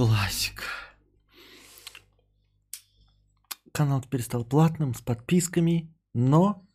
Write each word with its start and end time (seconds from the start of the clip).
Классика. 0.00 0.64
Канал 3.70 4.00
теперь 4.00 4.22
стал 4.22 4.46
платным, 4.46 4.94
с 4.94 5.02
подписками, 5.02 5.94
но... 6.14 6.66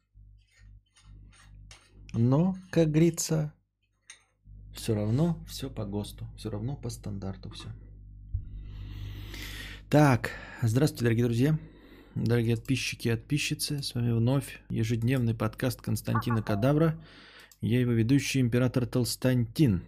Но, 2.14 2.56
как 2.70 2.92
говорится, 2.92 3.52
все 4.76 4.94
равно 4.94 5.44
все 5.48 5.72
по 5.72 5.86
ГОСТу, 5.86 6.28
все 6.38 6.52
равно 6.52 6.76
по 6.76 6.92
стандарту 6.92 7.50
все. 7.50 7.68
Так, 9.90 10.30
здравствуйте, 10.62 11.06
дорогие 11.06 11.26
друзья, 11.26 11.60
дорогие 12.14 12.58
подписчики 12.58 13.08
и 13.08 13.12
подписчицы. 13.12 13.82
С 13.82 13.96
вами 13.96 14.12
вновь 14.12 14.62
ежедневный 14.70 15.34
подкаст 15.34 15.82
Константина 15.82 16.44
Кадавра. 16.44 17.04
Я 17.60 17.80
его 17.80 17.94
ведущий 17.94 18.40
император 18.40 18.86
Толстантин. 18.86 19.84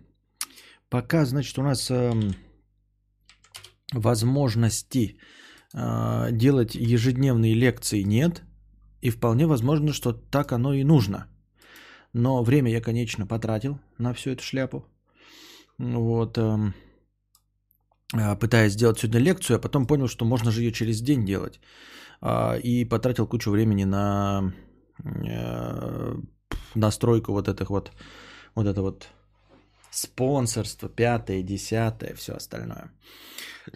Пока, 0.90 1.24
значит, 1.26 1.60
у 1.60 1.62
нас 1.62 1.92
э, 1.92 2.14
возможности 3.94 5.18
э, 5.74 6.32
делать 6.32 6.76
ежедневные 6.76 7.54
лекции 7.54 8.04
нет. 8.04 8.44
И 9.02 9.10
вполне 9.10 9.46
возможно, 9.46 9.94
что 9.94 10.14
так 10.14 10.52
оно 10.52 10.74
и 10.74 10.84
нужно. 10.84 11.28
Но 12.14 12.44
время 12.44 12.72
я, 12.72 12.82
конечно, 12.82 13.28
потратил 13.28 13.80
на 14.00 14.14
всю 14.14 14.32
эту 14.32 14.44
шляпу. 14.44 14.86
Вот. 15.78 16.38
Э, 16.38 18.36
пытаясь 18.40 18.74
сделать 18.74 19.00
сегодня 19.00 19.20
лекцию, 19.20 19.58
а 19.58 19.62
потом 19.62 19.86
понял, 19.86 20.08
что 20.08 20.26
можно 20.26 20.52
же 20.52 20.62
ее 20.62 20.72
через 20.72 21.02
день 21.02 21.26
делать. 21.26 21.60
Э, 22.22 22.60
и 22.60 22.86
потратил 22.86 23.28
кучу 23.28 23.52
времени 23.52 23.86
на 23.86 24.54
э, 25.04 26.16
настройку 26.76 27.32
вот 27.34 27.48
этих 27.48 27.70
вот, 27.70 27.92
вот 28.56 28.66
это 28.66 28.82
вот 28.82 29.08
спонсорство, 29.92 30.90
пятое, 30.90 31.42
десятое, 31.42 32.14
все 32.16 32.34
остальное. 32.34 32.92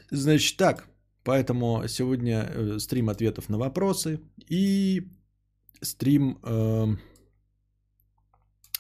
Значит 0.10 0.58
так, 0.58 0.88
поэтому 1.24 1.88
сегодня 1.88 2.48
э, 2.50 2.80
стрим 2.80 3.10
ответов 3.10 3.50
на 3.50 3.58
вопросы 3.58 4.22
и 4.48 5.08
стрим, 5.82 6.40
э, 6.44 6.88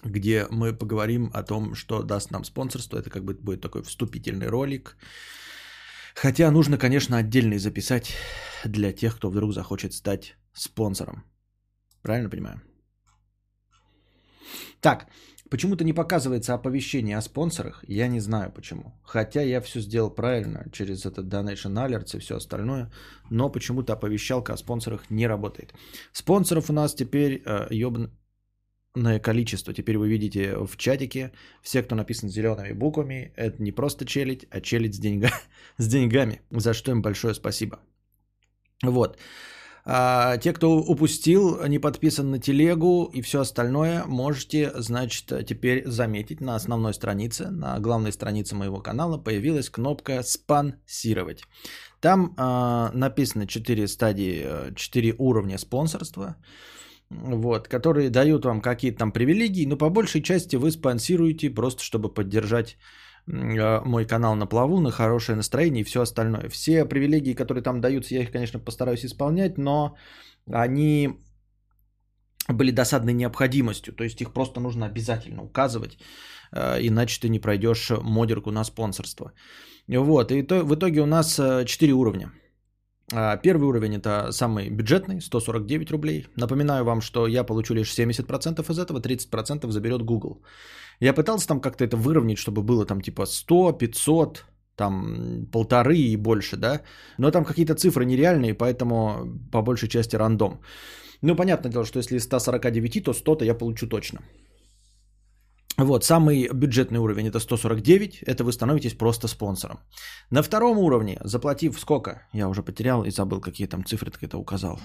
где 0.03 0.47
мы 0.50 0.73
поговорим 0.73 1.31
о 1.33 1.44
том, 1.44 1.75
что 1.75 2.03
даст 2.03 2.31
нам 2.31 2.44
спонсорство. 2.44 2.97
Это 2.97 3.09
как 3.09 3.23
бы 3.23 3.33
будет 3.33 3.61
такой 3.61 3.83
вступительный 3.83 4.48
ролик. 4.48 4.98
Хотя 6.16 6.52
нужно, 6.52 6.77
конечно, 6.77 7.17
отдельный 7.17 7.58
записать 7.58 8.14
для 8.66 8.92
тех, 8.92 9.16
кто 9.16 9.30
вдруг 9.30 9.53
захочет 9.53 9.94
стать 9.94 10.36
спонсором. 10.53 11.23
Правильно 12.02 12.30
понимаю? 12.30 12.61
Так, 14.81 15.08
почему-то 15.52 15.83
не 15.83 15.94
показывается 15.94 16.53
оповещение 16.53 17.17
о 17.17 17.21
спонсорах, 17.21 17.83
я 17.88 18.07
не 18.07 18.21
знаю 18.21 18.52
почему. 18.52 18.94
Хотя 19.03 19.41
я 19.41 19.59
все 19.59 19.81
сделал 19.81 20.09
правильно 20.09 20.66
через 20.71 21.05
этот 21.05 21.27
Donation 21.27 21.75
Alerts 21.75 22.16
и 22.16 22.19
все 22.19 22.38
остальное, 22.38 22.89
но 23.30 23.49
почему-то 23.49 23.93
оповещалка 23.93 24.53
о 24.53 24.58
спонсорах 24.58 25.11
не 25.11 25.27
работает. 25.27 25.73
Спонсоров 26.13 26.69
у 26.69 26.73
нас 26.73 26.95
теперь 26.95 27.43
э, 27.45 27.67
количество. 29.19 29.73
Теперь 29.73 29.97
вы 29.97 30.08
видите 30.08 30.58
в 30.58 30.77
чатике 30.77 31.31
все, 31.61 31.83
кто 31.83 31.95
написан 31.95 32.30
зелеными 32.30 32.71
буквами, 32.71 33.33
это 33.36 33.61
не 33.61 33.73
просто 33.73 34.05
челить, 34.05 34.47
а 34.52 34.61
челить 34.61 34.95
с, 34.95 34.99
деньга, 34.99 35.31
с 35.77 35.88
деньгами, 35.88 36.41
за 36.49 36.73
что 36.73 36.91
им 36.91 37.02
большое 37.02 37.33
спасибо. 37.33 37.80
Вот. 38.83 39.17
А, 39.83 40.37
те, 40.37 40.53
кто 40.53 40.77
упустил, 40.77 41.65
не 41.67 41.79
подписан 41.79 42.31
на 42.31 42.39
телегу 42.39 43.09
и 43.13 43.21
все 43.21 43.41
остальное, 43.41 44.03
можете, 44.05 44.71
значит, 44.75 45.45
теперь 45.45 45.87
заметить 45.87 46.41
на 46.41 46.55
основной 46.55 46.93
странице, 46.93 47.49
на 47.49 47.79
главной 47.79 48.11
странице 48.11 48.55
моего 48.55 48.79
канала 48.79 49.17
появилась 49.17 49.69
кнопка 49.69 50.21
«Спонсировать». 50.23 51.43
Там 51.99 52.33
а, 52.37 52.91
написано 52.93 53.47
4 53.47 53.87
стадии, 53.87 54.73
4 54.75 55.15
уровня 55.17 55.57
спонсорства, 55.57 56.35
вот, 57.09 57.67
которые 57.67 58.09
дают 58.09 58.45
вам 58.45 58.61
какие-то 58.61 58.99
там 58.99 59.11
привилегии, 59.11 59.65
но 59.65 59.77
по 59.77 59.89
большей 59.89 60.21
части 60.21 60.55
вы 60.55 60.71
спонсируете 60.71 61.49
просто, 61.49 61.83
чтобы 61.83 62.14
поддержать 62.14 62.77
мой 63.31 64.05
канал 64.05 64.36
на 64.36 64.45
плаву, 64.45 64.80
на 64.80 64.92
хорошее 64.92 65.36
настроение 65.36 65.81
и 65.81 65.86
все 65.86 66.02
остальное. 66.02 66.49
Все 66.49 66.86
привилегии, 66.86 67.33
которые 67.33 67.64
там 67.64 67.81
даются, 67.81 68.15
я 68.15 68.21
их, 68.21 68.31
конечно, 68.31 68.59
постараюсь 68.59 69.05
исполнять, 69.05 69.58
но 69.58 69.95
они 70.52 71.09
были 72.47 72.71
досадной 72.71 73.14
необходимостью, 73.14 73.93
то 73.93 74.03
есть 74.03 74.21
их 74.21 74.33
просто 74.33 74.59
нужно 74.59 74.86
обязательно 74.86 75.43
указывать, 75.43 75.97
а, 76.52 76.77
иначе 76.80 77.20
ты 77.21 77.30
не 77.30 77.39
пройдешь 77.39 77.91
модерку 78.02 78.52
на 78.52 78.64
спонсорство. 78.64 79.31
Вот, 79.87 80.31
и 80.31 80.43
то, 80.43 80.64
в 80.64 80.75
итоге 80.75 81.02
у 81.02 81.05
нас 81.05 81.36
4 81.65 81.93
уровня. 81.93 82.31
А, 83.14 83.38
первый 83.38 83.67
уровень 83.67 83.95
это 83.95 84.32
самый 84.32 84.70
бюджетный, 84.70 85.22
149 85.22 85.92
рублей. 85.92 86.27
Напоминаю 86.36 86.83
вам, 86.86 87.02
что 87.02 87.27
я 87.27 87.44
получу 87.44 87.73
лишь 87.73 87.94
70% 87.94 88.72
из 88.72 88.80
этого, 88.80 88.99
30% 88.99 89.72
заберет 89.72 90.02
Google. 90.04 90.42
Я 90.99 91.14
пытался 91.14 91.48
там 91.48 91.61
как-то 91.61 91.83
это 91.83 91.98
выровнять, 91.98 92.38
чтобы 92.38 92.61
было 92.61 92.86
там 92.86 93.02
типа 93.02 93.26
100, 93.26 93.73
500, 93.73 94.45
там 94.76 95.48
полторы 95.52 95.98
и 95.98 96.17
больше, 96.17 96.58
да. 96.58 96.82
Но 97.17 97.32
там 97.32 97.44
какие-то 97.44 97.76
цифры 97.76 98.05
нереальные, 98.05 98.54
поэтому 98.54 99.27
по 99.52 99.61
большей 99.61 99.89
части 99.89 100.16
рандом. 100.16 100.61
Ну, 101.21 101.36
понятное 101.36 101.71
дело, 101.71 101.86
что 101.86 102.00
если 102.00 102.17
из 102.17 102.23
149, 102.23 103.04
то 103.04 103.11
100-то 103.11 103.45
я 103.45 103.54
получу 103.54 103.88
точно. 103.88 104.20
Вот, 105.77 106.04
самый 106.04 106.49
бюджетный 106.54 106.99
уровень 106.99 107.27
это 107.27 107.39
149, 107.39 108.23
это 108.23 108.43
вы 108.43 108.52
становитесь 108.52 108.93
просто 108.93 109.27
спонсором. 109.27 109.80
На 110.30 110.43
втором 110.43 110.77
уровне, 110.77 111.20
заплатив 111.23 111.80
сколько? 111.80 112.27
Я 112.33 112.49
уже 112.49 112.61
потерял 112.61 113.04
и 113.04 113.11
забыл, 113.11 113.39
какие 113.39 113.67
там 113.67 113.86
цифры 113.86 114.11
это 114.21 114.37
указал. 114.37 114.80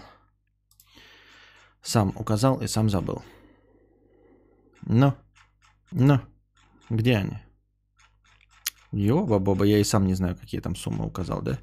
Сам 1.82 2.12
указал 2.16 2.60
и 2.62 2.66
сам 2.66 2.88
забыл. 2.88 3.22
Ну, 4.82 5.14
ну, 5.90 6.20
где 6.88 7.16
они? 7.16 7.38
Йоба-боба, 8.92 9.64
я 9.66 9.78
и 9.78 9.84
сам 9.84 10.06
не 10.06 10.14
знаю, 10.14 10.36
какие 10.36 10.60
там 10.60 10.76
суммы 10.76 11.04
указал, 11.04 11.42
да? 11.42 11.58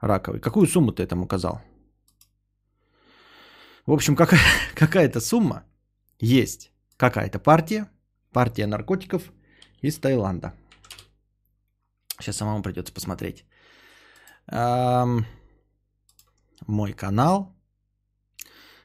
Раковый. 0.00 0.40
Какую 0.40 0.66
сумму 0.66 0.92
ты 0.92 1.06
там 1.06 1.22
указал? 1.22 1.62
В 3.86 3.92
общем, 3.92 4.14
какая, 4.14 4.40
какая-то 4.74 5.20
сумма 5.20 5.64
есть. 6.18 6.72
Какая-то 6.96 7.38
партия, 7.38 7.88
партия 8.36 8.66
наркотиков 8.66 9.32
из 9.82 9.98
Таиланда. 9.98 10.52
Сейчас 12.20 12.36
самому 12.36 12.62
придется 12.62 12.92
посмотреть. 12.92 13.44
Эм, 14.52 15.24
мой 16.66 16.92
канал. 16.92 17.54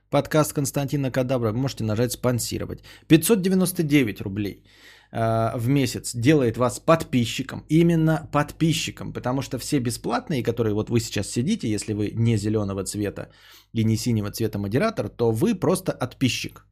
Подкаст 0.10 0.54
Константина 0.54 1.12
Кадабра. 1.12 1.54
Можете 1.54 1.84
нажать 1.84 2.12
спонсировать. 2.12 2.84
599 3.08 4.22
рублей 4.22 4.64
э, 5.12 5.58
в 5.58 5.68
месяц 5.68 6.16
делает 6.16 6.58
вас 6.58 6.80
подписчиком. 6.80 7.66
Именно 7.70 8.30
подписчиком. 8.32 9.14
Потому 9.14 9.42
что 9.42 9.60
все 9.60 9.80
бесплатные, 9.80 10.44
которые 10.44 10.74
вот 10.74 10.90
вы 10.90 11.00
сейчас 11.02 11.28
сидите, 11.28 11.68
если 11.68 11.94
вы 11.94 12.12
не 12.16 12.38
зеленого 12.38 12.84
цвета 12.86 13.28
и 13.74 13.84
не 13.84 13.98
синего 13.98 14.32
цвета 14.32 14.60
модератор, 14.60 15.10
то 15.10 15.32
вы 15.32 15.56
просто 15.56 15.92
отписчик. 15.92 16.66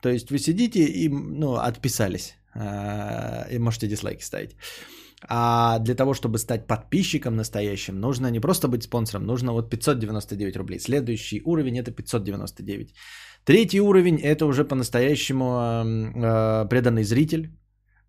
То 0.00 0.08
есть 0.08 0.30
вы 0.30 0.38
сидите 0.38 0.84
и 0.84 1.08
ну, 1.08 1.54
отписались. 1.54 2.34
А, 2.58 3.46
и 3.50 3.58
можете 3.58 3.86
дизлайки 3.86 4.24
ставить. 4.24 4.56
А 5.28 5.78
для 5.78 5.94
того, 5.94 6.14
чтобы 6.14 6.38
стать 6.38 6.66
подписчиком 6.66 7.36
настоящим, 7.36 8.00
нужно 8.00 8.30
не 8.30 8.40
просто 8.40 8.68
быть 8.68 8.82
спонсором, 8.82 9.26
нужно 9.26 9.52
вот 9.52 9.70
599 9.70 10.56
рублей. 10.56 10.78
Следующий 10.78 11.42
уровень 11.44 11.78
это 11.78 11.90
599. 11.90 12.94
Третий 13.44 13.80
уровень 13.80 14.20
это 14.20 14.46
уже 14.46 14.64
по-настоящему 14.64 15.44
э, 15.44 16.68
преданный 16.68 17.04
зритель. 17.04 17.50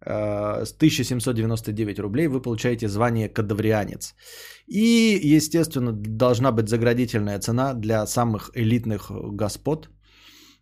С 0.06 0.74
1799 0.78 2.00
рублей 2.00 2.28
вы 2.28 2.42
получаете 2.42 2.88
звание 2.88 3.30
кадаврианец. 3.30 4.16
И, 4.68 5.20
естественно, 5.36 5.92
должна 5.92 6.52
быть 6.52 6.70
заградительная 6.70 7.40
цена 7.40 7.74
для 7.74 8.06
самых 8.06 8.52
элитных 8.56 9.12
господ. 9.12 9.90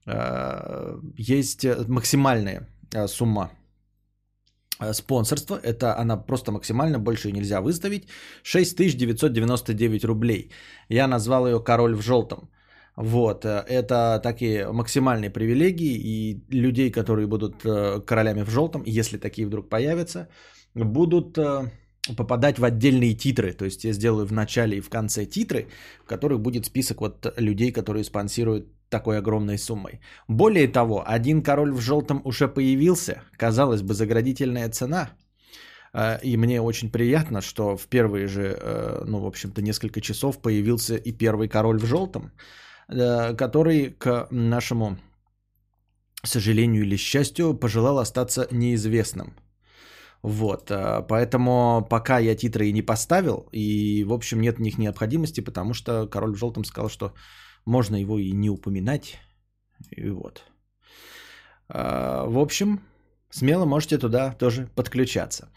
Э, 0.05 0.99
есть 1.17 1.65
максимальная 1.87 2.67
э, 2.93 3.07
сумма 3.07 3.51
Э, 4.79 4.93
спонсорство, 4.93 5.59
это 5.63 5.97
она 5.97 6.17
просто 6.17 6.51
максимально, 6.51 6.99
больше 6.99 7.31
нельзя 7.31 7.61
выставить, 7.61 8.07
6999 8.43 10.05
рублей. 10.05 10.51
Я 10.89 11.07
назвал 11.07 11.47
ее 11.47 11.63
«Король 11.63 11.95
в 11.95 12.01
желтом». 12.01 12.49
Вот, 12.97 13.45
э, 13.45 13.63
это 13.69 14.19
такие 14.23 14.71
максимальные 14.71 15.29
привилегии, 15.29 15.95
и 15.95 16.43
людей, 16.49 16.91
которые 16.91 17.27
будут 17.27 17.65
э, 17.65 18.01
королями 18.05 18.43
в 18.43 18.49
желтом, 18.49 18.83
если 18.85 19.17
такие 19.17 19.47
вдруг 19.47 19.69
появятся, 19.69 20.27
будут 20.73 21.39
попадать 22.17 22.59
в 22.59 22.65
отдельные 22.65 23.15
титры. 23.15 23.53
То 23.53 23.65
есть 23.65 23.85
я 23.85 23.93
сделаю 23.93 24.27
в 24.27 24.33
начале 24.33 24.77
и 24.77 24.81
в 24.81 24.89
конце 24.89 25.25
титры, 25.25 25.67
в 26.03 26.09
которых 26.09 26.39
будет 26.41 26.65
список 26.65 27.01
вот 27.01 27.33
людей, 27.37 27.71
которые 27.71 28.03
спонсируют 28.03 28.65
такой 28.89 29.17
огромной 29.17 29.57
суммой. 29.57 29.99
Более 30.27 30.67
того, 30.67 31.03
один 31.05 31.41
король 31.41 31.71
в 31.71 31.81
желтом 31.81 32.21
уже 32.23 32.47
появился, 32.47 33.23
казалось 33.37 33.81
бы, 33.81 33.93
заградительная 33.93 34.69
цена. 34.69 35.09
Э, 35.93 36.19
и 36.23 36.37
мне 36.37 36.61
очень 36.61 36.91
приятно, 36.91 37.41
что 37.41 37.77
в 37.77 37.87
первые 37.87 38.27
же, 38.27 38.41
э, 38.41 39.03
ну, 39.07 39.19
в 39.19 39.25
общем-то, 39.25 39.61
несколько 39.61 40.01
часов 40.01 40.41
появился 40.41 40.95
и 40.95 41.11
первый 41.11 41.47
король 41.47 41.79
в 41.79 41.85
желтом, 41.85 42.31
э, 42.89 43.35
который 43.35 43.95
к 43.97 44.27
нашему 44.31 44.97
сожалению 46.23 46.83
или 46.83 46.97
счастью, 46.97 47.53
пожелал 47.53 47.99
остаться 47.99 48.47
неизвестным. 48.51 49.35
Вот, 50.23 50.71
поэтому 51.07 51.85
пока 51.87 52.17
я 52.17 52.35
титры 52.35 52.65
и 52.67 52.73
не 52.73 52.81
поставил, 52.81 53.47
и, 53.51 54.03
в 54.07 54.11
общем, 54.11 54.41
нет 54.41 54.57
в 54.57 54.61
них 54.61 54.79
необходимости, 54.79 55.41
потому 55.41 55.73
что 55.75 56.07
король 56.07 56.33
в 56.33 56.39
желтом 56.39 56.63
сказал, 56.63 56.89
что 56.89 57.13
можно 57.65 57.95
его 57.95 58.19
и 58.19 58.31
не 58.31 58.49
упоминать. 58.49 59.17
И 59.91 60.09
вот. 60.09 60.43
В 61.67 62.39
общем, 62.39 62.79
смело 63.29 63.65
можете 63.65 63.97
туда 63.97 64.33
тоже 64.33 64.67
подключаться. 64.75 65.49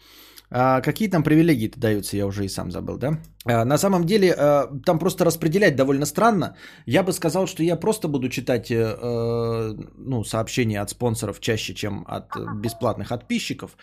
А 0.51 0.81
какие 0.81 1.09
там 1.09 1.23
привилегии 1.23 1.71
даются, 1.77 2.17
я 2.17 2.25
уже 2.25 2.43
и 2.43 2.49
сам 2.49 2.71
забыл, 2.71 2.97
да? 2.97 3.19
А, 3.45 3.65
на 3.65 3.77
самом 3.77 4.03
деле, 4.05 4.33
а, 4.33 4.67
там 4.85 4.99
просто 4.99 5.25
распределять 5.25 5.75
довольно 5.75 6.05
странно. 6.05 6.55
Я 6.87 7.03
бы 7.03 7.13
сказал, 7.13 7.45
что 7.45 7.63
я 7.63 7.75
просто 7.75 8.07
буду 8.07 8.29
читать 8.29 8.71
э, 8.71 9.75
ну, 9.97 10.23
сообщения 10.23 10.81
от 10.81 10.89
спонсоров 10.89 11.39
чаще, 11.39 11.75
чем 11.75 12.03
от 12.07 12.35
бесплатных 12.55 13.09
подписчиков. 13.09 13.77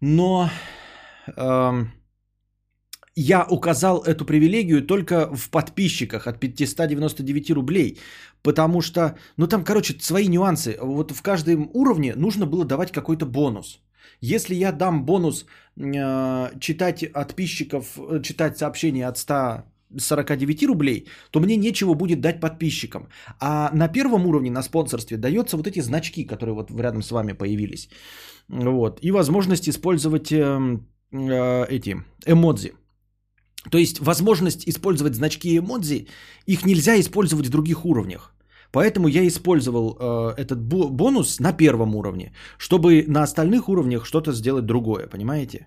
Но 0.00 0.48
э, 1.36 1.84
я 3.16 3.46
указал 3.50 4.02
эту 4.02 4.24
привилегию 4.24 4.86
только 4.86 5.34
в 5.34 5.50
подписчиках 5.50 6.26
от 6.26 6.40
599 6.40 7.50
рублей. 7.50 7.98
Потому 8.42 8.80
что, 8.80 9.16
ну 9.36 9.46
там, 9.46 9.64
короче, 9.64 9.96
свои 10.00 10.28
нюансы. 10.28 10.78
Вот 10.80 11.10
в 11.10 11.22
каждом 11.22 11.70
уровне 11.74 12.14
нужно 12.16 12.46
было 12.46 12.64
давать 12.64 12.92
какой-то 12.92 13.26
бонус. 13.26 13.80
Если 14.22 14.54
я 14.54 14.72
дам 14.72 15.04
бонус 15.04 15.46
э, 15.76 16.50
читать 16.60 17.12
подписчиков, 17.12 17.98
э, 17.98 18.22
читать 18.22 18.58
сообщения 18.58 19.08
от 19.08 19.18
149 19.18 20.66
рублей, 20.66 21.06
то 21.30 21.40
мне 21.40 21.56
нечего 21.56 21.94
будет 21.94 22.20
дать 22.20 22.40
подписчикам. 22.40 23.08
А 23.40 23.70
на 23.74 23.88
первом 23.88 24.26
уровне, 24.26 24.50
на 24.50 24.62
спонсорстве, 24.62 25.16
дается 25.16 25.56
вот 25.56 25.66
эти 25.66 25.80
значки, 25.80 26.24
которые 26.24 26.54
вот 26.54 26.70
рядом 26.70 27.02
с 27.02 27.10
вами 27.10 27.32
появились. 27.32 27.88
Вот. 28.48 28.98
И 29.02 29.10
возможность 29.10 29.68
использовать 29.68 30.32
э, 30.32 30.78
э, 31.12 31.66
эти 31.68 31.96
эмодзи. 32.26 32.72
То 33.70 33.78
есть 33.78 34.00
возможность 34.00 34.68
использовать 34.68 35.14
значки 35.14 35.58
эмодзи, 35.58 36.06
их 36.46 36.64
нельзя 36.64 36.98
использовать 36.98 37.46
в 37.46 37.50
других 37.50 37.84
уровнях. 37.84 38.32
Поэтому 38.72 39.08
я 39.08 39.26
использовал 39.26 39.96
э, 39.98 40.34
этот 40.36 40.60
бонус 40.62 41.40
на 41.40 41.52
первом 41.52 41.94
уровне, 41.94 42.32
чтобы 42.58 43.04
на 43.08 43.22
остальных 43.22 43.68
уровнях 43.68 44.06
что-то 44.06 44.32
сделать 44.32 44.64
другое, 44.64 45.08
понимаете? 45.08 45.66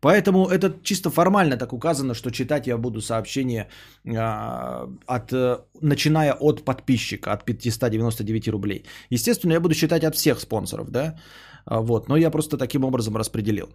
Поэтому 0.00 0.48
это 0.48 0.74
чисто 0.82 1.10
формально 1.10 1.56
так 1.56 1.72
указано, 1.72 2.14
что 2.14 2.30
читать 2.30 2.66
я 2.66 2.78
буду 2.78 3.00
сообщения, 3.00 3.68
э, 4.04 4.88
от, 5.06 5.32
э, 5.32 5.58
начиная 5.80 6.32
от 6.32 6.64
подписчика, 6.64 7.32
от 7.32 7.44
599 7.44 8.48
рублей. 8.48 8.84
Естественно, 9.10 9.52
я 9.52 9.60
буду 9.60 9.74
читать 9.74 10.04
от 10.04 10.14
всех 10.14 10.40
спонсоров, 10.40 10.90
да, 10.90 11.18
а, 11.66 11.80
вот, 11.80 12.08
но 12.08 12.16
я 12.16 12.30
просто 12.30 12.58
таким 12.58 12.84
образом 12.84 13.16
распределил. 13.16 13.68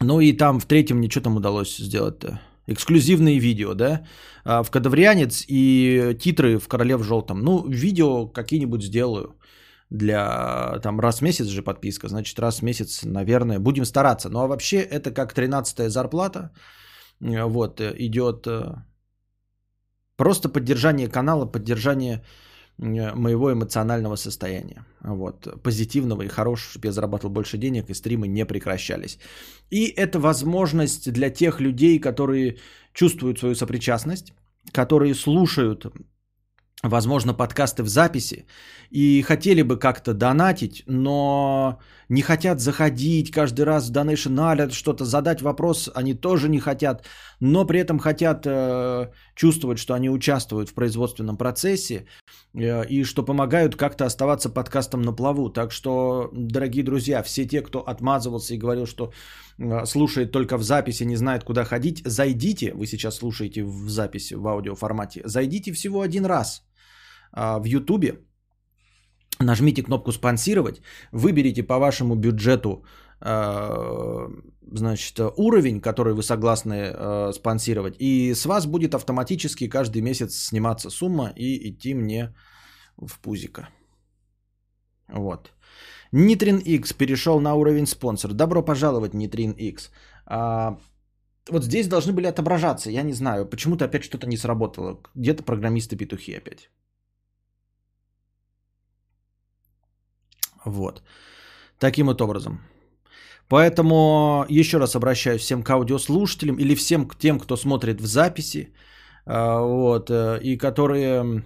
Ну 0.00 0.20
и 0.20 0.32
там 0.32 0.60
в 0.60 0.66
третьем 0.66 0.98
мне 0.98 1.10
что 1.10 1.20
там 1.20 1.36
удалось 1.36 1.76
сделать-то? 1.76 2.40
эксклюзивные 2.68 3.40
видео, 3.40 3.74
да, 3.74 4.04
а, 4.44 4.62
в 4.62 4.70
Кадаврианец 4.70 5.44
и 5.48 6.16
титры 6.20 6.58
в 6.58 6.68
Короле 6.68 6.96
в 6.96 7.02
желтом. 7.02 7.40
Ну, 7.40 7.66
видео 7.68 8.26
какие-нибудь 8.28 8.82
сделаю 8.82 9.36
для, 9.90 10.78
там, 10.82 11.00
раз 11.00 11.18
в 11.18 11.22
месяц 11.22 11.46
же 11.46 11.62
подписка, 11.62 12.08
значит, 12.08 12.38
раз 12.38 12.58
в 12.58 12.62
месяц, 12.62 13.04
наверное, 13.04 13.58
будем 13.58 13.84
стараться. 13.84 14.28
Ну, 14.28 14.40
а 14.40 14.46
вообще 14.46 14.76
это 14.76 15.10
как 15.10 15.34
13-я 15.34 15.88
зарплата, 15.88 16.50
э, 17.20 17.44
вот, 17.44 17.80
э, 17.80 17.94
идет 17.98 18.46
э, 18.46 18.74
просто 20.16 20.50
поддержание 20.50 21.08
канала, 21.08 21.46
поддержание 21.46 22.22
моего 22.78 23.52
эмоционального 23.52 24.16
состояния. 24.16 24.86
Вот, 25.00 25.62
позитивного 25.62 26.22
и 26.22 26.28
хорошего, 26.28 26.70
чтобы 26.70 26.86
я 26.86 26.92
зарабатывал 26.92 27.32
больше 27.32 27.58
денег, 27.58 27.90
и 27.90 27.94
стримы 27.94 28.28
не 28.28 28.46
прекращались. 28.46 29.18
И 29.70 29.86
это 29.86 30.20
возможность 30.20 31.12
для 31.12 31.30
тех 31.30 31.60
людей, 31.60 31.98
которые 31.98 32.58
чувствуют 32.94 33.38
свою 33.38 33.54
сопричастность, 33.54 34.32
которые 34.72 35.14
слушают 35.14 35.86
возможно, 36.82 37.34
подкасты 37.34 37.82
в 37.82 37.88
записи 37.88 38.46
и 38.90 39.22
хотели 39.22 39.62
бы 39.62 39.78
как-то 39.78 40.14
донатить, 40.14 40.84
но 40.86 41.80
не 42.08 42.22
хотят 42.22 42.60
заходить 42.60 43.30
каждый 43.30 43.64
раз 43.64 43.88
в 43.88 43.92
Donation 43.92 44.36
Alert, 44.36 44.72
что-то 44.72 45.04
задать 45.04 45.42
вопрос, 45.42 45.90
они 45.94 46.14
тоже 46.14 46.48
не 46.48 46.58
хотят, 46.58 47.04
но 47.40 47.66
при 47.66 47.80
этом 47.80 47.98
хотят 47.98 48.46
э, 48.46 49.10
чувствовать, 49.34 49.78
что 49.78 49.94
они 49.94 50.10
участвуют 50.10 50.68
в 50.68 50.74
производственном 50.74 51.36
процессе 51.36 52.06
э, 52.54 52.86
и 52.86 53.04
что 53.04 53.24
помогают 53.24 53.76
как-то 53.76 54.04
оставаться 54.04 54.50
подкастом 54.50 55.02
на 55.02 55.12
плаву. 55.12 55.50
Так 55.50 55.72
что, 55.72 56.30
дорогие 56.32 56.84
друзья, 56.84 57.22
все 57.22 57.46
те, 57.46 57.62
кто 57.62 57.80
отмазывался 57.80 58.54
и 58.54 58.58
говорил, 58.58 58.86
что 58.86 59.12
э, 59.58 59.84
слушает 59.86 60.32
только 60.32 60.56
в 60.56 60.62
записи, 60.62 61.04
не 61.04 61.16
знает, 61.16 61.44
куда 61.44 61.64
ходить, 61.64 62.02
зайдите, 62.04 62.72
вы 62.74 62.86
сейчас 62.86 63.16
слушаете 63.16 63.64
в 63.64 63.88
записи, 63.90 64.34
в 64.34 64.46
аудиоформате, 64.46 65.22
зайдите 65.24 65.72
всего 65.72 66.00
один 66.00 66.26
раз– 66.26 66.62
а, 67.32 67.58
в 67.58 67.64
Ютубе, 67.64 68.20
нажмите 69.40 69.82
кнопку 69.82 70.12
«Спонсировать», 70.12 70.80
выберите 71.12 71.62
по 71.62 71.78
вашему 71.78 72.14
бюджету 72.14 72.84
а, 73.20 74.28
значит, 74.72 75.20
уровень, 75.36 75.80
который 75.80 76.14
вы 76.14 76.22
согласны 76.22 76.92
а, 76.92 77.32
спонсировать, 77.32 77.96
и 77.98 78.34
с 78.34 78.46
вас 78.46 78.66
будет 78.66 78.94
автоматически 78.94 79.68
каждый 79.68 80.02
месяц 80.02 80.34
сниматься 80.34 80.90
сумма 80.90 81.32
и 81.36 81.68
идти 81.68 81.94
мне 81.94 82.34
в 82.96 83.18
пузико. 83.20 83.68
Вот. 85.08 85.52
Нитрин 86.12 86.58
X 86.58 86.92
перешел 86.92 87.40
на 87.40 87.54
уровень 87.54 87.86
спонсор. 87.86 88.32
Добро 88.32 88.62
пожаловать, 88.62 89.14
Нитрин 89.14 89.52
X. 89.52 89.90
А, 90.26 90.78
вот 91.50 91.64
здесь 91.64 91.88
должны 91.88 92.12
были 92.12 92.26
отображаться, 92.26 92.90
я 92.90 93.02
не 93.02 93.12
знаю, 93.12 93.46
почему-то 93.46 93.84
опять 93.84 94.04
что-то 94.04 94.26
не 94.26 94.36
сработало. 94.36 95.00
Где-то 95.14 95.42
программисты 95.42 95.96
петухи 95.96 96.34
опять. 96.34 96.70
Вот. 100.64 101.02
Таким 101.78 102.06
вот 102.06 102.20
образом. 102.20 102.60
Поэтому 103.48 104.44
еще 104.48 104.78
раз 104.78 104.94
обращаюсь 104.94 105.40
всем 105.40 105.62
к 105.62 105.70
аудиослушателям 105.70 106.56
или 106.56 106.74
всем 106.74 107.08
к 107.08 107.16
тем, 107.16 107.38
кто 107.38 107.56
смотрит 107.56 108.00
в 108.00 108.06
записи, 108.06 108.72
а, 109.26 109.60
вот, 109.60 110.10
э, 110.10 110.40
и 110.42 110.58
которые 110.58 111.42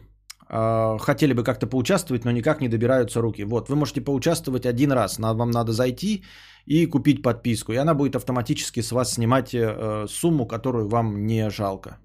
а, 0.48 0.98
хотели 0.98 1.32
бы 1.32 1.44
как-то 1.44 1.66
поучаствовать, 1.66 2.24
но 2.24 2.32
никак 2.32 2.60
не 2.60 2.68
добираются 2.68 3.20
руки. 3.20 3.44
Вот, 3.44 3.68
вы 3.68 3.76
можете 3.76 4.00
поучаствовать 4.00 4.66
один 4.66 4.92
раз, 4.92 5.18
вам 5.18 5.50
надо 5.50 5.72
зайти 5.72 6.24
и 6.66 6.86
купить 6.86 7.22
подписку, 7.22 7.72
и 7.72 7.76
она 7.76 7.94
будет 7.94 8.16
автоматически 8.16 8.82
с 8.82 8.92
вас 8.92 9.14
снимать 9.14 9.54
э, 9.54 10.06
сумму, 10.08 10.46
которую 10.46 10.88
вам 10.88 11.26
не 11.26 11.50
жалко. 11.50 11.98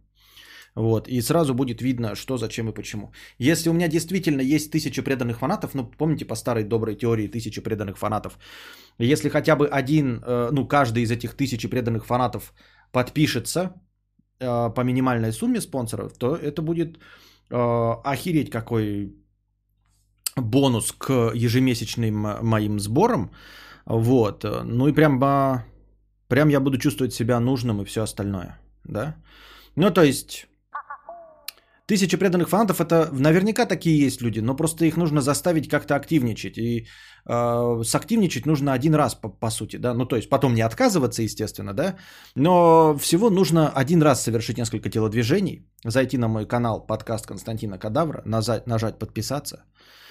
Вот, 0.78 1.08
и 1.08 1.22
сразу 1.22 1.54
будет 1.56 1.82
видно, 1.82 2.16
что, 2.16 2.38
зачем 2.38 2.70
и 2.70 2.74
почему. 2.74 3.12
Если 3.40 3.70
у 3.70 3.74
меня 3.74 3.88
действительно 3.88 4.42
есть 4.42 4.72
тысяча 4.72 5.02
преданных 5.02 5.40
фанатов, 5.40 5.74
ну, 5.74 5.84
помните 5.98 6.26
по 6.26 6.36
старой 6.36 6.64
доброй 6.64 6.96
теории 6.96 7.28
тысячи 7.28 7.62
преданных 7.62 7.98
фанатов, 7.98 8.38
если 9.00 9.30
хотя 9.30 9.56
бы 9.56 9.68
один, 9.68 10.22
э, 10.24 10.50
ну, 10.52 10.68
каждый 10.68 11.02
из 11.02 11.10
этих 11.10 11.34
тысячи 11.34 11.68
преданных 11.68 12.06
фанатов 12.06 12.54
подпишется 12.92 13.74
э, 14.40 14.74
по 14.76 14.82
минимальной 14.82 15.32
сумме 15.32 15.62
спонсоров, 15.62 16.14
то 16.20 16.36
это 16.36 16.62
будет 16.62 17.00
э, 17.50 17.94
охереть 18.04 18.52
какой 18.52 19.16
бонус 20.36 20.92
к 20.92 21.32
ежемесячным 21.34 22.14
моим 22.44 22.80
сборам. 22.80 23.32
Вот, 23.86 24.44
ну 24.44 24.88
и 24.88 24.94
прям, 24.94 25.20
прям 26.28 26.50
я 26.50 26.60
буду 26.60 26.78
чувствовать 26.78 27.14
себя 27.14 27.40
нужным 27.40 27.82
и 27.82 27.86
все 27.86 28.02
остальное, 28.04 28.60
да. 28.84 29.16
Ну, 29.76 29.90
то 29.90 30.04
есть, 30.04 30.48
Тысяча 31.88 32.18
преданных 32.18 32.50
фанатов 32.50 32.82
это 32.82 33.10
наверняка 33.14 33.66
такие 33.66 34.06
есть 34.06 34.22
люди, 34.22 34.42
но 34.42 34.56
просто 34.56 34.86
их 34.86 34.98
нужно 34.98 35.22
заставить 35.22 35.70
как-то 35.70 35.96
активничать. 35.96 36.58
И 36.58 36.86
э, 37.26 37.84
сактивничать 37.84 38.46
нужно 38.46 38.74
один 38.74 38.94
раз, 38.94 39.16
по, 39.16 39.30
по 39.30 39.50
сути, 39.50 39.78
да. 39.78 39.94
Ну, 39.94 40.06
то 40.06 40.18
есть 40.18 40.30
потом 40.30 40.54
не 40.54 40.66
отказываться, 40.66 41.24
естественно, 41.24 41.74
да. 41.74 41.96
Но 42.36 42.98
всего 42.98 43.30
нужно 43.30 43.70
один 43.70 44.02
раз 44.02 44.22
совершить 44.22 44.58
несколько 44.58 44.90
телодвижений, 44.90 45.66
зайти 45.86 46.18
на 46.18 46.28
мой 46.28 46.46
канал 46.46 46.86
подкаст 46.86 47.26
Константина 47.26 47.80
Кадавра, 47.80 48.22
нажать, 48.26 48.68
нажать 48.68 49.00
подписаться 49.00 49.56
а, 49.56 50.07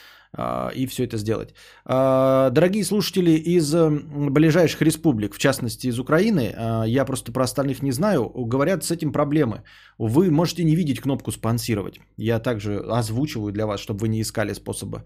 и 0.75 0.87
все 0.87 1.05
это 1.05 1.17
сделать. 1.17 1.55
А, 1.85 2.51
дорогие 2.51 2.85
слушатели 2.85 3.31
из 3.31 3.75
ближайших 3.75 4.83
республик, 4.83 5.35
в 5.35 5.39
частности 5.39 5.89
из 5.89 5.99
Украины, 5.99 6.55
а, 6.57 6.85
я 6.85 7.05
просто 7.05 7.33
про 7.33 7.45
остальных 7.45 7.83
не 7.83 7.93
знаю, 7.93 8.31
говорят 8.35 8.85
с 8.85 8.91
этим 8.91 9.13
проблемы. 9.13 9.63
Вы 9.99 10.31
можете 10.31 10.65
не 10.65 10.77
видеть 10.77 11.01
кнопку 11.01 11.33
«Спонсировать». 11.33 12.01
Я 12.19 12.41
также 12.41 12.79
озвучиваю 12.79 13.53
для 13.53 13.67
вас, 13.67 13.81
чтобы 13.81 14.01
вы 14.01 14.09
не 14.09 14.21
искали 14.21 14.55
способа 14.55 15.05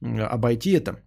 обойти 0.00 0.70
это. 0.72 1.02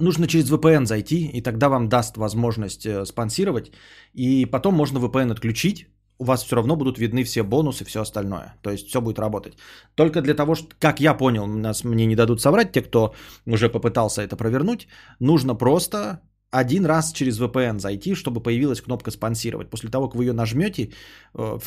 Нужно 0.00 0.26
через 0.26 0.50
VPN 0.50 0.86
зайти, 0.86 1.30
и 1.34 1.42
тогда 1.42 1.68
вам 1.68 1.88
даст 1.88 2.16
возможность 2.16 2.86
э, 2.86 3.04
спонсировать. 3.04 3.70
И 4.14 4.46
потом 4.46 4.74
можно 4.74 4.98
VPN 4.98 5.32
отключить. 5.32 5.88
У 6.18 6.24
вас 6.24 6.44
все 6.44 6.56
равно 6.56 6.76
будут 6.76 6.98
видны 6.98 7.24
все 7.24 7.42
бонусы, 7.42 7.84
все 7.84 8.00
остальное. 8.00 8.54
То 8.62 8.70
есть 8.70 8.88
все 8.88 9.00
будет 9.00 9.18
работать. 9.18 9.54
Только 9.94 10.20
для 10.20 10.34
того, 10.34 10.54
что, 10.54 10.68
как 10.78 11.00
я 11.00 11.14
понял, 11.14 11.46
нас 11.46 11.84
мне 11.84 12.06
не 12.06 12.16
дадут 12.16 12.40
соврать, 12.40 12.72
те, 12.72 12.82
кто 12.82 13.14
уже 13.46 13.68
попытался 13.68 14.22
это 14.22 14.36
провернуть, 14.36 14.86
нужно 15.20 15.54
просто 15.54 16.20
один 16.52 16.86
раз 16.86 17.12
через 17.12 17.40
VPN 17.40 17.78
зайти, 17.78 18.14
чтобы 18.14 18.42
появилась 18.42 18.80
кнопка 18.80 19.10
спонсировать. 19.10 19.70
После 19.70 19.90
того, 19.90 20.08
как 20.08 20.16
вы 20.16 20.24
ее 20.24 20.32
нажмете, 20.32 20.92
э, 21.34 21.58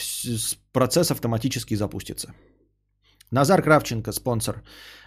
процесс 0.72 1.12
автоматически 1.12 1.76
запустится. 1.76 2.34
Назар 3.32 3.62
Кравченко, 3.62 4.12
спонсор. 4.12 4.64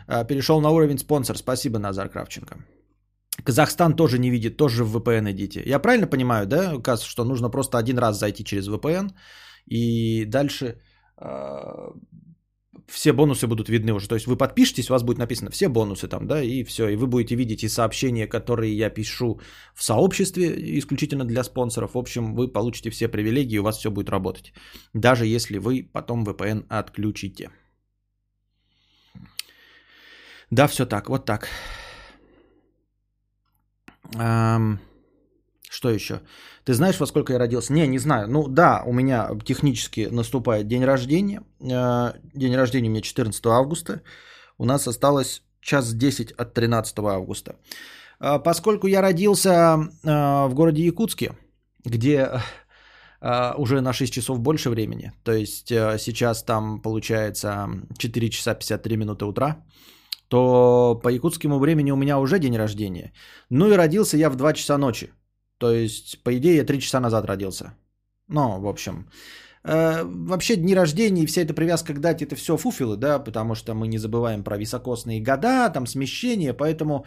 Э, 0.08 0.26
перешел 0.26 0.60
на 0.60 0.70
уровень 0.70 0.98
спонсор. 0.98 1.36
Спасибо, 1.36 1.78
Назар 1.78 2.08
Кравченко. 2.08 2.56
Казахстан 3.44 3.96
тоже 3.96 4.18
не 4.18 4.30
видит, 4.30 4.56
тоже 4.56 4.84
в 4.84 4.96
VPN 4.96 5.30
идите. 5.30 5.62
Я 5.66 5.78
правильно 5.78 6.06
понимаю, 6.06 6.46
да, 6.46 6.78
Каз, 6.82 7.02
что 7.02 7.24
нужно 7.24 7.50
просто 7.50 7.78
один 7.78 7.98
раз 7.98 8.18
зайти 8.18 8.44
через 8.44 8.68
VPN 8.68 9.10
и 9.66 10.24
дальше 10.24 10.80
э, 11.20 11.90
все 12.88 13.12
бонусы 13.12 13.46
будут 13.46 13.68
видны 13.68 13.92
уже. 13.92 14.08
То 14.08 14.14
есть 14.14 14.26
вы 14.26 14.36
подпишетесь, 14.36 14.90
у 14.90 14.92
вас 14.92 15.02
будет 15.02 15.18
написано 15.18 15.50
все 15.50 15.68
бонусы 15.68 16.08
там, 16.08 16.26
да, 16.26 16.42
и 16.42 16.64
все. 16.64 16.88
И 16.88 16.96
вы 16.96 17.06
будете 17.06 17.36
видеть 17.36 17.62
и 17.62 17.68
сообщения, 17.68 18.26
которые 18.26 18.76
я 18.76 18.90
пишу 18.90 19.40
в 19.74 19.82
сообществе 19.82 20.78
исключительно 20.78 21.24
для 21.24 21.44
спонсоров. 21.44 21.94
В 21.94 21.98
общем, 21.98 22.34
вы 22.34 22.48
получите 22.48 22.90
все 22.90 23.08
привилегии, 23.08 23.58
у 23.58 23.62
вас 23.62 23.78
все 23.78 23.90
будет 23.90 24.10
работать. 24.10 24.52
Даже 24.94 25.26
если 25.26 25.58
вы 25.58 25.90
потом 25.92 26.24
VPN 26.24 26.64
отключите. 26.68 27.50
Да, 30.50 30.66
все 30.66 30.86
так, 30.86 31.08
вот 31.08 31.26
так. 31.26 31.48
Что 35.70 35.90
еще? 35.90 36.22
Ты 36.64 36.74
знаешь, 36.74 36.98
во 37.00 37.06
сколько 37.06 37.32
я 37.32 37.38
родился? 37.38 37.72
Не, 37.72 37.86
не 37.86 37.98
знаю. 37.98 38.28
Ну 38.28 38.48
да, 38.48 38.82
у 38.86 38.92
меня 38.92 39.30
технически 39.44 40.08
наступает 40.10 40.66
день 40.66 40.84
рождения. 40.84 41.42
Э, 41.60 42.12
день 42.34 42.56
рождения 42.56 42.88
у 42.88 42.92
меня 42.92 43.02
14 43.02 43.46
августа. 43.46 44.02
У 44.56 44.64
нас 44.64 44.88
осталось 44.88 45.42
час 45.60 45.92
10 45.92 46.32
от 46.32 46.54
13 46.54 46.98
августа. 46.98 47.56
Э, 48.20 48.38
поскольку 48.38 48.86
я 48.86 49.02
родился 49.02 49.50
э, 49.50 50.08
в 50.46 50.50
городе 50.54 50.84
Якутске, 50.84 51.36
где 51.84 52.42
уже 53.20 53.80
на 53.80 53.92
6 53.92 54.12
часов 54.12 54.38
больше 54.38 54.70
времени, 54.70 55.12
то 55.24 55.32
есть 55.32 55.66
сейчас 55.66 56.44
там 56.44 56.80
получается 56.80 57.68
4 57.98 58.30
часа 58.30 58.54
53 58.54 58.96
минуты 58.96 59.24
утра, 59.24 59.64
то 60.28 61.00
по 61.02 61.08
якутскому 61.08 61.58
времени 61.58 61.90
у 61.90 61.96
меня 61.96 62.18
уже 62.18 62.38
день 62.38 62.56
рождения. 62.56 63.12
Ну 63.50 63.68
и 63.68 63.76
родился 63.76 64.16
я 64.16 64.30
в 64.30 64.36
2 64.36 64.52
часа 64.52 64.78
ночи. 64.78 65.12
То 65.58 65.72
есть, 65.72 66.22
по 66.22 66.30
идее, 66.30 66.56
я 66.56 66.64
3 66.64 66.80
часа 66.80 67.00
назад 67.00 67.24
родился. 67.26 67.74
Ну, 68.28 68.60
в 68.60 68.66
общем. 68.66 69.10
Э, 69.64 70.04
вообще, 70.04 70.56
дни 70.56 70.74
рождения 70.74 71.22
и 71.22 71.26
вся 71.26 71.42
эта 71.42 71.54
привязка 71.54 71.94
к 71.94 72.00
дате, 72.00 72.24
это 72.24 72.36
все 72.36 72.56
фуфелы, 72.56 72.96
да, 72.96 73.18
потому 73.18 73.54
что 73.54 73.74
мы 73.74 73.88
не 73.88 73.98
забываем 73.98 74.44
про 74.44 74.56
високосные 74.56 75.20
года, 75.20 75.70
там 75.70 75.86
смещение, 75.86 76.54
поэтому 76.54 77.04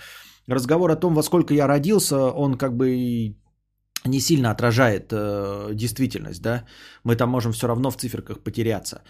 разговор 0.47 0.91
о 0.91 0.95
том, 0.95 1.13
во 1.13 1.23
сколько 1.23 1.53
я 1.53 1.67
родился, 1.67 2.31
он 2.31 2.57
как 2.57 2.75
бы 2.75 3.35
не 4.05 4.19
сильно 4.19 4.51
отражает 4.51 5.11
э, 5.11 5.73
действительность, 5.73 6.41
да. 6.41 6.65
Мы 7.03 7.15
там 7.15 7.29
можем 7.29 7.51
все 7.51 7.67
равно 7.67 7.91
в 7.91 7.97
циферках 7.97 8.39
потеряться. 8.39 9.01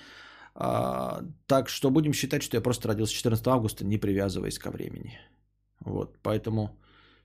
А, 0.53 1.22
так 1.48 1.70
что 1.70 1.89
будем 1.89 2.13
считать, 2.13 2.43
что 2.43 2.58
я 2.58 2.62
просто 2.62 2.88
родился 2.88 3.13
14 3.13 3.48
августа, 3.48 3.86
не 3.86 3.98
привязываясь 3.98 4.60
ко 4.60 4.72
времени. 4.72 5.20
Вот, 5.79 6.17
поэтому 6.22 6.70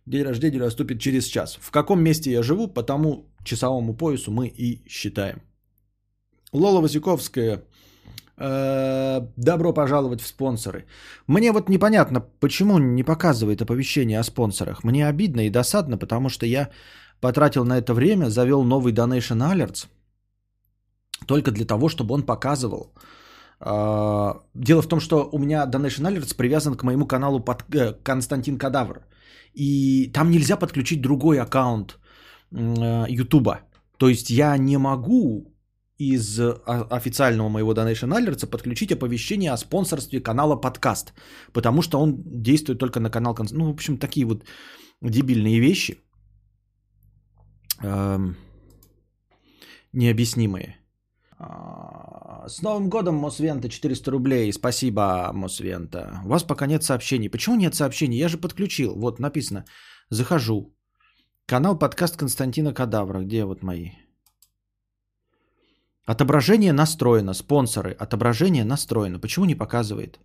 день 0.06 0.24
рождения 0.24 0.58
наступит 0.58 1.00
через 1.00 1.26
час. 1.26 1.58
В 1.60 1.70
каком 1.70 2.02
месте 2.02 2.30
я 2.30 2.42
живу, 2.42 2.68
по 2.68 2.82
тому 2.82 3.26
часовому 3.44 3.96
поясу 3.96 4.30
мы 4.30 4.46
и 4.46 4.82
считаем. 4.88 5.42
Лола 6.52 6.80
Васюковская, 6.80 7.64
э, 8.38 9.20
добро 9.36 9.72
пожаловать 9.72 10.20
в 10.20 10.26
спонсоры. 10.26 10.86
Мне 11.26 11.52
вот 11.52 11.68
непонятно, 11.68 12.20
почему 12.40 12.78
не 12.78 13.02
показывает 13.02 13.62
оповещение 13.62 14.20
о 14.20 14.24
спонсорах. 14.24 14.84
Мне 14.84 15.08
обидно 15.08 15.46
и 15.46 15.50
досадно, 15.50 15.98
потому 15.98 16.28
что 16.28 16.46
я 16.46 16.70
потратил 17.20 17.64
на 17.64 17.78
это 17.78 17.92
время, 17.92 18.30
завел 18.30 18.62
новый 18.62 18.92
Donation 18.92 19.42
Alerts, 19.42 19.86
только 21.26 21.50
для 21.50 21.66
того, 21.66 21.88
чтобы 21.88 22.14
он 22.14 22.22
показывал. 22.22 22.92
Э, 23.60 24.34
дело 24.54 24.82
в 24.82 24.88
том, 24.88 25.00
что 25.00 25.28
у 25.32 25.38
меня 25.38 25.66
Donation 25.66 26.06
Alerts 26.06 26.36
привязан 26.36 26.76
к 26.76 26.82
моему 26.82 27.06
каналу 27.06 27.40
под, 27.40 27.64
э, 27.74 27.94
Константин 28.02 28.58
Кадавр. 28.58 29.06
И 29.54 30.10
там 30.12 30.30
нельзя 30.30 30.56
подключить 30.56 31.00
другой 31.00 31.40
аккаунт 31.40 31.98
Ютуба. 33.08 33.60
То 33.98 34.08
есть 34.08 34.30
я 34.30 34.56
не 34.58 34.78
могу 34.78 35.52
из 35.98 36.38
официального 36.90 37.48
моего 37.48 37.72
Donation 37.72 38.12
Alerts 38.12 38.46
подключить 38.46 38.92
оповещение 38.92 39.52
о 39.52 39.56
спонсорстве 39.56 40.20
канала 40.20 40.56
подкаст, 40.56 41.14
потому 41.52 41.82
что 41.82 41.98
он 42.00 42.22
действует 42.26 42.78
только 42.78 43.00
на 43.00 43.10
канал... 43.10 43.36
Ну, 43.50 43.66
в 43.66 43.70
общем, 43.70 43.98
такие 43.98 44.26
вот 44.26 44.44
дебильные 45.00 45.58
вещи, 45.58 45.98
эм, 47.82 48.36
необъяснимые. 49.92 50.76
А, 51.38 52.48
с 52.48 52.62
Новым 52.62 52.88
годом, 52.88 53.14
Мосвента, 53.16 53.68
400 53.68 54.10
рублей. 54.10 54.52
Спасибо, 54.52 55.30
Мосвента. 55.32 56.20
У 56.24 56.28
вас 56.28 56.42
пока 56.44 56.66
нет 56.66 56.82
сообщений. 56.82 57.28
Почему 57.28 57.56
нет 57.56 57.74
сообщений? 57.74 58.18
Я 58.18 58.28
же 58.28 58.38
подключил. 58.38 58.94
Вот 58.96 59.20
написано. 59.20 59.64
Захожу. 60.10 60.74
Канал 61.46 61.78
подкаст 61.78 62.16
Константина 62.16 62.72
Кадавра. 62.72 63.20
Где 63.20 63.44
вот 63.44 63.62
мои? 63.62 63.90
Отображение 66.06 66.72
настроено. 66.72 67.34
Спонсоры. 67.34 67.92
Отображение 67.92 68.64
настроено. 68.64 69.18
Почему 69.20 69.44
не 69.44 69.54
показывает? 69.54 70.18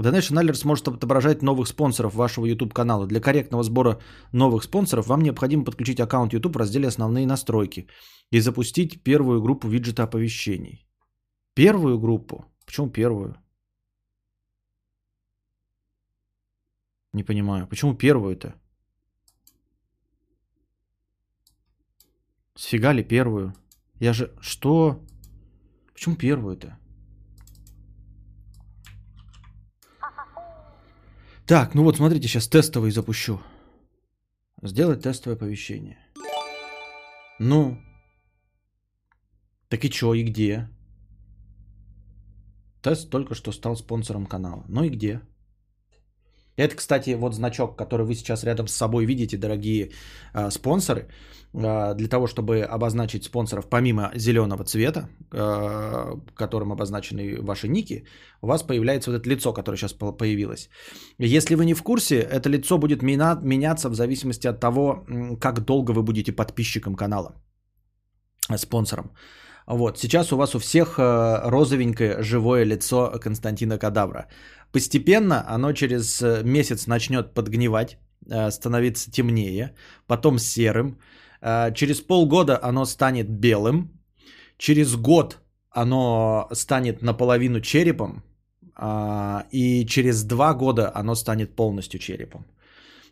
Donation 0.00 0.40
Alert 0.40 0.54
сможет 0.54 0.88
отображать 0.88 1.42
новых 1.42 1.68
спонсоров 1.68 2.14
вашего 2.14 2.46
YouTube 2.46 2.72
канала. 2.72 3.06
Для 3.06 3.20
корректного 3.20 3.62
сбора 3.64 4.00
новых 4.32 4.62
спонсоров 4.64 5.06
вам 5.06 5.22
необходимо 5.22 5.64
подключить 5.64 6.00
аккаунт 6.00 6.32
YouTube 6.32 6.54
в 6.54 6.58
разделе 6.58 6.88
«Основные 6.88 7.26
настройки» 7.26 7.88
и 8.30 8.40
запустить 8.40 9.02
первую 9.02 9.42
группу 9.42 9.68
виджета 9.68 10.04
оповещений. 10.04 10.86
Первую 11.54 11.98
группу? 11.98 12.44
Почему 12.66 12.90
первую? 12.90 13.34
Не 17.12 17.24
понимаю. 17.24 17.66
Почему 17.66 17.94
первую-то? 17.94 18.54
Сфига 22.54 22.92
ли 22.92 23.02
первую? 23.02 23.54
Я 24.00 24.12
же... 24.12 24.30
Что? 24.40 25.00
Почему 25.94 26.16
первую-то? 26.16 26.78
Так, 31.48 31.74
ну 31.74 31.82
вот 31.82 31.96
смотрите, 31.96 32.28
сейчас 32.28 32.46
тестовый 32.46 32.90
запущу. 32.90 33.40
Сделать 34.60 35.02
тестовое 35.02 35.34
оповещение. 35.34 35.96
Ну. 37.38 37.78
Так 39.70 39.82
и 39.82 39.90
чё, 39.90 40.12
и 40.12 40.22
где? 40.24 40.68
Тест 42.82 43.08
только 43.08 43.34
что 43.34 43.50
стал 43.50 43.76
спонсором 43.76 44.26
канала. 44.26 44.66
Ну 44.68 44.84
и 44.84 44.90
где? 44.90 45.22
Это, 46.58 46.76
кстати, 46.76 47.16
вот 47.16 47.34
значок, 47.34 47.76
который 47.78 48.04
вы 48.04 48.14
сейчас 48.14 48.44
рядом 48.44 48.66
с 48.66 48.74
собой 48.74 49.06
видите, 49.06 49.36
дорогие 49.36 49.90
э, 50.34 50.50
спонсоры. 50.50 51.08
Э, 51.54 51.94
для 51.94 52.08
того, 52.08 52.26
чтобы 52.26 52.62
обозначить 52.62 53.24
спонсоров 53.24 53.68
помимо 53.68 54.10
зеленого 54.16 54.64
цвета, 54.64 55.08
э, 55.32 56.16
которым 56.34 56.72
обозначены 56.72 57.40
ваши 57.42 57.68
ники, 57.68 58.04
у 58.42 58.48
вас 58.48 58.62
появляется 58.62 59.10
вот 59.10 59.20
это 59.20 59.28
лицо, 59.28 59.52
которое 59.52 59.76
сейчас 59.76 59.92
появилось. 59.92 60.68
Если 61.18 61.54
вы 61.54 61.64
не 61.64 61.74
в 61.74 61.82
курсе, 61.82 62.16
это 62.16 62.48
лицо 62.48 62.78
будет 62.78 63.02
мина- 63.02 63.40
меняться 63.42 63.88
в 63.88 63.94
зависимости 63.94 64.48
от 64.48 64.58
того, 64.60 65.06
как 65.40 65.64
долго 65.64 65.92
вы 65.92 66.02
будете 66.02 66.32
подписчиком 66.32 66.96
канала, 66.96 67.34
спонсором. 68.56 69.12
Вот, 69.70 69.98
сейчас 69.98 70.32
у 70.32 70.36
вас 70.36 70.54
у 70.54 70.58
всех 70.58 70.98
э, 70.98 71.50
розовенькое 71.50 72.22
живое 72.22 72.64
лицо 72.64 73.12
Константина 73.20 73.78
Кадавра. 73.78 74.26
Постепенно 74.72 75.44
оно 75.46 75.74
через 75.74 76.22
э, 76.22 76.42
месяц 76.42 76.86
начнет 76.86 77.34
подгнивать, 77.34 77.98
э, 78.30 78.50
становиться 78.50 79.10
темнее, 79.10 79.74
потом 80.06 80.38
серым. 80.38 80.98
Через 81.74 82.00
полгода 82.00 82.58
оно 82.62 82.86
станет 82.86 83.28
белым. 83.28 83.90
Через 84.56 84.96
год 84.96 85.38
оно 85.70 86.48
станет 86.52 87.02
наполовину 87.02 87.60
черепом. 87.60 88.24
И 89.52 89.86
через 89.86 90.24
два 90.24 90.52
года 90.54 90.90
оно 90.92 91.14
станет 91.14 91.54
полностью 91.54 92.00
черепом. 92.00 92.44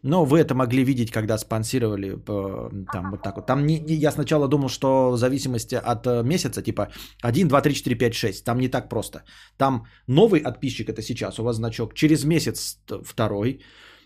Но 0.03 0.25
вы 0.25 0.39
это 0.39 0.55
могли 0.55 0.85
видеть, 0.85 1.11
когда 1.11 1.39
спонсировали 1.39 2.09
э, 2.09 2.85
там 2.93 3.11
вот 3.11 3.23
так 3.23 3.37
вот. 3.37 3.47
Там 3.47 3.67
не, 3.67 3.77
я 3.79 4.13
сначала 4.13 4.49
думал, 4.49 4.69
что 4.69 5.11
в 5.11 5.17
зависимости 5.17 5.75
от 5.75 6.07
э, 6.07 6.23
месяца, 6.23 6.63
типа 6.63 6.89
1, 7.23 7.49
2, 7.49 7.61
3, 7.61 7.75
4, 7.75 7.97
5, 7.97 8.15
6. 8.15 8.45
Там 8.45 8.59
не 8.59 8.69
так 8.69 8.89
просто. 8.89 9.25
Там 9.57 9.87
новый 10.07 10.41
подписчик 10.41 10.89
это 10.89 11.03
сейчас, 11.03 11.39
у 11.39 11.45
вас 11.45 11.57
значок. 11.57 11.95
Через 11.95 12.25
месяц 12.25 12.79
второй. 13.05 13.61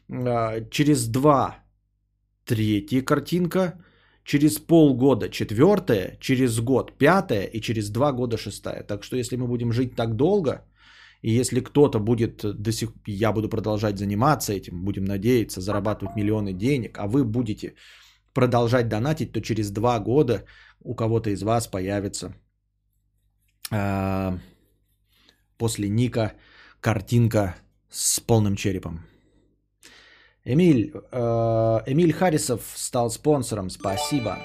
а, 0.09 0.61
через 0.71 1.09
два 1.09 1.65
третья 2.45 3.03
картинка, 3.03 3.75
через 4.25 4.59
полгода 4.59 5.29
четвертая, 5.29 6.17
через 6.21 6.61
год 6.61 6.99
пятая 6.99 7.45
и 7.45 7.61
через 7.61 7.91
два 7.91 8.13
года 8.13 8.37
шестая. 8.37 8.83
Так 8.83 9.05
что 9.05 9.17
если 9.17 9.37
мы 9.37 9.47
будем 9.47 9.73
жить 9.73 9.95
так 9.95 10.17
долго, 10.17 10.65
и 11.23 11.41
если 11.41 11.61
кто-то 11.61 12.00
будет 12.00 12.43
до 12.43 12.73
сих 12.73 12.93
я 13.07 13.33
буду 13.33 13.49
продолжать 13.49 13.99
заниматься 13.99 14.53
этим, 14.53 14.85
будем 14.85 15.05
надеяться, 15.05 15.61
зарабатывать 15.61 16.17
миллионы 16.17 16.53
денег, 16.53 16.99
а 16.99 17.07
вы 17.07 17.25
будете 17.25 17.75
продолжать 18.33 18.89
донатить, 18.89 19.33
то 19.33 19.41
через 19.41 19.71
два 19.71 19.99
года 19.99 20.45
у 20.81 20.95
кого-то 20.95 21.31
из 21.31 21.43
вас 21.43 21.67
появится 21.67 22.35
э, 23.71 24.39
после 25.59 25.89
ника 25.89 26.33
картинка 26.81 27.57
с 27.91 28.21
полным 28.21 28.57
черепом. 28.57 29.00
Эмиль, 30.45 30.93
э, 31.12 31.83
Эмиль 31.87 32.12
Харрисов 32.12 32.62
стал 32.77 33.11
спонсором, 33.11 33.69
спасибо. 33.71 34.39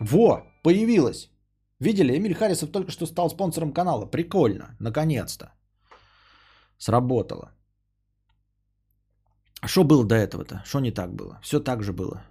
Во, 0.00 0.42
появилась. 0.64 1.30
Видели, 1.78 2.16
Эмиль 2.16 2.34
Харрисов 2.34 2.72
только 2.72 2.90
что 2.90 3.06
стал 3.06 3.30
спонсором 3.30 3.72
канала. 3.72 4.06
Прикольно, 4.06 4.76
наконец-то. 4.80 5.52
Сработало. 6.80 7.52
А 9.60 9.68
что 9.68 9.84
было 9.84 10.04
до 10.04 10.14
этого-то? 10.14 10.62
Что 10.64 10.80
не 10.80 10.90
так 10.90 11.12
было? 11.14 11.38
Все 11.42 11.60
так 11.60 11.82
же 11.82 11.92
было. 11.92 12.24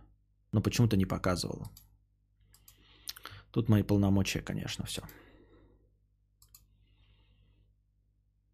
Но 0.51 0.61
почему-то 0.61 0.97
не 0.97 1.05
показывало. 1.05 1.69
Тут 3.51 3.69
мои 3.69 3.83
полномочия, 3.83 4.41
конечно, 4.41 4.85
все. 4.85 5.03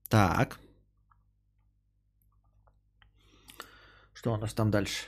Так. 0.09 0.59
Что 4.13 4.33
у 4.33 4.37
нас 4.37 4.53
там 4.53 4.71
дальше? 4.71 5.07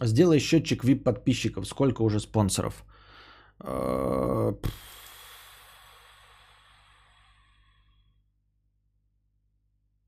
Сделай 0.00 0.38
счетчик 0.38 0.82
VIP 0.82 1.02
подписчиков. 1.02 1.66
Сколько 1.66 2.00
уже 2.02 2.20
спонсоров? 2.20 2.84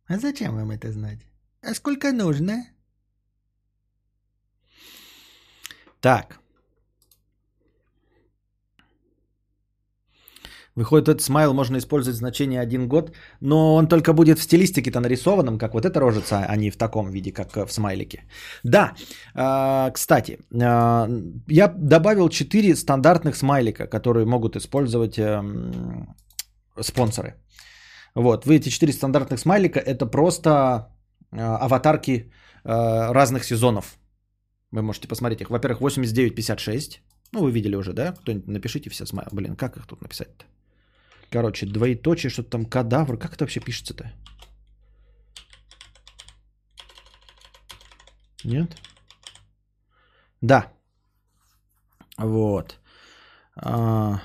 А 0.09 0.19
зачем 0.19 0.55
вам 0.55 0.71
это 0.71 0.93
знать? 0.93 1.19
А 1.63 1.75
сколько 1.75 2.13
нужно? 2.13 2.65
Так. 6.01 6.41
Выходит, 10.77 11.09
этот 11.09 11.23
смайл 11.23 11.55
можно 11.55 11.79
использовать 11.79 12.19
значение 12.19 12.61
один 12.61 12.87
год, 12.87 13.13
но 13.41 13.75
он 13.75 13.89
только 13.89 14.13
будет 14.13 14.39
в 14.39 14.43
стилистике-то 14.43 15.01
нарисованном, 15.01 15.59
как 15.59 15.73
вот 15.73 15.87
эта 15.87 16.01
рожица, 16.01 16.45
а 16.49 16.57
не 16.57 16.71
в 16.71 16.77
таком 16.77 17.11
виде, 17.11 17.33
как 17.33 17.57
в 17.57 17.73
смайлике. 17.73 18.25
Да, 18.63 18.93
э, 19.35 19.91
кстати, 19.93 20.39
э, 20.53 21.09
я 21.49 21.69
добавил 21.69 22.29
4 22.29 22.77
стандартных 22.77 23.37
смайлика, 23.37 23.87
которые 23.87 24.27
могут 24.27 24.57
использовать 24.57 25.19
э, 25.19 25.43
спонсоры. 26.81 27.35
Вот, 28.17 28.47
вы 28.47 28.57
эти 28.57 28.71
4 28.71 28.93
стандартных 28.93 29.39
смайлика, 29.39 29.79
это 29.79 30.07
просто 30.07 30.49
э, 31.33 31.39
аватарки 31.39 32.33
э, 32.65 33.13
разных 33.13 33.45
сезонов. 33.45 33.99
Вы 34.73 34.83
можете 34.83 35.07
посмотреть 35.07 35.41
их. 35.41 35.51
Во-первых, 35.51 35.81
8956. 35.81 37.03
Ну, 37.33 37.43
вы 37.43 37.53
видели 37.53 37.77
уже, 37.77 37.93
да? 37.93 38.13
Кто-нибудь 38.13 38.49
напишите 38.49 38.89
все 38.91 39.07
смайлы. 39.07 39.29
Блин, 39.33 39.57
как 39.57 39.77
их 39.77 39.87
тут 39.87 40.01
написать-то? 40.01 40.47
Короче, 41.31 41.67
двоеточие, 41.67 42.31
что-то 42.31 42.51
там 42.51 42.65
кадавр. 42.65 43.19
Как 43.19 43.35
это 43.35 43.45
вообще 43.45 43.61
пишется-то? 43.61 44.11
Нет? 48.45 48.77
Да. 50.41 50.73
Вот. 52.19 52.79
А... 53.57 54.21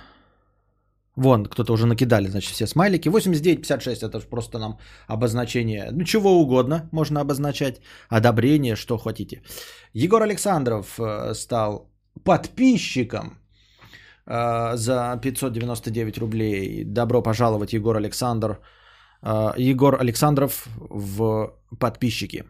Вон, 1.15 1.45
кто-то 1.45 1.73
уже 1.73 1.85
накидали, 1.85 2.27
значит, 2.27 2.53
все 2.53 2.67
смайлики. 2.67 3.09
8956 3.09 4.03
это 4.03 4.19
просто 4.29 4.59
нам 4.59 4.77
обозначение, 5.07 5.89
ну, 5.91 6.03
чего 6.03 6.41
угодно 6.41 6.89
можно 6.91 7.21
обозначать. 7.21 7.81
Одобрение, 8.09 8.75
что 8.75 8.97
хотите. 8.97 9.41
Егор 9.93 10.21
Александров 10.21 10.99
э, 10.99 11.33
стал 11.33 11.91
подписчиком 12.23 13.41
Э, 14.31 14.77
за 14.77 15.19
599 15.21 16.17
рублей. 16.17 16.83
Добро 16.85 17.21
пожаловать, 17.21 17.73
Егор 17.73 17.97
Александр. 17.97 18.59
Э, 19.21 19.53
Егор 19.57 19.99
Александров 19.99 20.67
в 20.79 21.53
подписчики. 21.79 22.43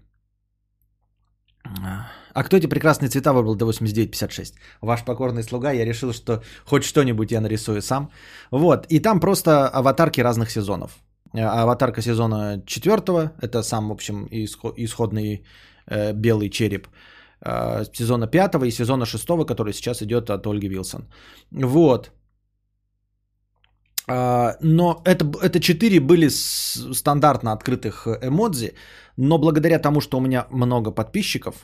А 2.34 2.44
кто 2.44 2.58
эти 2.58 2.67
прекрасные 2.67 3.10
цвета 3.10 3.34
выбрал 3.34 3.56
до 3.56 3.65
89.56? 3.65 4.54
Ваш 4.82 5.04
покорный 5.04 5.44
слуга, 5.44 5.72
я 5.72 5.86
решил, 5.86 6.13
что 6.13 6.41
хоть 6.65 6.84
что-нибудь 6.84 7.32
я 7.32 7.41
нарисую 7.41 7.82
сам. 7.82 8.10
Вот, 8.52 8.86
и 8.89 9.00
там 9.00 9.20
просто 9.20 9.67
аватарки 9.67 10.22
разных 10.22 10.52
сезонов. 10.52 10.91
Э, 11.34 11.46
аватарка 11.46 12.02
сезона 12.02 12.62
четвертого, 12.65 13.32
это 13.41 13.63
сам, 13.63 13.89
в 13.89 13.91
общем, 13.91 14.28
исходный 14.32 15.44
э, 15.88 16.13
белый 16.13 16.50
череп. 16.50 16.88
Э, 17.46 17.86
сезона 17.94 18.28
5 18.28 18.56
и 18.65 18.72
сезона 18.72 19.06
6, 19.06 19.46
который 19.48 19.74
сейчас 19.74 20.02
идет 20.02 20.30
от 20.30 20.48
Ольги 20.48 20.67
Вилсон. 20.67 21.08
Вот. 21.52 22.12
А, 24.08 24.56
но 24.62 25.02
это, 25.06 25.26
это 25.41 25.60
4 25.60 26.00
были 26.00 26.30
стандартно 26.30 27.52
открытых 27.52 28.08
эмодзи, 28.08 28.74
но 29.17 29.38
благодаря 29.38 29.80
тому, 29.80 30.02
что 30.02 30.17
у 30.17 30.22
меня 30.22 30.48
много 30.52 30.91
подписчиков, 30.91 31.56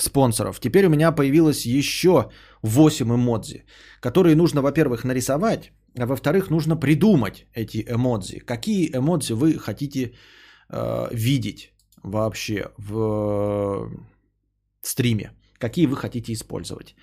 спонсоров, 0.00 0.60
теперь 0.60 0.86
у 0.86 0.90
меня 0.90 1.12
появилось 1.12 1.66
еще 1.66 2.30
8 2.62 3.14
эмодзи, 3.14 3.64
которые 4.00 4.36
нужно, 4.36 4.62
во-первых, 4.62 5.04
нарисовать, 5.04 5.72
а 5.98 6.06
во-вторых, 6.06 6.50
нужно 6.50 6.76
придумать 6.76 7.46
эти 7.54 7.84
эмодзи. 7.88 8.40
Какие 8.40 8.90
эмодзи 8.90 9.32
вы 9.32 9.58
хотите 9.58 10.12
э, 10.70 11.08
видеть 11.12 11.72
вообще 12.02 12.70
в 12.78 13.90
стриме, 14.82 15.30
какие 15.58 15.86
вы 15.86 15.96
хотите 15.96 16.32
использовать. 16.32 16.94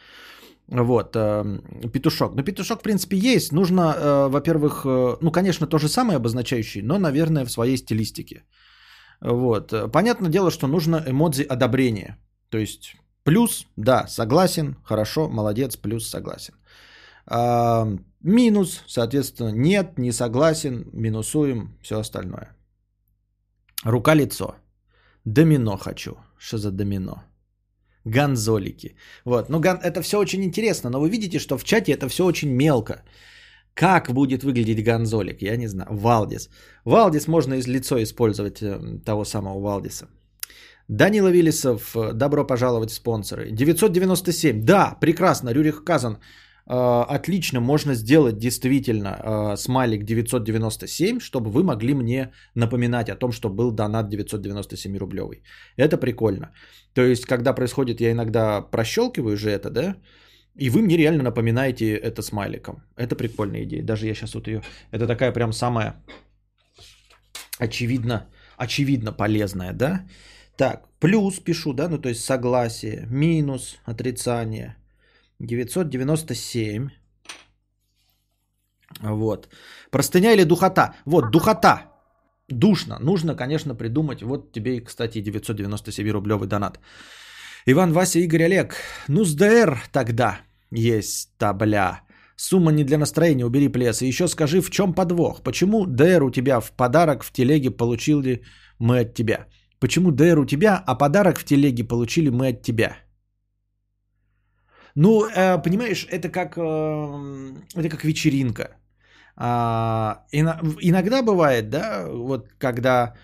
Вот, 0.72 1.16
э, 1.16 1.90
петушок. 1.94 2.36
Ну, 2.36 2.44
петушок, 2.44 2.80
в 2.80 2.84
принципе, 2.84 3.18
есть. 3.18 3.52
Нужно, 3.52 3.82
э, 3.82 4.30
во-первых, 4.30 4.86
э, 4.86 5.18
ну, 5.22 5.32
конечно, 5.32 5.68
то 5.68 5.80
же 5.80 5.88
самое 5.88 6.16
обозначающий, 6.16 6.82
но, 6.82 6.98
наверное, 6.98 7.46
в 7.46 7.52
своей 7.52 7.78
стилистике. 7.78 8.44
Вот. 9.22 9.74
Понятное 9.92 10.30
дело, 10.30 10.50
что 10.50 10.68
нужно 10.68 11.04
эмодзи 11.06 11.44
одобрения. 11.44 12.18
То 12.52 12.58
есть, 12.58 12.96
плюс, 13.24 13.66
да, 13.78 14.08
согласен, 14.08 14.76
хорошо, 14.84 15.30
молодец, 15.30 15.78
плюс, 15.78 16.10
согласен. 16.10 16.54
А, 17.26 17.88
минус, 18.20 18.84
соответственно, 18.88 19.52
нет, 19.52 19.98
не 19.98 20.12
согласен, 20.12 20.90
минусуем, 20.94 21.78
все 21.82 22.00
остальное. 22.00 22.56
Рука-лицо. 23.86 24.56
Домино 25.26 25.78
хочу. 25.78 26.18
Что 26.38 26.58
за 26.58 26.72
домино? 26.72 27.24
Ганзолики. 28.06 28.96
Вот. 29.26 29.50
Ну, 29.50 29.60
ган... 29.60 29.80
это 29.84 30.02
все 30.02 30.18
очень 30.18 30.44
интересно, 30.44 30.90
но 30.90 31.00
вы 31.00 31.10
видите, 31.10 31.40
что 31.40 31.58
в 31.58 31.64
чате 31.64 31.94
это 31.94 32.10
все 32.10 32.26
очень 32.26 32.50
мелко. 32.50 33.04
Как 33.74 34.12
будет 34.12 34.44
выглядеть 34.44 34.84
ганзолик, 34.84 35.42
я 35.42 35.58
не 35.58 35.68
знаю. 35.68 35.90
Валдис. 35.92 36.50
Валдис 36.84 37.28
можно 37.28 37.54
из 37.54 37.68
лицо 37.68 38.02
использовать 38.04 38.62
э, 38.62 39.00
того 39.06 39.24
самого 39.24 39.60
Валдиса. 39.62 40.08
Данила 40.92 41.32
Виллисов, 41.32 41.96
э, 41.96 42.14
добро 42.14 42.48
пожаловать 42.48 42.92
спонсоры. 42.92 43.52
997, 43.52 44.66
да, 44.66 44.98
прекрасно, 45.02 45.54
Рюрих 45.54 45.84
Казан. 45.84 46.18
Э, 46.68 47.06
отлично, 47.16 47.62
можно 47.62 47.96
сделать 47.96 48.38
действительно 48.38 49.56
смайлик 49.58 50.04
997, 50.04 51.20
чтобы 51.20 51.50
вы 51.50 51.64
могли 51.64 51.94
мне 51.94 52.32
напоминать 52.56 53.10
о 53.10 53.16
том, 53.16 53.32
что 53.32 53.50
был 53.50 53.72
донат 53.72 54.10
997 54.10 54.98
рублевый. 54.98 55.44
Это 55.78 55.98
прикольно. 55.98 56.52
То 56.94 57.02
есть, 57.02 57.26
когда 57.26 57.54
происходит, 57.54 58.02
я 58.02 58.12
иногда 58.12 58.62
прощелкиваю 58.62 59.38
же 59.38 59.50
это, 59.50 59.70
да, 59.70 59.96
и 60.60 60.70
вы 60.70 60.82
мне 60.82 60.98
реально 60.98 61.24
напоминаете 61.24 61.96
это 61.96 62.22
смайликом. 62.22 62.84
Это 62.98 63.16
прикольная 63.16 63.64
идея. 63.64 63.84
Даже 63.84 64.08
я 64.08 64.14
сейчас 64.14 64.36
вот 64.36 64.48
ее... 64.48 64.62
Это 64.92 65.08
такая 65.08 65.32
прям 65.32 65.54
самая 65.54 66.04
очевидно, 67.60 68.28
очевидно 68.58 69.14
полезная, 69.14 69.74
да? 69.74 70.06
Так, 70.62 70.84
плюс 71.00 71.40
пишу, 71.40 71.74
да, 71.74 71.90
ну 71.90 71.98
то 71.98 72.10
есть 72.10 72.24
согласие, 72.24 73.08
минус, 73.10 73.78
отрицание. 73.84 74.76
997. 75.40 76.90
Вот. 79.02 79.50
Простыня 79.90 80.34
или 80.34 80.44
духота? 80.44 80.94
Вот, 81.06 81.32
духота. 81.32 81.92
Душно. 82.48 83.00
Нужно, 83.00 83.36
конечно, 83.36 83.74
придумать. 83.74 84.22
Вот 84.22 84.52
тебе, 84.52 84.82
кстати, 84.82 85.22
997 85.22 86.12
рублевый 86.12 86.48
донат. 86.48 86.80
Иван, 87.66 87.92
Вася, 87.92 88.20
Игорь, 88.20 88.44
Олег. 88.44 88.76
Ну, 89.08 89.26
с 89.26 89.34
ДР 89.34 89.82
тогда 89.92 90.42
есть 90.70 91.36
табля. 91.40 92.02
Сумма 92.36 92.72
не 92.72 92.84
для 92.84 93.00
настроения, 93.00 93.46
убери 93.46 93.68
плес. 93.68 94.02
И 94.04 94.08
еще 94.08 94.28
скажи, 94.28 94.62
в 94.62 94.70
чем 94.70 94.94
подвох? 94.94 95.42
Почему 95.42 95.88
ДР 95.88 96.22
у 96.22 96.30
тебя 96.30 96.60
в 96.60 96.72
подарок 96.72 97.24
в 97.24 97.32
телеге 97.32 97.72
получили 97.72 98.44
мы 98.78 99.00
от 99.00 99.16
тебя? 99.16 99.48
Почему 99.82 100.12
ДР 100.12 100.40
у 100.40 100.46
тебя, 100.46 100.84
а 100.86 100.96
подарок 100.96 101.40
в 101.40 101.44
телеге 101.44 101.84
получили 101.84 102.30
мы 102.30 102.50
от 102.50 102.62
тебя? 102.62 102.98
Ну, 104.96 105.26
э, 105.26 105.58
понимаешь, 105.64 106.08
это 106.12 106.30
как, 106.30 106.58
э, 106.58 106.62
это 107.76 107.90
как 107.90 108.04
вечеринка. 108.04 108.76
А, 109.36 110.26
иногда 110.32 111.24
бывает, 111.24 111.70
да, 111.70 112.06
вот 112.08 112.50
когда 112.60 113.16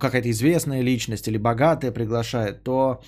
какая-то 0.00 0.28
известная 0.30 0.82
личность 0.82 1.28
или 1.28 1.38
богатая 1.38 1.92
приглашает, 1.92 2.64
то 2.64 3.00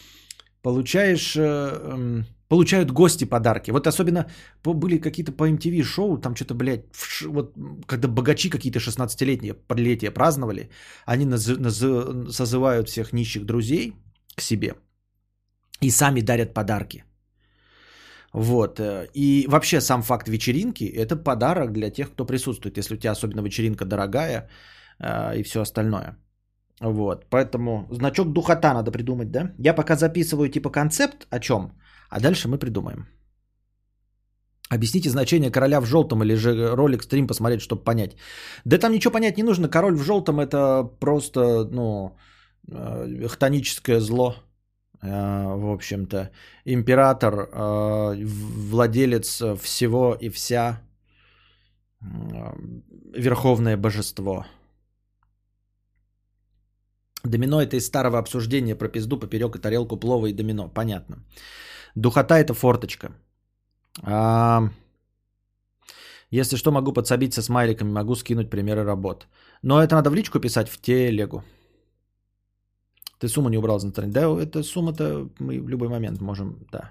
получаешь, 0.62 1.34
э, 1.36 2.22
получают 2.52 2.92
гости 2.92 3.24
подарки. 3.24 3.70
Вот 3.72 3.86
особенно 3.86 4.26
были 4.64 4.98
какие-то 4.98 5.32
по 5.32 5.48
MTV 5.48 5.82
шоу, 5.84 6.18
там 6.18 6.34
что-то, 6.36 6.54
блядь, 6.54 6.84
вот 7.26 7.56
когда 7.86 8.08
богачи 8.08 8.50
какие-то 8.50 8.78
16-летние 8.78 9.54
подлетия 9.54 10.10
праздновали, 10.10 10.68
они 11.06 11.24
наз- 11.24 11.58
наз- 11.58 12.30
созывают 12.30 12.88
всех 12.88 13.12
нищих 13.12 13.46
друзей 13.46 13.92
к 14.36 14.42
себе 14.42 14.74
и 15.80 15.90
сами 15.90 16.20
дарят 16.20 16.52
подарки. 16.54 17.04
Вот. 18.34 18.80
Э, 18.80 19.08
и 19.14 19.46
вообще 19.48 19.80
сам 19.80 20.02
факт 20.02 20.28
вечеринки– 20.28 20.84
это 20.96 21.16
подарок 21.16 21.72
для 21.72 21.90
тех, 21.90 22.10
кто 22.12 22.26
присутствует, 22.26 22.76
если 22.76 22.94
у 22.96 22.98
тебя 22.98 23.12
особенно 23.12 23.40
вечеринка 23.40 23.84
дорогая 23.86 24.50
э, 25.00 25.38
и 25.38 25.42
все 25.42 25.60
остальное. 25.60 26.18
Вот. 26.82 27.26
Поэтому 27.30 27.88
значок 27.90 28.32
духота 28.32 28.74
надо 28.74 28.90
придумать, 28.90 29.30
да? 29.30 29.52
Я 29.58 29.74
пока 29.74 29.96
записываю 29.96 30.50
типа 30.50 30.70
концепт 30.70 31.26
о 31.30 31.38
чем, 31.38 31.72
а 32.12 32.20
дальше 32.20 32.48
мы 32.48 32.58
придумаем. 32.58 33.06
Объясните 34.74 35.10
значение 35.10 35.50
короля 35.50 35.80
в 35.80 35.86
желтом 35.86 36.22
или 36.22 36.34
же 36.34 36.76
ролик 36.76 37.02
стрим 37.02 37.26
посмотреть, 37.26 37.60
чтобы 37.60 37.84
понять. 37.84 38.16
Да 38.64 38.78
там 38.78 38.92
ничего 38.92 39.12
понять 39.12 39.36
не 39.36 39.42
нужно. 39.42 39.68
Король 39.68 39.96
в 39.96 40.02
желтом 40.02 40.40
это 40.40 40.84
просто, 41.00 41.68
ну, 41.72 42.16
э, 42.68 43.28
хтоническое 43.28 44.00
зло. 44.00 44.34
Э, 45.02 45.56
в 45.56 45.72
общем-то, 45.72 46.30
император, 46.66 47.34
э, 47.34 48.24
владелец 48.70 49.42
всего 49.60 50.16
и 50.20 50.30
вся, 50.30 50.80
верховное 53.14 53.76
божество. 53.76 54.44
Домино 57.24 57.62
это 57.62 57.76
из 57.76 57.86
старого 57.86 58.18
обсуждения 58.18 58.74
про 58.74 58.88
пизду, 58.88 59.18
поперек 59.18 59.56
и 59.56 59.60
тарелку 59.60 59.96
плова 59.96 60.26
и 60.26 60.32
домино. 60.32 60.68
Понятно. 60.68 61.16
Духота 61.94 62.38
это 62.38 62.54
форточка. 62.54 63.12
А, 64.02 64.68
если 66.30 66.56
что, 66.56 66.72
могу 66.72 66.92
подсобить 66.92 67.34
со 67.34 67.42
смайликами, 67.42 67.92
могу 67.92 68.14
скинуть 68.14 68.50
примеры 68.50 68.84
работ. 68.84 69.26
Но 69.62 69.82
это 69.82 69.94
надо 69.96 70.10
в 70.10 70.14
личку 70.14 70.40
писать 70.40 70.68
в 70.68 70.80
телегу. 70.80 71.42
Ты 73.18 73.28
сумму 73.28 73.48
не 73.50 73.58
убрал 73.58 73.78
за 73.78 73.86
настроение. 73.86 74.14
Да, 74.14 74.42
это 74.42 74.62
сумма-то 74.62 75.28
мы 75.38 75.60
в 75.60 75.68
любой 75.68 75.88
момент 75.88 76.20
можем, 76.20 76.56
да. 76.72 76.90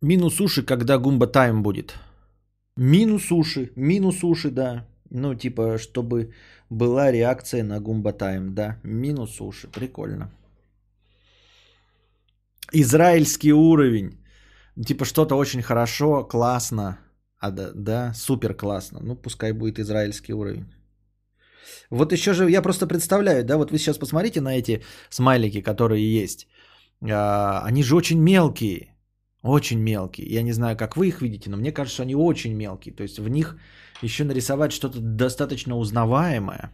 Минус 0.00 0.40
уши, 0.40 0.62
когда 0.62 0.98
гумба 0.98 1.26
тайм 1.26 1.62
будет. 1.62 1.94
Минус 2.76 3.30
уши, 3.30 3.72
минус 3.76 4.24
уши, 4.24 4.50
да. 4.50 4.86
Ну, 5.10 5.34
типа, 5.34 5.78
чтобы 5.78 6.32
была 6.72 7.12
реакция 7.12 7.64
на 7.64 7.80
гумба 7.80 8.12
тайм, 8.12 8.54
да. 8.54 8.78
Минус 8.82 9.40
уши, 9.40 9.68
прикольно. 9.68 10.30
Израильский 12.72 13.52
уровень. 13.52 14.18
Типа 14.86 15.04
что-то 15.04 15.36
очень 15.36 15.62
хорошо, 15.62 16.24
классно. 16.24 16.98
А 17.38 17.50
да, 17.50 17.72
да, 17.74 18.12
супер 18.14 18.54
классно. 18.54 19.00
Ну, 19.02 19.16
пускай 19.16 19.52
будет 19.52 19.78
израильский 19.78 20.32
уровень. 20.32 20.72
Вот 21.90 22.12
еще 22.12 22.32
же, 22.32 22.50
я 22.50 22.62
просто 22.62 22.86
представляю, 22.86 23.44
да, 23.44 23.56
вот 23.56 23.70
вы 23.70 23.78
сейчас 23.78 23.98
посмотрите 23.98 24.40
на 24.40 24.56
эти 24.56 24.82
смайлики, 25.10 25.60
которые 25.60 26.22
есть. 26.22 26.46
А, 27.02 27.62
они 27.64 27.82
же 27.82 27.96
очень 27.96 28.20
мелкие. 28.20 28.91
Очень 29.42 29.80
мелкие. 29.80 30.28
Я 30.28 30.42
не 30.42 30.52
знаю, 30.52 30.76
как 30.76 30.96
вы 30.96 31.08
их 31.08 31.20
видите, 31.20 31.50
но 31.50 31.56
мне 31.56 31.72
кажется, 31.72 32.02
они 32.02 32.14
очень 32.14 32.54
мелкие. 32.54 32.94
То 32.94 33.02
есть 33.02 33.18
в 33.18 33.28
них 33.28 33.58
еще 34.02 34.24
нарисовать 34.24 34.72
что-то 34.72 35.00
достаточно 35.00 35.76
узнаваемое. 35.76 36.70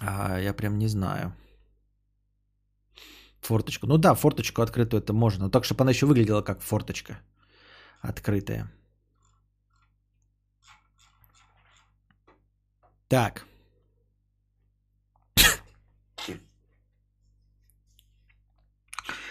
А, 0.00 0.38
я 0.38 0.52
прям 0.52 0.78
не 0.78 0.88
знаю. 0.88 1.32
Форточку. 3.40 3.86
Ну 3.86 3.98
да, 3.98 4.14
форточку 4.14 4.62
открытую 4.62 5.02
это 5.02 5.12
можно. 5.12 5.44
Но 5.44 5.50
так, 5.50 5.64
чтобы 5.64 5.82
она 5.82 5.90
еще 5.90 6.06
выглядела 6.06 6.42
как 6.42 6.60
форточка 6.60 7.18
открытая. 8.02 8.70
Так. 13.08 13.47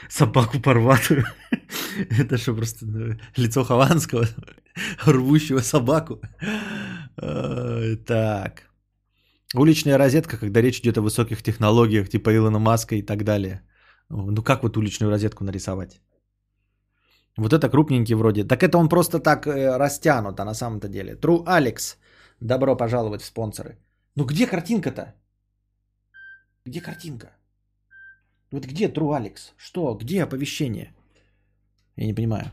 Собаку 0.09 0.59
порватую. 0.59 1.25
Это 2.19 2.37
что, 2.37 2.55
просто 2.55 2.85
ну, 2.85 3.15
лицо 3.37 3.63
Хованского, 3.63 4.25
рвущего 5.05 5.61
собаку. 5.61 6.21
Так. 7.15 8.67
Уличная 9.55 9.97
розетка, 9.97 10.37
когда 10.37 10.61
речь 10.61 10.79
идет 10.79 10.97
о 10.97 11.01
высоких 11.01 11.41
технологиях, 11.41 12.09
типа 12.09 12.35
Илона 12.35 12.59
Маска 12.59 12.95
и 12.95 13.01
так 13.01 13.23
далее. 13.23 13.61
Ну 14.09 14.43
как 14.43 14.63
вот 14.63 14.77
уличную 14.77 15.09
розетку 15.09 15.43
нарисовать? 15.43 16.01
Вот 17.37 17.53
это 17.53 17.69
крупненький 17.69 18.15
вроде. 18.15 18.43
Так 18.43 18.63
это 18.63 18.77
он 18.77 18.89
просто 18.89 19.19
так 19.19 19.45
э, 19.45 19.77
растянут, 19.77 20.39
а 20.39 20.45
на 20.45 20.53
самом-то 20.53 20.87
деле. 20.87 21.13
True 21.13 21.45
Alex, 21.45 21.97
добро 22.39 22.75
пожаловать 22.75 23.21
в 23.21 23.25
спонсоры. 23.25 23.77
Ну 24.15 24.25
где 24.25 24.47
картинка-то? 24.47 25.13
Где 26.65 26.81
картинка? 26.81 27.36
Вот 28.51 28.65
где 28.65 28.87
True 28.87 29.11
Alex? 29.17 29.53
Что? 29.57 29.97
Где 30.01 30.23
оповещение? 30.23 30.93
Я 31.97 32.07
не 32.07 32.13
понимаю. 32.13 32.51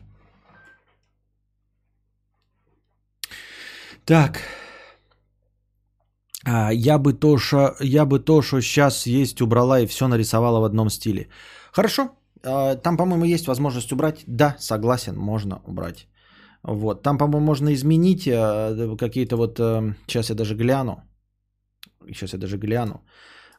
Так. 4.05 4.41
А, 6.45 6.71
я 6.73 6.99
бы 6.99 7.13
то, 7.13 7.37
что 7.37 7.75
я 7.79 8.05
бы 8.05 8.19
то, 8.19 8.41
что 8.41 8.61
сейчас 8.61 9.07
есть, 9.07 9.41
убрала 9.41 9.79
и 9.79 9.87
все 9.87 10.07
нарисовала 10.07 10.59
в 10.59 10.63
одном 10.63 10.89
стиле. 10.89 11.27
Хорошо. 11.71 12.09
А, 12.43 12.75
там, 12.75 12.97
по-моему, 12.97 13.25
есть 13.25 13.47
возможность 13.47 13.91
убрать. 13.91 14.23
Да, 14.27 14.55
согласен, 14.59 15.15
можно 15.15 15.61
убрать. 15.65 16.07
Вот. 16.63 17.03
Там, 17.03 17.17
по-моему, 17.17 17.45
можно 17.45 17.73
изменить 17.73 18.27
а, 18.27 18.95
какие-то 18.97 19.37
вот... 19.37 19.57
Сейчас 20.07 20.29
я 20.29 20.35
даже 20.35 20.55
гляну. 20.55 21.03
Сейчас 22.07 22.33
я 22.33 22.39
даже 22.39 22.57
гляну. 22.57 23.01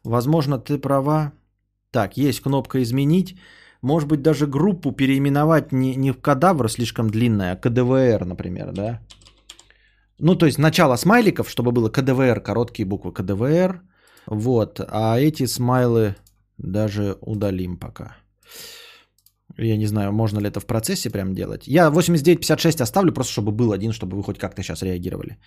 Возможно, 0.04 0.58
ты 0.58 0.78
права. 0.78 1.32
Так, 1.90 2.16
есть 2.16 2.40
кнопка 2.40 2.82
«Изменить». 2.82 3.36
Может 3.82 4.08
быть, 4.08 4.22
даже 4.22 4.46
группу 4.46 4.92
переименовать 4.92 5.72
не, 5.72 5.94
не 5.96 6.12
в 6.12 6.20
кадавр 6.20 6.68
слишком 6.68 7.10
длинная, 7.10 7.52
а 7.52 7.56
КДВР, 7.56 8.24
например, 8.24 8.72
да? 8.72 9.00
Ну, 10.18 10.34
то 10.34 10.46
есть 10.46 10.58
начало 10.58 10.96
смайликов, 10.96 11.50
чтобы 11.50 11.72
было 11.72 11.90
КДВР, 11.90 12.40
короткие 12.40 12.86
буквы 12.86 13.12
КДВР. 13.12 13.82
Вот. 14.26 14.80
А 14.80 15.20
эти 15.20 15.46
смайлы 15.46 16.16
даже 16.58 17.16
удалим 17.20 17.76
пока. 17.76 18.16
Я 19.58 19.76
не 19.76 19.86
знаю, 19.86 20.12
можно 20.12 20.40
ли 20.40 20.48
это 20.48 20.60
в 20.60 20.66
процессе 20.66 21.10
прям 21.10 21.34
делать. 21.34 21.66
Я 21.66 21.90
8956 21.90 22.80
оставлю, 22.80 23.12
просто 23.12 23.32
чтобы 23.32 23.52
был 23.52 23.72
один, 23.72 23.92
чтобы 23.92 24.16
вы 24.16 24.22
хоть 24.22 24.38
как-то 24.38 24.62
сейчас 24.62 24.82
реагировали. 24.82 25.38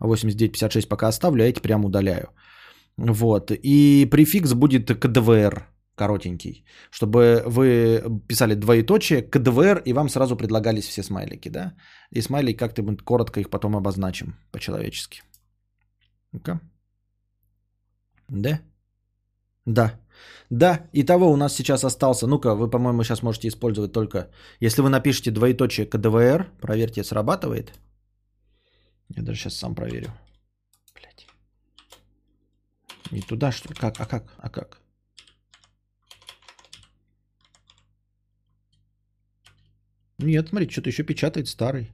8956 0.00 0.88
пока 0.88 1.08
оставлю, 1.08 1.44
а 1.44 1.46
эти 1.46 1.60
прям 1.60 1.84
удаляю. 1.84 2.28
Вот. 2.96 3.50
И 3.50 4.08
префикс 4.10 4.54
будет 4.54 4.88
КДВР 4.98 5.71
коротенький, 5.94 6.64
чтобы 6.90 7.42
вы 7.46 8.02
писали 8.28 8.54
двоеточие, 8.54 9.22
КДВР, 9.22 9.82
и 9.84 9.92
вам 9.92 10.08
сразу 10.08 10.36
предлагались 10.36 10.88
все 10.88 11.02
смайлики, 11.02 11.50
да? 11.50 11.74
И 12.10 12.22
смайлик 12.22 12.58
как-то 12.58 12.82
мы 12.82 12.96
коротко 12.96 13.40
их 13.40 13.50
потом 13.50 13.76
обозначим 13.76 14.34
по-человечески. 14.52 15.22
Ну-ка. 16.32 16.60
Да? 18.28 18.60
Да. 19.66 20.00
Да, 20.50 20.88
и 20.92 21.04
того 21.04 21.30
у 21.30 21.36
нас 21.36 21.54
сейчас 21.54 21.84
остался. 21.84 22.26
Ну-ка, 22.26 22.54
вы, 22.54 22.70
по-моему, 22.70 23.02
сейчас 23.04 23.22
можете 23.22 23.48
использовать 23.48 23.92
только... 23.92 24.30
Если 24.60 24.82
вы 24.82 24.90
напишете 24.90 25.30
двоеточие 25.30 25.86
КДВР, 25.86 26.50
проверьте, 26.60 27.04
срабатывает. 27.04 27.72
Я 29.08 29.22
даже 29.22 29.38
сейчас 29.38 29.56
сам 29.56 29.74
проверю. 29.74 30.12
Блять. 30.94 31.26
Не 33.10 33.20
туда, 33.20 33.52
что 33.52 33.68
ли? 33.68 33.74
Как? 33.74 34.00
А 34.00 34.06
как? 34.06 34.34
А 34.38 34.48
как? 34.50 34.81
Нет, 40.22 40.48
смотри, 40.48 40.68
что-то 40.68 40.88
еще 40.88 41.02
печатает 41.02 41.48
старый. 41.48 41.92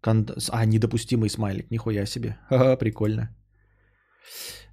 Кон... 0.00 0.26
А, 0.50 0.66
недопустимый 0.66 1.30
смайлик, 1.30 1.70
нихуя 1.70 2.06
себе. 2.06 2.36
Ха-ха, 2.48 2.76
прикольно. 2.76 3.34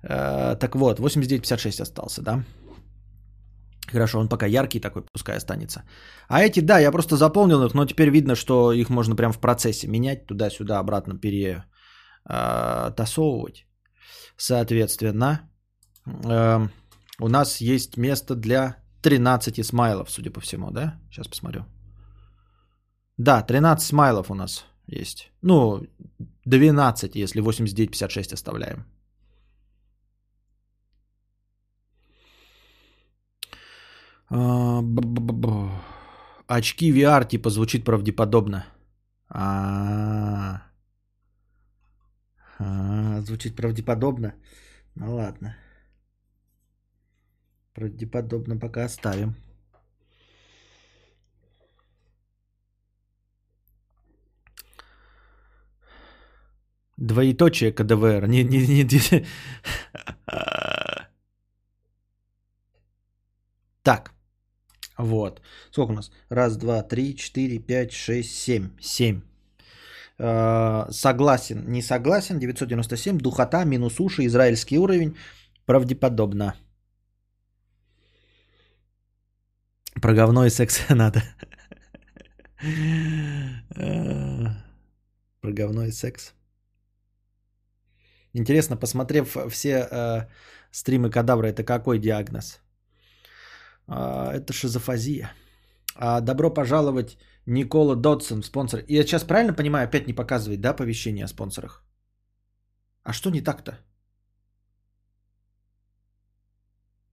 А, 0.04 0.56
так 0.56 0.76
вот, 0.76 1.00
8956 1.00 1.82
остался, 1.82 2.22
да? 2.22 2.44
Хорошо, 3.92 4.20
он 4.20 4.30
пока 4.30 4.46
яркий 4.46 4.80
такой, 4.80 5.04
пускай 5.14 5.38
останется. 5.38 5.84
А 6.28 6.42
эти, 6.42 6.62
да, 6.62 6.80
я 6.80 6.92
просто 6.92 7.18
заполнил 7.18 7.66
их, 7.66 7.74
но 7.74 7.86
теперь 7.86 8.10
видно, 8.10 8.36
что 8.36 8.72
их 8.72 8.90
можно 8.90 9.16
прямо 9.16 9.34
в 9.34 9.40
процессе 9.40 9.88
менять, 9.88 10.28
туда-сюда, 10.28 10.80
обратно 10.80 11.20
перетасовывать. 11.20 13.66
Соответственно, 14.38 15.42
э, 16.08 16.68
у 17.20 17.28
нас 17.28 17.62
есть 17.62 17.98
место 17.98 18.36
для 18.36 18.78
13 19.02 19.66
смайлов, 19.66 20.10
судя 20.10 20.32
по 20.32 20.40
всему, 20.40 20.72
да? 20.72 21.00
Сейчас 21.12 21.28
посмотрю. 21.28 21.66
Да, 23.24 23.44
13 23.44 23.88
смайлов 23.88 24.32
у 24.32 24.36
нас 24.36 24.66
есть. 24.88 25.32
Ну, 25.42 25.86
12, 26.46 27.16
если 27.16 27.42
89-56 27.42 28.34
оставляем. 28.34 28.86
А, 34.30 34.82
Очки 36.48 36.92
VR 36.92 37.28
типа 37.28 37.50
звучит 37.50 37.86
правдеподобно. 37.86 38.66
А, 39.30 40.64
а, 42.60 43.22
звучит 43.22 43.56
правдеподобно. 43.56 44.34
Ну 44.96 45.16
ладно. 45.16 45.56
Правдеподобно 47.74 48.60
пока 48.60 48.86
оставим. 48.86 49.36
Двоеточие 56.98 57.72
КДВР. 57.72 58.28
Не, 58.28 58.44
не, 58.44 58.68
не, 58.68 58.84
не. 58.84 59.26
Так. 63.84 64.12
Вот. 64.98 65.42
Сколько 65.72 65.92
у 65.92 65.96
нас? 65.96 66.12
Раз, 66.30 66.58
два, 66.58 66.84
три, 66.84 67.16
четыре, 67.16 67.60
пять, 67.60 67.92
шесть, 67.92 68.36
семь. 68.36 68.70
Семь. 68.80 69.22
Э, 70.20 70.86
согласен, 70.92 71.64
не 71.68 71.82
согласен. 71.82 72.40
997. 72.40 73.18
Духота, 73.18 73.66
минус 73.66 74.00
уши, 74.00 74.26
израильский 74.26 74.78
уровень. 74.78 75.16
Правдеподобно. 75.66 76.54
Про 80.02 80.14
говно 80.14 80.46
и 80.46 80.50
секс 80.50 80.82
надо. 80.90 81.24
Про 85.42 85.52
говно 85.52 85.86
и 85.86 85.92
секс. 85.92 86.34
Интересно, 88.34 88.78
посмотрев 88.78 89.36
все 89.50 89.88
э, 89.92 90.28
стримы 90.72 91.10
кадавра, 91.10 91.48
это 91.48 91.64
какой 91.64 92.00
диагноз? 92.00 92.62
А, 93.88 94.34
это 94.34 94.54
шизофазия. 94.54 95.34
А, 95.96 96.22
добро 96.22 96.54
пожаловать, 96.54 97.18
Никола 97.46 97.96
Додсон, 97.96 98.44
спонсор. 98.44 98.84
Я 98.88 99.04
сейчас 99.04 99.24
правильно 99.24 99.54
понимаю, 99.54 99.86
опять 99.86 100.08
не 100.08 100.14
показывает, 100.14 100.62
да, 100.62 100.70
оповещение 100.70 101.26
о 101.26 101.28
спонсорах? 101.28 101.84
А 103.04 103.14
что 103.14 103.30
не 103.30 103.42
так-то? 103.42 103.80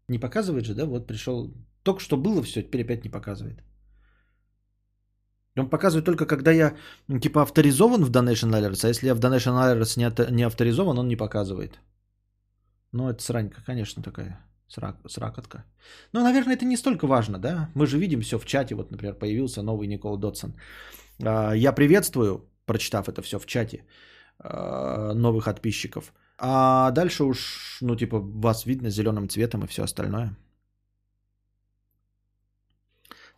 Не 0.09 0.19
показывает 0.19 0.65
же, 0.65 0.75
да? 0.75 0.87
Вот 0.87 1.07
пришел. 1.07 1.53
Только 1.83 2.01
что 2.01 2.17
было 2.17 2.43
все, 2.43 2.63
теперь 2.63 2.83
опять 2.83 3.05
не 3.05 3.11
показывает. 3.11 3.63
Он 5.61 5.69
показывает 5.69 6.05
только, 6.05 6.27
когда 6.27 6.53
я, 6.53 6.77
типа, 7.21 7.43
авторизован 7.43 8.05
в 8.05 8.11
Donation 8.11 8.53
Alerts, 8.53 8.85
а 8.85 8.89
если 8.89 9.07
я 9.07 9.15
в 9.15 9.21
Donation 9.21 9.55
Alerts 9.57 9.99
не, 9.99 10.33
не 10.33 10.47
авторизован, 10.47 10.99
он 10.99 11.09
не 11.09 11.17
показывает. 11.17 11.79
Ну, 12.93 13.09
это 13.09 13.23
сранька, 13.23 13.63
конечно, 13.67 14.03
такая. 14.03 14.41
Срак, 14.69 14.97
сракотка. 15.09 15.65
Ну, 16.13 16.23
наверное, 16.23 16.57
это 16.57 16.65
не 16.65 16.77
столько 16.77 17.07
важно, 17.07 17.39
да? 17.39 17.71
Мы 17.75 17.87
же 17.87 17.99
видим 17.99 18.21
все 18.21 18.39
в 18.39 18.45
чате. 18.45 18.75
Вот, 18.75 18.91
например, 18.91 19.15
появился 19.15 19.63
новый 19.63 19.89
Никол 19.89 20.19
Дотсон. 20.19 20.53
А, 21.25 21.53
я 21.53 21.73
приветствую, 21.73 22.45
прочитав 22.67 23.09
это 23.09 23.23
все 23.23 23.39
в 23.39 23.47
чате, 23.47 23.85
а, 24.39 25.15
новых 25.15 25.45
подписчиков. 25.45 26.13
А 26.39 26.91
дальше 26.91 27.25
уж, 27.25 27.79
ну, 27.81 27.97
типа, 27.97 28.19
вас 28.19 28.67
видно 28.67 28.91
зеленым 28.91 29.29
цветом 29.29 29.65
и 29.65 29.67
все 29.67 29.83
остальное. 29.83 30.37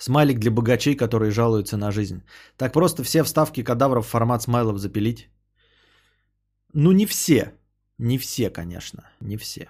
Смайлик 0.00 0.38
для 0.38 0.50
богачей, 0.50 0.96
которые 0.96 1.30
жалуются 1.30 1.76
на 1.76 1.90
жизнь. 1.90 2.22
Так 2.56 2.72
просто 2.72 3.02
все 3.04 3.22
вставки 3.22 3.62
кадавров 3.62 4.06
в 4.06 4.08
формат 4.08 4.42
смайлов 4.42 4.78
запилить? 4.78 5.28
Ну, 6.72 6.92
не 6.92 7.06
все. 7.06 7.52
Не 7.98 8.16
все, 8.16 8.50
конечно. 8.50 9.02
Не 9.20 9.36
все. 9.36 9.68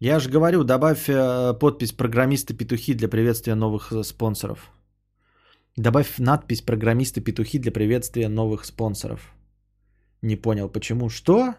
Я 0.00 0.18
же 0.18 0.28
говорю, 0.28 0.64
добавь 0.64 1.08
э, 1.08 1.54
подпись 1.60 1.92
«Программисты-петухи» 1.92 2.94
для 2.94 3.08
приветствия 3.08 3.54
новых 3.54 3.92
э, 3.92 4.02
спонсоров. 4.02 4.72
Добавь 5.76 6.18
надпись 6.18 6.62
«Программисты-петухи» 6.62 7.58
для 7.58 7.70
приветствия 7.70 8.28
новых 8.28 8.64
спонсоров. 8.64 9.20
Не 10.20 10.34
понял, 10.36 10.68
почему. 10.68 11.10
Что? 11.10 11.54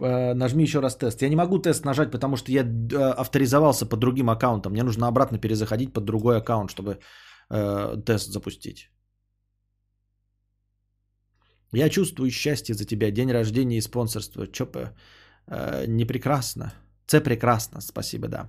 Э, 0.00 0.34
нажми 0.34 0.62
еще 0.62 0.80
раз 0.80 0.96
тест. 0.96 1.22
Я 1.22 1.28
не 1.28 1.36
могу 1.36 1.58
тест 1.58 1.84
нажать, 1.84 2.10
потому 2.10 2.36
что 2.36 2.52
я 2.52 2.62
авторизовался 3.16 3.86
под 3.86 3.98
другим 4.00 4.30
аккаунтом. 4.30 4.72
Мне 4.72 4.82
нужно 4.82 5.06
обратно 5.06 5.38
перезаходить 5.38 5.92
под 5.92 6.04
другой 6.04 6.36
аккаунт, 6.38 6.70
чтобы 6.70 6.98
э, 7.50 7.96
тест 8.06 8.32
запустить. 8.32 8.90
Я 11.72 11.88
чувствую 11.88 12.30
счастье 12.30 12.74
за 12.74 12.84
тебя. 12.84 13.10
День 13.10 13.32
рождения 13.32 13.78
и 13.78 13.82
спонсорство. 13.82 14.46
Чё, 14.46 14.66
э, 15.46 15.86
не 15.86 16.04
прекрасно. 16.06 16.72
Це 17.06 17.20
прекрасно, 17.20 17.80
спасибо, 17.80 18.28
да. 18.28 18.48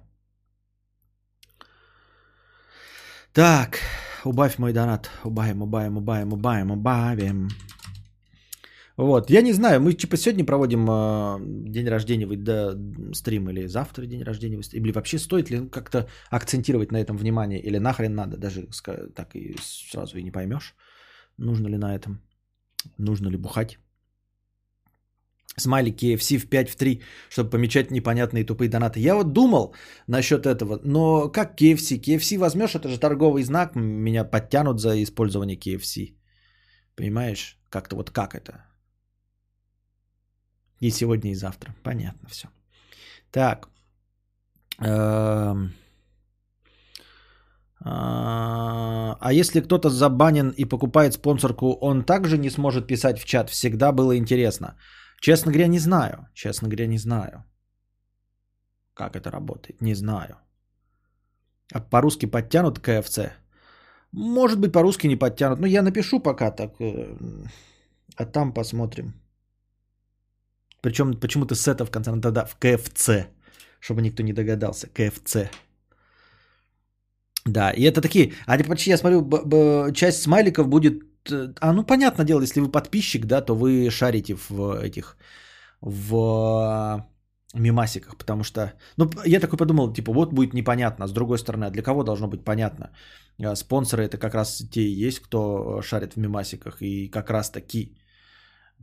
Так, 3.32 3.80
убавь 4.26 4.60
мой 4.60 4.74
донат. 4.74 5.10
Убавим, 5.24 5.62
убавим, 5.62 5.98
убавим, 5.98 6.34
убавим, 6.34 6.72
убавим. 6.72 7.50
Вот, 9.00 9.30
я 9.30 9.42
не 9.42 9.54
знаю, 9.54 9.80
мы 9.80 9.94
типа 9.94 10.18
сегодня 10.18 10.46
проводим 10.46 10.86
э, 10.90 11.38
день 11.72 11.88
рождения, 11.88 12.28
да, 12.36 12.76
стрим 13.14 13.50
или 13.50 13.68
завтра 13.68 14.06
день 14.06 14.24
рождения, 14.24 14.60
или 14.74 14.92
вообще 14.92 15.20
стоит 15.20 15.50
ли 15.50 15.70
как-то 15.70 16.10
акцентировать 16.30 16.92
на 16.92 16.98
этом 16.98 17.18
внимание, 17.18 17.62
или 17.62 17.80
нахрен 17.80 18.14
надо, 18.14 18.36
даже 18.36 18.68
так 19.16 19.36
и 19.36 19.56
сразу 19.62 20.18
и 20.18 20.24
не 20.24 20.32
поймешь, 20.32 20.76
нужно 21.38 21.70
ли 21.70 21.78
на 21.78 21.96
этом, 21.96 22.22
нужно 22.98 23.30
ли 23.30 23.38
бухать. 23.38 23.80
Смайлик 25.56 26.04
KFC 26.04 26.38
в 26.38 26.50
5 26.50 26.70
в 26.70 26.76
3, 26.76 27.02
чтобы 27.30 27.50
помечать 27.50 27.92
непонятные 27.92 28.44
тупые 28.44 28.70
донаты. 28.70 29.00
Я 29.00 29.16
вот 29.16 29.32
думал 29.32 29.76
насчет 30.08 30.46
этого, 30.46 30.82
но 30.84 31.30
как 31.30 31.62
KFC? 31.62 32.02
KFC 32.02 32.38
возьмешь, 32.38 32.76
это 32.76 32.90
же 32.90 33.00
торговый 33.00 33.44
знак, 33.44 33.76
меня 33.76 34.26
подтянут 34.26 34.82
за 34.82 35.02
использование 35.02 35.58
KFC. 35.58 36.16
Понимаешь? 36.98 37.58
Как-то 37.70 37.96
вот 37.96 38.12
как 38.12 38.36
это? 38.36 38.69
И 40.82 40.92
сегодня, 40.92 41.32
и 41.32 41.36
завтра. 41.36 41.74
Понятно 41.84 42.30
все. 42.30 42.48
Так. 43.32 43.70
Эм. 44.80 45.74
А, 47.82 49.18
а 49.20 49.34
если 49.34 49.62
кто-то 49.62 49.90
забанен 49.90 50.50
и 50.58 50.66
покупает 50.66 51.14
спонсорку, 51.14 51.78
он 51.82 52.04
также 52.04 52.38
не 52.38 52.50
сможет 52.50 52.88
писать 52.88 53.20
в 53.20 53.26
чат. 53.26 53.50
Всегда 53.50 53.92
было 53.92 54.18
интересно. 54.18 54.76
Честно 55.22 55.52
говоря, 55.52 55.68
не 55.68 55.80
знаю. 55.80 56.28
Честно 56.34 56.68
говоря, 56.68 56.88
не 56.88 56.98
знаю. 56.98 57.44
Как 58.94 59.16
это 59.16 59.32
работает, 59.32 59.82
не 59.82 59.96
знаю. 59.96 60.38
А 61.74 61.80
по-русски 61.80 62.26
подтянут 62.26 62.80
КФЦ? 62.80 63.20
Может 64.12 64.60
быть, 64.60 64.74
по-русски 64.74 65.08
не 65.08 65.16
подтянут. 65.16 65.60
Но 65.60 65.68
я 65.68 65.82
напишу 65.82 66.20
пока 66.20 66.52
так. 66.52 66.74
Э, 66.82 67.16
а 68.16 68.26
там 68.26 68.54
посмотрим. 68.54 69.14
Причем 70.82 71.14
почему-то 71.14 71.56
с 71.56 71.68
это 71.68 71.86
в 71.86 71.92
конце 71.92 72.12
надо 72.12 72.46
в 72.46 72.56
КФЦ. 72.56 73.28
Чтобы 73.80 74.02
никто 74.02 74.24
не 74.24 74.34
догадался. 74.34 74.88
КФЦ. 74.88 75.50
Да, 77.46 77.72
и 77.72 77.84
это 77.84 78.02
такие, 78.02 78.34
а 78.46 78.58
почти 78.64 78.92
я 78.92 78.98
смотрю, 78.98 79.22
б- 79.22 79.44
б- 79.46 79.94
часть 79.94 80.22
смайликов 80.22 80.68
будет 80.68 81.10
Э, 81.32 81.54
а 81.62 81.74
ну 81.74 81.84
понятное 81.84 82.26
дело, 82.26 82.42
если 82.42 82.62
вы 82.62 82.72
подписчик, 82.72 83.26
да, 83.26 83.42
то 83.42 83.56
вы 83.56 83.90
шарите 83.90 84.36
в 84.50 84.80
этих, 84.82 85.18
в 85.82 87.06
мимасиках, 87.56 88.18
потому 88.18 88.44
что, 88.44 88.74
ну, 88.98 89.10
я 89.26 89.40
такой 89.40 89.58
подумал, 89.58 89.94
типа, 89.94 90.14
вот 90.14 90.34
будет 90.34 90.54
непонятно, 90.54 91.08
с 91.08 91.12
другой 91.12 91.38
стороны, 91.40 91.66
а 91.66 91.72
для 91.72 91.82
кого 91.84 92.04
должно 92.04 92.28
быть 92.28 92.44
понятно? 92.44 92.92
Э, 93.40 93.56
спонсоры 93.56 94.04
это 94.04 94.18
как 94.18 94.36
раз 94.36 94.58
те 94.72 94.82
и 94.82 95.08
есть, 95.08 95.20
кто 95.20 95.82
шарит 95.82 96.14
в 96.14 96.20
мимасиках, 96.20 96.82
и 96.82 97.10
как 97.10 97.30
раз 97.30 97.50
таки 97.52 97.98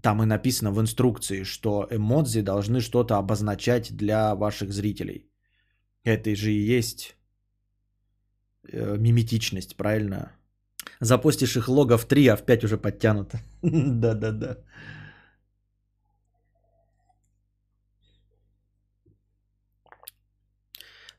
там 0.03 0.23
и 0.23 0.27
написано 0.27 0.73
в 0.73 0.81
инструкции, 0.81 1.45
что 1.45 1.87
эмодзи 1.91 2.43
должны 2.43 2.81
что-то 2.81 3.17
обозначать 3.17 3.97
для 3.97 4.35
ваших 4.35 4.73
зрителей. 4.73 5.31
Это 6.05 6.35
же 6.37 6.53
и 6.53 6.79
есть 6.79 7.17
э, 8.73 8.97
миметичность, 8.99 9.77
правильно? 9.77 10.33
Запустишь 11.01 11.57
их 11.57 11.69
лого 11.69 11.99
в 11.99 12.07
3, 12.07 12.29
а 12.29 12.37
в 12.37 12.45
5 12.45 12.65
уже 12.65 12.79
подтянуто. 12.79 13.41
Да-да-да. 13.63 14.59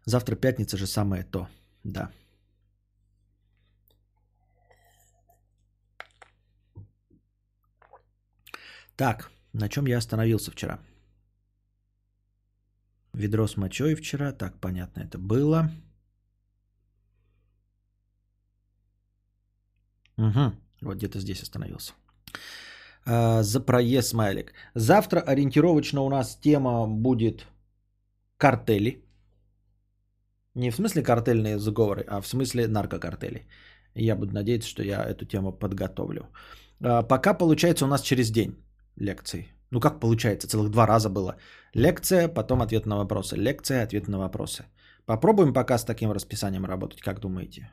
Завтра 0.05 0.35
пятница 0.35 0.77
же 0.77 0.87
самое 0.87 1.23
то. 1.23 1.47
Да. 1.83 2.11
Так, 8.97 9.29
на 9.53 9.69
чем 9.69 9.87
я 9.87 9.97
остановился 9.97 10.51
вчера? 10.51 10.79
Ведро 13.13 13.47
с 13.47 13.55
мочой 13.55 13.95
вчера. 13.95 14.31
Так, 14.31 14.59
понятно, 14.59 15.01
это 15.01 15.19
было. 15.19 15.69
Угу, 20.17 20.51
вот 20.81 20.97
где-то 20.97 21.19
здесь 21.19 21.43
остановился. 21.43 21.93
А, 23.05 23.43
за 23.43 23.59
проезд 23.59 24.09
смайлик. 24.09 24.53
Завтра 24.75 25.21
ориентировочно 25.21 26.01
у 26.01 26.09
нас 26.09 26.35
тема 26.35 26.87
будет 26.87 27.45
картели. 28.37 29.03
Не 30.55 30.71
в 30.71 30.75
смысле 30.75 31.03
картельные 31.03 31.59
заговоры, 31.59 32.03
а 32.07 32.19
в 32.21 32.27
смысле 32.27 32.67
наркокартели. 32.67 33.47
Я 33.93 34.15
буду 34.15 34.33
надеяться, 34.33 34.69
что 34.69 34.83
я 34.83 35.05
эту 35.05 35.25
тему 35.25 35.51
подготовлю. 35.51 36.31
А, 36.81 37.03
пока 37.03 37.35
получается 37.35 37.85
у 37.85 37.87
нас 37.87 38.01
через 38.01 38.31
день 38.31 38.55
лекции. 38.99 39.47
Ну 39.71 39.79
как 39.79 39.99
получается, 39.99 40.47
целых 40.47 40.69
два 40.69 40.87
раза 40.87 41.09
было. 41.09 41.35
Лекция, 41.73 42.27
потом 42.27 42.61
ответ 42.61 42.85
на 42.85 42.97
вопросы. 42.97 43.35
Лекция, 43.35 43.83
ответ 43.83 44.07
на 44.07 44.17
вопросы. 44.17 44.65
Попробуем 45.05 45.53
пока 45.53 45.77
с 45.77 45.85
таким 45.85 46.11
расписанием 46.11 46.65
работать, 46.65 47.01
как 47.01 47.19
думаете? 47.19 47.71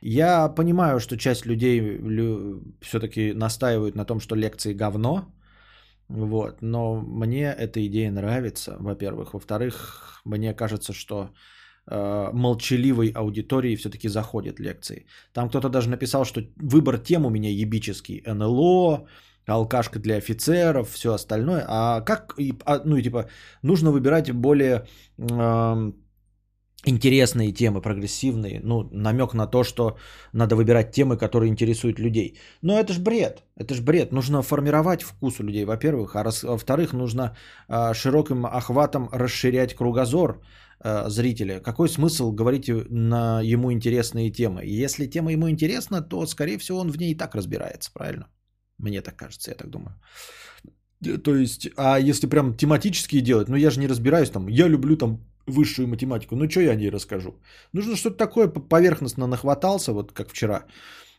Я 0.00 0.48
понимаю, 0.48 1.00
что 1.00 1.16
часть 1.16 1.46
людей 1.46 1.80
лю- 1.80 2.62
все-таки 2.82 3.32
настаивают 3.32 3.96
на 3.96 4.04
том, 4.04 4.20
что 4.20 4.36
лекции 4.36 4.74
говно. 4.74 5.34
Вот, 6.08 6.62
но 6.62 7.00
мне 7.00 7.44
эта 7.46 7.80
идея 7.86 8.10
нравится, 8.10 8.76
во-первых. 8.78 9.32
Во-вторых, 9.32 10.20
мне 10.24 10.54
кажется, 10.54 10.92
что 10.92 11.30
э, 11.86 12.30
молчаливой 12.32 13.12
аудитории 13.14 13.76
все-таки 13.76 14.08
заходят 14.08 14.60
лекции. 14.60 15.06
Там 15.32 15.48
кто-то 15.48 15.68
даже 15.68 15.88
написал, 15.88 16.24
что 16.24 16.42
выбор 16.56 16.98
тем 16.98 17.24
у 17.24 17.30
меня 17.30 17.50
ебический. 17.50 18.22
НЛО, 18.26 19.06
алкашка 19.46 19.98
для 19.98 20.16
офицеров, 20.16 20.90
все 20.90 21.12
остальное. 21.12 21.64
А 21.68 22.00
как, 22.00 22.34
а, 22.64 22.82
ну 22.84 22.96
и 22.96 23.02
типа, 23.02 23.28
нужно 23.62 23.90
выбирать 23.90 24.30
более 24.32 24.86
э, 25.18 25.92
интересные 26.86 27.52
темы, 27.52 27.80
прогрессивные. 27.80 28.60
Ну, 28.64 28.88
намек 28.92 29.34
на 29.34 29.46
то, 29.46 29.64
что 29.64 29.96
надо 30.32 30.56
выбирать 30.56 30.92
темы, 30.92 31.16
которые 31.16 31.50
интересуют 31.50 31.98
людей. 31.98 32.38
Но 32.62 32.78
это 32.78 32.92
ж 32.92 32.98
бред, 32.98 33.42
это 33.56 33.74
ж 33.74 33.80
бред. 33.80 34.12
Нужно 34.12 34.42
формировать 34.42 35.02
вкус 35.02 35.40
у 35.40 35.44
людей, 35.44 35.64
во-первых. 35.64 36.16
А 36.16 36.24
раз, 36.24 36.42
во-вторых, 36.42 36.92
нужно 36.92 37.36
э, 37.68 37.94
широким 37.94 38.46
охватом 38.46 39.08
расширять 39.12 39.74
кругозор 39.74 40.42
э, 40.80 41.08
зрителя. 41.08 41.60
Какой 41.60 41.88
смысл 41.88 42.32
говорить 42.32 42.68
на 42.90 43.40
ему 43.42 43.72
интересные 43.72 44.30
темы? 44.30 44.62
Если 44.64 45.06
тема 45.06 45.32
ему 45.32 45.48
интересна, 45.48 46.02
то, 46.02 46.26
скорее 46.26 46.58
всего, 46.58 46.80
он 46.80 46.90
в 46.90 46.98
ней 46.98 47.12
и 47.12 47.18
так 47.18 47.34
разбирается, 47.34 47.90
правильно? 47.92 48.26
Мне 48.84 49.00
так 49.00 49.16
кажется, 49.16 49.50
я 49.50 49.56
так 49.56 49.70
думаю. 49.70 49.94
Э, 51.06 51.18
то 51.18 51.34
есть, 51.34 51.68
а 51.76 51.98
если 51.98 52.28
прям 52.28 52.54
тематические 52.54 53.22
делать, 53.22 53.48
ну 53.48 53.56
я 53.56 53.70
же 53.70 53.80
не 53.80 53.88
разбираюсь 53.88 54.30
там, 54.30 54.48
я 54.48 54.68
люблю 54.68 54.96
там 54.96 55.18
высшую 55.46 55.88
математику, 55.88 56.36
ну 56.36 56.50
что 56.50 56.60
я 56.60 56.72
о 56.72 56.76
ней 56.76 56.90
расскажу? 56.90 57.34
Нужно 57.72 57.96
что-то 57.96 58.16
такое 58.16 58.48
поверхностно 58.48 59.26
нахватался, 59.26 59.92
вот 59.92 60.12
как 60.12 60.28
вчера. 60.28 60.64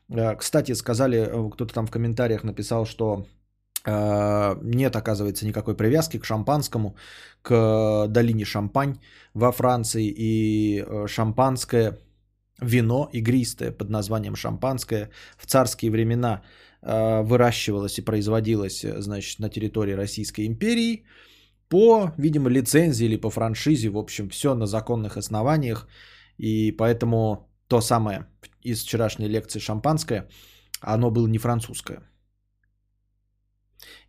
Э, 0.09 0.35
кстати, 0.35 0.75
сказали, 0.75 1.17
э, 1.17 1.49
кто-то 1.53 1.73
там 1.73 1.87
в 1.87 1.91
комментариях 1.91 2.43
написал, 2.43 2.85
что 2.85 3.25
нет, 3.87 4.95
оказывается, 4.95 5.45
никакой 5.45 5.75
привязки 5.75 6.17
к 6.17 6.25
шампанскому, 6.25 6.95
к 7.43 8.07
долине 8.07 8.43
Шампань 8.43 8.95
во 9.35 9.51
Франции 9.51 10.11
и 10.17 10.83
шампанское 11.07 11.99
вино 12.59 13.09
игристое 13.13 13.71
под 13.71 13.89
названием 13.89 14.35
шампанское 14.35 15.11
в 15.37 15.45
царские 15.45 15.91
времена 15.91 16.41
Э, 16.41 16.41
выращивалась 17.23 17.97
и 17.97 18.05
производилась, 18.05 18.83
э, 18.83 19.01
значит, 19.01 19.39
на 19.39 19.49
территории 19.49 19.95
Российской 19.95 20.45
империи 20.45 21.05
по, 21.69 22.11
видимо, 22.17 22.49
лицензии 22.49 23.05
или 23.05 23.17
по 23.17 23.29
франшизе, 23.29 23.89
в 23.89 23.97
общем, 23.97 24.29
все 24.29 24.53
на 24.55 24.65
законных 24.67 25.17
основаниях. 25.17 25.87
И 26.37 26.71
поэтому 26.71 27.49
то 27.67 27.81
самое 27.81 28.27
из 28.61 28.83
вчерашней 28.83 29.27
лекции 29.27 29.59
шампанское, 29.59 30.27
оно 30.81 31.11
было 31.11 31.27
не 31.27 31.39
французское. 31.39 32.01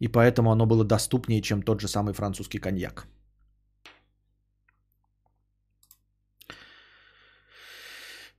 И 0.01 0.09
поэтому 0.09 0.51
оно 0.51 0.67
было 0.67 0.85
доступнее, 0.85 1.41
чем 1.41 1.63
тот 1.63 1.81
же 1.81 1.89
самый 1.89 2.13
французский 2.13 2.59
коньяк. 2.59 3.07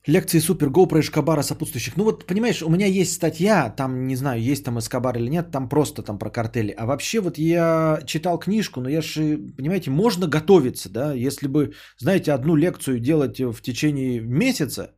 Лекции 0.08 0.40
супер, 0.40 0.70
GoPro, 0.70 1.02
Эшкабара, 1.02 1.42
сопутствующих. 1.42 1.98
Ну 1.98 2.06
вот, 2.06 2.26
понимаешь, 2.26 2.64
у 2.64 2.70
меня 2.70 2.88
есть 2.88 3.14
статья, 3.14 3.70
там, 3.70 4.08
не 4.08 4.16
знаю, 4.16 4.42
есть 4.42 4.64
там 4.64 4.80
Эскобар 4.80 5.18
или 5.18 5.30
нет, 5.30 5.52
там 5.52 5.68
просто 5.68 6.02
там 6.02 6.18
про 6.18 6.30
картели. 6.30 6.74
А 6.78 6.86
вообще 6.86 7.20
вот 7.20 7.38
я 7.38 8.00
читал 8.06 8.40
книжку, 8.40 8.80
но 8.80 8.90
я 8.90 9.02
же, 9.02 9.38
понимаете, 9.58 9.92
можно 9.92 10.28
готовиться, 10.28 10.90
да, 10.90 11.14
если 11.14 11.48
бы, 11.48 11.74
знаете, 11.98 12.32
одну 12.32 12.56
лекцию 12.56 13.00
делать 13.02 13.40
в 13.40 13.62
течение 13.62 14.22
месяца, 14.22 14.96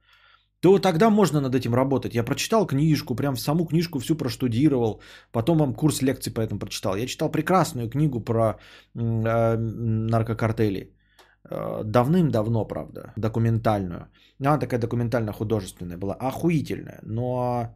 то 0.60 0.78
тогда 0.78 1.10
можно 1.10 1.42
над 1.42 1.56
этим 1.56 1.74
работать. 1.74 2.14
Я 2.14 2.24
прочитал 2.24 2.68
книжку, 2.68 3.16
прям 3.16 3.36
саму 3.36 3.66
книжку 3.66 4.00
всю 4.00 4.16
проштудировал, 4.16 5.02
потом 5.32 5.58
вам 5.58 5.74
курс 5.74 6.04
лекций 6.04 6.34
по 6.34 6.42
этому 6.42 6.60
прочитал. 6.60 6.96
Я 6.96 7.08
читал 7.08 7.32
прекрасную 7.32 7.90
книгу 7.90 8.20
про 8.20 8.60
э, 8.94 9.58
наркокартели. 9.58 10.99
Э, 11.46 11.84
давным-давно, 11.86 12.66
правда, 12.66 13.14
документальную. 13.16 14.08
Она 14.40 14.58
такая 14.58 14.80
документально-художественная 14.80 15.98
была, 15.98 16.14
охуительная. 16.14 17.00
Но 17.04 17.76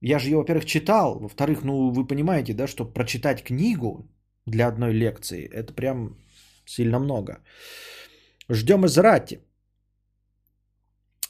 я 0.00 0.18
же 0.18 0.28
ее, 0.30 0.36
во-первых, 0.36 0.64
читал, 0.64 1.18
во-вторых, 1.18 1.64
ну 1.64 1.90
вы 1.90 2.06
понимаете, 2.06 2.54
да, 2.54 2.66
что 2.66 2.84
прочитать 2.84 3.44
книгу 3.44 4.08
для 4.46 4.68
одной 4.68 4.92
лекции, 4.92 5.46
это 5.46 5.72
прям 5.72 6.16
сильно 6.66 6.98
много. 6.98 7.38
Ждем 8.48 8.84
из 8.84 8.98
Рати. 8.98 9.38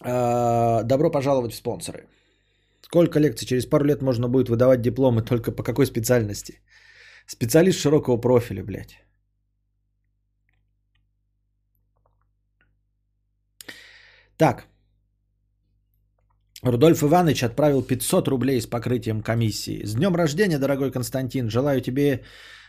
Э, 0.02 0.82
добро 0.84 1.10
пожаловать 1.10 1.52
в 1.52 1.56
спонсоры. 1.56 2.08
Сколько 2.82 3.20
лекций? 3.20 3.46
Через 3.46 3.66
пару 3.66 3.84
лет 3.84 4.02
можно 4.02 4.28
будет 4.28 4.48
выдавать 4.48 4.80
дипломы 4.80 5.22
только 5.22 5.52
по 5.52 5.62
какой 5.62 5.86
специальности? 5.86 6.60
Специалист 7.26 7.78
широкого 7.78 8.16
профиля, 8.16 8.64
блядь. 8.64 9.09
Так. 14.40 14.68
Рудольф 16.62 17.02
Иванович 17.02 17.42
отправил 17.42 17.82
500 17.82 18.28
рублей 18.28 18.60
с 18.60 18.66
покрытием 18.66 19.22
комиссии. 19.22 19.84
С 19.84 19.94
днем 19.94 20.16
рождения, 20.16 20.58
дорогой 20.58 20.90
Константин. 20.90 21.50
Желаю 21.50 21.82
тебе, 21.82 22.22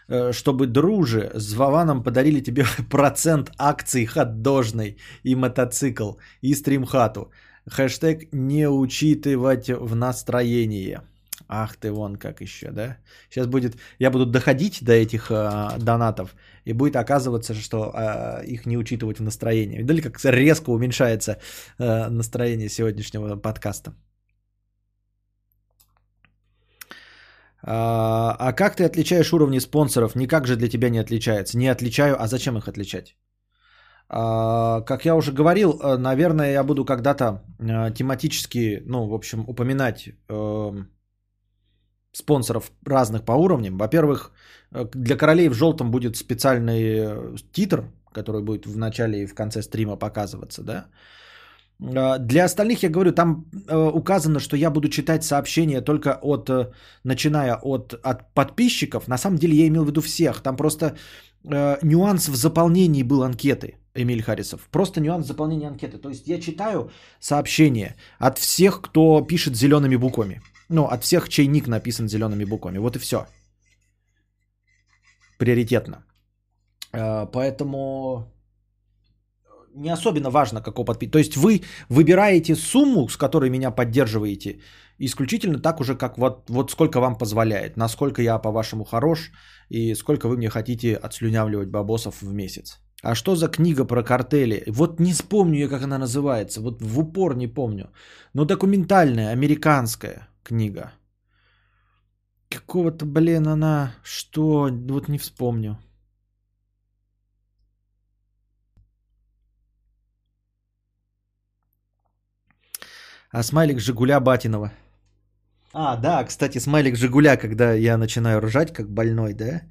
э, 0.09 0.33
чтобы 0.33 0.67
друже 0.67 1.31
с 1.33 1.53
Вованом 1.53 2.03
подарили 2.03 2.41
тебе 2.41 2.65
процент 2.89 3.51
акций 3.57 4.05
хот-дожной 4.05 4.97
и 5.23 5.35
мотоцикл 5.35 6.11
и 6.41 6.55
стримхату. 6.55 7.31
Хэштег 7.69 8.33
не 8.33 8.67
учитывать 8.67 9.69
в 9.69 9.95
настроении. 9.95 10.99
Ах 11.53 11.75
ты 11.75 11.91
вон 11.91 12.15
как 12.15 12.41
еще, 12.41 12.71
да? 12.71 12.97
Сейчас 13.29 13.47
будет, 13.47 13.75
я 13.99 14.09
буду 14.09 14.25
доходить 14.25 14.83
до 14.83 14.93
этих 14.93 15.29
э, 15.31 15.77
донатов, 15.79 16.33
и 16.63 16.73
будет 16.73 16.95
оказываться, 16.95 17.53
что 17.53 17.91
э, 17.93 18.45
их 18.45 18.65
не 18.65 18.77
учитывать 18.77 19.19
в 19.19 19.23
настроении. 19.23 19.79
Видали, 19.79 20.01
как 20.01 20.17
резко 20.23 20.69
уменьшается 20.69 21.37
э, 21.77 22.09
настроение 22.09 22.69
сегодняшнего 22.69 23.35
подкаста. 23.35 23.93
А, 27.63 28.35
а 28.39 28.53
как 28.53 28.77
ты 28.77 28.85
отличаешь 28.85 29.33
уровни 29.33 29.59
спонсоров? 29.59 30.15
Никак 30.15 30.47
же 30.47 30.55
для 30.55 30.69
тебя 30.69 30.89
не 30.89 30.99
отличается. 30.99 31.57
Не 31.57 31.67
отличаю, 31.67 32.15
а 32.17 32.27
зачем 32.27 32.57
их 32.57 32.69
отличать? 32.69 33.17
А, 34.07 34.81
как 34.81 35.05
я 35.05 35.15
уже 35.15 35.33
говорил, 35.33 35.79
э, 35.79 35.97
наверное, 35.97 36.53
я 36.53 36.63
буду 36.63 36.85
когда-то 36.85 37.43
э, 37.59 37.91
тематически, 37.93 38.83
ну, 38.85 39.07
в 39.07 39.13
общем, 39.13 39.43
упоминать 39.47 40.09
эм, 40.29 40.89
спонсоров 42.11 42.71
разных 42.85 43.23
по 43.23 43.33
уровням. 43.33 43.77
Во-первых, 43.77 44.31
э, 44.71 44.85
для 44.93 45.17
королей 45.17 45.49
в 45.49 45.53
желтом 45.53 45.91
будет 45.91 46.17
специальный 46.17 46.81
э, 46.81 47.35
титр, 47.51 47.83
который 48.13 48.41
будет 48.41 48.65
в 48.65 48.77
начале 48.77 49.23
и 49.23 49.27
в 49.27 49.33
конце 49.33 49.61
стрима 49.61 49.95
показываться, 49.95 50.63
да. 50.63 50.85
А, 51.95 52.17
для 52.17 52.45
остальных, 52.45 52.83
я 52.83 52.89
говорю, 52.89 53.11
там 53.11 53.45
э, 53.67 53.91
указано, 53.93 54.39
что 54.39 54.57
я 54.57 54.69
буду 54.69 54.89
читать 54.89 55.23
сообщения 55.23 55.81
только 55.81 56.19
от, 56.21 56.49
начиная 57.03 57.55
от, 57.55 57.93
от 58.03 58.33
подписчиков. 58.33 59.07
На 59.07 59.17
самом 59.17 59.37
деле 59.37 59.55
я 59.55 59.67
имел 59.67 59.83
в 59.83 59.87
виду 59.87 60.01
всех. 60.01 60.41
Там 60.41 60.55
просто 60.55 60.95
нюанс 61.43 62.29
в 62.29 62.35
заполнении 62.35 63.03
был 63.03 63.23
анкеты, 63.23 63.77
Эмиль 63.95 64.21
Харрисов. 64.21 64.67
Просто 64.69 65.01
нюанс 65.01 65.25
заполнения 65.25 65.67
анкеты. 65.67 65.97
То 65.97 66.09
есть 66.09 66.27
я 66.27 66.39
читаю 66.39 66.91
сообщения 67.19 67.95
от 68.19 68.37
всех, 68.37 68.81
кто 68.81 69.21
пишет 69.21 69.55
зелеными 69.55 69.95
буквами. 69.95 70.41
Ну, 70.71 70.85
от 70.85 71.03
всех, 71.03 71.29
чей 71.29 71.47
ник 71.47 71.67
написан 71.67 72.07
зелеными 72.07 72.45
буквами. 72.45 72.79
Вот 72.79 72.95
и 72.95 72.99
все. 72.99 73.25
Приоритетно. 75.37 76.03
Э, 76.93 77.27
поэтому 77.31 78.31
не 79.75 79.89
особенно 79.89 80.29
важно, 80.29 80.61
какого 80.61 80.85
подписчика. 80.85 81.11
То 81.11 81.19
есть 81.19 81.37
вы 81.37 81.61
выбираете 81.89 82.55
сумму, 82.55 83.09
с 83.09 83.17
которой 83.17 83.49
меня 83.49 83.71
поддерживаете, 83.71 84.59
исключительно 84.99 85.59
так 85.59 85.79
уже, 85.81 85.95
как 85.95 86.17
вот, 86.17 86.49
вот 86.49 86.71
сколько 86.71 86.99
вам 86.99 87.17
позволяет, 87.17 87.77
насколько 87.77 88.21
я, 88.21 88.39
по-вашему, 88.39 88.85
хорош 88.85 89.31
и 89.69 89.95
сколько 89.95 90.27
вы 90.27 90.37
мне 90.37 90.49
хотите 90.49 90.95
отслюнявливать 90.95 91.69
бабосов 91.69 92.21
в 92.21 92.33
месяц. 92.33 92.79
А 93.03 93.15
что 93.15 93.35
за 93.35 93.47
книга 93.47 93.85
про 93.85 94.03
картели? 94.03 94.63
Вот 94.67 94.99
не 94.99 95.11
вспомню 95.11 95.59
я, 95.59 95.67
как 95.67 95.83
она 95.83 95.97
называется. 95.97 96.61
Вот 96.61 96.81
в 96.81 96.99
упор 96.99 97.35
не 97.35 97.47
помню. 97.47 97.89
Но 98.33 98.45
документальная, 98.45 99.31
американская 99.31 100.30
книга. 100.43 100.93
Какого-то, 102.49 103.05
блин, 103.05 103.47
она... 103.47 103.93
Что? 104.03 104.69
Вот 104.69 105.07
не 105.07 105.17
вспомню. 105.17 105.77
А 113.31 113.43
смайлик 113.43 113.79
Жигуля 113.79 114.19
Батинова. 114.19 114.71
А, 115.73 115.95
да, 115.95 116.23
кстати, 116.25 116.59
смайлик 116.59 116.97
Жигуля, 116.97 117.37
когда 117.37 117.73
я 117.73 117.97
начинаю 117.97 118.41
ржать, 118.41 118.73
как 118.73 118.89
больной, 118.89 119.33
да, 119.33 119.61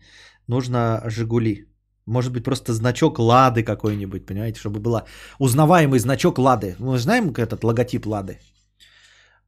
нужно 0.47 1.03
Жигули. 1.07 1.67
Может 2.07 2.33
быть, 2.33 2.45
просто 2.45 2.73
значок 2.73 3.19
Лады 3.19 3.63
какой-нибудь, 3.63 4.27
понимаете, 4.27 4.59
чтобы 4.59 4.81
было 4.81 5.05
узнаваемый 5.39 5.99
значок 5.99 6.39
Лады. 6.39 6.75
Мы 6.79 6.99
знаем 6.99 7.35
этот 7.37 7.63
логотип 7.63 8.07
Лады? 8.07 8.39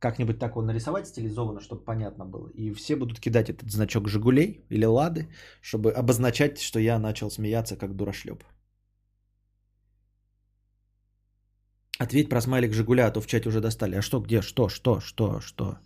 Как-нибудь 0.02 0.38
так 0.38 0.50
его 0.50 0.62
нарисовать 0.62 1.06
стилизованно, 1.06 1.60
чтобы 1.60 1.84
понятно 1.84 2.24
было. 2.24 2.48
И 2.54 2.72
все 2.74 2.96
будут 2.96 3.20
кидать 3.20 3.50
этот 3.50 3.70
значок 3.70 4.08
Жигулей 4.08 4.64
или 4.68 4.84
Лады, 4.84 5.28
чтобы 5.60 5.92
обозначать, 5.92 6.60
что 6.60 6.80
я 6.80 6.98
начал 6.98 7.30
смеяться 7.30 7.76
как 7.76 7.94
дурашлеп. 7.94 8.42
Ответь 11.98 12.28
про 12.28 12.40
смайлик 12.40 12.72
Жигуля, 12.72 13.06
а 13.06 13.10
то 13.12 13.20
в 13.20 13.26
чате 13.26 13.48
уже 13.48 13.60
достали. 13.60 13.94
А 13.94 14.02
что, 14.02 14.18
где, 14.20 14.42
что, 14.42 14.68
что, 14.68 14.98
что, 15.00 15.40
что? 15.40 15.78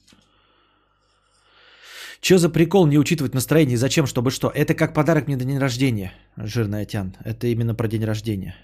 Че 2.23 2.39
за 2.39 2.49
прикол 2.49 2.87
не 2.87 2.99
учитывать 2.99 3.35
настроение? 3.35 3.77
Зачем, 3.77 4.07
чтобы 4.07 4.31
что? 4.31 4.49
Это 4.49 4.75
как 4.75 4.95
подарок 4.95 5.27
мне 5.27 5.37
на 5.37 5.45
день 5.45 5.59
рождения, 5.59 6.15
жирная 6.39 6.87
тян. 6.87 7.15
Это 7.23 7.49
именно 7.49 7.75
про 7.75 7.87
день 7.87 8.05
рождения. 8.05 8.55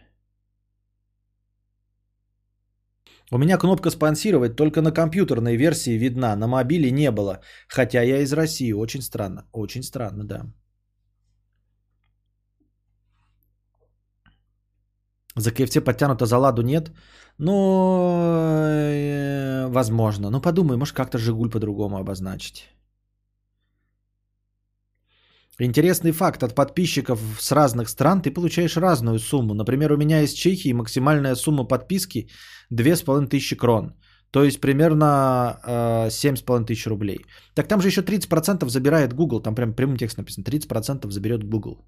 У 3.34 3.38
меня 3.38 3.58
кнопка 3.58 3.90
спонсировать 3.90 4.56
только 4.56 4.82
на 4.82 4.92
компьютерной 4.92 5.56
версии 5.56 5.98
видна, 5.98 6.36
на 6.36 6.46
мобиле 6.46 6.90
не 6.90 7.10
было. 7.10 7.40
Хотя 7.66 8.02
я 8.02 8.18
из 8.18 8.32
России. 8.32 8.72
Очень 8.72 9.00
странно. 9.00 9.44
Очень 9.52 9.82
странно, 9.82 10.24
да. 10.24 10.42
За 15.36 15.50
КФЦ 15.50 15.80
подтянуто, 15.80 16.26
за 16.26 16.36
Ладу 16.36 16.62
нет. 16.62 16.90
Ну, 17.38 17.52
э, 18.68 19.66
возможно. 19.68 20.30
Ну, 20.30 20.40
подумай, 20.42 20.76
может 20.76 20.94
как-то 20.94 21.18
Жигуль 21.18 21.50
по-другому 21.50 21.96
обозначить. 21.96 22.68
Интересный 25.64 26.10
факт. 26.12 26.42
От 26.42 26.54
подписчиков 26.54 27.20
с 27.38 27.52
разных 27.52 27.88
стран 27.88 28.20
ты 28.20 28.32
получаешь 28.34 28.76
разную 28.76 29.18
сумму. 29.18 29.54
Например, 29.54 29.92
у 29.92 29.96
меня 29.96 30.22
из 30.22 30.32
Чехии 30.32 30.72
максимальная 30.72 31.36
сумма 31.36 31.64
подписки 31.64 32.28
2500 32.70 33.58
крон. 33.58 33.94
То 34.32 34.42
есть 34.42 34.60
примерно 34.60 35.60
э, 35.64 36.10
7500 36.10 36.86
рублей. 36.86 37.20
Так 37.54 37.68
там 37.68 37.80
же 37.80 37.88
еще 37.88 38.00
30% 38.00 38.68
забирает 38.68 39.12
Google. 39.14 39.40
Там 39.40 39.54
прям 39.54 39.74
прямым 39.74 39.96
текстом 39.96 40.24
написано. 40.24 40.44
30% 40.44 41.10
заберет 41.10 41.44
Google. 41.44 41.86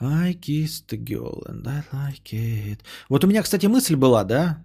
I 0.00 0.34
kissed 0.34 0.86
the 0.88 0.98
girl 0.98 1.42
and 1.48 1.66
I 1.66 1.82
like 1.92 2.32
it. 2.32 2.78
Вот 3.08 3.24
у 3.24 3.26
меня, 3.26 3.42
кстати, 3.42 3.66
мысль 3.66 3.96
была, 3.96 4.24
да? 4.24 4.64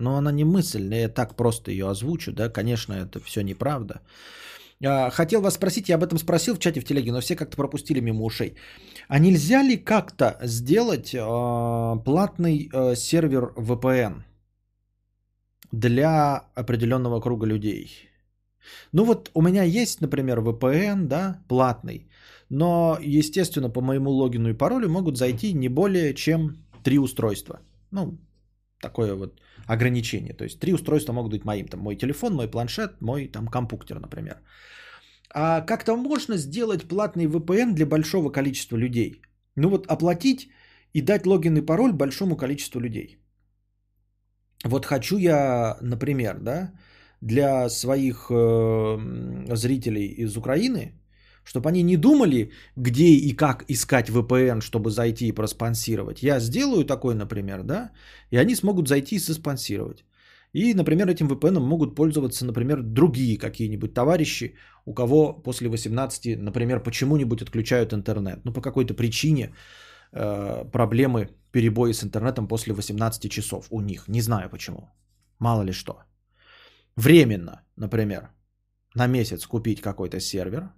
Но 0.00 0.16
она 0.16 0.32
не 0.32 0.44
мысль, 0.44 0.94
я 0.94 1.08
так 1.08 1.36
просто 1.36 1.70
ее 1.70 1.88
озвучу, 1.90 2.32
да? 2.32 2.48
Конечно, 2.48 2.94
это 2.94 3.20
все 3.20 3.42
неправда. 3.42 4.00
А, 4.84 5.10
хотел 5.10 5.42
вас 5.42 5.54
спросить, 5.54 5.88
я 5.88 5.96
об 5.96 6.02
этом 6.02 6.18
спросил 6.18 6.54
в 6.54 6.58
чате 6.58 6.80
в 6.80 6.84
телеге, 6.84 7.12
но 7.12 7.20
все 7.20 7.36
как-то 7.36 7.56
пропустили 7.56 8.00
мимо 8.00 8.24
ушей. 8.24 8.54
А 9.08 9.18
нельзя 9.18 9.62
ли 9.62 9.76
как-то 9.76 10.38
сделать 10.42 11.14
э, 11.14 12.02
платный 12.04 12.70
э, 12.72 12.96
сервер 12.96 13.52
VPN 13.56 14.22
для 15.72 16.44
определенного 16.54 17.20
круга 17.20 17.46
людей? 17.46 17.90
Ну 18.92 19.04
вот 19.04 19.30
у 19.34 19.42
меня 19.42 19.64
есть, 19.64 20.00
например, 20.00 20.40
VPN, 20.40 21.08
да, 21.08 21.42
платный. 21.48 22.08
Но, 22.48 22.98
естественно, 23.02 23.70
по 23.70 23.80
моему 23.80 24.10
логину 24.10 24.48
и 24.48 24.54
паролю 24.54 24.88
могут 24.88 25.18
зайти 25.18 25.52
не 25.52 25.68
более 25.68 26.14
чем 26.14 26.56
три 26.82 26.98
устройства. 26.98 27.60
Ну, 27.90 28.18
такое 28.80 29.14
вот 29.14 29.40
ограничение. 29.72 30.34
То 30.34 30.44
есть 30.44 30.60
три 30.60 30.72
устройства 30.72 31.12
могут 31.12 31.32
быть 31.32 31.44
моим. 31.44 31.68
Там 31.68 31.80
мой 31.80 31.96
телефон, 31.96 32.34
мой 32.34 32.50
планшет, 32.50 33.00
мой 33.00 33.28
там 33.28 33.48
компьютер, 33.48 34.00
например. 34.00 34.34
А 35.34 35.60
как-то 35.60 35.96
можно 35.96 36.36
сделать 36.36 36.88
платный 36.88 37.26
VPN 37.26 37.74
для 37.74 37.86
большого 37.86 38.32
количества 38.32 38.76
людей. 38.76 39.22
Ну 39.56 39.68
вот 39.68 39.86
оплатить 39.86 40.50
и 40.94 41.02
дать 41.02 41.26
логин 41.26 41.56
и 41.56 41.66
пароль 41.66 41.92
большому 41.92 42.36
количеству 42.36 42.80
людей. 42.80 43.18
Вот 44.64 44.86
хочу 44.86 45.18
я, 45.18 45.76
например, 45.80 46.38
да, 46.40 46.72
для 47.20 47.68
своих 47.68 48.30
э, 48.30 49.54
зрителей 49.54 50.06
из 50.06 50.36
Украины 50.36 50.99
чтобы 51.44 51.68
они 51.68 51.82
не 51.82 51.96
думали, 51.96 52.50
где 52.76 53.04
и 53.04 53.36
как 53.36 53.64
искать 53.68 54.10
VPN, 54.10 54.60
чтобы 54.60 54.90
зайти 54.90 55.28
и 55.28 55.32
проспонсировать. 55.32 56.22
Я 56.22 56.40
сделаю 56.40 56.84
такой, 56.84 57.14
например, 57.14 57.62
да, 57.62 57.90
и 58.30 58.36
они 58.36 58.54
смогут 58.54 58.88
зайти 58.88 59.16
и 59.16 59.20
соспонсировать. 59.20 60.04
И, 60.52 60.74
например, 60.74 61.08
этим 61.08 61.28
VPN 61.28 61.60
могут 61.60 61.94
пользоваться, 61.94 62.44
например, 62.44 62.82
другие 62.82 63.38
какие-нибудь 63.38 63.94
товарищи, 63.94 64.54
у 64.84 64.94
кого 64.94 65.32
после 65.32 65.68
18, 65.68 66.38
например, 66.38 66.82
почему-нибудь 66.82 67.42
отключают 67.42 67.92
интернет. 67.92 68.44
Ну, 68.44 68.52
по 68.52 68.60
какой-то 68.60 68.94
причине 68.94 69.54
э, 70.12 70.64
проблемы, 70.72 71.28
перебои 71.52 71.92
с 71.92 72.02
интернетом 72.02 72.48
после 72.48 72.74
18 72.74 73.30
часов 73.30 73.66
у 73.70 73.80
них. 73.80 74.08
Не 74.08 74.20
знаю 74.20 74.50
почему. 74.50 74.90
Мало 75.38 75.62
ли 75.62 75.72
что. 75.72 76.02
Временно, 76.96 77.62
например, 77.76 78.30
на 78.94 79.06
месяц 79.06 79.46
купить 79.46 79.80
какой-то 79.80 80.20
сервер, 80.20 80.70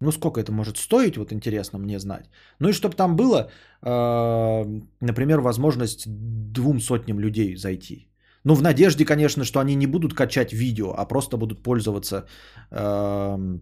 ну, 0.00 0.12
сколько 0.12 0.40
это 0.40 0.52
может 0.52 0.76
стоить, 0.76 1.16
вот 1.16 1.32
интересно 1.32 1.78
мне 1.78 1.98
знать. 1.98 2.30
Ну 2.60 2.68
и 2.68 2.72
чтобы 2.72 2.94
там 2.94 3.16
было, 3.16 3.50
э, 3.82 4.64
например, 5.00 5.40
возможность 5.40 6.04
двум 6.06 6.80
сотням 6.80 7.20
людей 7.20 7.56
зайти. 7.56 8.08
Ну, 8.44 8.54
в 8.54 8.62
надежде, 8.62 9.04
конечно, 9.04 9.44
что 9.44 9.58
они 9.60 9.74
не 9.74 9.86
будут 9.86 10.14
качать 10.14 10.52
видео, 10.52 10.94
а 10.96 11.06
просто 11.06 11.36
будут 11.36 11.62
пользоваться 11.62 12.26
э, 12.70 13.58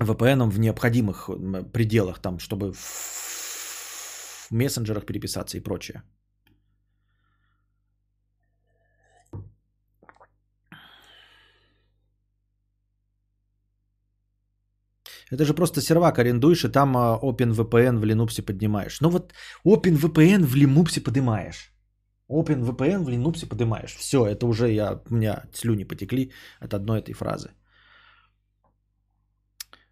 VPN 0.00 0.50
в 0.50 0.58
необходимых 0.58 1.30
пределах, 1.72 2.18
там, 2.18 2.38
чтобы 2.38 2.72
в 2.72 4.50
мессенджерах 4.50 5.06
переписаться 5.06 5.56
и 5.56 5.60
прочее. 5.60 6.02
Это 15.32 15.44
же 15.44 15.54
просто 15.54 15.80
сервак 15.80 16.18
арендуешь, 16.18 16.64
и 16.64 16.68
там 16.68 16.96
а, 16.96 17.18
OpenVPN 17.22 17.98
в 17.98 18.04
Linux 18.04 18.42
поднимаешь. 18.42 19.00
Ну 19.00 19.10
вот 19.10 19.32
OpenVPN 19.64 20.44
в 20.44 20.54
Linux 20.54 21.00
поднимаешь. 21.00 21.72
OpenVPN 22.30 23.04
в 23.04 23.08
Linux 23.08 23.46
поднимаешь. 23.48 23.96
Все, 23.96 24.26
это 24.26 24.46
уже 24.46 24.70
я, 24.70 25.00
у 25.10 25.14
меня 25.14 25.42
слюни 25.52 25.84
потекли 25.84 26.32
от 26.60 26.74
одной 26.74 27.00
этой 27.00 27.14
фразы. 27.14 27.50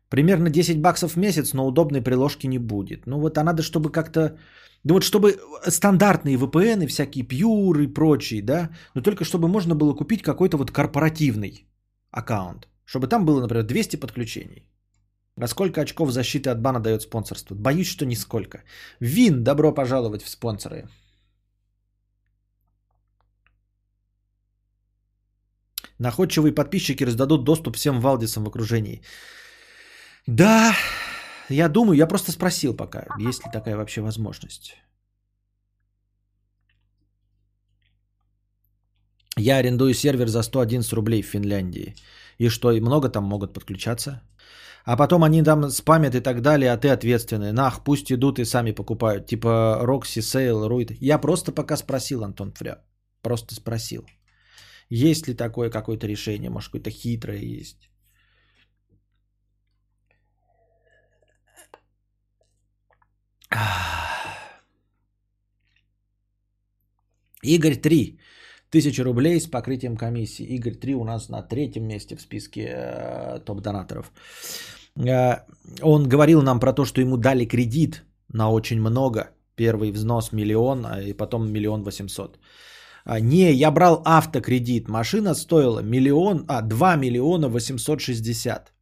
Примерно 0.08 0.50
10 0.50 0.80
баксов 0.80 1.12
в 1.12 1.16
месяц, 1.16 1.54
но 1.54 1.66
удобной 1.66 2.02
приложки 2.02 2.46
не 2.46 2.58
будет. 2.58 3.06
Ну 3.06 3.18
вот 3.20 3.38
а 3.38 3.44
надо, 3.44 3.62
чтобы 3.62 3.90
как-то... 3.90 4.38
Ну 4.84 4.94
вот 4.94 5.02
чтобы 5.02 5.40
стандартные 5.66 6.36
VPN, 6.36 6.86
всякие 6.86 7.24
Pure 7.24 7.84
и 7.84 7.94
прочие, 7.94 8.42
да, 8.42 8.70
но 8.94 9.02
только 9.02 9.24
чтобы 9.24 9.48
можно 9.48 9.74
было 9.74 9.94
купить 9.94 10.22
какой-то 10.22 10.56
вот 10.56 10.70
корпоративный 10.70 11.66
аккаунт. 12.12 12.68
Чтобы 12.84 13.08
там 13.08 13.24
было, 13.24 13.40
например, 13.40 13.64
200 13.66 13.96
подключений. 13.96 14.68
А 15.40 15.48
сколько 15.48 15.80
очков 15.80 16.10
защиты 16.10 16.50
от 16.50 16.60
бана 16.60 16.80
дает 16.80 17.02
спонсорство? 17.02 17.54
Боюсь, 17.54 17.88
что 17.88 18.06
нисколько. 18.06 18.62
Вин, 19.00 19.42
добро 19.42 19.74
пожаловать 19.74 20.22
в 20.22 20.28
спонсоры. 20.28 20.88
Находчивые 25.98 26.54
подписчики 26.54 27.04
раздадут 27.04 27.44
доступ 27.44 27.76
всем 27.76 28.00
Валдисам 28.00 28.44
в 28.44 28.48
окружении. 28.48 29.02
Да, 30.26 30.74
я 31.48 31.68
думаю, 31.68 31.96
я 31.96 32.06
просто 32.06 32.32
спросил 32.32 32.76
пока, 32.76 33.06
есть 33.18 33.44
ли 33.44 33.50
такая 33.52 33.76
вообще 33.76 34.00
возможность. 34.00 34.76
Я 39.36 39.58
арендую 39.58 39.94
сервер 39.94 40.28
за 40.28 40.42
111 40.42 40.92
рублей 40.92 41.22
в 41.22 41.26
Финляндии. 41.26 41.94
И 42.38 42.48
что, 42.48 42.70
и 42.70 42.80
много 42.80 43.08
там 43.08 43.24
могут 43.24 43.52
подключаться? 43.52 44.22
А 44.84 44.96
потом 44.96 45.24
они 45.24 45.42
там 45.42 45.70
спамят 45.70 46.14
и 46.14 46.20
так 46.20 46.42
далее, 46.42 46.70
а 46.70 46.76
ты 46.76 46.90
ответственный. 46.90 47.52
Нах, 47.52 47.84
пусть 47.84 48.12
идут 48.12 48.38
и 48.38 48.44
сами 48.44 48.72
покупают. 48.72 49.26
Типа 49.26 49.78
Рокси, 49.82 50.20
Сейл, 50.20 50.68
Руид. 50.68 50.90
Я 51.00 51.18
просто 51.18 51.52
пока 51.52 51.76
спросил, 51.76 52.22
Антон 52.22 52.52
Фря. 52.52 52.84
Просто 53.22 53.54
спросил. 53.54 54.06
Есть 54.90 55.26
ли 55.28 55.34
такое 55.34 55.70
какое-то 55.70 56.06
решение? 56.06 56.50
Может, 56.50 56.70
какое-то 56.70 56.90
хитрое 56.90 57.38
есть? 57.38 57.90
Игорь 67.42 67.76
3. 67.76 68.18
Тысяча 68.74 69.04
рублей 69.04 69.40
с 69.40 69.46
покрытием 69.46 69.96
комиссии. 69.96 70.56
Игорь 70.56 70.74
3 70.74 70.94
у 70.94 71.04
нас 71.04 71.28
на 71.28 71.42
третьем 71.42 71.86
месте 71.86 72.16
в 72.16 72.20
списке 72.20 72.60
э, 72.60 73.38
топ-донаторов. 73.44 74.10
Э, 74.96 75.44
он 75.80 76.08
говорил 76.08 76.42
нам 76.42 76.58
про 76.58 76.72
то, 76.72 76.84
что 76.84 77.00
ему 77.00 77.16
дали 77.16 77.44
кредит 77.44 78.02
на 78.32 78.50
очень 78.50 78.80
много. 78.80 79.30
Первый 79.54 79.92
взнос 79.92 80.32
миллион, 80.32 80.86
а 80.86 81.00
и 81.00 81.12
потом 81.12 81.52
миллион 81.52 81.84
восемьсот. 81.84 82.38
А, 83.04 83.20
не, 83.20 83.52
я 83.52 83.70
брал 83.70 84.02
автокредит. 84.04 84.88
Машина 84.88 85.34
стоила 85.34 85.80
миллион, 85.80 86.44
а, 86.48 86.60
2 86.60 86.96
миллиона 86.96 87.48
860. 87.48 88.72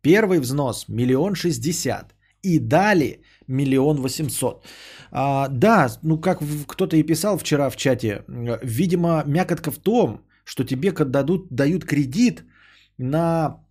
Первый 0.00 0.38
взнос 0.38 0.84
миллион 0.88 1.34
шестьдесят. 1.34 2.14
И 2.44 2.60
дали 2.60 3.20
миллион 3.48 4.00
восемьсот. 4.00 4.64
А, 5.10 5.48
да, 5.48 5.88
ну 6.02 6.20
как 6.20 6.42
кто-то 6.66 6.96
и 6.96 7.02
писал 7.02 7.38
вчера 7.38 7.70
в 7.70 7.76
чате, 7.76 8.24
видимо, 8.62 9.22
мякотка 9.26 9.70
в 9.70 9.78
том, 9.78 10.20
что 10.44 10.64
тебе 10.64 10.92
дадут, 10.92 11.48
дают 11.50 11.84
кредит 11.84 12.44
на 12.98 13.64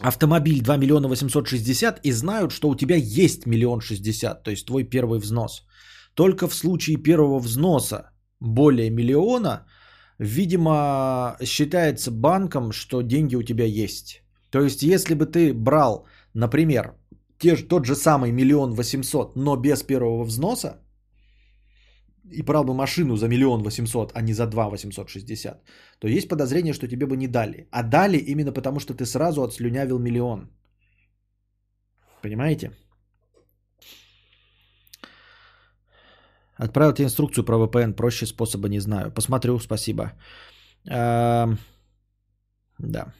автомобиль 0.00 0.62
2 0.62 0.76
миллиона 0.76 1.08
860 1.08 2.00
и 2.04 2.12
знают, 2.12 2.52
что 2.52 2.68
у 2.68 2.76
тебя 2.76 2.96
есть 2.96 3.46
миллион 3.46 3.80
шестьдесят, 3.80 4.42
то 4.44 4.50
есть 4.50 4.66
твой 4.66 4.84
первый 4.84 5.18
взнос. 5.18 5.66
Только 6.14 6.48
в 6.48 6.54
случае 6.54 6.96
первого 6.96 7.38
взноса 7.40 8.10
более 8.40 8.90
миллиона, 8.90 9.66
видимо, 10.18 11.36
считается 11.44 12.10
банком, 12.10 12.72
что 12.72 13.02
деньги 13.02 13.36
у 13.36 13.42
тебя 13.42 13.64
есть. 13.64 14.22
То 14.50 14.60
есть, 14.60 14.82
если 14.82 15.14
бы 15.14 15.26
ты 15.26 15.52
брал, 15.52 16.06
например, 16.34 16.94
те, 17.38 17.56
тот 17.56 17.84
же 17.84 17.94
самый 17.94 18.32
миллион 18.32 18.74
восемьсот, 18.74 19.36
но 19.36 19.56
без 19.56 19.82
первого 19.82 20.24
взноса, 20.24 20.82
и 22.30 22.42
брал 22.42 22.64
бы 22.64 22.74
машину 22.74 23.16
за 23.16 23.28
миллион 23.28 23.62
восемьсот, 23.62 24.12
а 24.14 24.22
не 24.22 24.32
за 24.32 24.46
два 24.46 24.68
восемьсот 24.68 25.08
шестьдесят, 25.08 25.62
то 25.98 26.08
есть 26.08 26.28
подозрение, 26.28 26.74
что 26.74 26.88
тебе 26.88 27.06
бы 27.06 27.16
не 27.16 27.28
дали. 27.28 27.68
А 27.70 27.82
дали 27.82 28.18
именно 28.18 28.52
потому, 28.52 28.80
что 28.80 28.94
ты 28.94 29.06
сразу 29.06 29.42
отслюнявил 29.42 29.98
миллион. 29.98 30.50
Понимаете? 32.22 32.72
Отправил 36.56 36.92
тебе 36.92 37.04
инструкцию 37.04 37.44
про 37.44 37.56
VPN, 37.56 37.94
проще 37.94 38.26
способа 38.26 38.68
не 38.68 38.80
знаю. 38.80 39.12
Посмотрю, 39.12 39.58
спасибо. 39.60 40.12
А, 40.90 41.48
да. 42.78 43.14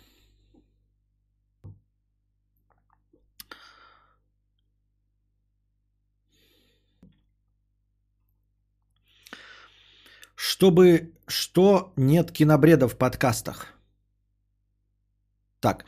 Чтобы 10.38 11.14
что 11.26 11.92
нет 11.96 12.30
кинобреда 12.30 12.88
в 12.88 12.96
подкастах. 12.96 13.66
Так, 15.60 15.84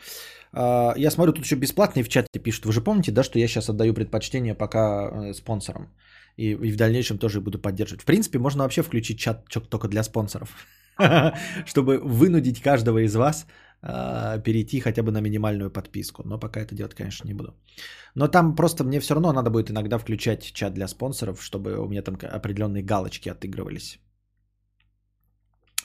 а, 0.53 0.92
я 0.96 1.11
смотрю, 1.11 1.32
тут 1.32 1.44
еще 1.44 1.57
бесплатные 1.57 2.03
в 2.03 2.09
чате 2.09 2.40
пишут. 2.42 2.66
Вы 2.66 2.72
же 2.72 2.80
помните, 2.80 3.12
да, 3.12 3.22
что 3.22 3.38
я 3.38 3.46
сейчас 3.46 3.68
отдаю 3.68 3.94
предпочтение 3.94 4.55
пока 4.55 4.80
э, 4.80 5.34
спонсорам. 5.34 5.88
И, 6.36 6.51
и 6.51 6.72
в 6.72 6.76
дальнейшем 6.76 7.18
тоже 7.18 7.40
буду 7.40 7.61
поддерживать. 7.61 8.03
В 8.03 8.05
принципе, 8.05 8.38
можно 8.38 8.64
вообще 8.64 8.82
включить 8.82 9.18
чат 9.18 9.44
только 9.68 9.86
для 9.86 10.03
спонсоров. 10.03 10.66
Чтобы 11.66 12.01
вынудить 12.03 12.61
каждого 12.61 13.05
из 13.05 13.14
вас 13.14 13.46
а, 13.82 14.38
перейти 14.38 14.80
хотя 14.80 15.05
бы 15.05 15.12
на 15.12 15.20
минимальную 15.20 15.70
подписку. 15.70 16.22
Но 16.24 16.40
пока 16.40 16.61
это 16.61 16.74
делать, 16.74 16.94
конечно, 16.94 17.28
не 17.28 17.34
буду. 17.34 17.55
Но 18.16 18.26
там 18.26 18.57
просто 18.57 18.82
мне 18.82 18.98
все 18.98 19.14
равно 19.14 19.32
надо 19.32 19.51
будет 19.51 19.70
иногда 19.70 19.98
включать 19.98 20.53
чат 20.53 20.74
для 20.74 20.88
спонсоров, 20.88 21.40
чтобы 21.40 21.78
у 21.78 21.88
меня 21.88 22.03
там 22.03 22.16
определенные 22.16 22.82
галочки 22.82 23.28
отыгрывались. 23.28 24.01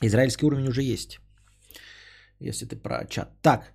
Израильский 0.01 0.45
уровень 0.45 0.67
уже 0.67 0.81
есть. 0.81 1.19
Если 2.39 2.65
ты 2.65 2.75
про 2.75 3.05
чат. 3.05 3.29
Так. 3.41 3.73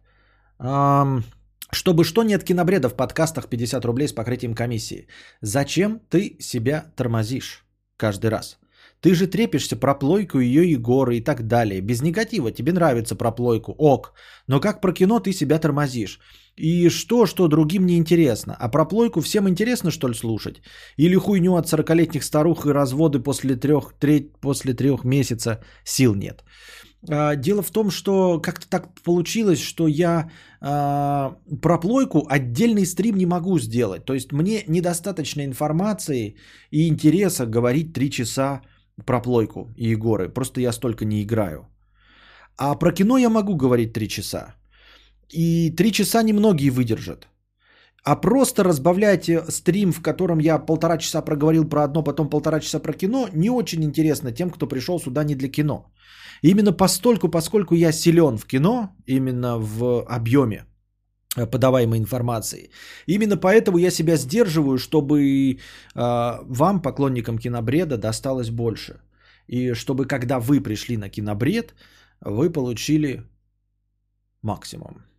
Эм, 0.58 1.24
чтобы 1.72 2.04
что 2.04 2.22
нет 2.22 2.44
кинобреда 2.44 2.88
в 2.88 2.96
подкастах 2.96 3.48
50 3.48 3.84
рублей 3.84 4.08
с 4.08 4.12
покрытием 4.12 4.54
комиссии. 4.54 5.06
Зачем 5.40 6.00
ты 6.10 6.36
себя 6.40 6.84
тормозишь 6.96 7.64
каждый 7.96 8.30
раз? 8.30 8.59
Ты 9.00 9.14
же 9.14 9.26
трепишься 9.26 9.76
про 9.76 9.94
плойку, 9.94 10.40
ее 10.40 10.70
Егоры 10.70 11.16
и 11.16 11.24
так 11.24 11.46
далее. 11.46 11.80
Без 11.80 12.02
негатива. 12.02 12.52
Тебе 12.52 12.72
нравится 12.72 13.16
про 13.16 13.32
плойку. 13.32 13.74
Ок. 13.78 14.12
Но 14.46 14.60
как 14.60 14.80
про 14.80 14.92
кино 14.92 15.20
ты 15.20 15.32
себя 15.32 15.58
тормозишь? 15.58 16.20
И 16.56 16.90
что, 16.90 17.26
что 17.26 17.48
другим 17.48 17.86
не 17.86 17.96
интересно? 17.96 18.54
А 18.58 18.68
про 18.68 18.84
плойку 18.84 19.20
всем 19.20 19.48
интересно, 19.48 19.90
что 19.90 20.08
ли, 20.08 20.14
слушать? 20.14 20.60
Или 20.98 21.16
хуйню 21.16 21.56
от 21.56 21.66
40-летних 21.66 22.22
старух 22.22 22.66
и 22.66 22.72
разводы 22.72 23.20
после 23.20 23.56
трех, 23.56 23.94
треть, 23.98 24.36
после 24.40 24.74
трех 24.74 25.04
месяца 25.04 25.64
сил 25.84 26.14
нет? 26.14 26.44
А, 27.08 27.36
дело 27.36 27.62
в 27.62 27.70
том, 27.70 27.90
что 27.90 28.40
как-то 28.40 28.68
так 28.68 29.00
получилось, 29.02 29.62
что 29.62 29.88
я 29.88 30.30
а, 30.60 31.36
про 31.62 31.80
плойку 31.80 32.26
отдельный 32.28 32.84
стрим 32.84 33.16
не 33.16 33.26
могу 33.26 33.58
сделать. 33.58 34.04
То 34.04 34.12
есть 34.12 34.32
мне 34.32 34.64
недостаточно 34.68 35.44
информации 35.44 36.36
и 36.70 36.88
интереса 36.88 37.46
говорить 37.46 37.94
3 37.94 38.10
часа 38.10 38.60
про 39.06 39.20
плойку 39.20 39.68
и 39.76 39.92
Егоры. 39.92 40.28
Просто 40.28 40.60
я 40.60 40.72
столько 40.72 41.04
не 41.04 41.22
играю. 41.22 41.66
А 42.56 42.74
про 42.74 42.92
кино 42.92 43.18
я 43.18 43.28
могу 43.28 43.56
говорить 43.56 43.92
3 43.92 44.08
часа. 44.08 44.54
И 45.32 45.70
3 45.70 45.92
часа 45.92 46.22
немногие 46.22 46.70
выдержат. 46.70 47.28
А 48.04 48.16
просто 48.16 48.64
разбавлять 48.64 49.28
э, 49.28 49.44
стрим, 49.50 49.92
в 49.92 50.02
котором 50.02 50.38
я 50.38 50.58
полтора 50.58 50.98
часа 50.98 51.22
проговорил 51.22 51.68
про 51.68 51.84
одно, 51.84 52.02
потом 52.02 52.30
полтора 52.30 52.60
часа 52.60 52.80
про 52.80 52.92
кино, 52.92 53.28
не 53.32 53.50
очень 53.50 53.84
интересно 53.84 54.32
тем, 54.32 54.50
кто 54.50 54.66
пришел 54.66 54.98
сюда 54.98 55.24
не 55.24 55.34
для 55.34 55.48
кино. 55.48 55.84
Именно 56.42 56.72
постольку, 56.72 57.28
поскольку 57.28 57.74
я 57.74 57.92
силен 57.92 58.38
в 58.38 58.46
кино, 58.46 58.88
именно 59.06 59.58
в 59.58 60.02
объеме 60.08 60.64
подаваемой 61.36 61.98
информации. 61.98 62.70
Именно 63.06 63.36
поэтому 63.36 63.78
я 63.78 63.90
себя 63.90 64.16
сдерживаю, 64.16 64.78
чтобы 64.78 65.22
э, 65.22 65.58
вам, 65.94 66.82
поклонникам 66.82 67.38
кинобреда, 67.38 67.98
досталось 67.98 68.50
больше. 68.50 69.00
И 69.46 69.74
чтобы 69.74 70.06
когда 70.06 70.38
вы 70.38 70.60
пришли 70.60 70.96
на 70.96 71.08
кинобред, 71.08 71.74
вы 72.20 72.50
получили 72.50 73.22
максимум. 74.42 75.09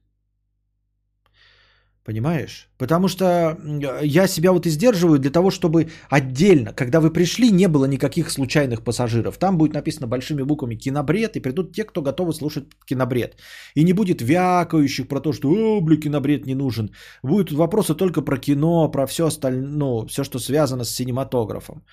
Понимаешь? 2.04 2.68
Потому 2.78 3.08
что 3.08 3.58
я 4.02 4.28
себя 4.28 4.52
вот 4.52 4.66
и 4.66 4.72
сдерживаю 4.72 5.20
для 5.20 5.30
того, 5.30 5.52
чтобы 5.52 5.90
отдельно, 6.10 6.74
когда 6.74 7.00
вы 7.00 7.14
пришли, 7.14 7.52
не 7.52 7.68
было 7.68 7.86
никаких 7.86 8.32
случайных 8.32 8.84
пассажиров. 8.84 9.38
Там 9.38 9.58
будет 9.58 9.74
написано 9.74 10.08
большими 10.08 10.42
буквами 10.42 10.76
кинобред, 10.76 11.36
и 11.36 11.42
придут 11.42 11.74
те, 11.76 11.84
кто 11.84 12.02
готовы 12.02 12.34
слушать 12.34 12.66
кинобред. 12.86 13.36
И 13.76 13.84
не 13.84 13.94
будет 13.94 14.22
вякающих 14.22 15.08
про 15.08 15.22
то, 15.22 15.32
что 15.32 15.50
«О, 15.50 15.82
бля, 15.82 15.98
кинобред 15.98 16.48
не 16.48 16.56
нужен». 16.56 16.90
Будут 17.24 17.52
вопросы 17.52 17.94
только 17.94 18.24
про 18.24 18.38
кино, 18.38 18.90
про 18.92 19.06
все 19.06 19.28
остальное, 19.28 19.70
ну, 19.70 20.08
все, 20.08 20.24
что 20.24 20.40
связано 20.40 20.86
с 20.86 20.96
синематографом. 20.96 21.84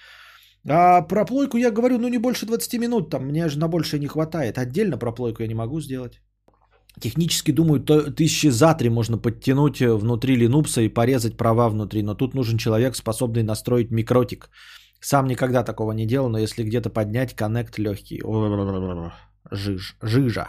А 0.66 1.02
про 1.02 1.26
плойку 1.26 1.58
я 1.58 1.70
говорю, 1.70 1.98
ну 1.98 2.08
не 2.08 2.18
больше 2.18 2.46
20 2.46 2.80
минут, 2.80 3.10
там 3.10 3.26
мне 3.26 3.48
же 3.48 3.58
на 3.58 3.68
больше 3.68 3.98
не 3.98 4.06
хватает. 4.06 4.56
Отдельно 4.56 4.96
про 4.98 5.12
плойку 5.12 5.42
я 5.42 5.48
не 5.48 5.54
могу 5.54 5.80
сделать. 5.80 6.20
Технически, 7.00 7.52
думаю, 7.52 7.80
тысячи 7.80 8.50
за 8.50 8.74
три 8.74 8.90
можно 8.90 9.18
подтянуть 9.18 9.80
э, 9.80 9.94
внутри 9.94 10.36
линупса 10.36 10.80
и 10.80 10.88
порезать 10.88 11.36
права 11.36 11.68
внутри, 11.68 12.02
но 12.02 12.14
тут 12.14 12.34
нужен 12.34 12.58
человек, 12.58 12.96
способный 12.96 13.42
настроить 13.42 13.90
микротик. 13.90 14.50
Сам 15.00 15.28
никогда 15.28 15.62
такого 15.62 15.92
не 15.92 16.06
делал, 16.06 16.28
но 16.28 16.38
если 16.38 16.64
где-то 16.64 16.90
поднять, 16.90 17.34
коннект 17.34 17.78
легкий. 17.78 18.20
Жиж, 19.50 19.96
жижа. 20.02 20.48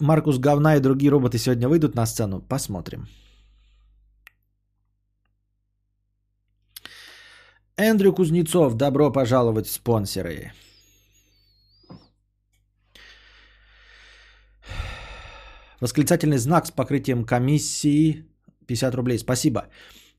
Маркус 0.00 0.38
Говна 0.38 0.76
и 0.76 0.80
другие 0.80 1.10
роботы 1.10 1.38
сегодня 1.38 1.68
выйдут 1.68 1.94
на 1.94 2.06
сцену? 2.06 2.40
Посмотрим. 2.40 3.08
Эндрю 7.76 8.12
Кузнецов, 8.12 8.74
добро 8.74 9.12
пожаловать 9.12 9.66
в 9.66 9.72
спонсоры. 9.72 10.52
Восклицательный 15.80 16.38
знак 16.38 16.66
с 16.66 16.70
покрытием 16.70 17.24
комиссии 17.24 18.24
50 18.66 18.94
рублей. 18.94 19.18
Спасибо. 19.18 19.68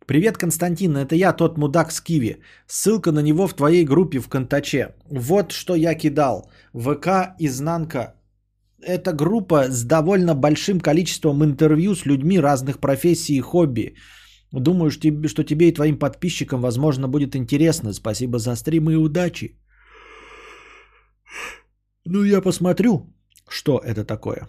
Привет, 0.06 0.38
Константин, 0.38 0.98
это 0.98 1.16
я, 1.16 1.34
тот 1.34 1.58
мудак 1.58 1.92
с 1.92 2.02
Киви. 2.02 2.38
Ссылка 2.68 3.12
на 3.12 3.22
него 3.22 3.48
в 3.48 3.54
твоей 3.54 3.86
группе 3.86 4.20
в 4.20 4.30
Контаче. 4.30 4.96
Вот 5.10 5.52
что 5.52 5.76
я 5.76 5.96
кидал. 5.96 6.50
ВК 6.74 7.36
изнанка 7.40 8.16
это 8.82 9.12
группа 9.14 9.66
с 9.70 9.84
довольно 9.84 10.36
большим 10.36 10.80
количеством 10.80 11.44
интервью 11.44 11.96
с 11.96 12.06
людьми 12.06 12.40
разных 12.40 12.80
профессий 12.80 13.36
и 13.38 13.42
хобби. 13.42 13.96
Думаю, 14.52 14.90
что 14.90 15.44
тебе 15.44 15.68
и 15.68 15.74
твоим 15.74 16.00
подписчикам, 16.00 16.62
возможно, 16.62 17.08
будет 17.08 17.36
интересно. 17.36 17.94
Спасибо 17.94 18.40
за 18.40 18.56
стрим 18.56 18.90
и 18.90 18.96
удачи. 18.96 19.60
Ну, 22.06 22.24
я 22.24 22.42
посмотрю, 22.42 23.14
что 23.50 23.82
это 23.84 24.06
такое. 24.06 24.48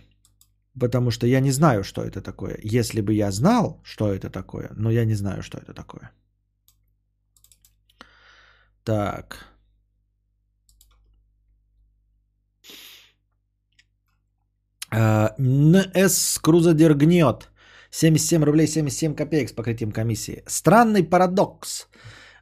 Потому 0.79 1.11
что 1.11 1.27
я 1.27 1.41
не 1.41 1.51
знаю, 1.51 1.85
что 1.85 2.03
это 2.03 2.23
такое. 2.23 2.59
Если 2.63 3.01
бы 3.01 3.13
я 3.13 3.31
знал, 3.31 3.81
что 3.85 4.13
это 4.13 4.31
такое, 4.31 4.71
но 4.77 4.91
я 4.91 5.05
не 5.05 5.15
знаю, 5.15 5.43
что 5.43 5.59
это 5.59 5.75
такое. 5.75 6.11
Так. 8.85 9.47
НС 14.93 16.39
Крузадер 16.39 16.95
гнет. 16.95 17.51
77 17.91 18.45
рублей 18.45 18.67
77 18.67 19.15
копеек 19.15 19.49
с 19.49 19.53
покрытием 19.53 19.93
комиссии. 19.93 20.43
Странный 20.47 21.03
парадокс. 21.03 21.89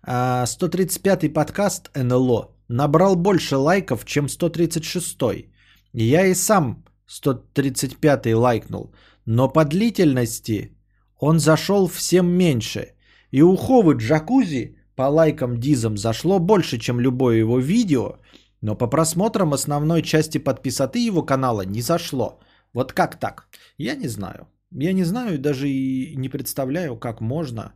135-й 0.07 1.33
подкаст 1.33 1.91
НЛО 1.95 2.55
набрал 2.68 3.16
больше 3.16 3.57
лайков, 3.57 4.05
чем 4.05 4.26
136-й. 4.26 5.51
Я 5.93 6.26
и 6.26 6.35
сам 6.35 6.85
135-й 7.09 8.34
лайкнул. 8.34 8.94
Но 9.24 9.48
по 9.48 9.64
длительности 9.64 10.76
он 11.18 11.38
зашел 11.38 11.88
всем 11.88 12.26
меньше. 12.30 12.94
И 13.30 13.42
у 13.42 13.56
Ховы 13.56 13.94
Джакузи 13.94 14.76
по 14.94 15.09
лайкам 15.09 15.61
Дизам 15.61 15.96
зашло 15.96 16.38
больше, 16.38 16.78
чем 16.78 17.00
любое 17.00 17.36
его 17.36 17.59
видео, 17.59 18.18
но 18.61 18.74
по 18.74 18.88
просмотрам 18.88 19.52
основной 19.52 20.02
части 20.02 20.38
подписоты 20.38 20.98
его 20.98 21.22
канала 21.22 21.62
не 21.62 21.82
зашло. 21.82 22.40
Вот 22.72 22.92
как 22.92 23.18
так? 23.18 23.48
Я 23.78 23.94
не 23.96 24.09
знаю. 24.09 24.48
Я 24.70 24.92
не 24.92 25.04
знаю 25.04 25.38
даже 25.38 25.68
и 25.68 26.16
не 26.16 26.28
представляю, 26.28 26.96
как 26.96 27.20
можно 27.20 27.72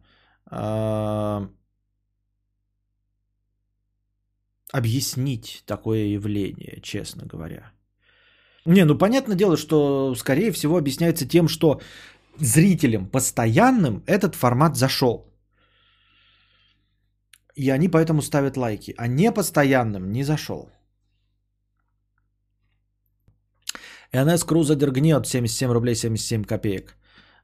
э, 0.51 1.49
объяснить 4.73 5.63
такое 5.67 6.05
явление, 6.07 6.81
честно 6.83 7.25
говоря. 7.25 7.73
Не, 8.67 8.85
ну 8.85 8.99
понятное 8.99 9.37
дело, 9.37 9.57
что 9.57 10.15
скорее 10.15 10.53
всего 10.53 10.77
объясняется 10.79 11.27
тем, 11.27 11.49
что 11.49 11.81
зрителям 12.39 13.07
постоянным 13.07 14.03
этот 14.07 14.35
формат 14.35 14.77
зашел. 14.77 15.27
И 17.57 17.71
они 17.71 17.89
поэтому 17.89 18.23
ставят 18.23 18.57
лайки. 18.57 18.95
А 18.97 19.07
не 19.09 19.33
постоянным 19.33 20.13
не 20.13 20.25
зашел. 20.25 20.71
НС 24.13 24.45
Крузадер 24.45 24.91
гнет 24.91 25.27
77 25.27 25.71
рублей 25.71 25.95
77 25.95 26.45
копеек. 26.45 26.97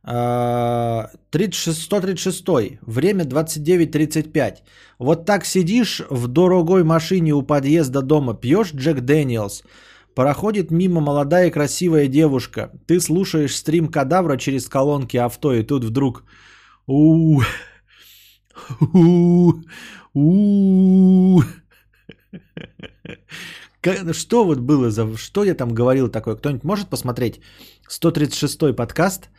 36, 0.03 1.83
136. 1.83 2.79
Время 2.87 3.25
29.35. 3.25 4.63
Вот 4.99 5.27
так 5.27 5.45
сидишь 5.45 6.03
в 6.11 6.29
дорогой 6.29 6.85
машине 6.85 7.35
у 7.35 7.43
подъезда 7.43 8.03
дома, 8.03 8.35
пьешь 8.35 8.73
Джек 8.75 9.01
Дэниелс. 9.01 9.65
Проходит 10.15 10.71
мимо 10.71 11.01
молодая 11.01 11.51
красивая 11.51 12.09
девушка. 12.09 12.71
Ты 12.87 13.01
слушаешь 13.01 13.57
стрим 13.57 13.89
кадавра 13.89 14.37
через 14.37 14.69
колонки 14.69 15.17
авто, 15.17 15.53
и 15.53 15.63
тут 15.63 15.85
вдруг... 15.85 16.25
у 16.87 17.43
у 18.81 19.53
у 20.15 21.43
Что 24.13 24.45
вот 24.45 24.59
было 24.59 24.91
за... 24.91 25.17
Что 25.17 25.45
я 25.45 25.55
там 25.55 25.75
говорил 25.75 26.09
такое? 26.09 26.37
Кто-нибудь 26.37 26.65
может 26.65 26.91
посмотреть? 26.91 27.41
136-й 27.89 28.75
подкаст, 28.75 29.31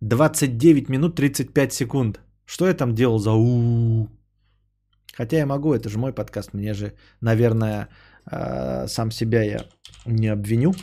29 0.00 0.88
минут 0.88 1.16
35 1.16 1.72
секунд. 1.72 2.20
Что 2.44 2.66
я 2.66 2.74
там 2.74 2.94
делал 2.94 3.18
за 3.18 3.32
у 3.32 4.08
Хотя 5.16 5.38
я 5.38 5.46
могу, 5.46 5.72
это 5.72 5.88
же 5.88 5.98
мой 5.98 6.12
подкаст. 6.12 6.54
Мне 6.54 6.74
же, 6.74 6.92
наверное, 7.20 7.88
а, 8.26 8.86
сам 8.86 9.10
себя 9.10 9.42
я 9.42 9.64
не 10.06 10.28
обвиню 10.28 10.74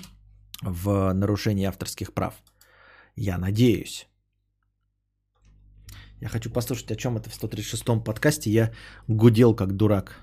в 0.62 1.14
нарушении 1.14 1.66
авторских 1.66 2.14
прав. 2.14 2.36
Я 3.16 3.38
надеюсь. 3.38 4.08
Я 6.22 6.30
хочу 6.30 6.50
послушать, 6.50 6.92
о 6.92 6.96
чем 6.96 7.18
это 7.18 7.30
в 7.30 7.34
136-м 7.34 8.04
подкасте. 8.04 8.50
Я 8.50 8.74
гудел 9.08 9.56
как 9.56 9.76
дурак. 9.76 10.22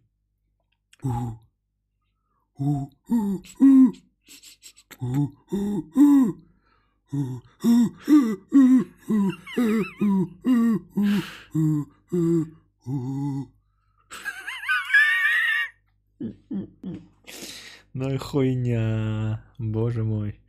Ну 17.93 18.13
и 18.13 18.17
хуйня, 18.17 19.45
боже 19.57 20.03
мой. 20.03 20.39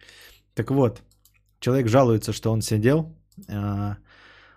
Так 0.54 0.70
вот, 0.70 1.02
человек 1.60 1.88
жалуется, 1.88 2.32
что 2.32 2.50
он 2.50 2.62
сидел, 2.62 3.14
а, 3.48 3.98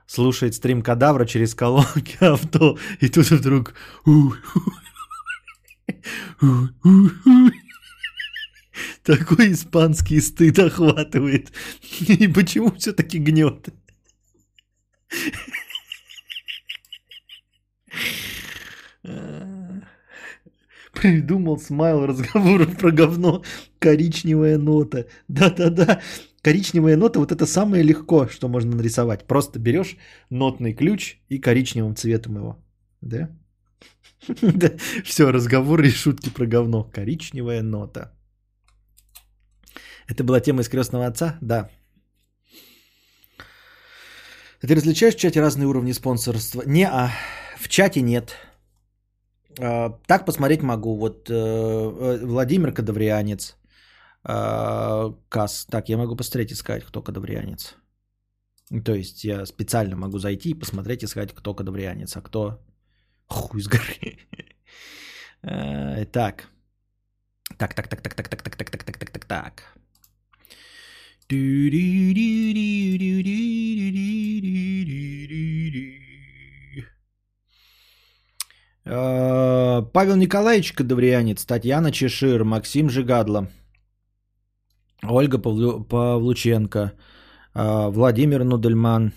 слушает 0.07 0.55
стрим 0.55 0.81
кадавра 0.81 1.25
через 1.25 1.53
колонки 1.53 2.17
авто, 2.23 2.77
и 2.99 3.09
тут 3.09 3.29
вдруг... 3.29 3.73
Такой 9.09 9.53
испанский 9.53 10.21
стыд 10.21 10.59
охватывает. 10.59 11.51
И 12.07 12.27
почему 12.27 12.71
все-таки 12.77 13.17
гнет? 13.17 13.69
Придумал 20.93 21.57
смайл 21.57 22.05
разговоров 22.05 22.77
про 22.77 22.91
говно. 22.91 23.43
Коричневая 23.79 24.59
нота. 24.59 25.07
Да-да-да. 25.27 26.01
Коричневая 26.43 26.95
нота, 26.95 27.19
вот 27.19 27.31
это 27.31 27.47
самое 27.47 27.81
легко, 27.81 28.27
что 28.27 28.47
можно 28.47 28.75
нарисовать. 28.75 29.25
Просто 29.25 29.57
берешь 29.57 29.97
нотный 30.29 30.73
ключ 30.73 31.17
и 31.29 31.39
коричневым 31.39 31.95
цветом 31.95 32.35
его. 32.35 32.63
Да? 33.01 33.31
Все, 35.03 35.31
разговоры 35.31 35.87
и 35.87 35.91
шутки 35.91 36.29
про 36.29 36.45
говно. 36.45 36.83
Коричневая 36.83 37.63
нота. 37.63 38.13
Это 40.09 40.23
была 40.23 40.39
тема 40.39 40.61
из 40.61 40.69
крестного 40.69 41.05
отца? 41.05 41.37
Да. 41.41 41.69
Ты 44.61 44.75
различаешь 44.75 45.15
в 45.15 45.19
чате 45.19 45.39
разные 45.39 45.67
уровни 45.67 45.93
спонсорства? 45.93 46.63
Не, 46.65 46.87
а 46.87 47.11
в 47.57 47.67
чате 47.69 48.01
нет. 48.01 48.35
А, 49.59 49.89
так 50.07 50.25
посмотреть 50.25 50.63
могу. 50.63 50.95
Вот 50.95 51.29
э, 51.29 51.33
э, 51.33 52.25
Владимир 52.25 52.73
Кадаврианец. 52.73 53.55
А, 54.23 55.13
Кас. 55.29 55.65
Так, 55.69 55.89
я 55.89 55.97
могу 55.97 56.15
посмотреть 56.15 56.51
и 56.51 56.55
сказать, 56.55 56.83
кто 56.83 57.01
кадаврианец. 57.01 57.75
То 58.85 58.95
есть 58.95 59.23
я 59.23 59.45
специально 59.45 59.95
могу 59.95 60.17
зайти 60.17 60.49
и 60.49 60.59
посмотреть 60.59 61.03
и 61.03 61.07
сказать, 61.07 61.33
кто 61.33 61.53
кадаврианец, 61.53 62.17
а 62.17 62.21
кто 62.21 62.59
хуй 63.27 63.61
с 63.61 63.67
горы. 63.67 64.17
Так. 66.11 66.49
Так, 67.57 67.73
так, 67.73 67.87
так, 67.87 68.01
так, 68.01 68.13
так, 68.15 68.27
так, 68.29 68.41
так, 68.41 68.55
так, 68.55 68.69
так, 68.69 68.83
так, 68.83 68.97
так, 68.97 69.09
так, 69.11 69.25
так. 69.25 69.79
Павел 79.93 80.15
Николаевич 80.15 80.73
Кадаврианец, 80.73 81.45
Татьяна 81.45 81.91
Чешир, 81.91 82.43
Максим 82.43 82.89
Жигадло, 82.89 83.47
Ольга 85.03 85.37
Павлученко, 85.37 86.93
Владимир 87.53 88.43
Нудельман. 88.43 89.13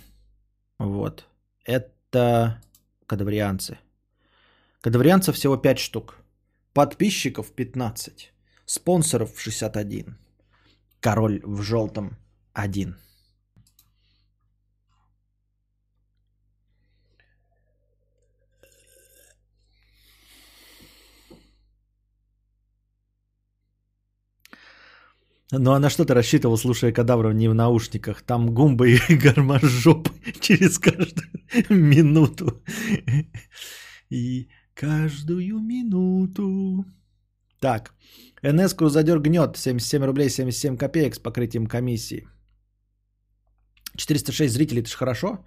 Вот. 0.79 1.27
Это 1.65 2.61
кадаврианцы. 3.07 3.79
Кадаврианцев 4.83 5.35
всего 5.35 5.57
5 5.57 5.79
штук. 5.79 6.19
Подписчиков 6.75 7.53
15. 7.53 8.35
Спонсоров 8.67 9.41
61. 9.41 10.19
Король 11.03 11.41
в 11.43 11.63
желтом 11.63 12.17
один. 12.53 12.97
Ну 25.51 25.73
а 25.73 25.81
на 25.81 25.91
что 25.91 26.05
ты 26.05 26.15
рассчитывал, 26.15 26.57
слушая 26.57 26.93
кадавров 26.93 27.35
не 27.35 27.49
в 27.49 27.55
наушниках? 27.55 28.23
Там 28.23 28.55
гумба 28.55 28.87
и 28.87 28.97
гармаш 29.17 29.63
жопы 29.63 30.13
через 30.41 30.79
каждую 30.79 31.29
минуту. 31.69 32.63
И 34.09 34.49
каждую 34.73 35.59
минуту. 35.59 36.87
Так, 37.63 37.93
НС 38.43 38.75
Крузадер 38.75 39.21
гнет 39.21 39.57
77 39.57 40.05
рублей 40.05 40.29
77 40.29 40.77
копеек 40.77 41.15
с 41.15 41.19
покрытием 41.19 41.67
комиссии. 41.67 42.27
406 43.97 44.53
зрителей, 44.53 44.81
это 44.81 44.91
же 44.91 44.97
хорошо? 44.97 45.45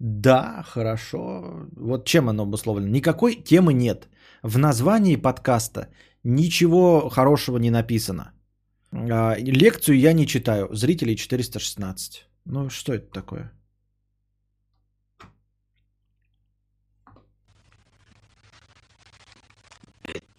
Да, 0.00 0.64
хорошо. 0.66 1.68
Вот 1.76 2.04
чем 2.04 2.28
оно 2.28 2.42
обусловлено? 2.42 2.88
Никакой 2.88 3.36
темы 3.36 3.74
нет. 3.74 4.08
В 4.42 4.58
названии 4.58 5.16
подкаста 5.16 5.88
ничего 6.24 7.08
хорошего 7.10 7.58
не 7.58 7.70
написано. 7.70 8.32
А, 8.92 9.36
лекцию 9.38 9.98
я 9.98 10.14
не 10.14 10.26
читаю. 10.26 10.68
Зрителей 10.72 11.14
416. 11.14 12.26
Ну, 12.44 12.70
что 12.70 12.92
это 12.92 13.06
такое? 13.12 13.52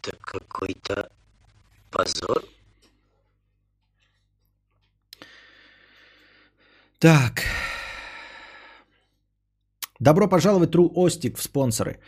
Это 0.08 0.18
какой-то 0.22 1.10
позор. 1.92 2.44
Так. 7.00 7.44
Добро 10.00 10.28
пожаловать, 10.28 10.72
True 10.72 10.92
Остик, 10.96 11.38
в 11.38 11.44
спонсоры. 11.44 12.00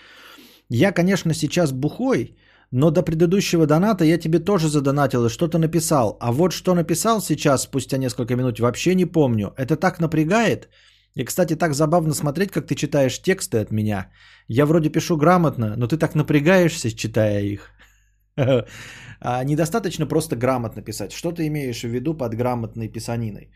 Я, 0.69 0.91
конечно, 0.91 1.33
сейчас 1.33 1.71
бухой, 1.71 2.37
но 2.71 2.91
до 2.91 3.03
предыдущего 3.03 3.65
доната 3.65 4.05
я 4.05 4.17
тебе 4.17 4.39
тоже 4.39 4.69
задонатил 4.69 5.25
и 5.25 5.29
что-то 5.29 5.57
написал. 5.57 6.17
А 6.21 6.31
вот 6.31 6.53
что 6.53 6.75
написал 6.75 7.21
сейчас, 7.21 7.63
спустя 7.63 7.97
несколько 7.97 8.35
минут, 8.35 8.59
вообще 8.59 8.95
не 8.95 9.05
помню. 9.05 9.53
Это 9.57 9.75
так 9.75 9.99
напрягает. 9.99 10.69
И, 11.15 11.25
кстати, 11.25 11.55
так 11.55 11.73
забавно 11.73 12.13
смотреть, 12.13 12.51
как 12.51 12.67
ты 12.67 12.75
читаешь 12.75 13.21
тексты 13.21 13.57
от 13.57 13.71
меня. 13.71 14.11
Я 14.47 14.65
вроде 14.65 14.89
пишу 14.89 15.17
грамотно, 15.17 15.75
но 15.75 15.87
ты 15.87 15.97
так 15.97 16.15
напрягаешься, 16.15 16.95
читая 16.95 17.41
их. 17.41 17.71
А 19.21 19.43
недостаточно 19.43 20.05
просто 20.05 20.35
грамотно 20.35 20.81
писать. 20.81 21.11
Что 21.11 21.31
ты 21.31 21.47
имеешь 21.47 21.81
в 21.81 21.87
виду 21.89 22.17
под 22.17 22.35
грамотной 22.35 22.87
писаниной? 22.87 23.51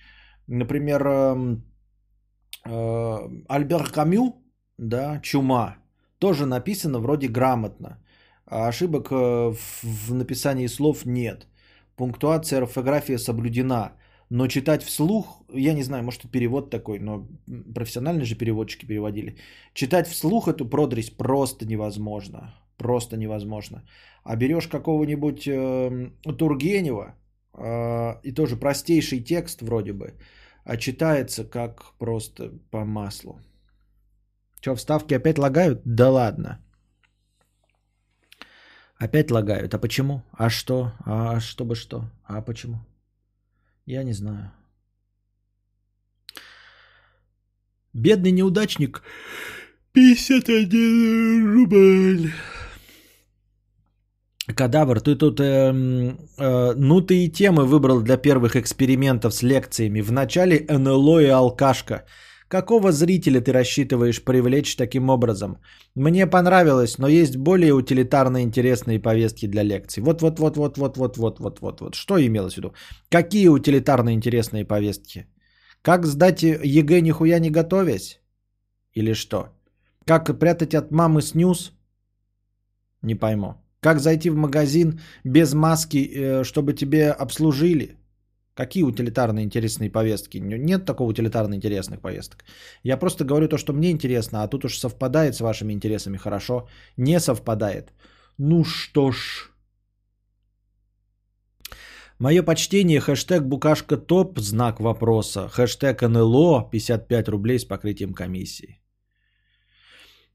Например, 0.48 1.02
эм, 1.08 1.64
э, 2.66 3.18
Альбер 3.48 3.92
Камю, 3.92 4.44
да, 4.78 5.22
«Чума», 5.22 5.78
тоже 6.20 6.46
написано 6.46 7.00
вроде 7.00 7.28
грамотно. 7.28 7.98
А 8.46 8.68
ошибок 8.68 9.08
э, 9.12 9.54
в 9.84 10.14
написании 10.14 10.68
слов 10.68 11.06
нет. 11.06 11.48
Пунктуация, 11.96 12.62
орфография 12.62 13.18
соблюдена. 13.18 13.94
Но 14.30 14.48
читать 14.48 14.84
вслух, 14.84 15.44
я 15.54 15.74
не 15.74 15.84
знаю, 15.84 16.04
может 16.04 16.30
перевод 16.32 16.70
такой, 16.70 17.00
но 17.00 17.28
профессиональные 17.76 18.26
же 18.26 18.36
переводчики 18.36 18.86
переводили. 18.86 19.38
Читать 19.74 20.08
вслух 20.08 20.48
эту 20.48 20.70
продресь 20.70 21.10
просто 21.10 21.66
невозможно. 21.66 22.54
Просто 22.78 23.18
невозможно. 23.18 23.84
А 24.24 24.36
берешь 24.36 24.68
какого-нибудь 24.68 25.48
э, 25.48 26.10
Тургенева, 26.38 27.16
э, 27.54 28.20
и 28.24 28.32
тоже 28.32 28.56
простейший 28.56 29.20
текст 29.20 29.62
вроде 29.62 29.94
бы, 29.94 30.14
а 30.66 30.78
читается 30.78 31.44
как 31.46 31.94
просто 31.98 32.52
по 32.72 32.86
маслу. 32.86 33.40
Что, 34.62 34.76
вставки 34.76 35.14
опять 35.14 35.38
лагают? 35.38 35.82
Да 35.86 36.10
ладно. 36.10 36.60
Опять 38.98 39.32
лагают. 39.32 39.74
А 39.74 39.80
почему? 39.80 40.24
А 40.32 40.50
что? 40.50 40.94
А 41.06 41.40
чтобы 41.42 41.76
что? 41.76 42.10
А 42.24 42.42
почему? 42.42 42.78
Я 43.86 44.04
не 44.04 44.14
знаю. 44.14 44.52
Бедный 47.94 48.32
неудачник. 48.32 49.04
51 49.92 51.54
рубль. 51.54 52.32
Кадавр, 54.48 55.00
ты 55.00 55.16
тут, 55.16 55.40
э, 55.40 55.72
э, 56.38 56.74
ну 56.76 57.02
ты 57.02 57.24
и 57.24 57.32
темы 57.32 57.66
выбрал 57.66 58.02
для 58.02 58.18
первых 58.18 58.56
экспериментов 58.56 59.34
с 59.34 59.42
лекциями. 59.42 60.02
Вначале 60.02 60.66
НЛО 60.70 61.20
и 61.22 61.28
алкашка. 61.28 62.04
Какого 62.50 62.92
зрителя 62.92 63.40
ты 63.40 63.54
рассчитываешь 63.54 64.24
привлечь 64.24 64.76
таким 64.76 65.10
образом? 65.10 65.58
Мне 65.96 66.28
понравилось, 66.28 66.98
но 66.98 67.08
есть 67.08 67.38
более 67.38 67.74
утилитарно 67.74 68.44
интересные 68.44 69.00
повестки 69.00 69.48
для 69.48 69.64
лекций. 69.64 70.04
Вот, 70.04 70.22
вот, 70.22 70.40
вот, 70.40 70.58
вот, 70.58 70.78
вот, 70.78 70.98
вот, 70.98 71.18
вот, 71.18 71.40
вот, 71.40 71.60
вот, 71.62 71.82
вот. 71.82 71.96
Что 71.96 72.20
имелось 72.20 72.54
в 72.54 72.58
виду? 72.58 72.74
Какие 73.10 73.48
утилитарно 73.48 74.14
интересные 74.14 74.66
повестки? 74.66 75.26
Как 75.82 76.06
сдать 76.06 76.44
ЕГЭ 76.44 77.02
нихуя 77.02 77.40
не 77.40 77.50
готовясь? 77.50 78.20
Или 78.94 79.14
что? 79.14 79.48
Как 80.06 80.38
прятать 80.40 80.76
от 80.76 80.92
мамы 80.92 81.22
снюс? 81.22 81.72
Не 83.02 83.16
пойму. 83.16 83.63
Как 83.84 84.00
зайти 84.00 84.30
в 84.30 84.36
магазин 84.36 85.00
без 85.26 85.54
маски, 85.54 85.98
э, 85.98 86.44
чтобы 86.44 86.74
тебе 86.74 87.12
обслужили? 87.12 87.98
Какие 88.56 88.84
утилитарные 88.84 89.44
интересные 89.44 89.90
повестки? 89.90 90.38
Нет 90.40 90.86
такого 90.86 91.10
утилитарно 91.10 91.56
интересных 91.56 92.00
повесток. 92.00 92.46
Я 92.84 92.98
просто 92.98 93.26
говорю 93.26 93.48
то, 93.48 93.58
что 93.58 93.74
мне 93.74 93.92
интересно, 93.92 94.44
а 94.44 94.48
тут 94.48 94.66
уж 94.66 94.78
совпадает 94.78 95.36
с 95.36 95.42
вашими 95.42 95.74
интересами 95.74 96.18
хорошо. 96.18 96.68
Не 96.98 97.20
совпадает. 97.20 97.94
Ну 98.38 98.64
что 98.64 99.12
ж. 99.12 99.52
Мое 102.20 102.44
почтение, 102.44 103.02
хэштег 103.02 103.44
букашка 103.44 103.98
топ, 103.98 104.40
знак 104.40 104.80
вопроса. 104.80 105.50
Хэштег 105.50 106.02
НЛО, 106.04 106.70
55 106.72 107.30
рублей 107.30 107.60
с 107.60 107.66
покрытием 107.66 108.14
комиссии. 108.14 108.80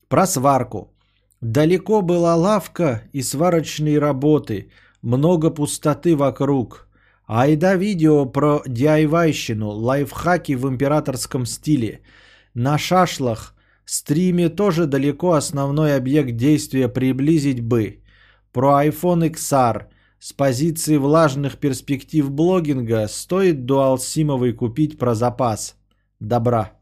Про 0.09 0.27
сварку. 0.27 0.98
Далеко 1.41 2.03
была 2.03 2.35
лавка 2.35 3.03
и 3.13 3.23
сварочные 3.23 3.99
работы. 3.99 4.71
Много 5.03 5.51
пустоты 5.51 6.17
вокруг. 6.17 6.89
Айда 7.27 7.77
видео 7.77 8.27
про 8.27 8.63
диайвайщину, 8.67 9.69
лайфхаки 9.69 10.57
в 10.57 10.69
императорском 10.69 11.47
стиле. 11.47 12.01
На 12.55 12.77
шашлах, 12.79 13.55
стриме 13.85 14.49
тоже 14.49 14.87
далеко 14.87 15.35
основной 15.35 15.95
объект 15.95 16.37
действия 16.37 16.89
приблизить 16.89 17.61
бы. 17.61 18.03
Про 18.53 18.87
iPhone 18.87 19.31
XR. 19.31 19.85
С 20.19 20.33
позиции 20.33 20.97
влажных 20.97 21.59
перспектив 21.59 22.29
блогинга 22.31 23.07
стоит 23.07 23.67
дуалсимовый 23.67 24.53
купить 24.53 24.99
про 24.99 25.15
запас. 25.15 25.77
Добра. 26.19 26.73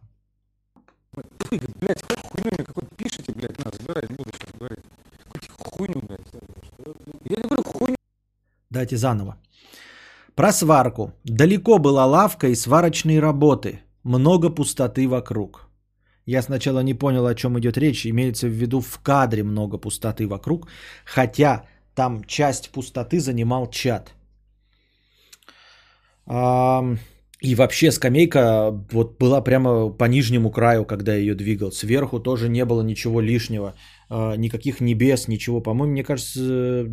Блять, 1.80 2.02
как 2.02 2.18
хуйню 2.18 2.64
какой 2.64 2.84
пишете, 2.96 3.32
блядь, 3.32 3.64
нас, 3.64 3.74
забирать, 3.76 4.10
не 4.10 4.16
буду 4.16 4.30
сейчас 4.32 4.50
говорить. 4.58 4.84
Хуйню, 5.58 6.00
блядь. 6.00 6.20
Я 7.24 7.36
не 7.36 7.42
говорю 7.42 7.62
хуйню. 7.64 7.96
Дайте 8.70 8.96
заново. 8.96 9.36
Про 10.34 10.52
сварку. 10.52 11.12
Далеко 11.24 11.78
была 11.78 12.06
лавка 12.06 12.48
и 12.48 12.54
сварочные 12.54 13.20
работы. 13.20 13.80
Много 14.02 14.50
пустоты 14.50 15.08
вокруг. 15.08 15.68
Я 16.26 16.42
сначала 16.42 16.80
не 16.82 16.94
понял, 16.94 17.26
о 17.26 17.34
чем 17.34 17.58
идет 17.58 17.78
речь. 17.78 18.06
Имеется 18.06 18.46
в 18.48 18.52
виду 18.52 18.80
в 18.80 18.98
кадре 19.02 19.42
много 19.42 19.78
пустоты 19.78 20.26
вокруг. 20.26 20.68
Хотя 21.04 21.64
там 21.94 22.24
часть 22.24 22.70
пустоты 22.70 23.20
занимал 23.20 23.70
чат. 23.70 24.14
И 27.42 27.54
вообще 27.54 27.92
скамейка 27.92 28.70
вот 28.90 29.18
была 29.18 29.44
прямо 29.44 29.90
по 29.90 30.04
нижнему 30.04 30.50
краю, 30.50 30.84
когда 30.86 31.12
я 31.12 31.20
ее 31.20 31.34
двигал. 31.34 31.70
Сверху 31.70 32.18
тоже 32.18 32.48
не 32.48 32.64
было 32.64 32.82
ничего 32.82 33.20
лишнего. 33.20 33.74
А, 34.08 34.36
никаких 34.36 34.80
небес, 34.80 35.28
ничего. 35.28 35.62
По-моему, 35.62 35.92
мне 35.92 36.04
кажется, 36.04 36.40
э, 36.40 36.86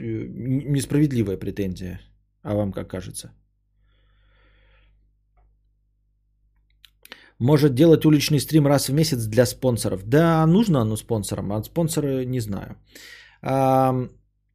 несправедливая 0.00 1.36
претензия. 1.36 2.00
А 2.42 2.54
вам 2.54 2.72
как 2.72 2.88
кажется? 2.88 3.32
Может 7.38 7.74
делать 7.74 8.04
уличный 8.04 8.40
стрим 8.40 8.66
раз 8.66 8.88
в 8.88 8.92
месяц 8.92 9.26
для 9.26 9.46
спонсоров. 9.46 10.02
Да, 10.04 10.44
нужно 10.46 10.80
оно 10.80 10.96
спонсорам, 10.96 11.52
а 11.52 11.62
спонсоры 11.62 12.26
не 12.26 12.40
знаю. 12.40 12.76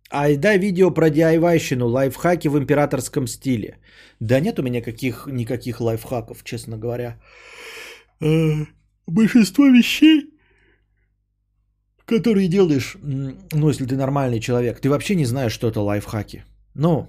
А, 0.10 0.26
а 0.26 0.38
да, 0.38 0.58
видео 0.58 0.92
про 0.92 1.10
DIY-щину, 1.10 1.88
лайфхаки 1.88 2.48
в 2.48 2.58
императорском 2.58 3.28
стиле. 3.28 3.78
Да 4.20 4.40
нет 4.40 4.60
у 4.60 4.64
меня 4.64 4.82
каких, 4.82 5.28
никаких 5.28 5.82
лайфхаков, 5.82 6.44
честно 6.44 6.78
говоря. 6.78 7.20
А, 8.22 8.66
большинство 9.08 9.66
вещей, 9.68 10.34
которые 12.06 12.48
делаешь, 12.48 12.98
ну, 13.02 13.70
если 13.70 13.86
ты 13.86 13.96
нормальный 13.96 14.40
человек, 14.40 14.80
ты 14.80 14.90
вообще 14.90 15.16
не 15.16 15.26
знаешь, 15.26 15.54
что 15.54 15.68
это 15.68 15.82
лайфхаки. 15.82 16.44
Ну, 16.76 17.08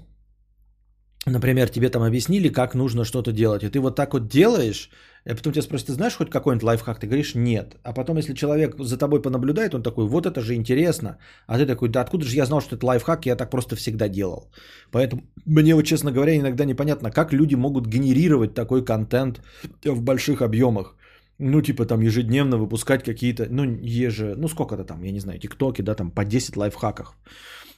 Например, 1.27 1.68
тебе 1.68 1.91
там 1.91 2.03
объяснили, 2.03 2.49
как 2.49 2.74
нужно 2.74 3.05
что-то 3.05 3.33
делать, 3.33 3.64
и 3.64 3.68
ты 3.68 3.81
вот 3.81 3.97
так 3.97 4.14
вот 4.14 4.29
делаешь, 4.29 4.91
И 5.27 5.35
потом 5.35 5.53
тебя 5.53 5.62
спросят, 5.62 5.87
ты 5.89 5.93
знаешь 5.93 6.16
хоть 6.16 6.31
какой-нибудь 6.31 6.62
лайфхак? 6.62 7.01
Ты 7.01 7.07
говоришь, 7.09 7.35
нет. 7.35 7.77
А 7.83 7.93
потом, 7.93 8.16
если 8.16 8.35
человек 8.35 8.77
за 8.79 8.97
тобой 8.97 9.20
понаблюдает, 9.20 9.74
он 9.74 9.83
такой, 9.83 10.07
вот 10.07 10.24
это 10.24 10.41
же 10.41 10.55
интересно. 10.55 11.18
А 11.49 11.59
ты 11.59 11.66
такой, 11.66 11.89
да 11.89 12.01
откуда 12.01 12.24
же 12.24 12.37
я 12.37 12.47
знал, 12.47 12.61
что 12.61 12.77
это 12.77 12.87
лайфхак, 12.87 13.27
я 13.27 13.37
так 13.37 13.51
просто 13.51 13.74
всегда 13.74 14.09
делал. 14.09 14.53
Поэтому 14.93 15.22
мне, 15.45 15.74
вот, 15.74 15.83
честно 15.83 16.12
говоря, 16.12 16.37
иногда 16.37 16.64
непонятно, 16.64 17.11
как 17.11 17.33
люди 17.33 17.57
могут 17.57 17.87
генерировать 17.89 18.55
такой 18.55 18.85
контент 18.85 19.41
в 19.85 20.01
больших 20.01 20.43
объемах. 20.43 20.95
Ну, 21.39 21.61
типа 21.61 21.87
там 21.87 22.03
ежедневно 22.03 22.57
выпускать 22.57 23.03
какие-то, 23.03 23.49
ну, 23.51 23.64
еже, 23.64 24.35
ну, 24.37 24.49
сколько-то 24.49 24.85
там, 24.85 25.03
я 25.03 25.12
не 25.12 25.20
знаю, 25.20 25.41
тиктоки, 25.41 25.83
да, 25.83 25.95
там 25.95 26.11
по 26.11 26.24
10 26.24 26.57
лайфхаков. 26.57 27.16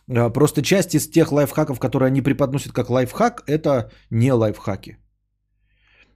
А, 0.09 0.31
просто 0.31 0.63
часть 0.63 0.95
из 0.95 1.09
тех 1.11 1.33
лайфхаков, 1.33 1.79
которые 1.79 2.09
они 2.09 2.23
преподносят 2.23 2.73
как 2.73 2.91
лайфхак, 2.91 3.43
это 3.47 3.91
не 4.11 4.33
лайфхаки. 4.33 4.97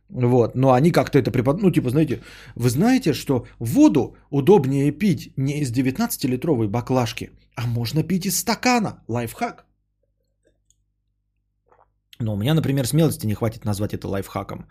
Вот, 0.08 0.54
но 0.54 0.72
они 0.72 0.92
как-то 0.92 1.18
это 1.18 1.30
препод... 1.30 1.62
Ну, 1.62 1.70
типа, 1.70 1.88
знаете, 1.90 2.22
вы 2.54 2.68
знаете, 2.68 3.14
что 3.14 3.46
воду 3.58 4.16
удобнее 4.30 4.92
пить 4.92 5.32
не 5.36 5.60
из 5.60 5.72
19-литровой 5.72 6.68
баклажки, 6.68 7.30
а 7.56 7.66
можно 7.66 8.02
пить 8.02 8.26
из 8.26 8.38
стакана. 8.38 9.02
Лайфхак. 9.08 9.64
Но 12.18 12.34
у 12.34 12.36
меня, 12.36 12.54
например, 12.54 12.86
смелости 12.86 13.26
не 13.26 13.34
хватит 13.34 13.64
назвать 13.64 13.94
это 13.94 14.06
лайфхаком. 14.08 14.66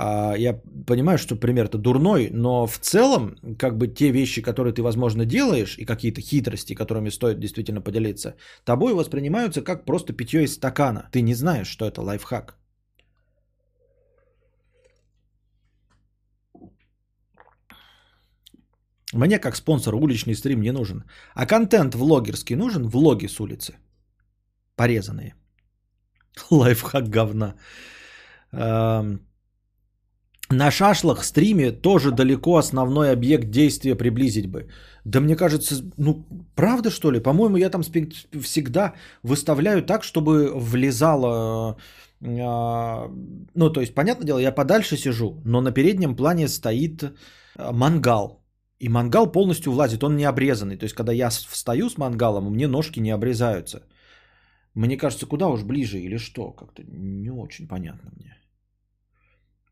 А, 0.00 0.34
я 0.38 0.60
понимаю, 0.86 1.18
что 1.18 1.34
пример-то 1.36 1.76
дурной, 1.78 2.30
но 2.30 2.66
в 2.66 2.78
целом, 2.78 3.36
как 3.58 3.76
бы 3.76 3.88
те 3.88 4.12
вещи, 4.12 4.42
которые 4.42 4.72
ты, 4.72 4.80
возможно, 4.82 5.24
делаешь, 5.24 5.76
и 5.78 5.84
какие-то 5.84 6.20
хитрости, 6.20 6.74
которыми 6.74 7.10
стоит 7.10 7.40
действительно 7.40 7.80
поделиться, 7.80 8.34
тобой 8.64 8.94
воспринимаются 8.94 9.62
как 9.62 9.84
просто 9.84 10.12
питье 10.12 10.44
из 10.44 10.54
стакана. 10.54 11.08
Ты 11.12 11.22
не 11.22 11.34
знаешь, 11.34 11.66
что 11.66 11.84
это 11.84 12.00
лайфхак. 12.00 12.56
Мне 19.12 19.40
как 19.40 19.56
спонсор 19.56 19.94
уличный 19.94 20.34
стрим 20.34 20.60
не 20.60 20.72
нужен. 20.72 21.02
А 21.34 21.46
контент 21.46 21.94
влогерский 21.94 22.56
нужен? 22.56 22.88
Влоги 22.88 23.26
с 23.26 23.40
улицы. 23.40 23.74
Порезанные. 24.76 25.34
Лайфхак 26.50 27.08
говна. 27.08 27.54
На 30.50 30.70
шашлах 30.70 31.24
стриме 31.24 31.72
тоже 31.72 32.10
далеко 32.10 32.56
основной 32.56 33.12
объект 33.12 33.50
действия 33.50 33.94
приблизить 33.94 34.46
бы. 34.46 34.68
Да 35.04 35.20
мне 35.20 35.36
кажется, 35.36 35.74
ну 35.98 36.24
правда 36.54 36.90
что 36.90 37.10
ли? 37.10 37.20
По-моему, 37.20 37.56
я 37.56 37.70
там 37.70 37.82
всегда 37.82 38.94
выставляю 39.22 39.82
так, 39.82 40.04
чтобы 40.04 40.52
влезало... 40.54 41.76
А, 42.20 43.10
ну, 43.54 43.72
то 43.72 43.80
есть, 43.80 43.94
понятное 43.94 44.26
дело, 44.26 44.38
я 44.38 44.50
подальше 44.50 44.96
сижу, 44.96 45.40
но 45.44 45.60
на 45.60 45.70
переднем 45.70 46.16
плане 46.16 46.48
стоит 46.48 47.12
а, 47.56 47.72
мангал. 47.72 48.42
И 48.80 48.88
мангал 48.88 49.30
полностью 49.32 49.72
влазит, 49.72 50.02
он 50.02 50.16
не 50.16 50.24
обрезанный. 50.24 50.76
То 50.76 50.84
есть, 50.84 50.94
когда 50.94 51.12
я 51.12 51.30
встаю 51.30 51.90
с 51.90 51.98
мангалом, 51.98 52.52
меня 52.52 52.68
ножки 52.68 53.00
не 53.00 53.10
обрезаются. 53.10 53.82
Мне 54.74 54.96
кажется, 54.96 55.26
куда 55.26 55.48
уж 55.48 55.62
ближе 55.62 55.98
или 55.98 56.18
что? 56.18 56.52
Как-то 56.52 56.82
не 56.88 57.30
очень 57.30 57.68
понятно 57.68 58.10
мне. 58.16 58.37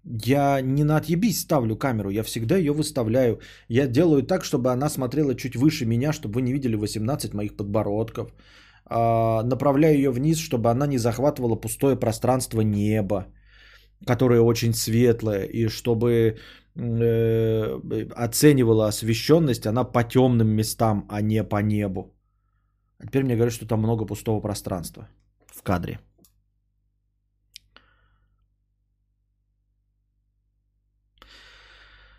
Я 0.09 0.61
не 0.61 0.84
на 0.84 0.96
отъебись 0.98 1.40
ставлю 1.40 1.76
камеру, 1.76 2.11
я 2.11 2.22
всегда 2.22 2.57
ее 2.57 2.72
выставляю. 2.72 3.40
Я 3.68 3.88
делаю 3.88 4.22
так, 4.22 4.44
чтобы 4.44 4.70
она 4.70 4.88
смотрела 4.88 5.34
чуть 5.34 5.57
выше 5.57 5.84
меня, 5.84 6.12
чтобы 6.12 6.34
вы 6.34 6.42
не 6.42 6.52
видели 6.52 6.76
18 6.76 7.34
моих 7.34 7.57
подбородков. 7.57 8.30
А, 8.84 9.42
направляю 9.42 9.96
ее 9.96 10.11
вниз, 10.11 10.38
чтобы 10.38 10.70
она 10.70 10.86
не 10.86 10.98
захватывала 10.98 11.57
пустое 11.57 11.96
пространство 11.96 12.61
неба, 12.61 13.26
которое 14.07 14.40
очень 14.40 14.74
светлое, 14.74 15.44
и 15.44 15.68
чтобы 15.68 16.36
э, 16.76 18.07
оценивала 18.14 18.86
освещенность 18.86 19.66
она 19.66 19.82
по 19.84 20.04
темным 20.04 20.48
местам, 20.48 21.07
а 21.09 21.20
не 21.20 21.42
по 21.42 21.61
небу. 21.62 22.14
А 23.00 23.07
теперь 23.07 23.24
мне 23.24 23.34
говорят, 23.34 23.54
что 23.54 23.66
там 23.66 23.80
много 23.80 24.07
пустого 24.07 24.40
пространства 24.40 25.09
в 25.46 25.62
кадре. 25.62 25.98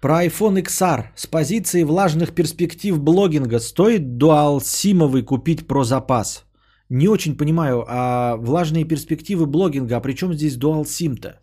Про 0.08 0.26
iPhone 0.26 0.64
XR 0.64 1.03
с 1.16 1.28
позиции 1.28 1.84
влажных 1.84 2.34
перспектив 2.34 2.97
блогинга 2.97 3.60
стоит 3.60 4.18
дуалсимовый 4.18 5.22
купить 5.22 5.68
про 5.68 5.84
запас? 5.84 6.45
Не 6.89 7.10
очень 7.10 7.36
понимаю, 7.36 7.84
а 7.89 8.38
влажные 8.38 8.86
перспективы 8.86 9.45
блогинга, 9.45 9.97
а 9.97 10.01
при 10.01 10.14
чем 10.14 10.34
здесь 10.34 10.55
дуалсим-то? 10.55 11.41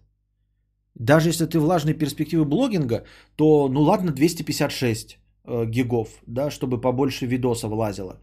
Даже 0.95 1.29
если 1.29 1.45
ты 1.45 1.59
влажные 1.59 1.93
перспективы 1.93 2.47
блогинга, 2.47 3.05
то 3.37 3.69
ну 3.69 3.83
ладно 3.83 4.13
256 4.13 5.19
э, 5.45 5.67
гигов, 5.67 6.09
да, 6.27 6.51
чтобы 6.51 6.81
побольше 6.81 7.27
видоса 7.27 7.69
влазило, 7.69 8.19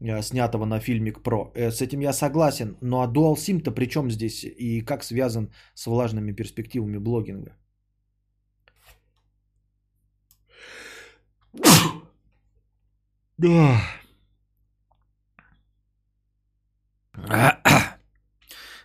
э, 0.00 0.22
снятого 0.22 0.64
на 0.64 0.80
фильмик 0.80 1.18
Pro. 1.18 1.50
Э, 1.54 1.70
с 1.70 1.82
этим 1.82 2.00
я 2.00 2.14
согласен, 2.14 2.78
но 2.80 3.02
а 3.02 3.06
дуалсим-то 3.06 3.70
при 3.72 3.84
чем 3.90 4.10
здесь 4.10 4.42
и 4.44 4.80
как 4.80 5.04
связан 5.04 5.50
с 5.74 5.86
влажными 5.86 6.32
перспективами 6.32 6.96
блогинга? 6.96 7.58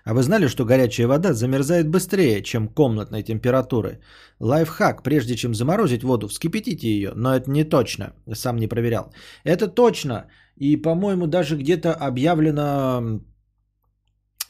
А 0.08 0.14
вы 0.14 0.24
знали, 0.24 0.48
что 0.48 0.66
горячая 0.66 1.08
вода 1.08 1.34
замерзает 1.34 1.90
быстрее, 1.90 2.42
чем 2.42 2.68
комнатной 2.70 3.24
температуры? 3.24 4.00
Лайфхак, 4.40 5.04
прежде 5.04 5.36
чем 5.36 5.54
заморозить 5.54 6.04
воду, 6.04 6.28
вскипятите 6.28 6.88
ее, 6.88 7.12
но 7.16 7.36
это 7.36 7.52
не 7.52 7.66
точно, 7.66 8.14
сам 8.34 8.58
не 8.58 8.68
проверял. 8.68 9.12
Это 9.44 9.68
точно, 9.68 10.28
и, 10.56 10.78
по-моему, 10.78 11.28
даже 11.28 11.58
где-то 11.58 11.94
объявлена 11.94 13.20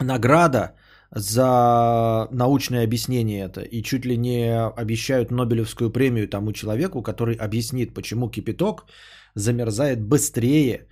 награда 0.00 0.76
за 1.10 2.28
научное 2.30 2.84
объяснение 2.84 3.44
это. 3.44 3.62
И 3.62 3.82
чуть 3.82 4.04
ли 4.04 4.16
не 4.16 4.52
обещают 4.76 5.30
Нобелевскую 5.30 5.90
премию 5.90 6.28
тому 6.28 6.52
человеку, 6.52 7.02
который 7.02 7.34
объяснит, 7.34 7.94
почему 7.94 8.30
кипяток 8.30 8.86
замерзает 9.34 10.00
быстрее, 10.00 10.86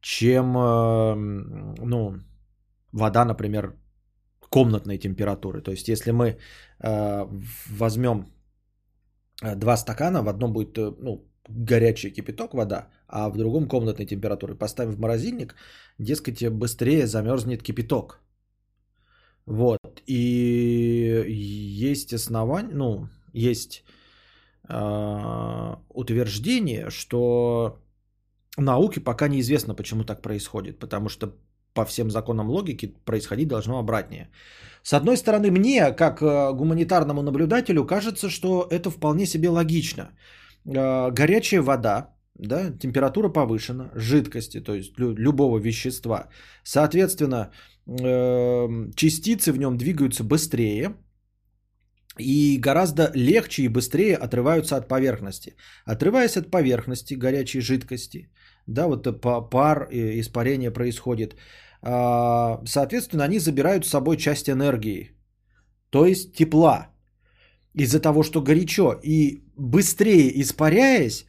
чем 0.00 0.56
э, 0.56 1.14
ну, 1.84 2.14
вода, 2.92 3.24
например, 3.24 3.76
комнатной 4.50 4.98
температуры. 4.98 5.62
То 5.62 5.70
есть, 5.70 5.88
если 5.88 6.12
мы 6.12 6.36
э, 6.80 7.26
возьмем 7.70 8.26
э, 9.42 9.54
два 9.54 9.76
стакана, 9.76 10.22
в 10.22 10.28
одном 10.28 10.52
будет 10.52 10.76
ну, 10.76 11.24
горячий 11.48 12.10
кипяток, 12.10 12.54
вода, 12.54 12.88
а 13.08 13.30
в 13.30 13.36
другом 13.36 13.68
комнатной 13.68 14.06
температуры, 14.06 14.54
поставим 14.54 14.92
в 14.92 14.98
морозильник, 14.98 15.54
дескать, 15.98 16.48
быстрее 16.48 17.06
замерзнет 17.06 17.62
кипяток. 17.62 18.20
Вот. 19.46 20.02
И 20.06 21.24
есть 21.88 22.12
основания, 22.12 22.74
ну, 22.74 23.08
есть 23.32 23.84
э, 24.68 25.76
утверждение, 25.88 26.90
что 26.90 27.78
науке 28.56 29.00
пока 29.00 29.28
неизвестно, 29.28 29.74
почему 29.74 30.04
так 30.04 30.22
происходит, 30.22 30.78
потому 30.78 31.08
что 31.08 31.34
по 31.74 31.84
всем 31.84 32.10
законам 32.10 32.50
логики 32.50 32.94
происходить 33.04 33.48
должно 33.48 33.78
обратнее. 33.78 34.30
С 34.82 34.92
одной 34.92 35.16
стороны, 35.16 35.50
мне, 35.50 35.92
как 35.92 36.22
э, 36.22 36.52
гуманитарному 36.52 37.22
наблюдателю, 37.22 37.84
кажется, 37.84 38.28
что 38.28 38.66
это 38.70 38.90
вполне 38.90 39.26
себе 39.26 39.48
логично. 39.48 40.10
Э, 40.66 41.10
горячая 41.10 41.62
вода, 41.62 42.14
да, 42.34 42.70
температура 42.78 43.28
повышена, 43.28 43.90
жидкости, 43.94 44.60
то 44.60 44.74
есть 44.74 44.92
любого 44.98 45.58
вещества. 45.58 46.28
Соответственно, 46.64 47.50
частицы 47.86 49.52
в 49.52 49.58
нем 49.58 49.76
двигаются 49.76 50.24
быстрее 50.24 50.94
и 52.18 52.58
гораздо 52.58 53.10
легче 53.14 53.62
и 53.62 53.68
быстрее 53.68 54.16
отрываются 54.16 54.76
от 54.76 54.88
поверхности. 54.88 55.56
Отрываясь 55.84 56.36
от 56.36 56.50
поверхности 56.50 57.14
горячей 57.14 57.60
жидкости, 57.60 58.28
да, 58.66 58.86
вот 58.86 59.20
пар, 59.50 59.88
испарение 59.90 60.70
происходит, 60.70 61.36
а, 61.80 62.60
соответственно, 62.64 63.24
они 63.24 63.38
забирают 63.38 63.86
с 63.86 63.90
собой 63.90 64.16
часть 64.16 64.48
энергии, 64.48 65.10
то 65.90 66.06
есть 66.06 66.34
тепла. 66.34 66.88
Из-за 67.74 68.00
того, 68.00 68.22
что 68.22 68.42
горячо 68.42 69.00
и 69.02 69.42
быстрее 69.56 70.30
испаряясь, 70.40 71.24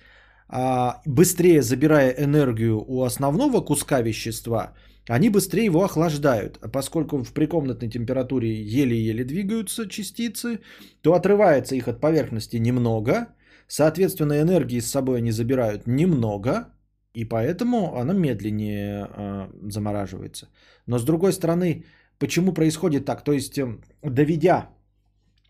а, 0.49 1.01
быстрее 1.05 1.61
забирая 1.61 2.11
энергию 2.11 2.83
у 2.87 3.03
основного 3.03 3.61
куска 3.61 4.01
вещества– 4.01 4.73
они 5.07 5.29
быстрее 5.29 5.65
его 5.65 5.83
охлаждают. 5.83 6.57
А 6.61 6.69
поскольку 6.69 7.23
в 7.23 7.33
прикомнатной 7.33 7.89
температуре 7.89 8.63
еле-еле 8.63 9.23
двигаются 9.25 9.87
частицы, 9.87 10.59
то 11.01 11.13
отрывается 11.13 11.75
их 11.75 11.87
от 11.87 11.99
поверхности 11.99 12.57
немного, 12.57 13.27
соответственно, 13.67 14.41
энергии 14.41 14.79
с 14.79 14.91
собой 14.91 15.17
они 15.17 15.31
забирают 15.31 15.87
немного, 15.87 16.67
и 17.13 17.25
поэтому 17.25 17.95
она 17.95 18.13
медленнее 18.13 19.07
э, 19.07 19.69
замораживается. 19.69 20.47
Но 20.87 20.97
с 20.97 21.03
другой 21.03 21.33
стороны, 21.33 21.85
почему 22.17 22.53
происходит 22.53 23.05
так? 23.05 23.23
То 23.23 23.33
есть, 23.33 23.57
э, 23.57 23.77
доведя, 24.01 24.69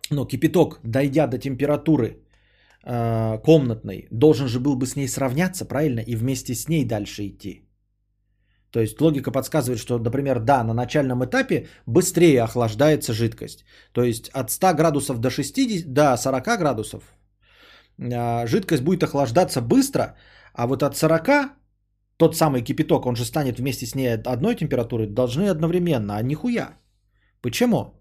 ну, 0.09 0.25
кипяток, 0.25 0.79
дойдя 0.83 1.27
до 1.27 1.37
температуры 1.37 2.17
э, 2.83 3.37
комнатной 3.45 4.07
должен 4.11 4.47
же 4.47 4.59
был 4.59 4.75
бы 4.75 4.87
с 4.87 4.95
ней 4.95 5.07
сравняться, 5.07 5.65
правильно, 5.65 5.99
и 6.01 6.15
вместе 6.15 6.53
с 6.53 6.67
ней 6.67 6.85
дальше 6.85 7.27
идти. 7.27 7.63
То 8.73 8.79
есть 8.79 9.01
логика 9.01 9.31
подсказывает, 9.31 9.79
что, 9.79 9.99
например, 9.99 10.39
да, 10.39 10.63
на 10.63 10.73
начальном 10.73 11.23
этапе 11.23 11.67
быстрее 11.85 12.41
охлаждается 12.41 13.13
жидкость. 13.13 13.65
То 13.91 14.03
есть 14.03 14.29
от 14.33 14.49
100 14.49 14.73
градусов 14.73 15.19
до 15.19 15.29
60, 15.29 15.93
до 15.93 16.17
40 16.17 16.59
градусов 16.59 17.03
э, 17.99 18.47
жидкость 18.47 18.83
будет 18.83 19.03
охлаждаться 19.03 19.61
быстро, 19.61 20.15
а 20.53 20.65
вот 20.65 20.81
от 20.81 20.97
40 20.97 21.29
тот 22.17 22.35
самый 22.35 22.63
кипяток, 22.63 23.05
он 23.05 23.15
же 23.15 23.25
станет 23.25 23.59
вместе 23.59 23.85
с 23.85 23.95
ней 23.95 24.15
одной 24.15 24.55
температуры, 24.55 25.07
должны 25.07 25.49
одновременно, 25.49 26.15
а 26.15 26.23
нихуя. 26.23 26.77
Почему? 27.41 27.93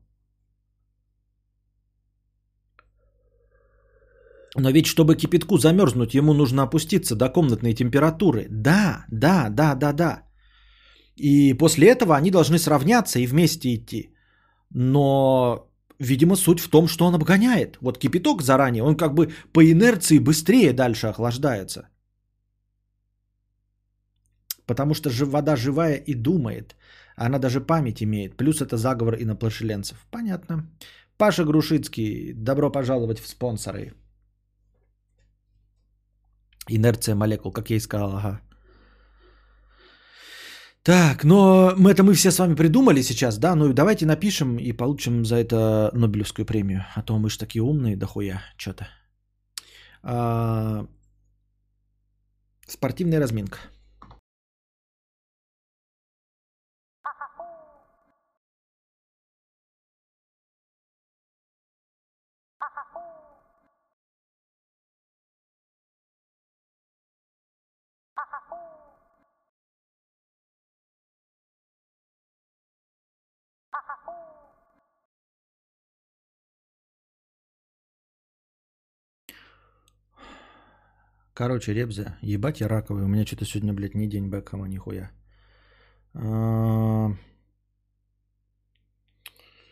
Но 4.56 4.70
ведь, 4.70 4.86
чтобы 4.86 5.16
кипятку 5.16 5.58
замерзнуть, 5.58 6.14
ему 6.14 6.32
нужно 6.34 6.62
опуститься 6.62 7.14
до 7.14 7.28
комнатной 7.28 7.74
температуры. 7.74 8.46
Да, 8.50 9.04
да, 9.10 9.48
да, 9.50 9.74
да, 9.74 9.92
да. 9.92 10.31
И 11.22 11.54
после 11.54 11.86
этого 11.86 12.16
они 12.16 12.30
должны 12.30 12.58
сравняться 12.58 13.18
и 13.18 13.26
вместе 13.26 13.74
идти. 13.74 14.14
Но, 14.74 15.68
видимо, 16.00 16.36
суть 16.36 16.60
в 16.60 16.68
том, 16.68 16.88
что 16.88 17.04
он 17.04 17.14
обгоняет. 17.14 17.78
Вот 17.80 17.98
кипяток 17.98 18.42
заранее, 18.42 18.82
он 18.82 18.96
как 18.96 19.14
бы 19.14 19.30
по 19.52 19.62
инерции 19.62 20.18
быстрее 20.18 20.72
дальше 20.72 21.06
охлаждается. 21.06 21.88
Потому 24.66 24.94
что 24.94 25.10
вода 25.26 25.56
живая 25.56 25.94
и 25.94 26.14
думает. 26.14 26.76
Она 27.16 27.38
даже 27.38 27.60
память 27.60 28.02
имеет. 28.02 28.36
Плюс 28.36 28.60
это 28.60 28.76
заговор 28.76 29.14
иноплашеленцев. 29.14 30.06
Понятно. 30.10 30.66
Паша 31.18 31.44
Грушицкий, 31.44 32.32
добро 32.32 32.72
пожаловать 32.72 33.20
в 33.20 33.28
спонсоры. 33.28 33.92
Инерция 36.68 37.14
молекул, 37.14 37.52
как 37.52 37.70
я 37.70 37.76
и 37.76 37.80
сказал, 37.80 38.16
ага. 38.16 38.40
Так, 40.82 41.22
но 41.22 41.74
мы 41.76 41.92
это 41.92 42.02
мы 42.02 42.14
все 42.14 42.32
с 42.32 42.38
вами 42.40 42.56
придумали 42.56 43.02
сейчас, 43.02 43.38
да? 43.38 43.54
Ну 43.54 43.72
давайте 43.72 44.04
напишем 44.04 44.58
и 44.58 44.72
получим 44.72 45.24
за 45.24 45.36
это 45.36 45.90
Нобелевскую 45.94 46.44
премию. 46.44 46.84
А 46.96 47.02
то 47.02 47.16
мы 47.18 47.30
же 47.30 47.38
такие 47.38 47.62
умные, 47.62 47.96
дохуя, 47.96 48.42
что-то. 48.56 48.88
А... 50.02 50.86
Спортивная 52.66 53.20
разминка. 53.20 53.58
Короче, 81.34 81.72
Ребзя, 81.74 82.18
ебать 82.22 82.60
я 82.60 82.68
раковый. 82.68 83.04
У 83.04 83.08
меня 83.08 83.24
что-то 83.24 83.44
сегодня, 83.44 83.72
блядь, 83.72 83.94
не 83.94 84.06
день 84.06 84.28
Бекхэма, 84.28 84.68
нихуя. 84.68 85.10
А, 86.14 87.10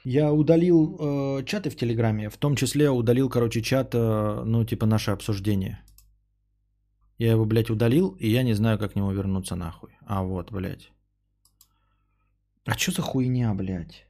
я 0.04 0.32
удалил 0.32 0.96
э, 0.98 1.44
чаты 1.44 1.68
в 1.68 1.76
Телеграме, 1.76 2.30
в 2.30 2.36
том 2.36 2.56
числе 2.56 2.88
удалил, 2.88 3.28
короче, 3.28 3.60
чат, 3.60 3.94
э, 3.94 4.42
ну, 4.46 4.64
типа, 4.64 4.86
наше 4.86 5.10
обсуждение. 5.10 5.82
Я 7.18 7.32
его, 7.32 7.44
блядь, 7.44 7.70
удалил, 7.70 8.16
и 8.18 8.30
я 8.30 8.42
не 8.42 8.54
знаю, 8.54 8.78
как 8.78 8.92
к 8.92 8.96
нему 8.96 9.12
вернуться 9.12 9.54
нахуй. 9.54 9.90
А 10.06 10.22
вот, 10.22 10.50
блядь. 10.50 10.90
А 12.64 12.78
что 12.78 12.92
за 12.92 13.02
хуйня, 13.02 13.52
блядь? 13.52 14.06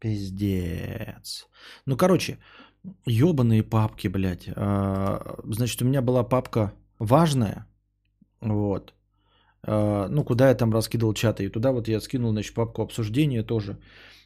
Пиздец. 0.00 1.46
Ну, 1.86 1.96
короче, 1.96 2.38
ебаные 3.06 3.62
папки, 3.62 4.08
блядь. 4.08 4.48
А, 4.56 5.38
значит, 5.44 5.82
у 5.82 5.84
меня 5.84 6.02
была 6.02 6.24
папка 6.24 6.72
важная, 6.98 7.66
вот. 8.40 8.94
А, 9.62 10.08
ну, 10.08 10.24
куда 10.24 10.48
я 10.48 10.54
там 10.54 10.72
раскидывал 10.72 11.14
чаты. 11.14 11.44
И 11.44 11.48
туда 11.48 11.72
вот 11.72 11.88
я 11.88 12.00
скинул, 12.00 12.32
значит, 12.32 12.54
папку 12.54 12.82
обсуждения 12.82 13.42
тоже. 13.42 13.78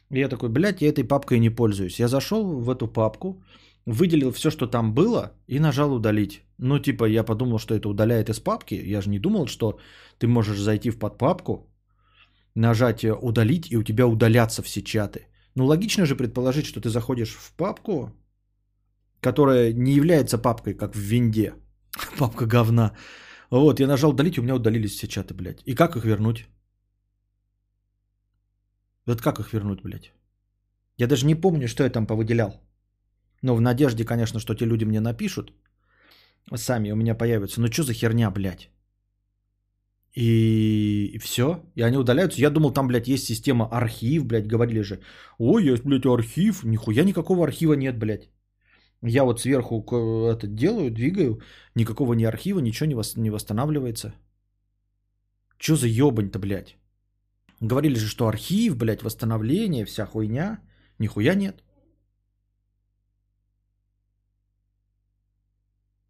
И 0.09 0.19
я 0.19 0.29
такой, 0.29 0.49
блядь, 0.49 0.81
я 0.81 0.89
этой 0.89 1.03
папкой 1.03 1.39
не 1.39 1.49
пользуюсь. 1.49 1.99
Я 1.99 2.07
зашел 2.07 2.59
в 2.59 2.69
эту 2.69 2.87
папку, 2.87 3.43
выделил 3.85 4.31
все, 4.31 4.51
что 4.51 4.67
там 4.67 4.93
было, 4.93 5.31
и 5.47 5.59
нажал 5.59 5.93
удалить. 5.93 6.43
Ну, 6.57 6.79
типа, 6.79 7.05
я 7.05 7.23
подумал, 7.23 7.59
что 7.59 7.73
это 7.73 7.89
удаляет 7.89 8.29
из 8.29 8.39
папки. 8.39 8.75
Я 8.75 9.01
же 9.01 9.09
не 9.09 9.19
думал, 9.19 9.47
что 9.47 9.79
ты 10.19 10.27
можешь 10.27 10.59
зайти 10.59 10.91
в 10.91 10.99
подпапку, 10.99 11.67
нажать 12.55 13.03
удалить, 13.03 13.71
и 13.71 13.77
у 13.77 13.83
тебя 13.83 14.05
удалятся 14.05 14.61
все 14.61 14.81
чаты. 14.81 15.27
Ну, 15.55 15.65
логично 15.65 16.05
же 16.05 16.15
предположить, 16.15 16.65
что 16.65 16.81
ты 16.81 16.89
заходишь 16.89 17.35
в 17.35 17.53
папку, 17.55 18.11
которая 19.21 19.73
не 19.73 19.93
является 19.93 20.37
папкой, 20.37 20.73
как 20.73 20.95
в 20.95 20.99
винде. 20.99 21.53
Папка 22.17 22.45
говна. 22.45 22.91
Вот, 23.49 23.79
я 23.79 23.87
нажал 23.87 24.11
удалить, 24.11 24.37
у 24.37 24.41
меня 24.41 24.55
удалились 24.55 24.91
все 24.91 25.07
чаты, 25.07 25.33
блядь. 25.33 25.61
И 25.65 25.75
как 25.75 25.95
их 25.95 26.05
вернуть? 26.05 26.47
Вот 29.05 29.21
как 29.21 29.39
их 29.39 29.53
вернуть, 29.53 29.81
блядь? 29.83 30.13
Я 30.97 31.07
даже 31.07 31.25
не 31.25 31.35
помню, 31.35 31.67
что 31.67 31.83
я 31.83 31.89
там 31.89 32.05
повыделял. 32.05 32.61
Но 33.41 33.55
в 33.55 33.61
надежде, 33.61 34.05
конечно, 34.05 34.39
что 34.39 34.55
те 34.55 34.65
люди 34.65 34.85
мне 34.85 34.99
напишут. 34.99 35.53
Сами 36.55 36.91
у 36.91 36.95
меня 36.95 37.15
появятся. 37.15 37.61
Ну 37.61 37.67
что 37.67 37.83
за 37.83 37.93
херня, 37.93 38.31
блядь? 38.31 38.69
И, 40.13 41.11
и 41.13 41.17
все. 41.17 41.63
И 41.75 41.81
они 41.81 41.97
удаляются. 41.97 42.41
Я 42.41 42.49
думал, 42.49 42.71
там, 42.71 42.87
блядь, 42.87 43.07
есть 43.07 43.25
система 43.25 43.67
архив, 43.71 44.25
блядь, 44.25 44.47
говорили 44.47 44.81
же. 44.81 44.99
Ой, 45.39 45.63
есть, 45.63 45.83
блядь, 45.83 46.05
архив. 46.05 46.63
Нихуя 46.63 47.03
никакого 47.03 47.43
архива 47.43 47.73
нет, 47.73 47.97
блядь. 47.97 48.29
Я 49.03 49.23
вот 49.23 49.39
сверху 49.39 49.83
это 50.29 50.47
делаю, 50.47 50.91
двигаю, 50.91 51.41
никакого 51.75 52.13
ни 52.13 52.23
архива, 52.23 52.59
ничего 52.59 52.87
не, 52.87 52.95
вос, 52.95 53.17
не 53.17 53.31
восстанавливается. 53.31 54.13
Чё 55.57 55.75
за 55.75 55.87
ебань-то, 55.87 56.39
блядь? 56.39 56.77
Говорили 57.59 57.95
же, 57.95 58.07
что 58.07 58.27
архив, 58.27 58.77
блядь, 58.77 59.03
восстановление, 59.03 59.85
вся 59.85 60.05
хуйня. 60.05 60.59
Нихуя 60.99 61.35
нет. 61.35 61.63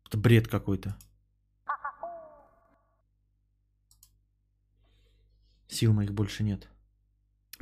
Это 0.07 0.17
бред 0.17 0.47
какой-то. 0.47 0.97
Сил 5.67 5.93
моих 5.93 6.13
больше 6.13 6.43
нет. 6.43 6.69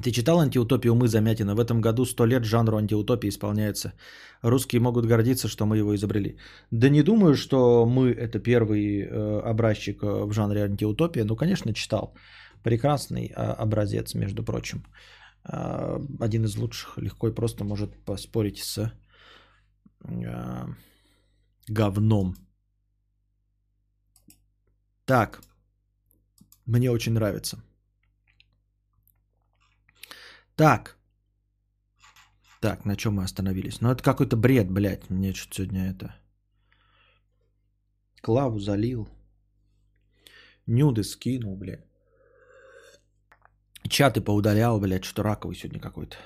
Ты 0.03 0.11
читал 0.11 0.39
антиутопию 0.39 0.95
«Мы» 0.95 1.07
Замятина? 1.07 1.55
В 1.55 1.59
этом 1.59 1.81
году 1.81 2.05
сто 2.05 2.25
лет 2.25 2.45
жанру 2.45 2.77
антиутопии 2.77 3.29
исполняется. 3.29 3.93
Русские 4.41 4.79
могут 4.79 5.05
гордиться, 5.05 5.47
что 5.47 5.65
мы 5.65 5.77
его 5.77 5.93
изобрели. 5.93 6.37
Да 6.71 6.89
не 6.89 7.03
думаю, 7.03 7.35
что 7.35 7.85
«Мы»— 7.85 8.11
это 8.17 8.39
первый 8.39 9.01
э, 9.01 9.41
образчик 9.51 10.01
э, 10.03 10.25
в 10.25 10.31
жанре 10.31 10.63
антиутопия. 10.63 11.25
Ну, 11.25 11.35
конечно, 11.35 11.73
читал. 11.73 12.13
Прекрасный 12.63 13.27
э, 13.27 13.33
образец, 13.33 14.15
между 14.15 14.43
прочим. 14.43 14.85
Э, 15.43 15.99
один 16.21 16.45
из 16.45 16.55
лучших. 16.55 16.97
Легко 16.97 17.27
и 17.27 17.35
просто 17.35 17.63
может 17.65 17.89
поспорить 18.05 18.59
с 18.59 18.91
э, 20.05 20.65
говном. 21.67 22.35
Так. 25.05 25.41
Мне 26.65 26.91
очень 26.91 27.13
нравится. 27.13 27.57
Так. 30.59 30.97
Так, 32.59 32.85
на 32.85 32.95
чем 32.97 33.13
мы 33.13 33.23
остановились? 33.23 33.79
Ну, 33.81 33.91
это 33.91 34.03
какой-то 34.03 34.35
бред, 34.35 34.69
блядь. 34.69 35.09
Мне 35.09 35.33
что-то 35.33 35.55
сегодня 35.55 35.89
это... 35.91 36.13
Клаву 38.21 38.59
залил. 38.59 39.07
Нюды 40.67 41.03
скинул, 41.03 41.55
блядь. 41.55 41.85
Чаты 43.87 44.19
поудалял, 44.19 44.81
блядь, 44.81 45.05
что 45.05 45.23
раковый 45.23 45.55
сегодня 45.55 45.79
какой-то. 45.79 46.17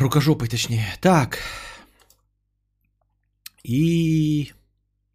Рукожопый, 0.00 0.48
точнее. 0.48 0.96
Так. 1.00 1.38
И 3.62 4.52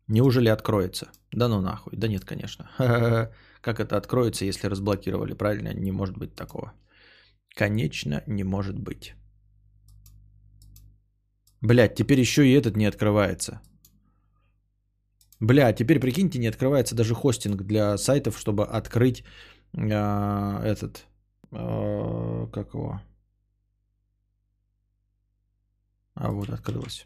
неужели 0.07 0.47
откроется? 0.47 1.11
Да 1.33 1.49
ну 1.49 1.59
нахуй. 1.59 1.97
Да 1.97 2.07
нет, 2.07 2.23
конечно. 2.23 2.69
Как 3.67 3.81
это 3.81 3.97
откроется, 3.97 4.45
если 4.45 4.69
разблокировали? 4.69 5.33
Правильно, 5.33 5.73
не 5.73 5.91
может 5.91 6.17
быть 6.17 6.35
такого. 6.35 6.71
Конечно, 7.49 8.23
не 8.25 8.45
может 8.45 8.79
быть. 8.79 9.13
Блядь, 11.59 11.95
теперь 11.95 12.21
еще 12.21 12.47
и 12.47 12.53
этот 12.53 12.77
не 12.77 12.85
открывается. 12.85 13.59
Бля, 15.41 15.73
теперь 15.73 15.99
прикиньте, 15.99 16.39
не 16.39 16.47
открывается 16.47 16.95
даже 16.95 17.13
хостинг 17.13 17.63
для 17.63 17.97
сайтов, 17.97 18.39
чтобы 18.39 18.63
открыть 18.63 19.25
э, 19.73 20.61
этот, 20.63 21.05
э, 21.51 22.47
как 22.53 22.73
его? 22.73 23.01
А 26.13 26.31
вот 26.31 26.49
открылось. 26.49 27.05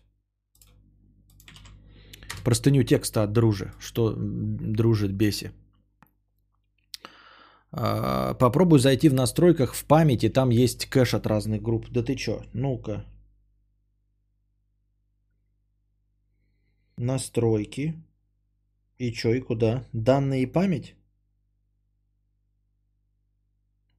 простыню 2.43 2.84
текста 2.84 3.24
от 3.24 3.32
дружи, 3.32 3.74
что 3.80 4.16
дружит 4.16 5.12
беси. 5.12 5.51
А, 7.74 8.34
попробуй 8.34 8.80
зайти 8.80 9.09
в 9.09 9.13
настройках 9.13 9.74
в 9.74 9.86
памяти, 9.86 10.30
там 10.30 10.49
есть 10.49 10.86
кэш 10.89 11.13
от 11.13 11.26
разных 11.28 11.61
групп. 11.61 11.88
Да 11.89 12.03
ты 12.03 12.15
чё? 12.15 12.41
Ну-ка. 12.53 13.05
Настройки. 16.97 17.93
И 18.99 19.11
чё, 19.11 19.34
и 19.34 19.39
куда? 19.41 19.84
Данные 19.93 20.43
и 20.43 20.45
память? 20.45 20.95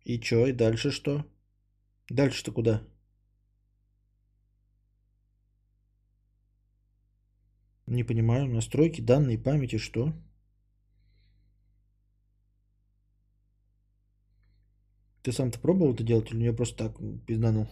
И 0.06 0.18
чё, 0.18 0.46
и 0.46 0.52
дальше 0.52 0.90
что? 0.90 1.24
Дальше-то 2.10 2.52
куда? 2.52 2.82
Не 7.88 8.04
понимаю. 8.04 8.46
Настройки, 8.48 9.00
данные 9.00 9.38
памяти, 9.38 9.78
что? 9.78 10.12
Ты 15.22 15.30
сам-то 15.32 15.58
пробовал 15.60 15.94
это 15.94 16.02
делать 16.02 16.32
или 16.32 16.44
я 16.44 16.52
просто 16.52 16.88
так 16.88 16.96
пизданул? 17.26 17.68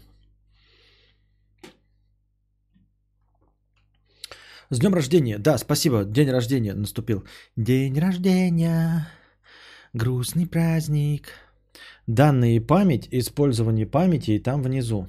С 4.70 4.78
днем 4.78 4.94
рождения. 4.94 5.38
Да, 5.38 5.58
спасибо. 5.58 6.04
День 6.04 6.30
рождения 6.30 6.74
наступил. 6.74 7.24
День 7.56 7.98
рождения. 7.98 9.08
Грустный 9.92 10.46
праздник. 10.46 11.32
Данные 12.06 12.56
и 12.56 12.60
память, 12.60 13.08
использование 13.10 13.86
памяти 13.86 14.32
и 14.32 14.38
там 14.38 14.62
внизу. 14.62 15.08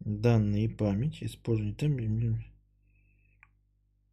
Данные 0.00 0.64
и 0.64 0.68
память, 0.68 1.22
использование 1.22 1.74
там. 1.74 2.44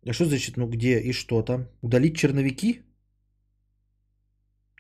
А 0.06 0.14
что 0.14 0.26
значит, 0.26 0.58
ну 0.58 0.68
где 0.68 1.00
и 1.00 1.12
что 1.12 1.42
там? 1.42 1.68
Удалить 1.82 2.18
черновики? 2.18 2.82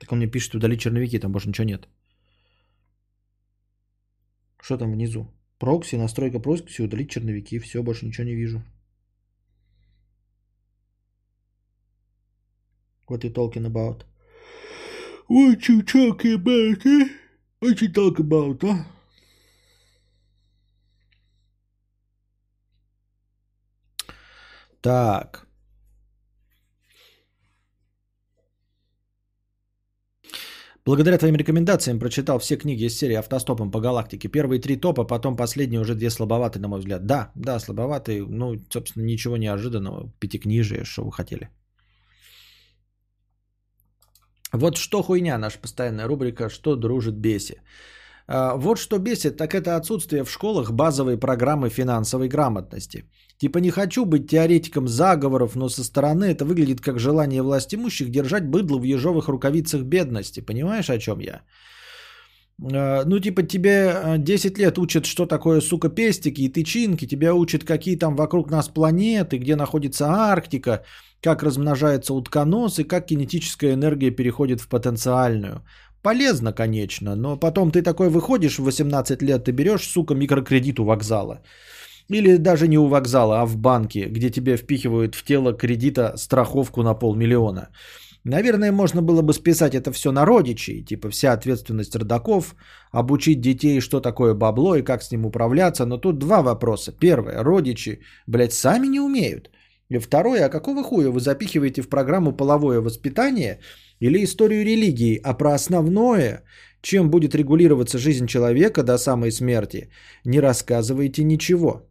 Так 0.02 0.12
он 0.12 0.18
мне 0.18 0.28
пишет, 0.28 0.56
удалить 0.56 0.82
черновики, 0.82 1.20
там 1.20 1.32
больше 1.32 1.49
ничего 1.49 1.68
нет. 1.68 1.88
Что 4.60 4.78
там 4.78 4.91
внизу? 4.91 5.28
Прокси, 5.60 5.95
настройка 5.95 6.39
прокси, 6.39 6.82
удалить 6.82 7.12
черновики. 7.12 7.60
Все, 7.60 7.84
больше 7.84 8.08
ничего 8.08 8.26
не 8.26 8.34
вижу. 8.34 8.64
What 13.08 13.24
you 13.24 13.32
talking 13.32 13.66
about? 13.66 14.06
What 15.30 15.70
you 15.70 15.84
talking 15.84 16.34
about, 16.34 16.84
eh? 16.84 17.10
What 17.62 17.80
you 17.80 17.93
talking 17.93 18.28
about, 18.28 18.64
а? 18.64 18.88
Так. 24.82 25.51
Благодаря 30.86 31.18
твоим 31.18 31.36
рекомендациям 31.36 32.00
прочитал 32.00 32.40
все 32.40 32.58
книги 32.58 32.86
из 32.86 32.98
серии 32.98 33.16
«Автостопом 33.16 33.72
по 33.72 33.80
галактике». 33.80 34.30
Первые 34.30 34.60
три 34.60 34.78
топа, 34.78 35.04
потом 35.04 35.36
последние 35.36 35.80
уже 35.80 35.94
две 35.94 36.10
слабоваты, 36.10 36.60
на 36.60 36.68
мой 36.68 36.80
взгляд. 36.80 37.06
Да, 37.06 37.32
да, 37.36 37.60
слабоватые. 37.60 38.26
Ну, 38.28 38.56
собственно, 38.70 39.04
ничего 39.06 39.38
неожиданного. 39.38 40.12
Пятикнижие, 40.20 40.84
что 40.84 41.04
вы 41.04 41.12
хотели. 41.12 41.50
Вот 44.54 44.78
что 44.78 45.04
хуйня, 45.04 45.38
наша 45.38 45.60
постоянная 45.60 46.08
рубрика 46.08 46.50
«Что 46.50 46.76
дружит 46.76 47.16
беси». 47.16 47.62
А, 48.28 48.56
вот 48.56 48.80
что 48.80 48.98
бесит, 48.98 49.38
так 49.38 49.54
это 49.54 49.76
отсутствие 49.76 50.24
в 50.24 50.32
школах 50.32 50.72
базовой 50.72 51.18
программы 51.18 51.70
финансовой 51.70 52.28
грамотности. 52.28 53.06
Типа 53.42 53.58
не 53.58 53.72
хочу 53.72 54.06
быть 54.06 54.28
теоретиком 54.28 54.88
заговоров, 54.88 55.56
но 55.56 55.70
со 55.70 55.84
стороны 55.84 56.26
это 56.26 56.46
выглядит 56.46 56.82
как 56.82 57.00
желание 57.00 57.42
власть 57.42 57.74
имущих 57.74 58.12
держать 58.12 58.44
быдло 58.46 58.78
в 58.78 58.84
ежовых 58.84 59.30
рукавицах 59.30 59.82
бедности. 59.82 60.42
Понимаешь, 60.42 60.89
о 60.89 61.00
чем 61.00 61.20
я? 61.20 61.42
А, 62.62 63.04
ну, 63.06 63.20
типа, 63.20 63.42
тебе 63.42 64.18
10 64.20 64.60
лет 64.60 64.78
учат, 64.78 65.06
что 65.06 65.26
такое, 65.26 65.62
сука, 65.62 65.89
пестики 65.89 66.42
и 66.42 66.50
тычинки, 66.50 67.08
тебя 67.08 67.34
учат, 67.34 67.64
какие 67.64 67.98
там 67.98 68.16
вокруг 68.16 68.52
нас 68.52 68.70
планеты, 68.70 69.39
где 69.39 69.56
находится 69.56 70.06
Арктика, 70.06 70.84
как 71.20 71.42
размножается 71.42 72.14
утконос 72.14 72.78
и 72.78 72.84
как 72.84 73.08
кинетическая 73.08 73.74
энергия 73.74 74.12
переходит 74.12 74.62
в 74.62 74.68
потенциальную. 74.68 75.64
Полезно, 76.04 76.54
конечно, 76.54 77.16
но 77.16 77.38
потом 77.38 77.72
ты 77.72 77.82
такой 77.82 78.10
выходишь 78.10 78.60
в 78.60 78.64
18 78.64 79.24
лет, 79.24 79.46
ты 79.46 79.52
берешь, 79.52 79.88
сука, 79.88 80.14
микрокредит 80.14 80.80
у 80.80 80.86
вокзала. 80.86 81.42
Или 82.12 82.38
даже 82.38 82.68
не 82.68 82.78
у 82.78 82.88
вокзала, 82.88 83.41
а 83.41 83.45
в 83.45 83.55
банке, 83.57 84.09
где 84.09 84.30
тебе 84.30 84.57
впихивают 84.57 85.16
в 85.16 85.24
тело 85.24 85.53
кредита 85.53 86.18
страховку 86.18 86.84
на 86.84 86.93
полмиллиона. 86.93 87.70
Наверное, 88.26 88.72
можно 88.72 89.01
было 89.01 89.22
бы 89.22 89.34
списать 89.34 89.74
это 89.74 89.91
все 89.91 90.12
на 90.12 90.26
родичей, 90.26 90.84
типа 90.84 91.09
вся 91.09 91.32
ответственность 91.32 91.95
родаков, 91.95 92.55
обучить 92.91 93.41
детей, 93.41 93.80
что 93.80 94.01
такое 94.01 94.34
бабло 94.34 94.76
и 94.76 94.84
как 94.84 95.03
с 95.03 95.12
ним 95.12 95.26
управляться. 95.26 95.86
Но 95.86 95.97
тут 95.97 96.20
два 96.20 96.41
вопроса. 96.41 96.91
Первое, 96.91 97.43
родичи, 97.43 98.01
блядь, 98.28 98.53
сами 98.53 98.88
не 98.88 98.99
умеют. 98.99 99.49
И 99.89 99.97
второе, 99.99 100.45
а 100.45 100.49
какого 100.49 100.84
хуя 100.84 101.12
вы 101.12 101.20
запихиваете 101.20 101.82
в 101.82 101.89
программу 101.89 102.34
половое 102.34 102.82
воспитание 102.82 103.59
или 104.01 104.24
историю 104.24 104.66
религии, 104.66 105.20
а 105.24 105.34
про 105.34 105.53
основное, 105.53 106.43
чем 106.82 107.09
будет 107.09 107.36
регулироваться 107.36 107.97
жизнь 107.97 108.28
человека 108.28 108.84
до 108.84 108.97
самой 108.97 109.32
смерти, 109.32 109.89
не 110.26 110.41
рассказываете 110.41 111.24
ничего. 111.24 111.91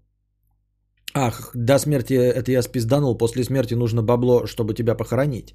Ах, 1.14 1.50
до 1.54 1.78
смерти 1.78 2.14
это 2.14 2.52
я 2.52 2.62
спизданул, 2.62 3.18
после 3.18 3.44
смерти 3.44 3.74
нужно 3.74 4.02
бабло, 4.02 4.46
чтобы 4.46 4.74
тебя 4.74 4.94
похоронить. 4.94 5.54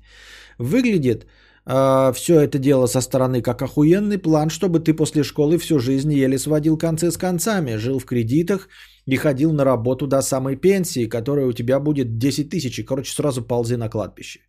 Выглядит 0.58 1.24
э, 1.24 1.28
а, 1.66 2.12
все 2.12 2.42
это 2.42 2.60
дело 2.60 2.88
со 2.88 3.02
стороны 3.02 3.42
как 3.42 3.62
охуенный 3.62 4.18
план, 4.18 4.50
чтобы 4.50 4.80
ты 4.80 4.94
после 4.94 5.24
школы 5.24 5.58
всю 5.58 5.80
жизнь 5.80 6.14
еле 6.14 6.38
сводил 6.38 6.78
концы 6.78 7.12
с 7.12 7.18
концами, 7.18 7.78
жил 7.78 8.00
в 8.00 8.06
кредитах 8.06 8.68
и 9.06 9.16
ходил 9.16 9.54
на 9.54 9.64
работу 9.64 10.08
до 10.08 10.22
самой 10.22 10.58
пенсии, 10.58 11.10
которая 11.10 11.46
у 11.46 11.54
тебя 11.54 11.80
будет 11.80 12.18
10 12.18 12.50
тысяч, 12.50 12.80
и, 12.80 12.84
короче, 12.84 13.14
сразу 13.14 13.42
ползи 13.42 13.76
на 13.76 13.90
кладбище. 13.90 14.40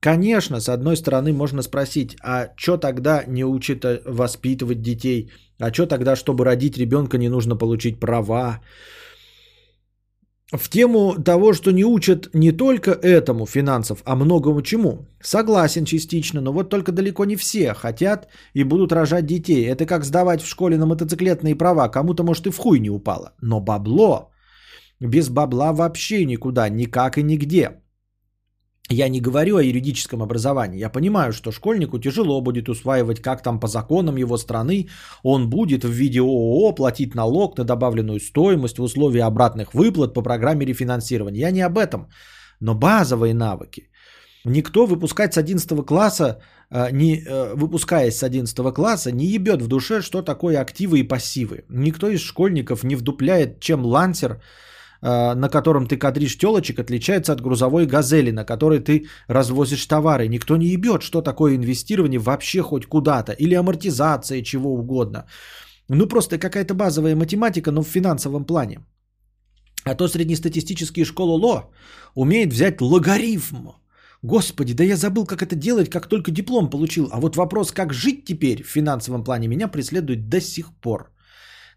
Конечно, 0.00 0.60
с 0.60 0.68
одной 0.68 0.96
стороны 0.96 1.32
можно 1.32 1.62
спросить, 1.62 2.16
а 2.22 2.50
что 2.56 2.76
тогда 2.76 3.24
не 3.26 3.44
учат 3.44 3.84
э, 3.84 4.02
воспитывать 4.04 4.82
детей? 4.82 5.30
А 5.58 5.72
что 5.72 5.86
тогда, 5.86 6.16
чтобы 6.16 6.44
родить 6.44 6.78
ребенка, 6.78 7.16
не 7.18 7.28
нужно 7.28 7.56
получить 7.56 8.00
права? 8.00 8.60
В 10.52 10.68
тему 10.68 11.14
того, 11.24 11.52
что 11.52 11.72
не 11.72 11.84
учат 11.84 12.30
не 12.32 12.52
только 12.52 12.92
этому 12.92 13.46
финансов, 13.46 14.02
а 14.04 14.14
многому 14.14 14.62
чему. 14.62 15.08
Согласен 15.20 15.84
частично, 15.84 16.40
но 16.40 16.52
вот 16.52 16.70
только 16.70 16.92
далеко 16.92 17.24
не 17.24 17.36
все 17.36 17.74
хотят 17.74 18.28
и 18.54 18.62
будут 18.62 18.92
рожать 18.92 19.26
детей. 19.26 19.66
Это 19.66 19.86
как 19.86 20.04
сдавать 20.04 20.42
в 20.42 20.46
школе 20.46 20.78
на 20.78 20.86
мотоциклетные 20.86 21.56
права. 21.56 21.88
Кому-то, 21.88 22.22
может, 22.22 22.46
и 22.46 22.50
в 22.50 22.58
хуй 22.58 22.78
не 22.78 22.90
упало. 22.90 23.32
Но 23.42 23.60
бабло. 23.60 24.30
Без 25.00 25.28
бабла 25.28 25.72
вообще 25.72 26.24
никуда, 26.24 26.68
никак 26.68 27.18
и 27.18 27.22
нигде. 27.22 27.82
Я 28.88 29.08
не 29.08 29.20
говорю 29.20 29.56
о 29.56 29.62
юридическом 29.62 30.22
образовании. 30.22 30.78
Я 30.78 30.90
понимаю, 30.90 31.32
что 31.32 31.50
школьнику 31.50 31.98
тяжело 31.98 32.40
будет 32.40 32.68
усваивать, 32.68 33.20
как 33.20 33.42
там 33.42 33.58
по 33.58 33.66
законам 33.66 34.16
его 34.16 34.38
страны 34.38 34.88
он 35.24 35.50
будет 35.50 35.84
в 35.84 35.90
виде 35.90 36.20
ООО 36.20 36.74
платить 36.74 37.14
налог 37.14 37.58
на 37.58 37.64
добавленную 37.64 38.20
стоимость 38.20 38.78
в 38.78 38.82
условии 38.82 39.20
обратных 39.20 39.74
выплат 39.74 40.14
по 40.14 40.22
программе 40.22 40.66
рефинансирования. 40.66 41.40
Я 41.40 41.50
не 41.50 41.62
об 41.62 41.78
этом. 41.78 42.08
Но 42.60 42.74
базовые 42.74 43.34
навыки. 43.34 43.90
Никто 44.44 44.86
выпускать 44.86 45.34
с 45.34 45.38
11 45.38 45.84
класса, 45.84 46.38
э, 46.70 46.92
не, 46.92 47.16
э, 47.16 47.54
выпускаясь 47.56 48.16
с 48.16 48.22
11 48.22 48.72
класса, 48.72 49.10
не 49.10 49.26
ебет 49.26 49.62
в 49.62 49.66
душе, 49.66 50.00
что 50.00 50.22
такое 50.22 50.60
активы 50.60 51.00
и 51.00 51.08
пассивы. 51.08 51.64
Никто 51.68 52.08
из 52.08 52.20
школьников 52.20 52.84
не 52.84 52.94
вдупляет, 52.94 53.58
чем 53.60 53.84
лансер– 53.84 54.40
на 55.02 55.48
котором 55.48 55.86
ты 55.86 55.96
кадришь 55.96 56.38
телочек, 56.38 56.78
отличается 56.78 57.32
от 57.32 57.40
грузовой 57.40 57.86
газели, 57.86 58.30
на 58.30 58.44
которой 58.44 58.80
ты 58.80 59.06
развозишь 59.28 59.86
товары. 59.86 60.28
Никто 60.28 60.56
не 60.56 60.66
ебет, 60.66 61.02
что 61.02 61.22
такое 61.22 61.56
инвестирование 61.56 62.18
вообще 62.18 62.62
хоть 62.62 62.86
куда-то. 62.86 63.32
Или 63.32 63.54
амортизация, 63.54 64.42
чего 64.42 64.74
угодно. 64.74 65.26
Ну 65.88 66.06
просто 66.06 66.38
какая-то 66.38 66.74
базовая 66.74 67.16
математика, 67.16 67.70
но 67.70 67.82
в 67.82 67.88
финансовом 67.88 68.44
плане. 68.44 68.80
А 69.84 69.94
то 69.94 70.08
среднестатистические 70.08 71.04
школы 71.04 71.40
ЛО 71.40 71.70
умеет 72.14 72.52
взять 72.52 72.80
логарифм. 72.80 73.68
Господи, 74.22 74.74
да 74.74 74.84
я 74.84 74.96
забыл, 74.96 75.26
как 75.26 75.42
это 75.42 75.54
делать, 75.54 75.90
как 75.90 76.08
только 76.08 76.30
диплом 76.30 76.70
получил. 76.70 77.08
А 77.12 77.20
вот 77.20 77.36
вопрос, 77.36 77.70
как 77.70 77.92
жить 77.92 78.24
теперь 78.24 78.62
в 78.62 78.66
финансовом 78.66 79.22
плане, 79.22 79.48
меня 79.48 79.68
преследует 79.68 80.28
до 80.28 80.40
сих 80.40 80.72
пор. 80.80 81.12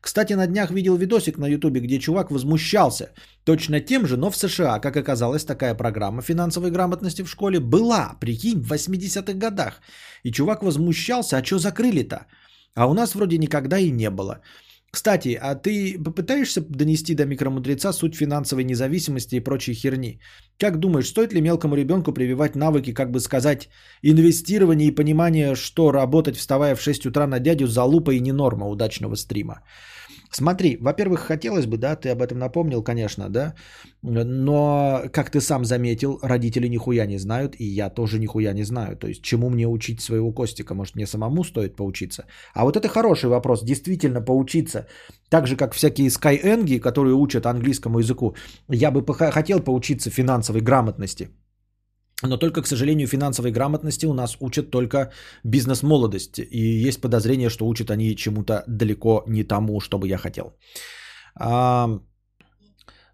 Кстати, 0.02 0.34
на 0.34 0.48
днях 0.48 0.72
видел 0.72 0.96
видосик 0.96 1.38
на 1.38 1.48
ютубе, 1.48 1.82
где 1.82 2.00
чувак 2.00 2.32
возмущался 2.32 3.12
точно 3.44 3.82
тем 3.82 4.08
же, 4.08 4.16
но 4.16 4.32
в 4.32 4.38
США, 4.38 4.80
как 4.80 4.96
оказалось, 4.96 5.44
такая 5.44 5.76
программа 5.76 6.22
финансовой 6.22 6.72
грамотности 6.72 7.24
в 7.24 7.30
школе 7.30 7.60
была, 7.60 8.16
прикинь, 8.20 8.62
в 8.62 8.72
80-х 8.72 9.34
годах. 9.34 9.82
И 10.24 10.32
чувак 10.32 10.64
возмущался, 10.64 11.38
а 11.38 11.44
что 11.44 11.60
закрыли-то? 11.60 12.28
А 12.76 12.88
у 12.88 12.94
нас 12.94 13.16
вроде 13.16 13.38
никогда 13.38 13.78
и 13.78 13.92
не 13.92 14.10
было. 14.10 14.42
Кстати, 14.92 15.38
а 15.40 15.56
ты 15.56 16.00
попытаешься 16.04 16.62
донести 16.62 17.16
до 17.16 17.26
микромудреца 17.26 17.94
суть 17.94 18.16
финансовой 18.16 18.64
независимости 18.64 19.36
и 19.36 19.44
прочей 19.44 19.74
херни? 19.74 20.20
Как 20.58 20.80
думаешь, 20.80 21.08
стоит 21.08 21.34
ли 21.34 21.42
мелкому 21.42 21.76
ребенку 21.76 22.12
прививать 22.12 22.56
навыки, 22.56 22.94
как 22.94 23.12
бы 23.12 23.20
сказать, 23.20 23.70
инвестирования 24.02 24.88
и 24.88 24.96
понимания, 24.96 25.56
что 25.56 25.92
работать, 25.92 26.38
вставая 26.38 26.76
в 26.76 26.82
6 26.82 27.06
утра 27.06 27.28
на 27.28 27.40
дядю, 27.40 27.68
залупа 27.68 28.12
и 28.12 28.20
не 28.20 28.32
норма 28.32 28.68
удачного 28.68 29.16
стрима? 29.16 29.62
Смотри, 30.32 30.78
во-первых, 30.78 31.22
хотелось 31.22 31.66
бы, 31.66 31.78
да, 31.78 31.96
ты 31.96 32.10
об 32.10 32.22
этом 32.22 32.38
напомнил, 32.38 32.84
конечно, 32.84 33.30
да, 33.30 33.56
но, 34.02 35.04
как 35.12 35.32
ты 35.32 35.42
сам 35.42 35.66
заметил, 35.66 36.20
родители 36.22 36.68
нихуя 36.68 37.08
не 37.08 37.18
знают, 37.18 37.56
и 37.60 37.66
я 37.66 37.90
тоже 37.90 38.20
нихуя 38.20 38.54
не 38.54 38.64
знаю. 38.64 38.96
То 38.96 39.08
есть, 39.08 39.24
чему 39.24 39.50
мне 39.50 39.68
учить 39.68 40.02
своего 40.02 40.32
Костика? 40.32 40.76
Может, 40.76 40.96
мне 40.96 41.08
самому 41.08 41.44
стоит 41.44 41.76
поучиться? 41.76 42.26
А 42.54 42.64
вот 42.64 42.78
это 42.78 42.88
хороший 42.88 43.30
вопрос, 43.30 43.64
действительно 43.64 44.22
поучиться. 44.22 44.88
Так 45.30 45.48
же, 45.48 45.56
как 45.56 45.74
всякие 45.74 46.10
скайэнги, 46.10 46.78
которые 46.78 47.16
учат 47.16 47.46
английскому 47.46 48.00
языку. 48.00 48.36
Я 48.70 48.92
бы 48.92 49.04
хотел 49.32 49.60
поучиться 49.60 50.10
финансовой 50.12 50.62
грамотности. 50.62 51.30
Но 52.24 52.38
только, 52.38 52.62
к 52.62 52.68
сожалению, 52.68 53.08
финансовой 53.08 53.52
грамотности 53.52 54.06
у 54.06 54.14
нас 54.14 54.38
учат 54.40 54.72
только 54.72 55.12
бизнес-молодость. 55.44 56.40
И 56.40 56.88
есть 56.88 57.02
подозрение, 57.02 57.50
что 57.50 57.68
учат 57.68 57.92
они 57.92 58.16
чему-то 58.16 58.64
далеко 58.68 59.24
не 59.28 59.44
тому, 59.44 59.80
что 59.80 59.98
бы 59.98 60.08
я 60.08 60.18
хотел. 60.18 60.58
А, 61.36 62.00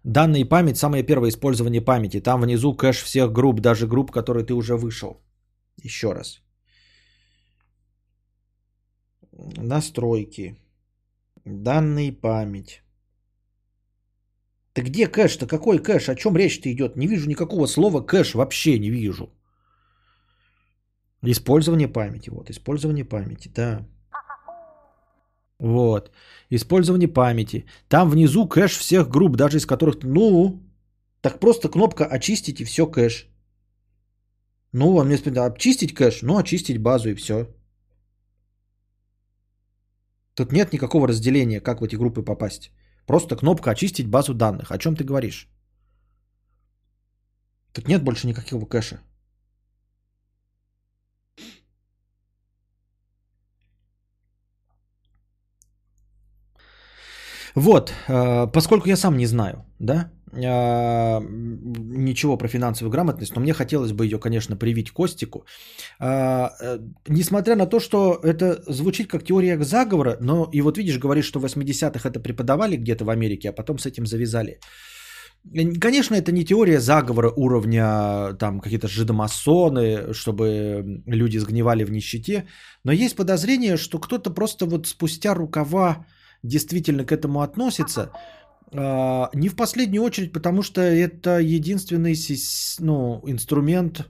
данные 0.02 0.44
память, 0.44 0.76
самое 0.76 1.04
первое 1.06 1.30
использование 1.30 1.80
памяти. 1.80 2.20
Там 2.20 2.40
внизу 2.40 2.74
кэш 2.74 3.02
всех 3.02 3.32
групп, 3.32 3.60
даже 3.60 3.86
групп, 3.86 4.10
которые 4.10 4.44
ты 4.44 4.54
уже 4.54 4.76
вышел. 4.76 5.22
Еще 5.84 6.12
раз. 6.12 6.40
Настройки. 9.56 10.56
Данные 11.44 12.12
память. 12.12 12.82
Ты 14.76 14.82
где 14.82 15.06
кэш-то? 15.06 15.46
Какой 15.46 15.78
кэш? 15.78 16.08
О 16.08 16.14
чем 16.14 16.36
речь-то 16.36 16.68
идет? 16.70 16.96
Не 16.96 17.06
вижу 17.06 17.28
никакого 17.28 17.66
слова 17.66 18.02
кэш, 18.02 18.34
вообще 18.34 18.78
не 18.78 18.90
вижу. 18.90 19.30
Использование 21.22 21.88
памяти. 21.88 22.30
Вот, 22.30 22.50
использование 22.50 23.04
памяти, 23.04 23.48
да. 23.48 23.86
Вот. 25.58 26.10
Использование 26.50 27.08
памяти. 27.08 27.64
Там 27.88 28.10
внизу 28.10 28.46
кэш 28.46 28.76
всех 28.76 29.08
групп, 29.08 29.36
даже 29.36 29.56
из 29.56 29.64
которых... 29.64 30.04
Ну, 30.04 30.60
так 31.22 31.40
просто 31.40 31.70
кнопка 31.70 32.04
очистить 32.04 32.60
и 32.60 32.64
все 32.64 32.86
кэш. 32.86 33.28
Ну, 34.72 35.00
а 35.00 35.04
мне 35.04 35.16
спрашивают, 35.16 35.56
очистить 35.56 35.94
кэш? 35.94 36.22
Ну, 36.22 36.36
очистить 36.36 36.82
базу 36.82 37.08
и 37.08 37.14
все. 37.14 37.46
Тут 40.34 40.52
нет 40.52 40.72
никакого 40.74 41.08
разделения, 41.08 41.60
как 41.62 41.80
в 41.80 41.84
эти 41.84 41.96
группы 41.96 42.22
попасть. 42.22 42.70
Просто 43.06 43.36
кнопка 43.36 43.70
«Очистить 43.70 44.08
базу 44.08 44.34
данных». 44.34 44.72
О 44.72 44.78
чем 44.78 44.96
ты 44.96 45.04
говоришь? 45.04 45.48
Тут 47.72 47.88
нет 47.88 48.02
больше 48.02 48.26
никакого 48.26 48.66
кэша. 48.66 49.00
Вот, 57.56 57.92
э, 58.08 58.46
поскольку 58.52 58.88
я 58.88 58.96
сам 58.96 59.16
не 59.16 59.26
знаю, 59.26 59.64
да, 59.78 60.10
э, 60.32 61.20
ничего 61.96 62.36
про 62.36 62.48
финансовую 62.48 62.92
грамотность, 62.92 63.34
но 63.34 63.40
мне 63.40 63.54
хотелось 63.54 63.92
бы 63.92 64.04
ее, 64.04 64.18
конечно, 64.18 64.56
привить 64.56 64.90
Костику. 64.90 65.46
Э, 65.98 66.50
несмотря 67.08 67.56
на 67.56 67.66
то, 67.66 67.80
что 67.80 68.20
это 68.22 68.62
звучит 68.68 69.08
как 69.08 69.24
теория 69.24 69.58
заговора, 69.64 70.18
но 70.20 70.50
и 70.52 70.60
вот 70.60 70.76
видишь, 70.76 70.98
говоришь, 70.98 71.24
что 71.24 71.40
в 71.40 71.44
80-х 71.44 72.06
это 72.06 72.20
преподавали 72.20 72.76
где-то 72.76 73.04
в 73.04 73.10
Америке, 73.10 73.48
а 73.48 73.52
потом 73.52 73.78
с 73.78 73.86
этим 73.86 74.04
завязали. 74.06 74.58
Конечно, 75.80 76.14
это 76.14 76.32
не 76.32 76.44
теория 76.44 76.80
заговора 76.80 77.32
уровня 77.36 78.34
там 78.38 78.60
какие-то 78.60 78.88
жидомасоны, 78.88 80.12
чтобы 80.12 81.02
люди 81.06 81.38
сгнивали 81.38 81.84
в 81.84 81.90
нищете, 81.90 82.46
но 82.84 82.92
есть 82.92 83.16
подозрение, 83.16 83.78
что 83.78 83.98
кто-то 83.98 84.34
просто 84.34 84.66
вот 84.66 84.86
спустя 84.86 85.34
рукава 85.34 86.04
действительно 86.46 87.04
к 87.04 87.12
этому 87.12 87.40
относится. 87.40 88.10
А, 88.72 89.30
не 89.34 89.48
в 89.48 89.56
последнюю 89.56 90.02
очередь, 90.02 90.32
потому 90.32 90.62
что 90.62 90.80
это 90.80 91.38
единственный 91.40 92.14
ну, 92.80 93.22
инструмент 93.26 94.08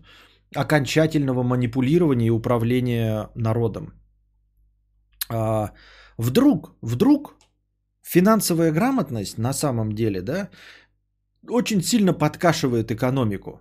окончательного 0.54 1.42
манипулирования 1.42 2.26
и 2.26 2.30
управления 2.30 3.28
народом. 3.34 3.92
А, 5.28 5.72
вдруг, 6.18 6.76
вдруг 6.82 7.34
финансовая 8.02 8.72
грамотность 8.72 9.38
на 9.38 9.52
самом 9.52 9.92
деле, 9.92 10.22
да, 10.22 10.50
очень 11.48 11.82
сильно 11.82 12.12
подкашивает 12.12 12.90
экономику. 12.90 13.60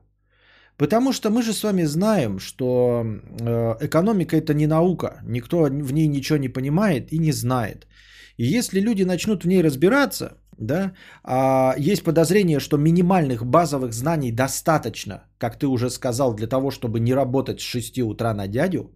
Потому 0.78 1.14
что 1.14 1.30
мы 1.30 1.42
же 1.42 1.54
с 1.54 1.64
вами 1.64 1.86
знаем, 1.86 2.40
что 2.40 3.04
э, 3.06 3.76
экономика 3.80 4.36
это 4.36 4.54
не 4.54 4.68
наука, 4.68 5.22
никто 5.24 5.64
в 5.64 5.94
ней 5.94 6.08
ничего 6.08 6.38
не 6.38 6.50
понимает 6.50 7.14
и 7.14 7.20
не 7.20 7.32
знает. 7.32 7.88
И 8.38 8.46
если 8.58 8.80
люди 8.80 9.04
начнут 9.04 9.44
в 9.44 9.48
ней 9.48 9.64
разбираться, 9.64 10.38
да, 10.58 10.94
а 11.24 11.76
есть 11.78 12.04
подозрение, 12.04 12.60
что 12.60 12.78
минимальных 12.78 13.46
базовых 13.46 13.94
знаний 13.94 14.32
достаточно, 14.32 15.24
как 15.38 15.60
ты 15.60 15.68
уже 15.68 15.90
сказал, 15.90 16.34
для 16.34 16.48
того, 16.48 16.72
чтобы 16.72 17.00
не 17.00 17.14
работать 17.14 17.60
с 17.60 17.64
6 17.64 18.00
утра 18.00 18.34
на 18.34 18.48
дядю, 18.48 18.92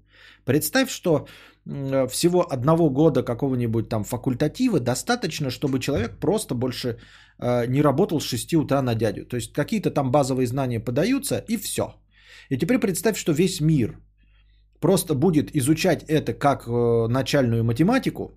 представь, 0.46 0.90
что 0.90 1.28
всего 2.10 2.52
одного 2.52 2.90
года 2.90 3.24
какого-нибудь 3.24 3.90
там 3.90 4.04
факультатива 4.04 4.80
достаточно, 4.80 5.50
чтобы 5.50 5.80
человек 5.80 6.20
просто 6.20 6.56
больше 6.56 6.98
э, 7.38 7.68
не 7.68 7.82
работал 7.82 8.20
с 8.20 8.26
6 8.26 8.54
утра 8.56 8.82
на 8.82 8.96
дядю. 8.96 9.26
То 9.26 9.36
есть 9.36 9.54
какие-то 9.54 9.92
там 9.92 10.12
базовые 10.12 10.48
знания 10.48 10.80
подаются 10.80 11.46
и 11.48 11.58
все. 11.58 11.84
И 12.50 12.58
теперь 12.58 12.80
представь, 12.80 13.18
что 13.18 13.34
весь 13.34 13.62
мир 13.62 14.00
просто 14.80 15.14
будет 15.14 15.56
изучать 15.56 16.04
это 16.08 16.34
как 16.34 16.68
э, 16.68 17.08
начальную 17.08 17.64
математику, 17.64 18.32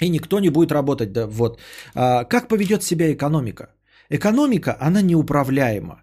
и 0.00 0.08
никто 0.08 0.40
не 0.40 0.50
будет 0.50 0.72
работать. 0.72 1.12
Да, 1.12 1.26
вот. 1.26 1.60
А, 1.94 2.24
как 2.24 2.48
поведет 2.48 2.82
себя 2.82 3.12
экономика? 3.12 3.68
Экономика, 4.10 4.76
она 4.80 5.02
неуправляема. 5.02 6.02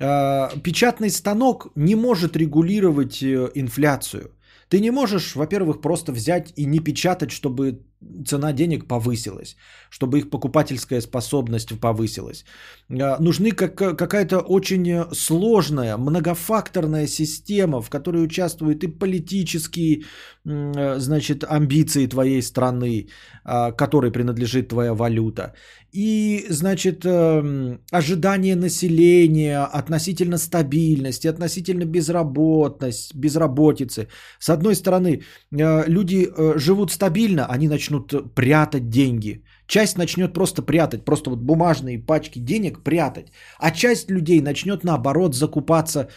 А, 0.00 0.50
печатный 0.62 1.10
станок 1.10 1.68
не 1.76 1.94
может 1.94 2.36
регулировать 2.36 3.22
э, 3.22 3.50
инфляцию. 3.54 4.30
Ты 4.68 4.80
не 4.80 4.90
можешь, 4.90 5.34
во-первых, 5.34 5.80
просто 5.80 6.12
взять 6.12 6.52
и 6.56 6.66
не 6.66 6.80
печатать, 6.80 7.30
чтобы 7.30 7.80
цена 8.26 8.52
денег 8.52 8.86
повысилась, 8.86 9.56
чтобы 9.90 10.18
их 10.18 10.30
покупательская 10.30 11.00
способность 11.00 11.78
повысилась. 11.80 12.44
А, 12.90 13.18
нужны 13.20 13.52
как, 13.52 13.74
какая-то 13.74 14.38
очень 14.38 15.14
сложная, 15.14 15.96
многофакторная 15.96 17.06
система, 17.06 17.82
в 17.82 17.90
которой 17.90 18.24
участвуют 18.24 18.84
и 18.84 18.88
политические 18.88 20.04
значит, 20.44 21.44
амбиции 21.44 22.06
твоей 22.06 22.42
страны, 22.42 23.08
а, 23.44 23.72
которой 23.72 24.10
принадлежит 24.10 24.68
твоя 24.68 24.94
валюта, 24.94 25.52
и, 25.92 26.46
значит, 26.50 27.04
эм, 27.06 27.80
ожидание 27.90 28.56
населения 28.56 29.64
относительно 29.64 30.38
стабильности, 30.38 31.28
относительно 31.28 31.84
безработность, 31.84 33.14
безработицы. 33.14 34.08
С 34.38 34.50
одной 34.50 34.74
стороны, 34.74 35.22
э, 35.50 35.84
люди 35.88 36.28
э, 36.28 36.58
живут 36.58 36.92
стабильно, 36.92 37.46
они 37.46 37.68
начнут 37.68 37.87
прятать 38.34 38.88
деньги. 38.88 39.42
Часть 39.66 39.98
начнет 39.98 40.32
просто 40.32 40.62
прятать, 40.62 41.04
просто 41.04 41.30
вот 41.30 41.40
бумажные 41.40 41.98
пачки 41.98 42.38
денег 42.38 42.82
прятать. 42.82 43.32
А 43.58 43.70
часть 43.70 44.10
людей 44.10 44.40
начнет 44.40 44.84
наоборот 44.84 45.34
закупаться 45.34 46.08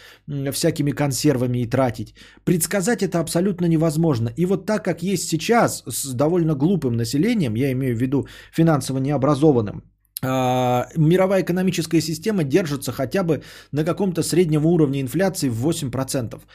всякими 0.52 0.92
консервами 0.92 1.60
и 1.60 1.70
тратить. 1.70 2.16
Предсказать 2.44 3.04
это 3.04 3.20
абсолютно 3.20 3.68
невозможно. 3.68 4.30
И 4.38 4.46
вот 4.46 4.66
так 4.66 4.84
как 4.86 5.04
есть 5.04 5.28
сейчас 5.30 5.84
с 5.88 6.14
довольно 6.14 6.56
глупым 6.56 6.96
населением, 6.98 7.56
я 7.56 7.72
имею 7.72 7.96
в 7.96 8.02
виду 8.02 8.28
финансово 8.54 9.00
необразованным, 9.00 9.84
а, 10.24 10.88
мировая 10.96 11.42
экономическая 11.42 12.02
система 12.02 12.44
держится 12.44 12.92
хотя 12.92 13.24
бы 13.24 13.42
на 13.72 13.84
каком-то 13.84 14.24
среднем 14.24 14.66
уровне 14.66 15.02
инфляции 15.02 15.50
в 15.50 15.56
8%. 15.56 16.46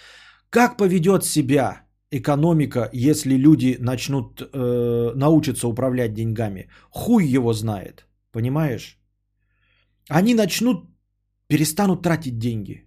Как 0.51 0.77
поведет 0.77 1.25
себя 1.25 1.86
экономика, 2.11 2.91
если 2.93 3.37
люди 3.37 3.77
начнут 3.81 4.41
э, 4.41 5.13
научиться 5.15 5.69
управлять 5.69 6.15
деньгами? 6.15 6.69
Хуй 6.91 7.25
его 7.37 7.53
знает, 7.53 8.07
понимаешь? 8.33 8.99
Они 10.09 10.35
начнут, 10.35 10.85
перестанут 11.49 12.03
тратить 12.03 12.39
деньги. 12.39 12.87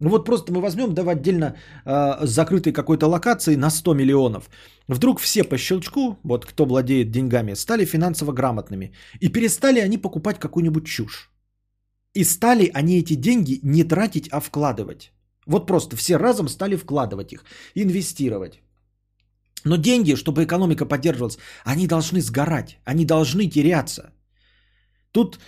Ну 0.00 0.10
вот 0.10 0.26
просто 0.26 0.52
мы 0.52 0.60
возьмем, 0.60 0.92
да, 0.94 1.02
в 1.02 1.08
отдельно 1.08 1.56
э, 1.84 2.26
закрытой 2.26 2.72
какой-то 2.72 3.06
локации 3.06 3.56
на 3.56 3.70
100 3.70 3.94
миллионов. 3.94 4.50
Вдруг 4.88 5.20
все 5.20 5.42
по 5.42 5.56
щелчку, 5.56 6.18
вот 6.22 6.44
кто 6.44 6.66
владеет 6.66 7.10
деньгами, 7.10 7.54
стали 7.54 7.86
финансово 7.86 8.32
грамотными. 8.32 8.92
И 9.20 9.32
перестали 9.32 9.80
они 9.80 9.98
покупать 9.98 10.38
какую-нибудь 10.38 10.86
чушь. 10.86 11.30
И 12.14 12.24
стали 12.24 12.70
они 12.74 12.98
эти 12.98 13.14
деньги 13.14 13.60
не 13.62 13.84
тратить, 13.84 14.28
а 14.28 14.40
вкладывать. 14.40 15.12
Вот 15.46 15.66
просто 15.66 15.96
все 15.96 16.16
разом 16.18 16.48
стали 16.48 16.76
вкладывать 16.76 17.32
их, 17.32 17.44
инвестировать. 17.74 18.60
Но 19.64 19.76
деньги, 19.76 20.16
чтобы 20.16 20.44
экономика 20.44 20.86
поддерживалась, 20.86 21.38
они 21.64 21.86
должны 21.86 22.20
сгорать, 22.20 22.78
они 22.84 23.04
должны 23.04 23.50
теряться. 23.50 24.12
Тут 25.12 25.38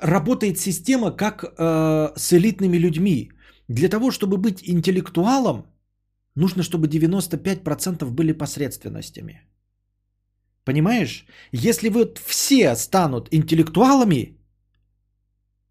работает 0.00 0.58
система 0.58 1.16
как 1.16 1.44
э, 1.44 2.12
с 2.16 2.32
элитными 2.32 2.78
людьми. 2.78 3.30
Для 3.68 3.88
того, 3.88 4.10
чтобы 4.10 4.36
быть 4.36 4.62
интеллектуалом, 4.62 5.66
нужно, 6.34 6.62
чтобы 6.62 6.86
95% 6.86 8.10
были 8.10 8.32
посредственностями. 8.32 9.42
Понимаешь? 10.64 11.26
Если 11.52 11.88
вот 11.90 12.18
все 12.18 12.76
станут 12.76 13.28
интеллектуалами, 13.32 14.38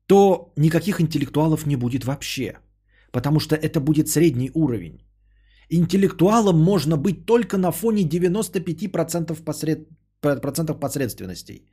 то 0.07 0.51
никаких 0.55 0.99
интеллектуалов 1.01 1.65
не 1.65 1.75
будет 1.75 2.05
вообще. 2.05 2.57
Потому 3.11 3.39
что 3.39 3.55
это 3.55 3.79
будет 3.79 4.09
средний 4.09 4.51
уровень. 4.53 5.01
Интеллектуалом 5.69 6.59
можно 6.59 6.97
быть 6.97 7.25
только 7.25 7.57
на 7.57 7.71
фоне 7.71 8.03
95% 8.03 9.43
посред... 9.43 9.87
процентов 10.21 10.79
посредственностей. 10.79 11.69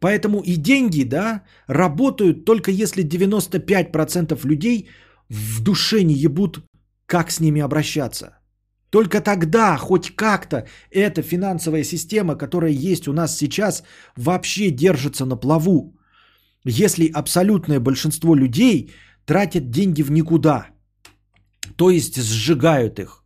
Поэтому 0.00 0.40
и 0.40 0.56
деньги, 0.56 1.04
да, 1.04 1.42
работают 1.68 2.44
только 2.44 2.70
если 2.70 3.04
95% 3.04 4.46
людей 4.46 4.88
в 5.28 5.62
душе 5.62 6.04
не 6.04 6.14
ебут, 6.14 6.60
как 7.06 7.30
с 7.30 7.40
ними 7.40 7.60
обращаться. 7.60 8.38
Только 8.90 9.20
тогда 9.20 9.76
хоть 9.76 10.14
как-то 10.14 10.66
эта 10.90 11.22
финансовая 11.22 11.84
система, 11.84 12.36
которая 12.36 12.70
есть 12.70 13.08
у 13.08 13.12
нас 13.12 13.36
сейчас, 13.36 13.82
вообще 14.16 14.70
держится 14.70 15.26
на 15.26 15.36
плаву. 15.36 15.96
Если 16.64 17.10
абсолютное 17.12 17.80
большинство 17.80 18.36
людей 18.36 18.92
тратят 19.26 19.70
деньги 19.70 20.02
в 20.02 20.10
никуда, 20.10 20.66
то 21.76 21.90
есть 21.90 22.16
сжигают 22.16 22.98
их. 22.98 23.24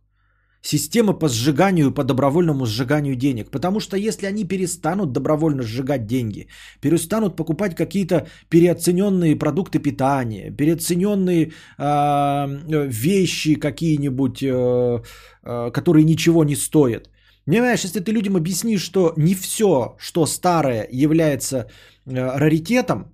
Система 0.61 1.13
по 1.13 1.29
сжиганию, 1.29 1.93
по 1.93 2.03
добровольному 2.03 2.65
сжиганию 2.65 3.15
денег. 3.15 3.49
Потому 3.49 3.79
что 3.79 3.95
если 3.95 4.25
они 4.25 4.43
перестанут 4.43 5.13
добровольно 5.13 5.63
сжигать 5.63 6.05
деньги, 6.05 6.47
перестанут 6.81 7.37
покупать 7.37 7.75
какие-то 7.75 8.27
переоцененные 8.49 9.37
продукты 9.37 9.79
питания, 9.79 10.51
переоцененные 10.51 11.53
э, 11.77 12.87
вещи 12.89 13.55
какие-нибудь, 13.55 14.43
э, 14.43 15.01
э, 15.43 15.71
которые 15.71 16.03
ничего 16.03 16.43
не 16.43 16.55
стоят. 16.55 17.09
Понимаешь, 17.45 17.85
если 17.85 18.01
ты 18.01 18.11
людям 18.11 18.35
объяснишь, 18.35 18.81
что 18.81 19.13
не 19.15 19.35
все, 19.35 19.95
что 19.97 20.25
старое, 20.25 20.87
является 20.91 21.57
э, 22.05 22.37
раритетом, 22.37 23.13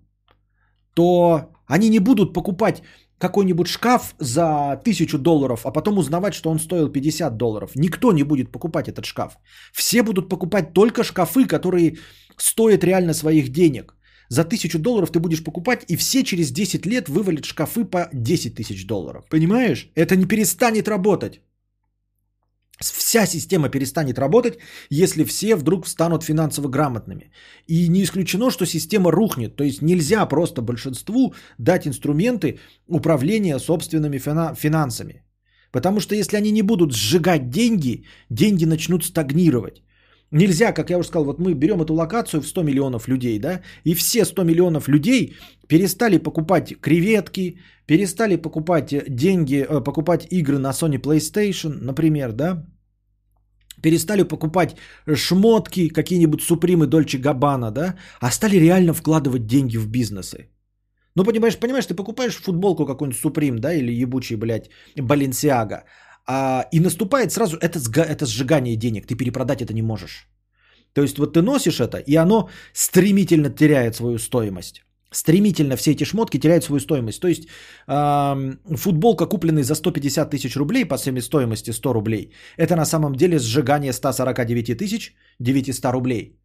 то 0.95 1.54
они 1.67 1.89
не 1.89 1.99
будут 1.99 2.33
покупать 2.33 2.81
какой-нибудь 3.17 3.67
шкаф 3.67 4.15
за 4.19 4.81
тысячу 4.83 5.17
долларов, 5.17 5.65
а 5.65 5.71
потом 5.71 5.97
узнавать, 5.97 6.33
что 6.33 6.49
он 6.49 6.59
стоил 6.59 6.89
50 6.89 7.37
долларов. 7.37 7.71
Никто 7.75 8.11
не 8.11 8.23
будет 8.23 8.51
покупать 8.51 8.87
этот 8.87 9.05
шкаф. 9.05 9.37
Все 9.73 10.03
будут 10.03 10.29
покупать 10.29 10.73
только 10.73 11.03
шкафы, 11.03 11.45
которые 11.45 11.97
стоят 12.37 12.83
реально 12.83 13.13
своих 13.13 13.49
денег. 13.49 13.95
За 14.29 14.43
тысячу 14.43 14.79
долларов 14.79 15.11
ты 15.11 15.19
будешь 15.19 15.43
покупать, 15.43 15.85
и 15.87 15.95
все 15.95 16.23
через 16.23 16.51
10 16.51 16.85
лет 16.85 17.09
вывалят 17.09 17.45
шкафы 17.45 17.85
по 17.85 18.09
10 18.11 18.55
тысяч 18.55 18.85
долларов. 18.87 19.25
Понимаешь? 19.29 19.89
Это 19.95 20.15
не 20.15 20.25
перестанет 20.25 20.87
работать. 20.87 21.41
Вся 22.79 23.25
система 23.25 23.69
перестанет 23.69 24.19
работать, 24.19 24.57
если 24.89 25.23
все 25.23 25.55
вдруг 25.55 25.87
станут 25.87 26.23
финансово 26.23 26.67
грамотными. 26.67 27.31
И 27.67 27.87
не 27.87 28.03
исключено, 28.03 28.51
что 28.51 28.65
система 28.65 29.11
рухнет. 29.11 29.55
То 29.55 29.63
есть 29.63 29.81
нельзя 29.81 30.25
просто 30.25 30.61
большинству 30.61 31.33
дать 31.57 31.87
инструменты 31.87 32.59
управления 32.87 33.59
собственными 33.59 34.19
финансами. 34.55 35.23
Потому 35.71 35.99
что 35.99 36.15
если 36.15 36.37
они 36.37 36.51
не 36.51 36.63
будут 36.63 36.93
сжигать 36.93 37.49
деньги, 37.49 38.05
деньги 38.29 38.65
начнут 38.65 39.05
стагнировать. 39.05 39.81
Нельзя, 40.31 40.73
как 40.73 40.89
я 40.89 40.97
уже 40.97 41.07
сказал, 41.07 41.25
вот 41.25 41.39
мы 41.39 41.53
берем 41.53 41.81
эту 41.81 41.93
локацию 41.93 42.41
в 42.41 42.47
100 42.47 42.63
миллионов 42.63 43.07
людей, 43.07 43.39
да, 43.39 43.61
и 43.83 43.93
все 43.93 44.25
100 44.25 44.43
миллионов 44.43 44.87
людей 44.87 45.35
перестали 45.67 46.17
покупать 46.17 46.73
креветки, 46.81 47.59
перестали 47.85 48.35
покупать 48.35 48.93
деньги, 49.07 49.65
э, 49.67 49.83
покупать 49.83 50.27
игры 50.31 50.57
на 50.57 50.71
Sony 50.71 50.99
PlayStation, 50.99 51.77
например, 51.81 52.31
да, 52.31 52.65
перестали 53.81 54.23
покупать 54.23 54.75
шмотки, 55.15 55.89
какие-нибудь 55.89 56.41
Супримы, 56.41 56.87
Дольче 56.87 57.19
Габбана, 57.19 57.71
да, 57.71 57.95
а 58.19 58.31
стали 58.31 58.57
реально 58.57 58.93
вкладывать 58.93 59.45
деньги 59.45 59.77
в 59.77 59.87
бизнесы. 59.87 60.49
Ну, 61.15 61.23
понимаешь, 61.23 61.57
понимаешь, 61.57 61.85
ты 61.85 61.93
покупаешь 61.93 62.35
футболку 62.35 62.85
какую-нибудь 62.85 63.21
Суприм, 63.21 63.59
да, 63.59 63.73
или 63.73 64.03
ебучий, 64.03 64.35
блядь, 64.35 64.69
Баленсиага, 64.97 65.83
а, 66.27 66.67
и 66.71 66.79
наступает 66.79 67.31
сразу 67.31 67.57
это, 67.57 67.79
это 68.01 68.25
сжигание 68.25 68.75
денег, 68.75 69.07
ты 69.07 69.15
перепродать 69.15 69.61
это 69.61 69.73
не 69.73 69.81
можешь. 69.81 70.27
То 70.93 71.01
есть 71.01 71.17
вот 71.17 71.33
ты 71.33 71.41
носишь 71.41 71.79
это, 71.79 71.97
и 71.97 72.15
оно 72.15 72.49
стремительно 72.73 73.49
теряет 73.49 73.95
свою 73.95 74.17
стоимость. 74.17 74.81
Стремительно 75.11 75.75
все 75.75 75.91
эти 75.91 76.05
шмотки 76.05 76.39
теряют 76.39 76.63
свою 76.63 76.79
стоимость. 76.79 77.21
То 77.21 77.27
есть 77.27 77.47
э, 77.87 78.75
футболка, 78.75 79.27
купленная 79.27 79.63
за 79.63 79.75
150 79.75 80.29
тысяч 80.29 80.55
рублей 80.57 80.85
по 80.85 80.97
стоимости 80.97 81.71
100 81.71 81.93
рублей, 81.93 82.33
это 82.57 82.75
на 82.75 82.85
самом 82.85 83.15
деле 83.15 83.39
сжигание 83.39 83.93
149 83.93 84.77
тысяч 84.77 85.15
900 85.39 85.93
рублей. 85.93 86.39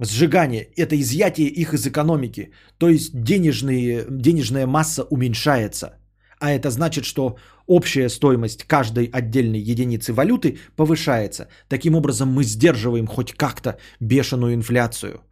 Сжигание– 0.00 0.68
это 0.76 0.94
изъятие 0.96 1.48
их 1.48 1.74
из 1.74 1.86
экономики. 1.86 2.52
То 2.78 2.88
есть 2.88 3.10
денежные, 3.14 4.06
денежная 4.10 4.66
масса 4.66 5.04
уменьшается. 5.04 5.98
А 6.38 6.50
это 6.50 6.70
значит, 6.70 7.04
что 7.04 7.36
общая 7.66 8.08
стоимость 8.08 8.64
каждой 8.64 9.06
отдельной 9.06 9.58
единицы 9.58 10.12
валюты 10.12 10.58
повышается. 10.76 11.48
Таким 11.68 11.94
образом 11.94 12.28
мы 12.28 12.44
сдерживаем 12.44 13.06
хоть 13.06 13.32
как-то 13.32 13.78
бешеную 14.00 14.54
инфляцию. 14.54 15.22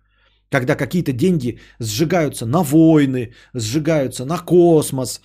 Когда 0.50 0.76
какие-то 0.76 1.12
деньги 1.12 1.60
сжигаются 1.78 2.46
на 2.46 2.62
войны, 2.62 3.34
сжигаются 3.54 4.24
на 4.24 4.38
космос, 4.38 5.20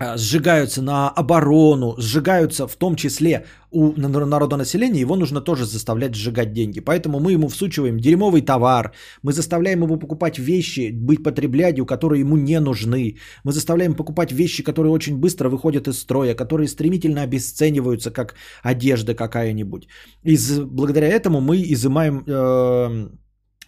сжигаются 0.00 0.82
на 0.82 1.10
оборону, 1.10 1.94
сжигаются 1.98 2.66
в 2.66 2.76
том 2.76 2.96
числе 2.96 3.44
у 3.70 3.92
народонаселения, 3.96 5.00
его 5.00 5.16
нужно 5.16 5.40
тоже 5.40 5.64
заставлять 5.64 6.14
сжигать 6.14 6.52
деньги. 6.52 6.80
Поэтому 6.80 7.20
мы 7.20 7.32
ему 7.32 7.48
всучиваем 7.48 8.00
дерьмовый 8.00 8.42
товар, 8.42 8.92
мы 9.22 9.32
заставляем 9.32 9.82
его 9.82 9.96
покупать 9.96 10.38
вещи, 10.38 10.90
быть 10.92 11.22
потреблядью, 11.22 11.86
которые 11.86 12.20
ему 12.20 12.36
не 12.36 12.60
нужны. 12.60 13.18
Мы 13.44 13.52
заставляем 13.52 13.94
покупать 13.94 14.32
вещи, 14.32 14.62
которые 14.62 14.92
очень 14.92 15.16
быстро 15.16 15.48
выходят 15.48 15.88
из 15.88 15.98
строя, 15.98 16.34
которые 16.34 16.68
стремительно 16.68 17.22
обесцениваются, 17.22 18.10
как 18.10 18.34
одежда 18.62 19.14
какая-нибудь. 19.14 19.86
И 20.24 20.36
благодаря 20.64 21.08
этому 21.08 21.40
мы 21.40 21.62
изымаем... 21.62 22.24
Э- 22.26 23.10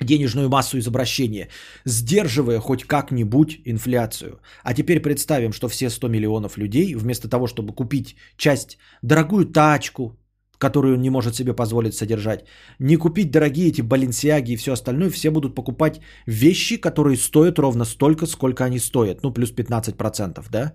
денежную 0.04 0.48
массу 0.48 0.78
из 0.78 0.86
обращения, 0.86 1.48
сдерживая 1.84 2.60
хоть 2.60 2.84
как-нибудь 2.84 3.60
инфляцию. 3.64 4.40
А 4.62 4.74
теперь 4.74 5.00
представим, 5.00 5.52
что 5.52 5.68
все 5.68 5.90
100 5.90 6.08
миллионов 6.08 6.56
людей, 6.56 6.94
вместо 6.94 7.28
того, 7.28 7.46
чтобы 7.46 7.74
купить 7.74 8.16
часть, 8.36 8.78
дорогую 9.02 9.46
тачку, 9.46 10.18
которую 10.62 10.94
он 10.94 11.02
не 11.02 11.10
может 11.10 11.34
себе 11.34 11.54
позволить 11.54 11.94
содержать, 11.94 12.44
не 12.78 12.96
купить 12.96 13.30
дорогие 13.30 13.68
эти 13.68 13.82
баленсиаги 13.82 14.52
и 14.52 14.56
все 14.56 14.72
остальное, 14.72 15.10
все 15.10 15.30
будут 15.30 15.54
покупать 15.54 16.00
вещи, 16.26 16.80
которые 16.80 17.16
стоят 17.16 17.58
ровно 17.58 17.84
столько, 17.84 18.26
сколько 18.26 18.64
они 18.64 18.78
стоят, 18.78 19.22
ну 19.22 19.32
плюс 19.32 19.52
15%, 19.52 20.46
да? 20.50 20.72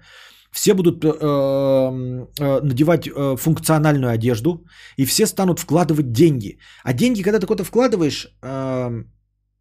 Все 0.51 0.73
будут 0.73 1.05
э, 1.05 1.09
э, 1.09 2.61
надевать 2.63 3.07
э, 3.07 3.35
функциональную 3.37 4.11
одежду, 4.11 4.65
и 4.97 5.05
все 5.05 5.25
станут 5.25 5.59
вкладывать 5.59 6.11
деньги. 6.11 6.57
А 6.83 6.93
деньги, 6.93 7.21
когда 7.21 7.39
ты 7.39 7.47
куда-то 7.47 7.63
вкладываешь, 7.63 8.27
э, 8.43 9.03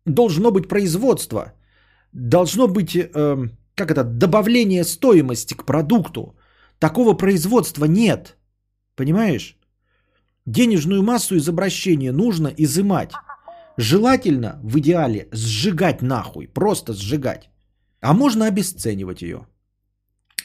должно 0.07 0.51
быть 0.51 0.69
производство, 0.69 1.53
должно 2.13 2.69
быть, 2.69 2.97
э, 2.97 3.49
как 3.75 3.91
это, 3.91 4.05
добавление 4.05 4.85
стоимости 4.85 5.55
к 5.55 5.65
продукту. 5.65 6.37
Такого 6.79 7.17
производства 7.17 7.85
нет. 7.87 8.37
Понимаешь? 8.95 9.59
Денежную 10.47 11.03
массу 11.03 11.35
из 11.37 11.49
обращения 11.49 12.13
нужно 12.13 12.49
изымать. 12.49 13.13
Желательно, 13.77 14.61
в 14.63 14.79
идеале, 14.79 15.29
сжигать 15.33 16.03
нахуй, 16.03 16.49
просто 16.49 16.93
сжигать. 16.93 17.51
А 18.01 18.15
можно 18.15 18.47
обесценивать 18.47 19.23
ее. 19.23 19.47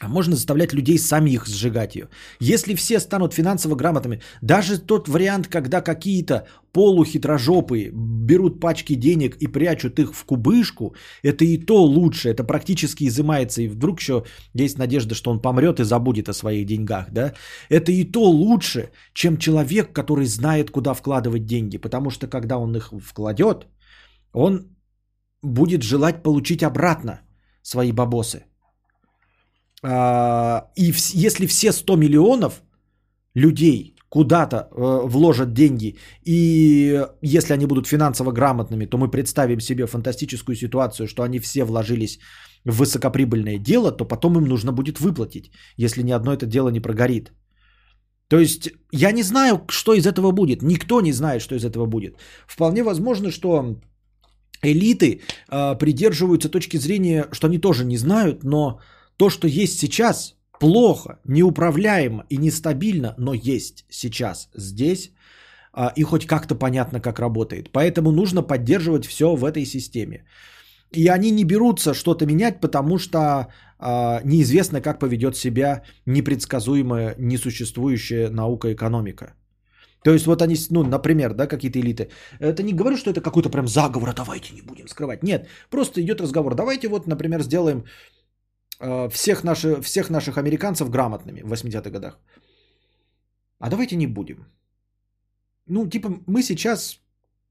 А 0.01 0.07
можно 0.07 0.35
заставлять 0.35 0.73
людей 0.73 0.97
сами 0.97 1.29
их 1.31 1.47
сжигать 1.47 1.95
ее. 1.95 2.07
Если 2.39 2.75
все 2.75 2.99
станут 2.99 3.33
финансово 3.33 3.75
грамотными, 3.75 4.21
даже 4.41 4.79
тот 4.79 5.07
вариант, 5.07 5.47
когда 5.47 5.81
какие-то 5.81 6.47
полухитрожопые 6.73 7.91
берут 7.93 8.59
пачки 8.59 8.95
денег 8.95 9.35
и 9.35 9.47
прячут 9.47 9.99
их 9.99 10.15
в 10.15 10.25
кубышку, 10.25 10.95
это 11.21 11.45
и 11.45 11.57
то 11.57 11.83
лучше, 11.83 12.29
это 12.29 12.43
практически 12.43 13.07
изымается, 13.07 13.61
и 13.61 13.67
вдруг 13.67 13.99
еще 13.99 14.23
есть 14.55 14.79
надежда, 14.79 15.13
что 15.13 15.31
он 15.31 15.39
помрет 15.39 15.79
и 15.79 15.83
забудет 15.83 16.29
о 16.29 16.33
своих 16.33 16.65
деньгах, 16.65 17.11
да, 17.11 17.33
это 17.69 17.91
и 17.91 18.03
то 18.03 18.23
лучше, 18.23 18.89
чем 19.13 19.37
человек, 19.37 19.93
который 19.93 20.25
знает, 20.25 20.71
куда 20.71 20.95
вкладывать 20.95 21.45
деньги, 21.45 21.77
потому 21.77 22.09
что 22.09 22.27
когда 22.27 22.57
он 22.57 22.75
их 22.75 22.91
вкладет, 23.03 23.67
он 24.33 24.65
будет 25.43 25.83
желать 25.83 26.23
получить 26.23 26.63
обратно 26.63 27.21
свои 27.61 27.91
бабосы. 27.91 28.45
А, 29.83 30.67
и 30.75 30.93
если 31.13 31.47
все 31.47 31.71
100 31.71 31.95
миллионов 31.95 32.61
людей 33.35 33.95
куда-то 34.09 34.57
э, 34.57 35.07
вложат 35.07 35.53
деньги, 35.53 35.97
и 36.25 37.05
если 37.21 37.53
они 37.53 37.65
будут 37.65 37.87
финансово 37.87 38.31
грамотными, 38.31 38.85
то 38.85 38.97
мы 38.97 39.09
представим 39.11 39.61
себе 39.61 39.87
фантастическую 39.87 40.55
ситуацию, 40.55 41.07
что 41.07 41.23
они 41.23 41.39
все 41.39 41.63
вложились 41.63 42.19
в 42.65 42.77
высокоприбыльное 42.77 43.57
дело, 43.57 43.91
то 43.91 44.05
потом 44.05 44.37
им 44.37 44.45
нужно 44.45 44.73
будет 44.73 44.99
выплатить, 44.99 45.51
если 45.77 46.03
ни 46.03 46.11
одно 46.11 46.33
это 46.33 46.45
дело 46.45 46.69
не 46.69 46.81
прогорит. 46.81 47.31
То 48.27 48.39
есть 48.39 48.69
я 48.91 49.11
не 49.11 49.23
знаю, 49.23 49.65
что 49.69 49.93
из 49.93 50.05
этого 50.05 50.31
будет. 50.31 50.61
Никто 50.61 51.01
не 51.01 51.13
знает, 51.13 51.41
что 51.41 51.55
из 51.55 51.65
этого 51.65 51.85
будет. 51.85 52.15
Вполне 52.47 52.83
возможно, 52.83 53.31
что 53.31 53.75
элиты 54.63 55.21
э, 55.49 55.77
придерживаются 55.77 56.49
точки 56.49 56.77
зрения, 56.77 57.27
что 57.31 57.47
они 57.47 57.59
тоже 57.59 57.85
не 57.85 57.97
знают, 57.97 58.43
но 58.43 58.79
то, 59.21 59.29
что 59.29 59.47
есть 59.47 59.77
сейчас, 59.79 60.35
плохо, 60.59 61.19
неуправляемо 61.25 62.25
и 62.29 62.37
нестабильно, 62.37 63.13
но 63.19 63.33
есть 63.33 63.85
сейчас 63.89 64.49
здесь, 64.57 65.11
э, 65.77 65.91
и 65.95 66.03
хоть 66.03 66.25
как-то 66.25 66.55
понятно, 66.55 66.99
как 66.99 67.19
работает. 67.19 67.71
Поэтому 67.71 68.11
нужно 68.11 68.41
поддерживать 68.41 69.05
все 69.05 69.35
в 69.35 69.45
этой 69.45 69.65
системе. 69.65 70.25
И 70.91 71.07
они 71.07 71.31
не 71.31 71.43
берутся 71.43 71.93
что-то 71.93 72.25
менять, 72.25 72.61
потому 72.61 72.97
что 72.97 73.19
э, 73.19 74.21
неизвестно, 74.23 74.81
как 74.81 74.99
поведет 74.99 75.35
себя 75.35 75.83
непредсказуемая, 76.07 77.15
несуществующая 77.19 78.31
наука 78.31 78.73
экономика. 78.73 79.35
То 80.03 80.13
есть 80.13 80.25
вот 80.25 80.41
они, 80.41 80.55
ну, 80.71 80.83
например, 80.83 81.33
да, 81.33 81.45
какие-то 81.45 81.79
элиты. 81.79 82.09
Это 82.39 82.63
не 82.63 82.73
говорю, 82.73 82.97
что 82.97 83.11
это 83.11 83.21
какой-то 83.21 83.51
прям 83.51 83.67
заговор, 83.67 84.09
а 84.09 84.13
давайте 84.13 84.55
не 84.55 84.63
будем 84.63 84.87
скрывать. 84.87 85.23
Нет, 85.23 85.47
просто 85.69 86.01
идет 86.01 86.21
разговор. 86.21 86.55
Давайте 86.55 86.87
вот, 86.87 87.07
например, 87.07 87.43
сделаем 87.43 87.83
всех, 89.09 89.43
наши, 89.43 89.81
всех 89.81 90.09
наших 90.09 90.37
американцев 90.37 90.89
грамотными 90.89 91.41
в 91.41 91.53
80-х 91.53 91.89
годах. 91.89 92.19
А 93.59 93.69
давайте 93.69 93.95
не 93.95 94.07
будем. 94.07 94.45
Ну, 95.67 95.89
типа, 95.89 96.09
мы 96.27 96.41
сейчас 96.41 96.99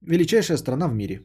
величайшая 0.01 0.59
страна 0.59 0.89
в 0.89 0.95
мире. 0.95 1.23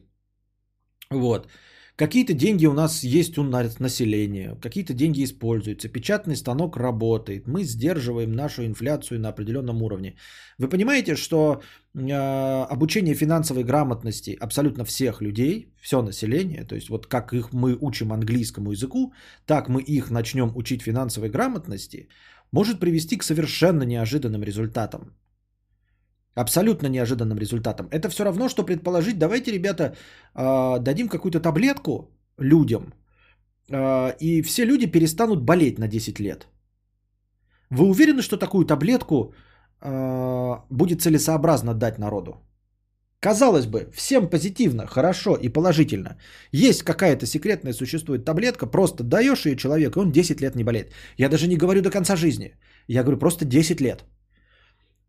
Вот. 1.10 1.48
Какие-то 1.96 2.34
деньги 2.34 2.66
у 2.66 2.74
нас 2.74 3.04
есть 3.04 3.38
у 3.38 3.42
населения, 3.42 4.54
какие-то 4.60 4.92
деньги 4.92 5.24
используются, 5.24 5.88
печатный 5.88 6.36
станок 6.36 6.76
работает, 6.76 7.48
мы 7.48 7.64
сдерживаем 7.64 8.32
нашу 8.32 8.66
инфляцию 8.66 9.18
на 9.18 9.30
определенном 9.30 9.82
уровне. 9.82 10.14
Вы 10.58 10.68
понимаете, 10.68 11.16
что 11.16 11.62
э, 11.94 12.12
обучение 12.70 13.14
финансовой 13.14 13.64
грамотности 13.64 14.36
абсолютно 14.38 14.84
всех 14.84 15.22
людей, 15.22 15.72
все 15.80 16.02
население, 16.02 16.64
то 16.64 16.74
есть 16.74 16.90
вот 16.90 17.06
как 17.06 17.32
их 17.32 17.54
мы 17.54 17.78
учим 17.80 18.12
английскому 18.12 18.72
языку, 18.72 19.14
так 19.46 19.68
мы 19.68 19.80
их 19.80 20.10
начнем 20.10 20.52
учить 20.54 20.82
финансовой 20.82 21.30
грамотности, 21.30 22.08
может 22.52 22.78
привести 22.78 23.16
к 23.16 23.24
совершенно 23.24 23.84
неожиданным 23.84 24.42
результатам. 24.42 25.16
Абсолютно 26.36 26.88
неожиданным 26.88 27.38
результатом. 27.38 27.88
Это 27.90 28.10
все 28.10 28.24
равно, 28.24 28.48
что 28.48 28.62
предположить, 28.62 29.18
давайте, 29.18 29.52
ребята, 29.52 29.96
а, 30.34 30.78
дадим 30.78 31.08
какую-то 31.08 31.40
таблетку 31.40 32.10
людям, 32.38 32.92
а, 33.70 34.10
и 34.20 34.42
все 34.42 34.66
люди 34.66 34.86
перестанут 34.86 35.40
болеть 35.40 35.78
на 35.78 35.88
10 35.88 36.20
лет. 36.20 36.46
Вы 37.70 37.86
уверены, 37.86 38.22
что 38.22 38.36
такую 38.36 38.66
таблетку 38.66 39.32
а, 39.80 40.64
будет 40.70 41.00
целесообразно 41.00 41.74
дать 41.74 41.98
народу? 41.98 42.42
Казалось 43.20 43.66
бы, 43.66 43.88
всем 43.94 44.28
позитивно, 44.28 44.86
хорошо 44.86 45.36
и 45.36 45.48
положительно. 45.48 46.18
Есть 46.52 46.82
какая-то 46.82 47.24
секретная 47.24 47.72
существует 47.72 48.26
таблетка, 48.26 48.66
просто 48.66 49.04
даешь 49.04 49.46
ее 49.46 49.56
человеку, 49.56 50.00
и 50.00 50.02
он 50.02 50.12
10 50.12 50.42
лет 50.42 50.54
не 50.54 50.64
болеет. 50.64 50.92
Я 51.16 51.30
даже 51.30 51.48
не 51.48 51.56
говорю 51.56 51.80
до 51.80 51.90
конца 51.90 52.14
жизни. 52.14 52.52
Я 52.88 53.02
говорю 53.02 53.18
просто 53.18 53.46
10 53.46 53.80
лет. 53.80 54.04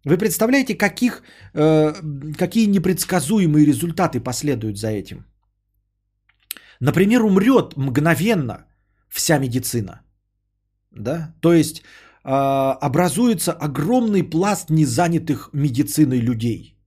Вы 0.06 0.18
представляете, 0.18 0.76
каких, 0.76 1.22
э, 1.54 1.94
какие 2.38 2.68
непредсказуемые 2.68 3.66
результаты 3.66 4.20
последуют 4.20 4.78
за 4.78 4.88
этим? 4.88 5.26
Например, 6.80 7.24
умрет 7.24 7.78
мгновенно 7.78 8.66
вся 9.10 9.40
медицина. 9.40 10.02
Да? 10.92 11.34
То 11.42 11.54
есть 11.54 11.82
э, 12.24 12.30
образуется 12.82 13.52
огромный 13.52 14.24
пласт 14.24 14.70
незанятых 14.70 15.50
медициной 15.54 16.20
людей. 16.20 16.78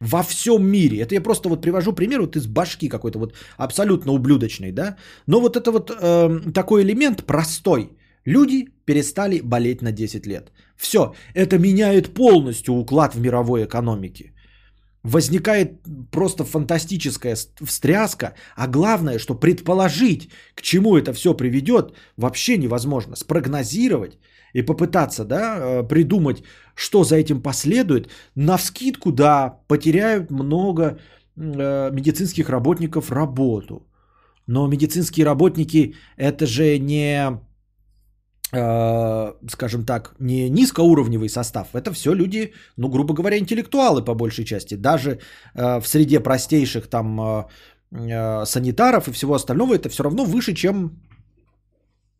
Во 0.00 0.22
всем 0.22 0.64
мире. 0.64 0.98
Это 0.98 1.14
я 1.14 1.20
просто 1.20 1.48
вот 1.48 1.62
привожу 1.62 1.92
пример 1.92 2.20
вот 2.20 2.36
из 2.36 2.46
башки 2.46 2.88
какой-то 2.88 3.18
вот 3.18 3.34
абсолютно 3.58 4.12
ублюдочной, 4.12 4.72
да. 4.72 4.96
Но 5.26 5.40
вот 5.40 5.56
это 5.56 5.70
вот 5.70 5.90
э, 5.90 6.52
такой 6.54 6.82
элемент 6.82 7.24
простой. 7.26 7.90
Люди 8.24 8.68
перестали 8.84 9.40
болеть 9.40 9.82
на 9.82 9.92
10 9.92 10.26
лет. 10.26 10.52
Все, 10.76 11.14
это 11.34 11.58
меняет 11.58 12.14
полностью 12.14 12.74
уклад 12.74 13.14
в 13.14 13.20
мировой 13.20 13.64
экономике. 13.64 14.32
Возникает 15.02 15.80
просто 16.10 16.44
фантастическая 16.44 17.36
встряска, 17.64 18.34
а 18.56 18.66
главное, 18.66 19.18
что 19.18 19.34
предположить, 19.34 20.28
к 20.54 20.60
чему 20.62 20.96
это 20.96 21.14
все 21.14 21.34
приведет, 21.34 21.94
вообще 22.16 22.58
невозможно. 22.58 23.16
Спрогнозировать 23.16 24.18
и 24.52 24.62
попытаться 24.62 25.24
да, 25.24 25.58
э, 25.58 25.88
придумать, 25.88 26.42
что 26.74 27.04
за 27.04 27.16
этим 27.16 27.40
последует, 27.42 28.10
на 28.34 28.58
вскидку, 28.58 29.12
да, 29.12 29.60
потеряют 29.68 30.30
много 30.30 30.82
э, 31.36 31.90
медицинских 31.92 32.50
работников 32.50 33.10
работу. 33.10 33.86
Но 34.46 34.66
медицинские 34.66 35.24
работники 35.24 35.94
это 36.16 36.46
же 36.46 36.78
не 36.78 37.40
скажем 38.52 39.84
так, 39.84 40.14
не 40.18 40.50
низкоуровневый 40.50 41.28
состав. 41.28 41.68
Это 41.72 41.92
все 41.92 42.14
люди, 42.14 42.52
ну, 42.76 42.88
грубо 42.88 43.14
говоря, 43.14 43.38
интеллектуалы 43.38 44.04
по 44.04 44.14
большей 44.14 44.44
части. 44.44 44.74
Даже 44.74 45.10
э, 45.54 45.80
в 45.80 45.86
среде 45.86 46.20
простейших 46.20 46.88
там 46.88 47.20
э, 47.20 48.44
санитаров 48.44 49.08
и 49.08 49.12
всего 49.12 49.34
остального 49.34 49.74
это 49.74 49.88
все 49.88 50.02
равно 50.02 50.24
выше, 50.24 50.54
чем 50.54 50.90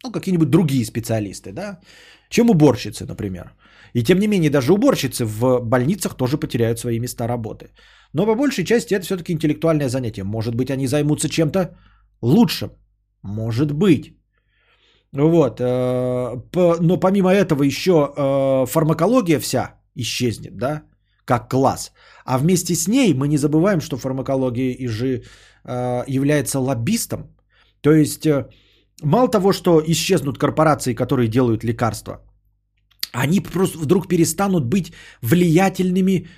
ну, 0.05 0.13
какие-нибудь 0.13 0.51
другие 0.51 0.85
специалисты, 0.85 1.53
да, 1.53 1.81
чем 2.29 2.51
уборщицы, 2.51 3.07
например. 3.07 3.53
И 3.93 4.05
тем 4.05 4.19
не 4.19 4.29
менее, 4.29 4.51
даже 4.51 4.73
уборщицы 4.73 5.25
в 5.25 5.61
больницах 5.61 6.15
тоже 6.17 6.39
потеряют 6.39 6.79
свои 6.79 7.01
места 7.01 7.27
работы. 7.27 7.73
Но 8.13 8.27
по 8.27 8.35
большей 8.37 8.65
части 8.65 8.95
это 8.95 9.05
все-таки 9.05 9.33
интеллектуальное 9.33 9.89
занятие. 9.89 10.25
Может 10.25 10.55
быть, 10.55 10.71
они 10.71 10.87
займутся 10.87 11.29
чем-то 11.29 11.77
лучшим. 12.23 12.71
Может 13.23 13.73
быть. 13.73 14.20
Вот. 15.13 15.61
Э, 15.61 16.37
но 16.81 17.01
помимо 17.01 17.31
этого 17.31 17.63
еще 17.65 17.91
э, 17.93 18.67
фармакология 18.67 19.41
вся 19.41 19.75
исчезнет, 19.97 20.57
да, 20.57 20.83
как 21.25 21.51
класс. 21.51 21.93
А 22.25 22.39
вместе 22.39 22.75
с 22.75 22.89
ней 22.89 23.15
мы 23.15 23.29
не 23.29 23.39
забываем, 23.39 23.81
что 23.81 23.97
фармакология 23.97 24.73
и 24.73 24.87
же 24.87 25.23
э, 25.65 26.05
является 26.07 26.61
лоббистом. 26.61 27.21
То 27.81 27.93
есть 27.93 28.27
мало 29.03 29.29
того, 29.29 29.53
что 29.53 29.83
исчезнут 29.87 30.39
корпорации, 30.39 30.95
которые 30.95 31.29
делают 31.29 31.65
лекарства, 31.65 32.21
они 33.13 33.41
просто 33.41 33.79
вдруг 33.79 34.07
перестанут 34.09 34.65
быть 34.65 34.93
влиятельными 35.23 36.29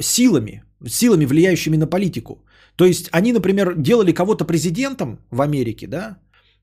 силами, 0.00 0.64
силами, 0.88 1.26
влияющими 1.26 1.76
на 1.76 1.86
политику. 1.86 2.42
То 2.76 2.86
есть 2.86 3.10
они, 3.12 3.32
например, 3.32 3.74
делали 3.76 4.12
кого-то 4.12 4.46
президентом 4.46 5.18
в 5.30 5.42
Америке, 5.42 5.86
да, 5.86 6.16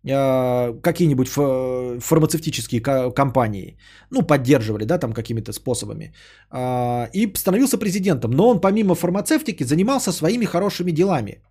какие-нибудь 0.06 1.30
фармацевтические 1.30 2.82
компании, 3.16 3.78
ну, 4.12 4.22
поддерживали, 4.22 4.84
да, 4.86 4.98
там 4.98 5.14
какими-то 5.14 5.54
способами, 5.54 6.14
а, 6.50 7.10
и 7.14 7.34
становился 7.36 7.78
президентом. 7.78 8.32
Но 8.32 8.50
он 8.50 8.60
помимо 8.60 8.96
фармацевтики 8.96 9.64
занимался 9.64 10.12
своими 10.12 10.46
хорошими 10.46 10.92
делами. 10.92 11.42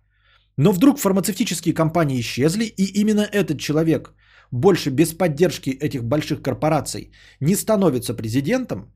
Но 0.57 0.71
вдруг 0.71 0.99
фармацевтические 0.99 1.73
компании 1.73 2.19
исчезли, 2.19 2.65
и 2.65 3.01
именно 3.01 3.21
этот 3.21 3.59
человек 3.59 4.13
больше 4.51 4.91
без 4.91 5.13
поддержки 5.13 5.71
этих 5.71 6.03
больших 6.03 6.43
корпораций 6.43 7.11
не 7.39 7.55
становится 7.55 8.13
президентом, 8.13 8.93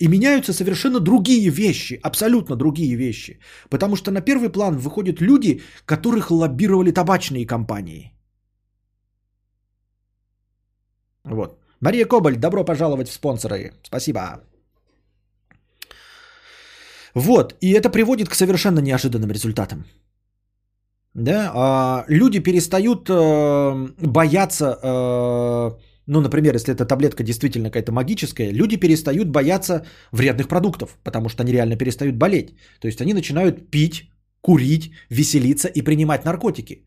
и 0.00 0.08
меняются 0.08 0.52
совершенно 0.52 1.00
другие 1.00 1.50
вещи, 1.50 1.98
абсолютно 2.02 2.56
другие 2.56 2.94
вещи. 2.94 3.40
Потому 3.70 3.96
что 3.96 4.10
на 4.10 4.20
первый 4.20 4.50
план 4.50 4.76
выходят 4.76 5.20
люди, 5.20 5.62
которых 5.86 6.30
лоббировали 6.30 6.92
табачные 6.92 7.46
компании– 7.46 8.12
Вот. 11.30 11.58
Мария 11.80 12.06
Кобаль, 12.06 12.36
добро 12.36 12.64
пожаловать 12.64 13.08
в 13.08 13.12
спонсоры. 13.12 13.72
Спасибо. 13.82 14.20
Вот, 17.14 17.54
и 17.60 17.72
это 17.72 17.90
приводит 17.90 18.28
к 18.28 18.34
совершенно 18.34 18.80
неожиданным 18.80 19.30
результатам. 19.30 19.84
Да, 21.14 21.50
а, 21.54 22.04
люди 22.08 22.38
перестают 22.38 23.08
э, 23.10 23.88
бояться, 24.06 24.78
э, 24.82 25.70
ну, 26.06 26.20
например, 26.20 26.54
если 26.54 26.72
эта 26.72 26.84
таблетка 26.84 27.24
действительно 27.24 27.70
какая-то 27.70 27.92
магическая, 27.92 28.52
люди 28.52 28.76
перестают 28.76 29.28
бояться 29.28 29.84
вредных 30.12 30.48
продуктов, 30.48 30.96
потому 31.02 31.28
что 31.28 31.42
они 31.42 31.52
реально 31.52 31.76
перестают 31.76 32.16
болеть. 32.16 32.54
То 32.80 32.88
есть 32.88 33.00
они 33.00 33.14
начинают 33.14 33.70
пить, 33.70 34.10
курить, 34.42 34.92
веселиться 35.10 35.68
и 35.68 35.82
принимать 35.82 36.24
наркотики. 36.24 36.84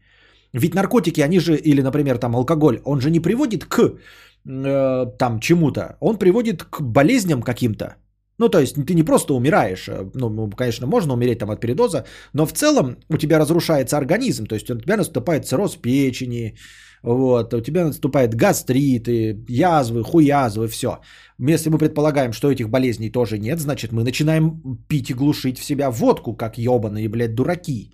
Ведь 0.53 0.76
наркотики, 0.76 1.22
они 1.22 1.39
же, 1.39 1.55
или, 1.57 1.81
например, 1.81 2.18
там 2.18 2.35
алкоголь, 2.35 2.80
он 2.85 3.01
же 3.01 3.09
не 3.09 3.19
приводит 3.19 3.65
к 3.65 3.97
э, 4.45 5.05
там 5.18 5.39
чему-то, 5.39 5.97
он 5.99 6.18
приводит 6.18 6.63
к 6.63 6.81
болезням 6.81 7.41
каким-то. 7.41 7.95
Ну, 8.38 8.49
то 8.49 8.59
есть 8.59 8.76
ты 8.76 8.93
не 8.95 9.03
просто 9.03 9.34
умираешь, 9.34 9.88
э, 9.88 10.09
ну, 10.15 10.49
конечно, 10.49 10.88
можно 10.88 11.13
умереть 11.13 11.39
там 11.39 11.51
от 11.51 11.59
передоза, 11.59 12.05
но 12.34 12.45
в 12.45 12.53
целом 12.53 12.97
у 13.09 13.18
тебя 13.18 13.39
разрушается 13.39 13.97
организм, 13.97 14.45
то 14.45 14.55
есть 14.55 14.69
у 14.69 14.80
тебя 14.80 14.97
наступает 14.97 15.45
цирроз 15.45 15.76
печени, 15.76 16.55
вот, 17.03 17.53
у 17.53 17.61
тебя 17.61 17.85
наступает 17.85 18.35
гастриты, 18.35 19.43
язвы, 19.47 20.03
хуязвы, 20.03 20.68
все. 20.68 20.99
Если 21.39 21.69
мы 21.69 21.77
предполагаем, 21.77 22.34
что 22.34 22.51
этих 22.51 22.69
болезней 22.69 23.11
тоже 23.11 23.38
нет, 23.39 23.59
значит 23.59 23.91
мы 23.91 24.03
начинаем 24.03 24.61
пить 24.88 25.09
и 25.09 25.13
глушить 25.13 25.59
в 25.59 25.63
себя 25.63 25.91
водку, 25.91 26.35
как 26.35 26.57
ебаные, 26.57 27.09
блядь, 27.09 27.35
дураки. 27.35 27.93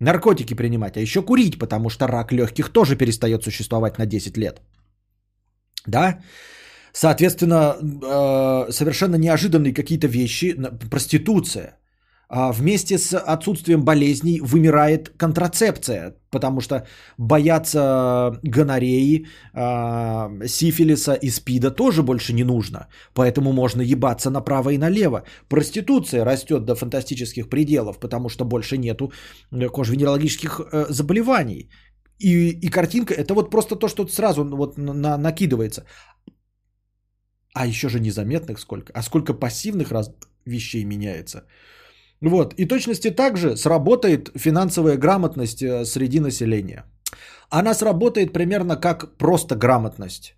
Наркотики 0.00 0.54
принимать, 0.54 0.96
а 0.96 1.00
еще 1.00 1.22
курить, 1.22 1.58
потому 1.58 1.90
что 1.90 2.06
рак 2.06 2.32
легких 2.32 2.68
тоже 2.70 2.96
перестает 2.96 3.42
существовать 3.42 3.98
на 3.98 4.06
10 4.06 4.36
лет. 4.36 4.60
Да? 5.88 6.18
Соответственно, 6.92 7.76
э, 7.80 8.72
совершенно 8.72 9.16
неожиданные 9.16 9.74
какие-то 9.74 10.06
вещи, 10.06 10.56
проституция. 10.90 11.78
А 12.30 12.52
вместе 12.52 12.98
с 12.98 13.16
отсутствием 13.16 13.84
болезней 13.84 14.40
вымирает 14.42 15.08
контрацепция, 15.16 16.14
потому 16.30 16.60
что 16.60 16.86
бояться 17.16 18.38
гонореи, 18.42 19.26
а, 19.54 20.30
сифилиса 20.46 21.14
и 21.14 21.30
спида 21.30 21.70
тоже 21.70 22.02
больше 22.02 22.34
не 22.34 22.44
нужно. 22.44 22.88
Поэтому 23.14 23.52
можно 23.52 23.80
ебаться 23.80 24.30
направо 24.30 24.70
и 24.70 24.78
налево. 24.78 25.22
Проституция 25.48 26.24
растет 26.24 26.66
до 26.66 26.74
фантастических 26.74 27.48
пределов, 27.48 27.98
потому 27.98 28.28
что 28.28 28.44
больше 28.44 28.76
нету 28.76 29.10
э, 29.50 29.68
кожно-венерологических 29.68 30.60
э, 30.70 30.86
заболеваний. 30.90 31.70
И, 32.18 32.50
и 32.50 32.70
картинка 32.70 33.14
это 33.14 33.34
вот 33.34 33.50
просто 33.50 33.76
то, 33.76 33.88
что 33.88 34.06
сразу 34.08 34.44
вот 34.44 34.78
на, 34.78 35.16
накидывается. 35.18 35.84
А 37.54 37.66
еще 37.66 37.88
же 37.88 38.00
незаметных 38.00 38.60
сколько. 38.60 38.92
А 38.92 39.02
сколько 39.02 39.34
пассивных 39.34 39.92
раз 39.92 40.10
вещей 40.46 40.84
меняется. 40.84 41.44
Вот. 42.20 42.54
И 42.54 42.68
точности 42.68 43.10
также 43.10 43.56
сработает 43.56 44.30
финансовая 44.36 44.96
грамотность 44.96 45.62
э, 45.62 45.84
среди 45.84 46.20
населения. 46.20 46.84
Она 47.50 47.74
сработает 47.74 48.32
примерно 48.32 48.76
как 48.76 49.16
просто 49.18 49.54
грамотность. 49.56 50.34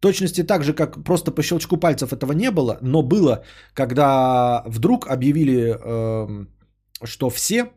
Точности 0.00 0.42
так 0.42 0.64
же, 0.64 0.74
как 0.74 1.04
просто 1.04 1.30
по 1.30 1.42
щелчку 1.42 1.76
пальцев 1.76 2.12
этого 2.12 2.32
не 2.32 2.50
было, 2.50 2.78
но 2.82 3.02
было, 3.02 3.44
когда 3.74 4.64
вдруг 4.66 5.06
объявили, 5.06 5.76
э, 5.78 6.46
что 7.04 7.30
все 7.30 7.70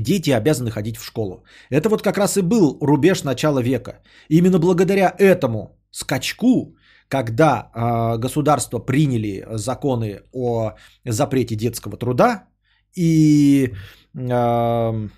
дети 0.00 0.30
обязаны 0.30 0.70
ходить 0.70 0.96
в 0.96 1.04
школу. 1.04 1.44
Это 1.70 1.88
вот 1.88 2.02
как 2.02 2.18
раз 2.18 2.36
и 2.36 2.42
был 2.42 2.78
рубеж 2.80 3.24
начала 3.24 3.60
века. 3.60 4.02
Именно 4.28 4.58
благодаря 4.58 5.14
этому 5.18 5.78
скачку 5.90 6.76
когда 7.08 7.70
э, 7.74 8.18
государства 8.18 8.78
приняли 8.78 9.46
законы 9.52 10.20
о 10.32 10.72
запрете 11.04 11.54
детского 11.54 11.96
труда 11.96 12.44
и 12.96 13.72
э, 14.14 15.08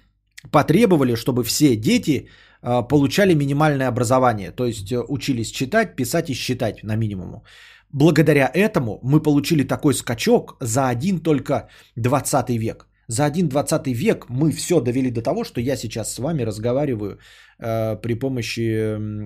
потребовали, 0.51 1.16
чтобы 1.16 1.44
все 1.44 1.77
дети 1.77 2.28
э, 2.62 2.82
получали 2.89 3.35
минимальное 3.35 3.89
образование, 3.89 4.51
то 4.51 4.65
есть 4.66 4.93
э, 4.93 5.01
учились 5.09 5.51
читать, 5.51 5.97
писать 5.97 6.31
и 6.31 6.35
считать 6.35 6.82
на 6.82 6.97
минимуму. 6.97 7.44
Благодаря 7.93 8.51
этому 8.55 8.98
мы 9.03 9.23
получили 9.23 9.62
такой 9.62 9.94
скачок 9.94 10.57
за 10.61 10.89
один 10.89 11.20
только 11.20 11.69
20 11.97 12.51
век. 12.51 12.86
За 13.09 13.24
один 13.24 13.49
20 13.49 13.87
век 13.87 14.27
мы 14.28 14.53
все 14.53 14.81
довели 14.81 15.11
до 15.11 15.23
того, 15.23 15.45
что 15.45 15.61
я 15.61 15.77
сейчас 15.77 16.15
с 16.15 16.19
вами 16.19 16.43
разговариваю 16.43 17.19
э, 17.59 17.97
при 18.03 18.15
помощи 18.15 18.61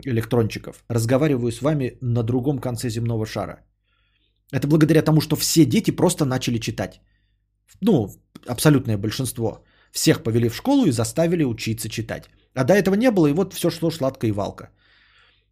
электрончиков. 0.05 0.85
Разговариваю 0.89 1.51
с 1.51 1.63
вами 1.63 1.99
на 2.01 2.23
другом 2.23 2.59
конце 2.59 2.91
земного 2.91 3.27
шара. 3.27 3.65
Это 4.53 4.67
благодаря 4.67 5.03
тому, 5.03 5.21
что 5.21 5.37
все 5.37 5.65
дети 5.65 5.91
просто 5.91 6.25
начали 6.25 6.59
читать. 6.59 7.01
Ну, 7.81 8.09
абсолютное 8.47 8.99
большинство. 8.99 9.65
Всех 9.93 10.23
повели 10.23 10.49
в 10.49 10.57
школу 10.57 10.87
и 10.87 10.93
заставили 10.93 11.45
учиться 11.45 11.89
читать. 11.89 12.25
А 12.55 12.65
до 12.65 12.75
этого 12.75 12.97
не 12.97 13.11
было, 13.11 13.29
и 13.29 13.33
вот 13.33 13.55
все 13.55 13.71
шло 13.71 13.91
сладко 13.91 14.27
и 14.27 14.33
валко. 14.33 14.71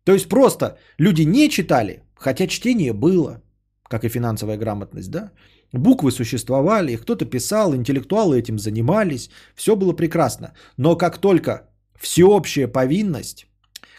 То 0.05 0.13
есть 0.13 0.29
просто 0.29 0.79
люди 0.99 1.23
не 1.23 1.49
читали, 1.49 2.03
хотя 2.15 2.47
чтение 2.47 2.93
было, 2.93 3.43
как 3.89 4.05
и 4.05 4.09
финансовая 4.09 4.57
грамотность, 4.57 5.11
да? 5.11 5.33
Буквы 5.73 6.11
существовали, 6.11 6.97
кто-то 6.97 7.27
писал, 7.27 7.75
интеллектуалы 7.75 8.39
этим 8.39 8.59
занимались, 8.59 9.31
все 9.55 9.77
было 9.77 9.93
прекрасно. 9.93 10.53
Но 10.77 10.97
как 10.97 11.19
только 11.19 11.69
всеобщая 12.01 12.69
повинность, 12.69 13.47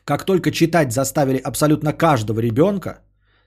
как 0.03 0.25
только 0.25 0.51
читать 0.51 0.91
заставили 0.91 1.37
абсолютно 1.37 1.93
каждого 1.93 2.39
ребенка, 2.39 3.01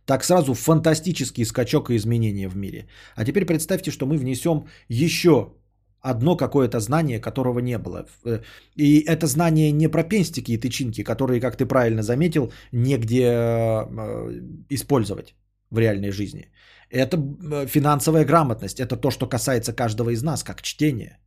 так 0.06 0.24
сразу 0.24 0.54
фантастический 0.54 1.44
скачок 1.44 1.90
и 1.90 1.96
изменения 1.96 2.48
в 2.48 2.56
мире. 2.56 2.86
А 3.16 3.24
теперь 3.24 3.44
представьте, 3.44 3.90
что 3.90 4.06
мы 4.06 4.16
внесем 4.18 4.66
еще 4.88 5.52
одно 6.00 6.36
какое-то 6.36 6.80
знание, 6.80 7.20
которого 7.20 7.60
не 7.60 7.78
было. 7.78 8.06
Э, 8.24 8.40
и 8.76 9.00
это 9.00 9.26
знание 9.26 9.72
не 9.72 9.88
про 9.88 10.02
пенстики 10.04 10.52
и 10.52 10.58
тычинки, 10.58 11.04
которые, 11.04 11.40
как 11.40 11.56
ты 11.56 11.66
правильно 11.66 12.02
заметил, 12.02 12.52
негде 12.72 13.22
э, 13.24 14.40
использовать 14.68 15.34
в 15.70 15.78
реальной 15.78 16.10
жизни. 16.10 16.50
Это 16.92 17.16
э, 17.16 17.66
финансовая 17.66 18.24
грамотность, 18.24 18.80
это 18.80 18.96
то, 18.96 19.10
что 19.10 19.26
касается 19.26 19.72
каждого 19.72 20.10
из 20.10 20.22
нас, 20.22 20.44
как 20.44 20.62
чтение, 20.62 21.18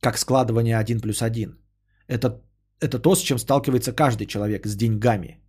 как 0.00 0.18
складывание 0.18 0.78
1 0.78 1.00
плюс 1.00 1.22
1. 1.22 1.58
Это, 2.06 2.40
это 2.80 2.98
то, 2.98 3.14
с 3.14 3.20
чем 3.20 3.38
сталкивается 3.38 3.92
каждый 3.92 4.26
человек, 4.26 4.66
с 4.66 4.76
деньгами. 4.76 5.40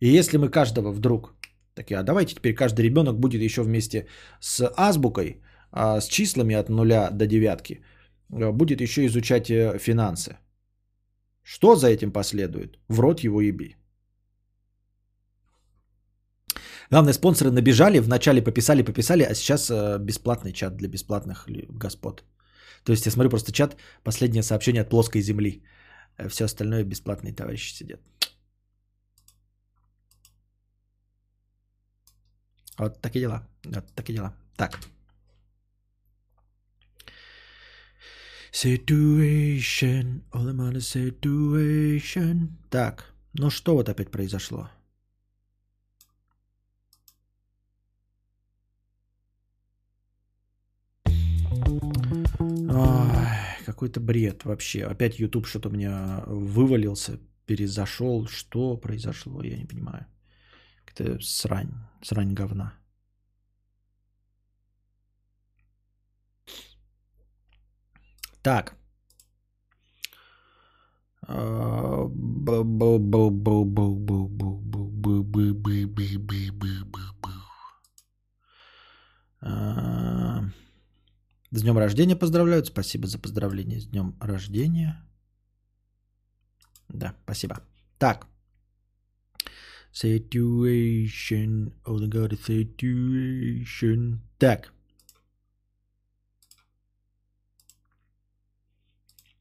И 0.00 0.18
если 0.18 0.36
мы 0.36 0.50
каждого 0.50 0.92
вдруг, 0.92 1.34
так 1.74 1.90
а 1.92 2.02
давайте 2.02 2.34
теперь 2.34 2.54
каждый 2.54 2.84
ребенок 2.84 3.18
будет 3.18 3.40
еще 3.40 3.62
вместе 3.62 4.06
с 4.40 4.70
азбукой, 4.76 5.40
а 5.70 6.00
с 6.00 6.08
числами 6.08 6.54
от 6.54 6.68
нуля 6.68 7.10
до 7.10 7.26
девятки, 7.26 7.80
э, 8.32 8.52
будет 8.52 8.80
еще 8.80 9.06
изучать 9.06 9.50
э, 9.50 9.78
финансы. 9.78 10.36
Что 11.42 11.74
за 11.74 11.88
этим 11.88 12.12
последует? 12.12 12.78
В 12.88 13.00
рот 13.00 13.20
его 13.24 13.40
еби. 13.40 13.76
Главные 16.92 17.14
спонсоры 17.14 17.50
набежали, 17.50 18.00
вначале 18.00 18.42
пописали, 18.42 18.82
пописали, 18.82 19.22
а 19.22 19.34
сейчас 19.34 19.70
э, 19.70 19.98
бесплатный 19.98 20.52
чат 20.52 20.76
для 20.76 20.88
бесплатных 20.88 21.48
господ. 21.80 22.22
То 22.84 22.92
есть 22.92 23.06
я 23.06 23.12
смотрю 23.12 23.30
просто 23.30 23.50
чат, 23.50 23.76
последнее 24.04 24.42
сообщение 24.42 24.82
от 24.82 24.90
плоской 24.90 25.22
земли. 25.22 25.62
Э, 26.18 26.28
Все 26.28 26.44
остальное 26.44 26.84
бесплатные 26.84 27.32
товарищи 27.32 27.72
сидят. 27.72 28.00
Вот 32.78 33.00
такие 33.00 33.20
дела. 33.20 33.42
Вот 33.64 33.84
такие 33.94 34.16
дела. 34.16 34.34
Так. 34.56 34.78
Situation. 38.52 40.20
All 40.30 40.48
a 40.50 40.80
situation. 40.80 42.48
Так. 42.68 43.14
Ну 43.32 43.48
что 43.48 43.74
вот 43.74 43.88
опять 43.88 44.10
произошло? 44.10 44.68
Ой, 52.82 53.64
какой-то 53.66 54.00
бред 54.00 54.44
вообще. 54.44 54.84
Опять 54.84 55.18
YouTube 55.18 55.46
что-то 55.46 55.68
у 55.68 55.72
меня 55.72 56.22
вывалился, 56.26 57.18
перезашел. 57.46 58.26
Что 58.26 58.76
произошло, 58.76 59.42
я 59.42 59.56
не 59.56 59.66
понимаю. 59.66 60.06
Это 60.86 61.18
срань, 61.20 61.72
срань 62.02 62.34
говна. 62.34 62.74
Так. 68.42 68.76
С 81.52 81.62
днем 81.62 81.78
рождения 81.78 82.16
поздравляют. 82.16 82.66
Спасибо 82.66 83.06
за 83.06 83.18
поздравление 83.18 83.78
с 83.78 83.86
днем 83.86 84.16
рождения. 84.20 84.96
Да, 86.88 87.14
спасибо. 87.24 87.54
Так. 87.98 88.26
Situation. 89.92 91.72
Oh 91.84 91.98
my 91.98 92.08
god, 92.08 92.38
situation. 92.38 94.18
Так. 94.38 94.72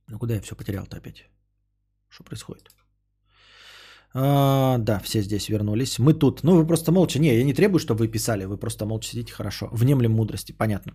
Ну 0.07 0.19
куда 0.19 0.33
я 0.33 0.41
все 0.41 0.55
потерял-то 0.55 0.97
опять? 0.97 1.29
Что 2.09 2.25
происходит? 2.25 2.69
А, 4.13 4.77
да, 4.79 4.99
все 4.99 5.21
здесь 5.21 5.47
вернулись. 5.47 5.97
Мы 5.97 6.13
тут. 6.13 6.43
Ну, 6.43 6.57
вы 6.57 6.67
просто 6.67 6.91
молча. 6.91 7.19
Не, 7.19 7.37
я 7.37 7.43
не 7.45 7.53
требую, 7.53 7.79
чтобы 7.79 7.99
вы 7.99 8.11
писали. 8.11 8.43
Вы 8.43 8.57
просто 8.57 8.85
молча 8.85 9.09
сидите. 9.09 9.31
Хорошо. 9.31 9.69
Внемлем 9.71 10.11
мудрости. 10.11 10.51
Понятно. 10.51 10.93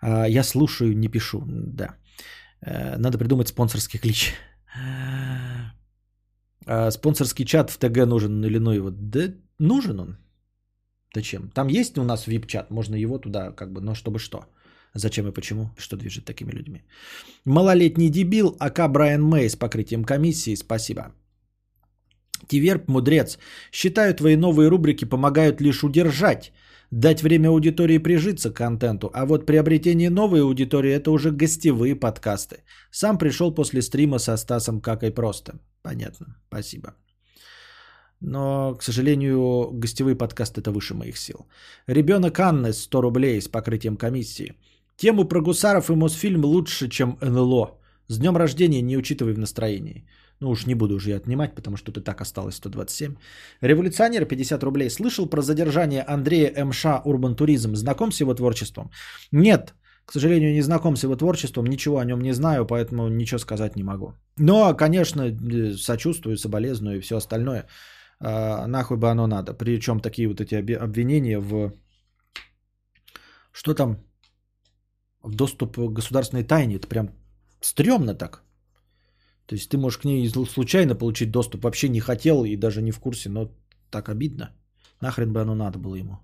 А, 0.00 0.28
я 0.28 0.42
слушаю, 0.44 0.96
не 0.96 1.08
пишу. 1.08 1.44
Да. 1.46 1.96
Э, 2.62 2.96
надо 2.98 3.18
придумать 3.18 3.48
спонсорский 3.48 3.98
клич. 3.98 4.34
А, 6.66 6.90
спонсорский 6.90 7.44
чат 7.44 7.70
в 7.70 7.78
ТГ 7.78 8.06
нужен 8.06 8.44
или 8.44 8.58
ну 8.58 8.72
его? 8.72 8.90
Да 8.90 9.32
нужен 9.58 10.00
он. 10.00 10.16
Зачем? 11.14 11.50
Там 11.50 11.68
есть 11.68 11.98
у 11.98 12.04
нас 12.04 12.26
вип-чат, 12.26 12.70
можно 12.70 12.94
его 12.94 13.18
туда, 13.18 13.50
как 13.52 13.72
бы, 13.72 13.80
но 13.80 13.94
чтобы 13.94 14.18
что? 14.18 14.44
Зачем 14.94 15.26
и 15.26 15.32
почему? 15.32 15.70
Что 15.78 15.96
движет 15.96 16.24
такими 16.24 16.52
людьми? 16.52 16.82
Малолетний 17.44 18.10
дебил, 18.10 18.56
АК 18.60 18.88
Брайан 18.88 19.22
Мэй 19.22 19.48
с 19.48 19.56
покрытием 19.56 20.04
комиссии, 20.04 20.56
спасибо. 20.56 21.12
Тиверп, 22.48 22.88
мудрец. 22.88 23.38
Считаю, 23.72 24.14
твои 24.14 24.36
новые 24.36 24.68
рубрики 24.68 25.04
помогают 25.04 25.60
лишь 25.60 25.84
удержать, 25.84 26.52
дать 26.90 27.22
время 27.22 27.48
аудитории 27.48 27.98
прижиться 27.98 28.50
к 28.50 28.56
контенту, 28.56 29.10
а 29.14 29.26
вот 29.26 29.46
приобретение 29.46 30.10
новой 30.10 30.42
аудитории– 30.42 30.92
это 30.92 31.10
уже 31.10 31.30
гостевые 31.30 31.94
подкасты. 31.94 32.64
Сам 32.90 33.18
пришел 33.18 33.54
после 33.54 33.82
стрима 33.82 34.18
со 34.18 34.36
Стасом 34.36 34.80
Какой 34.80 35.10
Просто. 35.10 35.52
Понятно, 35.82 36.36
спасибо. 36.48 36.94
Но, 38.20 38.74
к 38.74 38.82
сожалению, 38.82 39.70
гостевые 39.72 40.14
подкасты– 40.14 40.60
это 40.62 40.70
выше 40.70 40.94
моих 40.94 41.16
сил. 41.16 41.46
Ребенок 41.86 42.38
Анны 42.38 42.72
100 42.72 43.00
рублей 43.00 43.40
с 43.40 43.48
покрытием 43.48 43.96
комиссии. 43.96 44.54
Тему 44.96 45.24
про 45.24 45.40
гусаров 45.40 45.90
и 45.90 45.94
Мосфильм 45.94 46.44
лучше, 46.44 46.88
чем 46.88 47.16
НЛО. 47.22 47.78
С 48.08 48.18
днем 48.18 48.36
рождения 48.36 48.82
не 48.82 48.98
учитывай 48.98 49.32
в 49.32 49.38
настроении. 49.38 50.04
Ну 50.40 50.50
уж 50.50 50.66
не 50.66 50.74
буду 50.74 50.94
уже 50.94 51.14
отнимать, 51.14 51.54
потому 51.54 51.76
что 51.76 51.92
и 51.92 52.04
так 52.04 52.20
осталось 52.20 52.56
127. 52.56 53.16
Революционер 53.60 54.24
50 54.24 54.62
рублей. 54.64 54.90
Слышал 54.90 55.26
про 55.26 55.42
задержание 55.42 56.02
Андрея 56.02 56.64
МШ 56.64 56.86
Урбан 57.04 57.36
Туризм. 57.36 57.76
Знаком 57.76 58.10
с 58.10 58.20
его 58.20 58.34
творчеством? 58.34 58.90
Нет, 59.32 59.74
к 60.06 60.12
сожалению, 60.12 60.52
не 60.54 60.62
знаком 60.62 60.96
с 60.96 61.04
его 61.04 61.16
творчеством, 61.16 61.66
ничего 61.66 61.98
о 61.98 62.04
нем 62.04 62.20
не 62.20 62.32
знаю, 62.32 62.66
поэтому 62.66 63.08
ничего 63.08 63.38
сказать 63.38 63.76
не 63.76 63.84
могу. 63.84 64.14
Но, 64.38 64.74
конечно, 64.74 65.22
э, 65.22 65.74
сочувствую, 65.74 66.36
соболезную 66.36 66.96
и 66.96 67.00
все 67.00 67.16
остальное. 67.16 67.66
А, 68.18 68.66
нахуй 68.66 68.96
бы 68.96 69.10
оно 69.10 69.26
надо. 69.26 69.54
Причем 69.54 70.00
такие 70.00 70.28
вот 70.28 70.40
эти 70.40 70.54
обвинения 70.54 71.38
в... 71.38 71.72
Что 73.52 73.74
там? 73.74 73.96
В 75.22 75.34
доступ 75.34 75.76
к 75.76 75.92
государственной 75.92 76.44
тайне. 76.44 76.76
Это 76.76 76.88
прям 76.88 77.10
стрёмно 77.60 78.14
так. 78.14 78.42
То 79.50 79.56
есть 79.56 79.68
ты 79.68 79.76
можешь 79.76 79.98
к 79.98 80.04
ней 80.04 80.28
случайно 80.28 80.94
получить 80.94 81.30
доступ, 81.30 81.64
вообще 81.64 81.88
не 81.88 82.00
хотел 82.00 82.44
и 82.44 82.56
даже 82.56 82.82
не 82.82 82.92
в 82.92 83.00
курсе, 83.00 83.28
но 83.28 83.50
так 83.90 84.08
обидно. 84.08 84.50
Нахрен 85.00 85.32
бы 85.32 85.40
оно 85.40 85.54
надо 85.54 85.78
было 85.78 85.96
ему. 85.96 86.18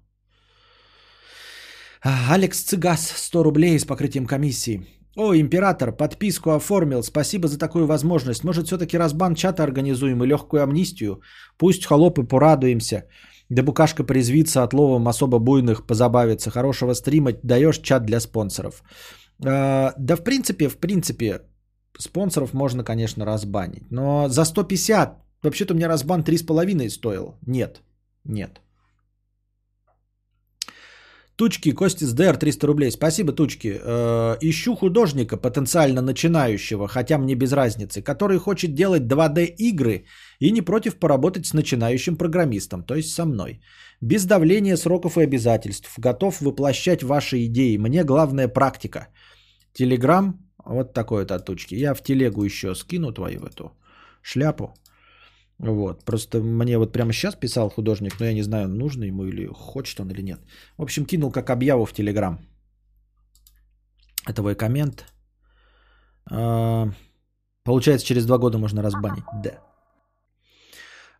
А, 2.04 2.34
Алекс 2.34 2.62
Цыгас, 2.62 3.10
100 3.16 3.42
рублей 3.42 3.78
с 3.78 3.84
покрытием 3.84 4.26
комиссии. 4.26 4.86
О, 5.16 5.34
император, 5.34 5.96
подписку 5.96 6.50
оформил. 6.50 7.02
Спасибо 7.02 7.48
за 7.48 7.58
такую 7.58 7.86
возможность. 7.86 8.44
Может, 8.44 8.66
все-таки 8.66 8.96
разбан 8.96 9.34
чата 9.34 9.64
организуем 9.64 10.22
и 10.22 10.26
легкую 10.28 10.62
амнистию? 10.62 11.20
Пусть 11.58 11.84
холопы 11.84 12.22
порадуемся. 12.22 13.08
Да 13.48 13.62
букашка 13.62 14.04
призвится 14.04 14.62
от 14.62 14.72
ловом 14.72 15.08
особо 15.08 15.40
буйных 15.40 15.84
позабавиться. 15.84 16.50
Хорошего 16.50 16.94
стрима 16.94 17.32
даешь 17.42 17.80
чат 17.80 18.06
для 18.06 18.20
спонсоров. 18.20 18.84
А, 19.44 19.94
да, 19.98 20.14
в 20.14 20.22
принципе, 20.22 20.68
в 20.68 20.76
принципе, 20.76 21.40
Спонсоров 21.98 22.54
можно, 22.54 22.84
конечно, 22.84 23.24
разбанить. 23.24 23.90
Но 23.90 24.28
за 24.28 24.44
150, 24.44 25.18
вообще-то 25.42 25.74
у 25.74 25.76
меня 25.76 25.88
разбан 25.88 26.22
3,5 26.22 26.90
стоил. 26.90 27.34
Нет, 27.46 27.82
нет. 28.24 28.60
Тучки, 31.36 31.72
Кости 31.72 32.04
с 32.04 32.14
ДР 32.14 32.36
300 32.38 32.66
рублей. 32.66 32.90
Спасибо, 32.90 33.32
Тучки. 33.32 33.78
Э, 33.78 34.36
ищу 34.40 34.74
художника, 34.74 35.36
потенциально 35.36 36.00
начинающего, 36.00 36.88
хотя 36.88 37.18
мне 37.18 37.34
без 37.34 37.52
разницы, 37.52 38.00
который 38.02 38.38
хочет 38.38 38.74
делать 38.74 39.02
2D 39.02 39.44
игры 39.58 40.06
и 40.40 40.50
не 40.50 40.62
против 40.62 40.98
поработать 40.98 41.46
с 41.46 41.52
начинающим 41.52 42.16
программистом, 42.16 42.82
то 42.82 42.94
есть 42.94 43.14
со 43.14 43.26
мной. 43.26 43.60
Без 44.00 44.24
давления 44.24 44.76
сроков 44.76 45.18
и 45.18 45.24
обязательств. 45.24 45.98
Готов 45.98 46.40
воплощать 46.40 47.02
ваши 47.02 47.44
идеи. 47.44 47.76
Мне 47.76 48.02
главная 48.02 48.48
практика. 48.48 49.08
Телеграм, 49.74 50.45
вот 50.74 50.92
такой 50.92 51.22
вот 51.22 51.30
от 51.30 51.44
тучки. 51.44 51.74
Я 51.74 51.94
в 51.94 52.02
телегу 52.02 52.44
еще 52.44 52.74
скину 52.74 53.12
твою 53.12 53.40
эту 53.40 53.72
шляпу. 54.22 54.74
Вот. 55.58 56.04
Просто 56.04 56.42
мне 56.42 56.78
вот 56.78 56.92
прямо 56.92 57.12
сейчас 57.12 57.34
писал 57.34 57.70
художник, 57.70 58.20
но 58.20 58.26
я 58.26 58.34
не 58.34 58.42
знаю, 58.42 58.68
нужно 58.68 59.04
ему 59.04 59.24
или 59.24 59.46
хочет 59.46 60.00
он 60.00 60.10
или 60.10 60.22
нет. 60.22 60.40
В 60.76 60.82
общем, 60.82 61.06
кинул 61.06 61.30
как 61.32 61.50
объяву 61.50 61.86
в 61.86 61.92
Телеграм. 61.92 62.38
Это 64.26 64.42
твой 64.42 64.54
коммент. 64.56 65.04
А, 66.30 66.88
получается, 67.64 68.06
через 68.06 68.26
два 68.26 68.38
года 68.38 68.58
можно 68.58 68.82
разбанить. 68.82 69.24
Да. 69.44 69.62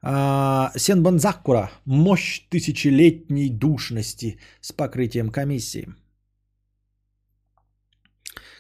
А, 0.03 0.73
Сенбан 0.77 1.19
Закура. 1.19 1.71
Мощь 1.85 2.49
тысячелетней 2.51 3.49
душности 3.51 4.39
с 4.61 4.73
покрытием 4.73 5.31
комиссии. 5.31 5.89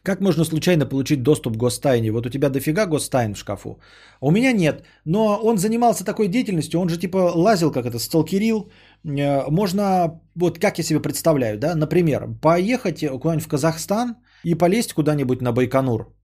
Как 0.06 0.20
можно 0.20 0.44
случайно 0.44 0.86
получить 0.86 1.22
доступ 1.22 1.54
к 1.54 1.56
гостайне? 1.56 2.12
Вот 2.12 2.26
у 2.26 2.30
тебя 2.30 2.48
дофига 2.48 2.86
гостайн 2.86 3.34
в 3.34 3.38
шкафу. 3.38 3.80
У 4.20 4.30
меня 4.30 4.52
нет. 4.52 4.84
Но 5.04 5.40
он 5.42 5.58
занимался 5.58 6.04
такой 6.04 6.28
деятельностью, 6.28 6.80
он 6.80 6.88
же 6.88 6.96
типа 6.96 7.32
лазил, 7.34 7.72
как 7.72 7.86
это, 7.86 7.98
сталкерил. 7.98 8.70
Э, 9.04 9.50
можно, 9.50 10.20
вот 10.36 10.60
как 10.60 10.78
я 10.78 10.84
себе 10.84 11.02
представляю, 11.02 11.58
да, 11.58 11.74
например, 11.74 12.28
поехать 12.40 13.02
куда-нибудь 13.02 13.40
в 13.40 13.48
Казахстан 13.48 14.14
и 14.44 14.54
полезть 14.54 14.92
куда-нибудь 14.92 15.42
на 15.42 15.52
Байконур, 15.52 16.14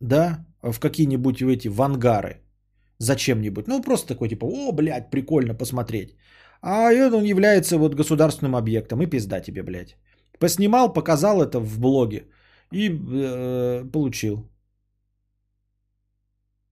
да, 0.00 0.44
в 0.62 0.78
какие-нибудь 0.78 1.40
эти 1.40 1.68
в 1.68 1.80
ангары, 1.80 2.42
зачем-нибудь. 2.98 3.68
Ну, 3.68 3.80
просто 3.80 4.08
такой 4.08 4.28
типа, 4.28 4.44
о, 4.44 4.72
блядь, 4.72 5.10
прикольно 5.10 5.54
посмотреть. 5.54 6.10
А 6.60 6.92
он 7.14 7.24
является 7.24 7.78
вот 7.78 7.94
государственным 7.94 8.54
объектом, 8.54 9.00
и 9.00 9.06
пизда 9.06 9.40
тебе, 9.40 9.62
блядь. 9.62 9.96
Поснимал, 10.38 10.92
показал 10.92 11.40
это 11.40 11.58
в 11.58 11.78
блоге 11.78 12.26
и 12.70 12.88
э, 12.90 13.84
получил. 13.92 14.48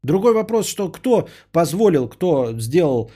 Другой 0.03 0.35
вопрос, 0.35 0.69
что 0.69 0.89
кто 0.89 1.29
позволил, 1.51 2.09
кто 2.09 2.53
сделал 2.61 3.11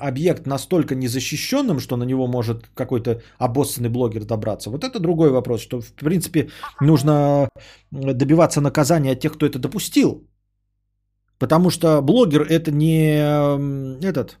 объект 0.00 0.46
настолько 0.46 0.94
незащищенным, 0.94 1.78
что 1.78 1.96
на 1.96 2.04
него 2.04 2.26
может 2.26 2.66
какой-то 2.74 3.22
обоссанный 3.38 3.90
блогер 3.90 4.24
добраться. 4.24 4.70
Вот 4.70 4.82
это 4.84 4.98
другой 4.98 5.30
вопрос, 5.30 5.60
что 5.60 5.80
в 5.80 5.92
принципе 5.92 6.50
нужно 6.80 7.48
добиваться 7.92 8.60
наказания 8.60 9.12
от 9.12 9.20
тех, 9.20 9.32
кто 9.34 9.46
это 9.46 9.58
допустил. 9.58 10.26
Потому 11.38 11.70
что 11.70 12.02
блогер 12.02 12.42
это 12.42 12.72
не 12.72 14.04
этот, 14.04 14.38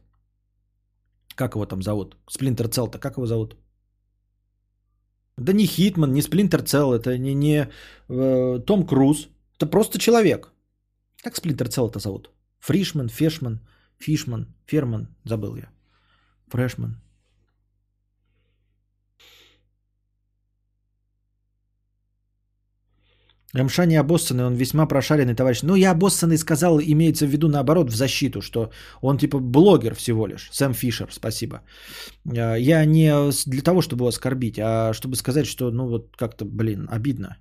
как 1.34 1.54
его 1.54 1.66
там 1.66 1.82
зовут, 1.82 2.16
Сплинтер 2.28 2.68
Целта, 2.68 2.98
как 2.98 3.16
его 3.16 3.26
зовут? 3.26 3.56
Да 5.36 5.52
не 5.52 5.66
Хитман, 5.66 6.12
не 6.12 6.22
Сплинтер 6.22 6.62
Цел, 6.62 6.92
это 6.92 7.18
не, 7.18 7.34
не 7.34 7.68
э, 8.08 8.60
Том 8.66 8.86
Круз. 8.86 9.28
Это 9.56 9.66
просто 9.66 9.98
человек. 9.98 10.52
Как 11.22 11.36
Сплинтер 11.36 11.68
Цел 11.68 11.88
это 11.88 11.98
зовут? 11.98 12.30
Фришман, 12.58 13.08
Фешман, 13.08 13.60
Фишман, 13.98 14.46
Ферман, 14.66 15.08
забыл 15.24 15.56
я. 15.56 15.68
Фрешман. 16.48 17.00
МШ 23.54 23.78
не 23.86 24.00
обоссанный, 24.00 24.46
он 24.46 24.54
весьма 24.54 24.86
прошаренный 24.86 25.34
товарищ. 25.34 25.62
Ну, 25.62 25.74
я 25.74 25.90
обоссанный 25.90 26.38
сказал, 26.38 26.80
имеется 26.80 27.26
в 27.26 27.30
виду 27.30 27.48
наоборот 27.48 27.90
в 27.90 27.94
защиту, 27.94 28.40
что 28.40 28.70
он 29.02 29.18
типа 29.18 29.40
блогер 29.40 29.94
всего 29.94 30.26
лишь. 30.26 30.48
Сэм 30.52 30.72
Фишер, 30.72 31.08
спасибо. 31.12 31.60
А, 32.26 32.56
я 32.56 32.84
не 32.86 33.30
для 33.46 33.62
того, 33.62 33.82
чтобы 33.82 34.02
его 34.02 34.08
оскорбить, 34.08 34.58
а 34.58 34.92
чтобы 34.94 35.16
сказать, 35.16 35.46
что, 35.46 35.70
ну, 35.70 35.86
вот 35.88 36.16
как-то, 36.16 36.44
блин, 36.44 36.88
обидно. 36.90 37.36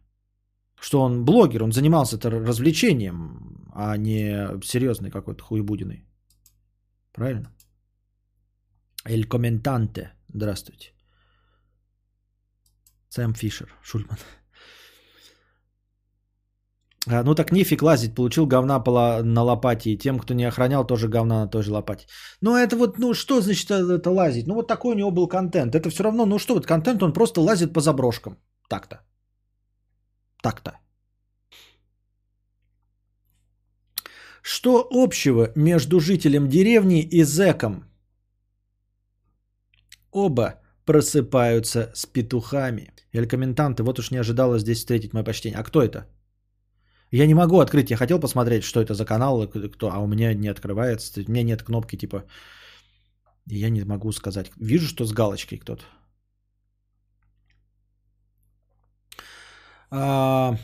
Что 0.82 1.02
он 1.02 1.24
блогер, 1.26 1.64
он 1.64 1.72
занимался 1.72 2.18
это 2.18 2.30
развлечением, 2.30 3.72
а 3.74 3.98
не 3.98 4.48
серьезный 4.64 5.12
какой-то 5.12 5.44
хуебудиной. 5.44 6.06
Правильно? 7.14 7.52
Эль 9.06 9.26
комментанте. 9.26 10.12
Здравствуйте. 10.34 10.92
Сэм 13.10 13.34
Фишер, 13.34 13.70
Шульман. 13.84 14.18
А, 17.08 17.24
ну 17.24 17.36
так 17.36 17.52
нефиг 17.52 17.82
лазить, 17.82 18.16
получил 18.16 18.46
говна 18.46 18.80
на 19.24 19.44
лопате. 19.44 19.92
И 19.92 19.98
тем, 19.98 20.20
кто 20.20 20.34
не 20.34 20.48
охранял, 20.48 20.86
тоже 20.86 21.08
говна 21.08 21.42
на 21.42 21.48
той 21.48 21.64
же 21.64 21.72
лопате. 21.72 22.06
Ну 22.42 22.56
это 22.56 22.78
вот, 22.78 23.00
ну 23.00 23.14
что 23.14 23.42
значит 23.42 23.72
это 23.72 24.10
лазить? 24.12 24.48
Ну 24.48 24.56
вот 24.56 24.68
такой 24.68 24.94
у 24.94 24.98
него 24.98 25.12
был 25.12 25.28
контент. 25.28 25.76
Это 25.76 25.90
все 25.90 26.04
равно, 26.04 26.26
ну 26.26 26.40
что 26.40 26.54
вот 26.54 26.66
контент, 26.66 27.02
он 27.04 27.14
просто 27.14 27.42
лазит 27.42 27.74
по 27.74 27.82
заброшкам. 27.82 28.38
Так-то. 28.70 29.02
Так-то. 30.44 30.72
Что 34.44 34.88
общего 34.92 35.52
между 35.56 36.00
жителем 36.00 36.50
деревни 36.50 37.02
и 37.02 37.24
зэком? 37.24 37.86
Оба 40.12 40.62
просыпаются 40.86 41.92
с 41.94 42.06
петухами. 42.06 42.92
Эль 43.14 43.28
комментанты, 43.28 43.84
вот 43.84 44.00
уж 44.00 44.12
не 44.12 44.20
ожидала 44.20 44.60
здесь 44.60 44.80
встретить 44.80 45.14
мое 45.14 45.24
почтение. 45.24 45.60
А 45.60 45.64
кто 45.64 45.82
это? 45.82 46.08
Я 47.12 47.28
не 47.28 47.34
могу 47.34 47.60
открыть, 47.60 47.92
я 47.92 47.98
хотел 47.98 48.20
посмотреть, 48.20 48.64
что 48.64 48.82
это 48.82 48.94
за 48.94 49.06
канал, 49.06 49.48
кто, 49.48 49.92
а 49.92 50.00
у 50.00 50.08
меня 50.08 50.34
не 50.34 50.48
открывается, 50.48 51.22
у 51.22 51.32
меня 51.32 51.44
нет 51.44 51.64
кнопки 51.64 51.98
типа 51.98 52.24
Я 53.46 53.70
не 53.70 53.84
могу 53.84 54.12
сказать. 54.14 54.52
Вижу, 54.58 54.88
что 54.88 55.06
с 55.06 55.12
галочкой 55.12 55.58
кто-то. 55.58 55.84
А, 59.90 60.56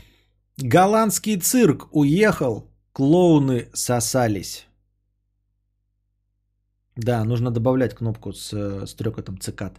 голландский 0.56 1.36
цирк 1.36 1.88
уехал, 1.92 2.70
клоуны 2.92 3.68
сосались. 3.74 4.66
Да, 6.96 7.24
нужно 7.24 7.50
добавлять 7.50 7.94
кнопку 7.94 8.32
с, 8.32 8.52
с 8.86 8.94
трекотом 8.94 9.38
цикад. 9.38 9.78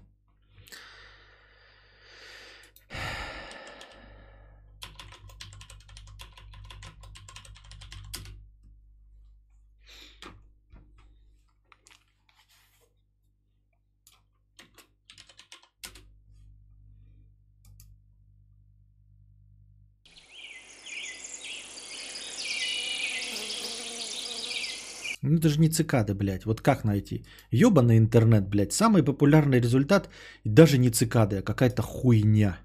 Ну 25.39 25.41
это 25.41 25.49
же 25.49 25.59
не 25.59 25.69
цикады, 25.69 26.13
блядь. 26.13 26.45
Вот 26.45 26.61
как 26.61 26.83
найти? 26.83 27.23
Ёбаный 27.51 27.97
интернет, 27.97 28.49
блядь. 28.49 28.73
Самый 28.73 29.03
популярный 29.03 29.61
результат 29.61 30.09
даже 30.43 30.77
не 30.77 30.89
цикады, 30.89 31.37
а 31.37 31.41
какая-то 31.41 31.81
хуйня. 31.81 32.59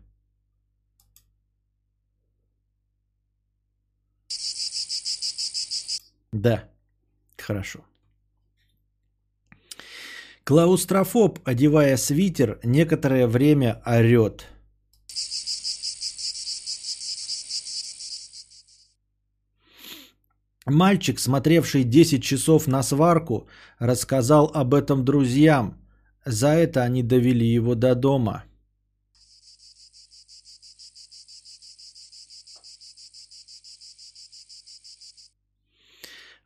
Да, 6.32 6.64
хорошо. 7.38 7.84
Клаустрофоб, 10.44 11.38
одевая 11.44 11.96
свитер, 11.96 12.59
некоторое 12.64 13.28
время 13.28 13.80
орет. 13.86 14.53
Мальчик, 20.66 21.19
смотревший 21.19 21.85
10 21.85 22.23
часов 22.23 22.66
на 22.66 22.82
сварку, 22.82 23.47
рассказал 23.78 24.51
об 24.55 24.73
этом 24.73 25.05
друзьям. 25.05 25.78
За 26.24 26.49
это 26.49 26.82
они 26.82 27.03
довели 27.03 27.47
его 27.47 27.74
до 27.74 27.95
дома. 27.95 28.45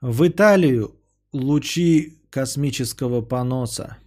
В 0.00 0.26
Италию 0.26 0.96
лучи 1.32 2.18
космического 2.30 3.20
поноса. 3.20 3.98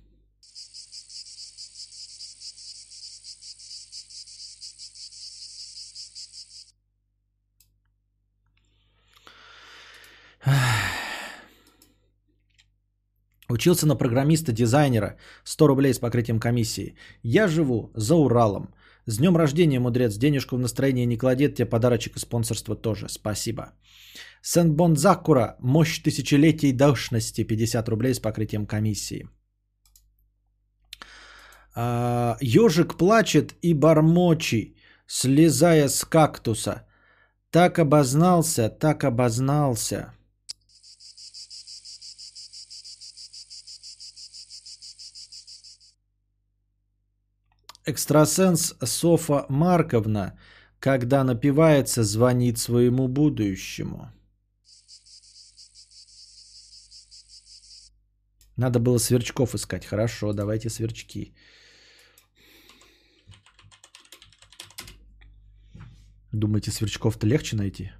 Учился 13.61 13.85
на 13.85 13.95
программиста-дизайнера. 13.95 15.17
100 15.43 15.67
рублей 15.67 15.93
с 15.93 15.99
покрытием 15.99 16.39
комиссии. 16.39 16.95
Я 17.23 17.47
живу 17.47 17.91
за 17.95 18.15
Уралом. 18.15 18.73
С 19.05 19.17
днем 19.17 19.37
рождения, 19.37 19.79
мудрец. 19.79 20.17
Денежку 20.17 20.55
в 20.55 20.59
настроение 20.59 21.05
не 21.05 21.17
кладет. 21.17 21.55
Тебе 21.55 21.69
подарочек 21.69 22.15
и 22.15 22.19
спонсорство 22.19 22.75
тоже. 22.75 23.07
Спасибо. 23.07 23.63
Сен-Бонзакура. 24.41 25.57
Мощь 25.59 26.01
тысячелетий 26.01 26.71
душности. 26.71 27.43
50 27.43 27.89
рублей 27.89 28.15
с 28.15 28.19
покрытием 28.19 28.65
комиссии. 28.65 29.27
А, 31.75 32.37
ежик 32.41 32.97
плачет 32.97 33.53
и 33.61 33.75
бормочи, 33.75 34.75
слезая 35.05 35.87
с 35.87 36.03
кактуса. 36.03 36.87
Так 37.51 37.77
обознался, 37.77 38.69
так 38.69 39.03
обознался. 39.03 40.13
Экстрасенс 47.85 48.75
Софа 48.83 49.45
Марковна, 49.49 50.37
когда 50.79 51.23
напивается, 51.23 52.03
звонит 52.03 52.57
своему 52.57 53.07
будущему. 53.07 54.11
Надо 58.57 58.79
было 58.79 58.99
сверчков 58.99 59.55
искать. 59.55 59.85
Хорошо, 59.85 60.33
давайте 60.33 60.69
сверчки. 60.69 61.33
Думаете, 66.31 66.71
сверчков-то 66.71 67.27
легче 67.27 67.55
найти? 67.55 67.91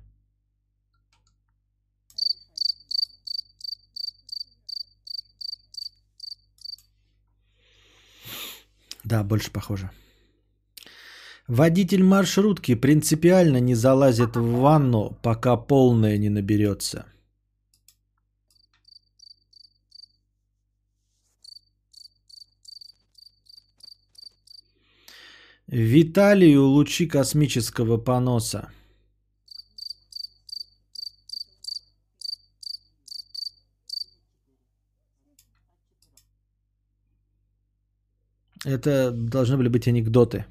Да, 9.12 9.24
больше 9.24 9.52
похоже. 9.52 9.90
Водитель 11.48 12.02
маршрутки 12.04 12.76
принципиально 12.76 13.60
не 13.60 13.76
залазит 13.76 14.38
в 14.38 14.60
ванну, 14.62 15.18
пока 15.22 15.58
полная 15.58 16.18
не 16.18 16.30
наберется. 16.30 17.06
Виталию 25.68 26.64
лучи 26.68 27.06
космического 27.06 27.98
поноса. 27.98 28.70
Это 38.66 39.12
должны 39.12 39.58
были 39.58 39.70
быть 39.70 39.88
анекдоты. 39.88 40.46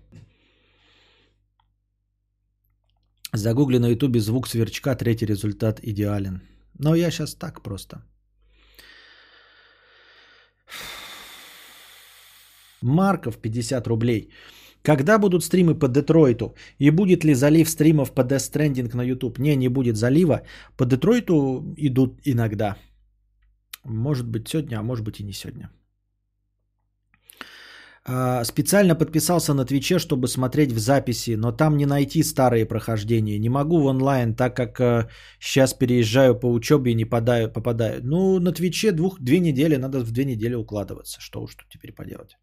Загугли 3.33 3.79
на 3.79 3.89
ютубе 3.89 4.21
звук 4.21 4.49
сверчка, 4.49 4.97
третий 4.97 5.27
результат 5.27 5.81
идеален. 5.83 6.41
Но 6.79 6.95
я 6.95 7.11
сейчас 7.11 7.35
так 7.35 7.63
просто. 7.63 8.03
Марков 12.83 13.39
50 13.39 13.87
рублей. 13.87 14.31
Когда 14.83 15.19
будут 15.19 15.45
стримы 15.45 15.79
по 15.79 15.89
Детройту? 15.89 16.55
И 16.79 16.91
будет 16.91 17.25
ли 17.25 17.35
залив 17.35 17.69
стримов 17.69 18.13
по 18.13 18.23
Death 18.23 18.51
Stranding 18.51 18.97
на 18.97 19.05
YouTube? 19.05 19.39
Не, 19.39 19.57
не 19.57 19.69
будет 19.69 19.97
залива. 19.97 20.43
По 20.77 20.87
Детройту 20.87 21.75
идут 21.77 22.21
иногда. 22.25 22.77
Может 23.85 24.27
быть 24.27 24.49
сегодня, 24.49 24.79
а 24.79 24.83
может 24.83 25.05
быть 25.05 25.21
и 25.21 25.25
не 25.25 25.33
сегодня. 25.33 25.71
А, 28.05 28.45
специально 28.45 28.95
подписался 28.95 29.55
на 29.55 29.65
Твиче, 29.65 29.99
чтобы 29.99 30.29
смотреть 30.29 30.73
в 30.73 30.79
записи, 30.79 31.37
но 31.37 31.53
там 31.53 31.77
не 31.77 31.87
найти 31.87 32.23
старые 32.23 32.65
прохождения. 32.65 33.39
Не 33.39 33.49
могу 33.49 33.81
в 33.81 33.87
онлайн, 33.87 34.35
так 34.35 34.57
как 34.57 35.09
сейчас 35.39 35.75
переезжаю 35.75 36.35
по 36.35 36.51
учебе 36.51 36.93
и 36.93 36.95
не 36.95 37.05
попадаю. 37.05 37.53
попадаю. 37.53 38.01
Ну, 38.03 38.41
на 38.41 38.53
Твиче 38.53 38.93
двух, 38.93 39.21
две 39.21 39.39
недели, 39.39 39.77
надо 39.77 40.01
в 40.01 40.13
две 40.13 40.25
недели 40.25 40.55
укладываться. 40.55 41.21
Что 41.21 41.43
уж 41.43 41.55
тут 41.55 41.69
теперь 41.69 41.93
поделать. 41.93 42.39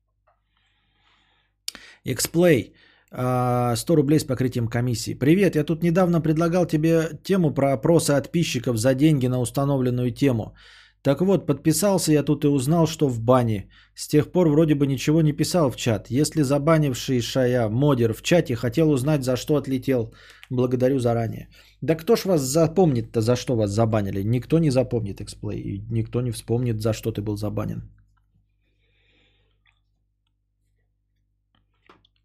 Xplay. 2.06 2.74
100 3.10 3.96
рублей 3.96 4.20
с 4.20 4.26
покрытием 4.26 4.68
комиссии. 4.68 5.14
Привет, 5.14 5.56
я 5.56 5.64
тут 5.64 5.82
недавно 5.82 6.22
предлагал 6.22 6.66
тебе 6.66 7.10
тему 7.24 7.54
про 7.54 7.74
опросы 7.74 8.12
подписчиков 8.12 8.78
за 8.78 8.94
деньги 8.96 9.28
на 9.28 9.40
установленную 9.40 10.12
тему. 10.12 10.56
Так 11.02 11.22
вот, 11.22 11.46
подписался 11.46 12.12
я 12.12 12.24
тут 12.24 12.44
и 12.44 12.48
узнал, 12.48 12.88
что 12.88 13.08
в 13.08 13.20
бане. 13.20 13.70
С 13.96 14.08
тех 14.08 14.32
пор 14.32 14.50
вроде 14.50 14.76
бы 14.76 14.88
ничего 14.88 15.22
не 15.22 15.34
писал 15.34 15.72
в 15.72 15.76
чат. 15.76 16.10
Если 16.10 16.42
забанивший 16.44 17.22
шая 17.22 17.70
модер 17.70 18.14
в 18.14 18.22
чате 18.22 18.56
хотел 18.56 18.90
узнать, 18.92 19.24
за 19.24 19.38
что 19.38 19.56
отлетел, 19.56 20.14
благодарю 20.50 21.00
заранее. 21.00 21.48
Да 21.82 21.96
кто 21.96 22.16
ж 22.16 22.26
вас 22.26 22.42
запомнит-то, 22.42 23.22
за 23.22 23.36
что 23.36 23.56
вас 23.56 23.72
забанили? 23.72 24.24
Никто 24.24 24.60
не 24.60 24.72
запомнит 24.72 25.22
эксплей. 25.22 25.60
И 25.60 25.86
никто 25.90 26.22
не 26.22 26.32
вспомнит, 26.32 26.82
за 26.82 26.94
что 26.94 27.12
ты 27.12 27.22
был 27.22 27.38
забанен. 27.38 27.82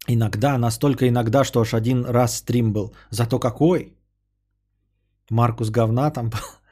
Иногда, 0.07 0.57
настолько 0.57 1.07
иногда, 1.07 1.43
что 1.43 1.61
аж 1.61 1.73
один 1.73 2.05
раз 2.05 2.37
стрим 2.37 2.73
был. 2.73 2.93
Зато 3.09 3.39
какой? 3.39 3.95
Маркус 5.29 5.69
говна 5.69 6.11
там 6.11 6.31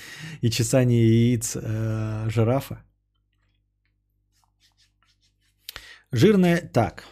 и 0.42 0.50
чесание 0.50 1.06
яиц 1.06 1.56
э, 1.56 2.28
жирафа. 2.28 2.84
Жирная... 6.12 6.70
Так. 6.72 7.04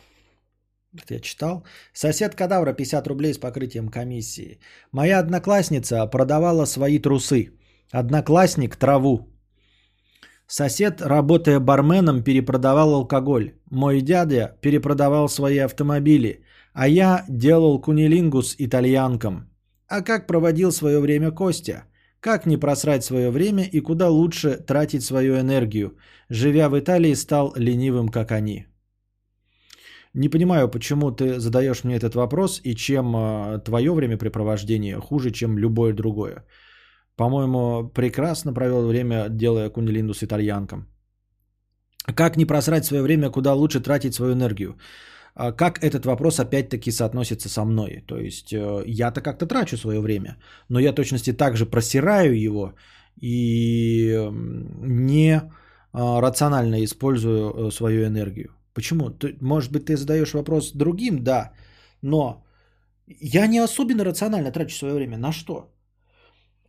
Это 0.95 1.15
я 1.15 1.21
читал. 1.21 1.65
Сосед 1.93 2.35
кадавра 2.35 2.73
50 2.73 3.07
рублей 3.07 3.35
с 3.35 3.39
покрытием 3.39 3.89
комиссии. 3.89 4.61
Моя 4.93 5.19
одноклассница 5.19 6.07
продавала 6.07 6.67
свои 6.67 6.99
трусы. 6.99 7.53
Одноклассник 7.93 8.77
траву. 8.77 9.29
Сосед, 10.47 11.01
работая 11.01 11.61
барменом, 11.61 12.23
перепродавал 12.23 12.95
алкоголь. 12.95 13.53
Мой 13.71 14.01
дядя 14.01 14.57
перепродавал 14.63 15.29
свои 15.29 15.59
автомобили, 15.59 16.45
а 16.73 16.89
я 16.89 17.25
делал 17.29 17.81
кунилингус 17.81 18.55
итальянкам. 18.59 19.51
А 19.89 20.03
как 20.03 20.27
проводил 20.27 20.73
свое 20.73 21.01
время 21.01 21.31
Костя? 21.31 21.85
Как 22.27 22.47
не 22.47 22.57
просрать 22.57 23.05
свое 23.05 23.31
время 23.31 23.63
и 23.73 23.81
куда 23.81 24.09
лучше 24.09 24.57
тратить 24.67 25.05
свою 25.05 25.39
энергию? 25.39 25.91
Живя 26.29 26.69
в 26.69 26.77
Италии, 26.77 27.15
стал 27.15 27.53
ленивым, 27.57 28.09
как 28.09 28.33
они. 28.33 28.67
Не 30.15 30.29
понимаю, 30.29 30.69
почему 30.69 31.13
ты 31.13 31.39
задаешь 31.39 31.85
мне 31.85 31.95
этот 31.95 32.17
вопрос 32.17 32.61
и 32.65 32.75
чем 32.75 33.15
э, 33.15 33.61
твое 33.65 33.93
времяпрепровождение 33.93 34.97
хуже, 34.99 35.31
чем 35.31 35.57
любое 35.57 35.93
другое. 35.93 36.45
По-моему, 37.17 37.93
прекрасно 37.95 38.53
провел 38.53 38.89
время, 38.89 39.29
делая 39.29 39.71
кунилинду 39.71 40.13
с 40.13 40.25
итальянком. 40.25 40.89
Как 42.17 42.37
не 42.37 42.45
просрать 42.45 42.85
свое 42.85 43.03
время, 43.03 43.31
куда 43.31 43.55
лучше 43.55 43.79
тратить 43.79 44.15
свою 44.15 44.33
энергию? 44.33 44.75
А 45.37 45.53
как 45.53 45.85
этот 45.85 46.07
вопрос 46.07 46.41
опять-таки 46.41 46.91
соотносится 46.91 47.49
со 47.49 47.65
мной? 47.65 48.03
То 48.07 48.19
есть 48.19 48.53
э, 48.53 48.83
я-то 48.87 49.21
как-то 49.21 49.47
трачу 49.47 49.77
свое 49.77 50.01
время, 50.01 50.37
но 50.69 50.81
я 50.81 50.95
точности 50.95 51.33
также 51.33 51.67
просираю 51.67 52.41
его 52.41 52.73
и 53.23 54.31
не 54.83 55.43
а, 55.93 56.21
рационально 56.21 56.85
использую 56.85 57.69
э, 57.69 57.71
свою 57.71 58.07
энергию. 58.07 58.49
Почему? 58.75 59.11
Может 59.41 59.73
быть, 59.73 59.85
ты 59.85 59.97
задаешь 59.97 60.33
вопрос 60.33 60.73
другим, 60.73 61.23
да, 61.23 61.53
но 62.03 62.45
я 63.07 63.47
не 63.47 63.59
особенно 63.59 64.05
рационально 64.05 64.53
трачу 64.53 64.77
свое 64.77 64.95
время. 64.95 65.19
На 65.19 65.33
что? 65.33 65.75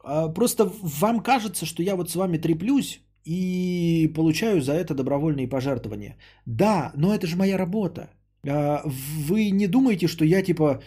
А, 0.03 0.33
просто 0.33 0.71
вам 0.81 1.23
кажется, 1.23 1.65
что 1.65 1.83
я 1.83 1.95
вот 1.95 2.09
с 2.09 2.15
вами 2.15 2.37
треплюсь 2.37 3.01
и 3.23 4.11
получаю 4.15 4.61
за 4.61 4.73
это 4.73 4.93
добровольные 4.93 5.47
пожертвования. 5.49 6.17
Да, 6.45 6.91
но 6.95 7.13
это 7.13 7.27
же 7.27 7.37
моя 7.37 7.57
работа. 7.57 8.09
А, 8.47 8.81
вы 9.27 9.51
не 9.51 9.67
думаете, 9.67 10.07
что 10.07 10.25
я 10.25 10.41
типа 10.41 10.79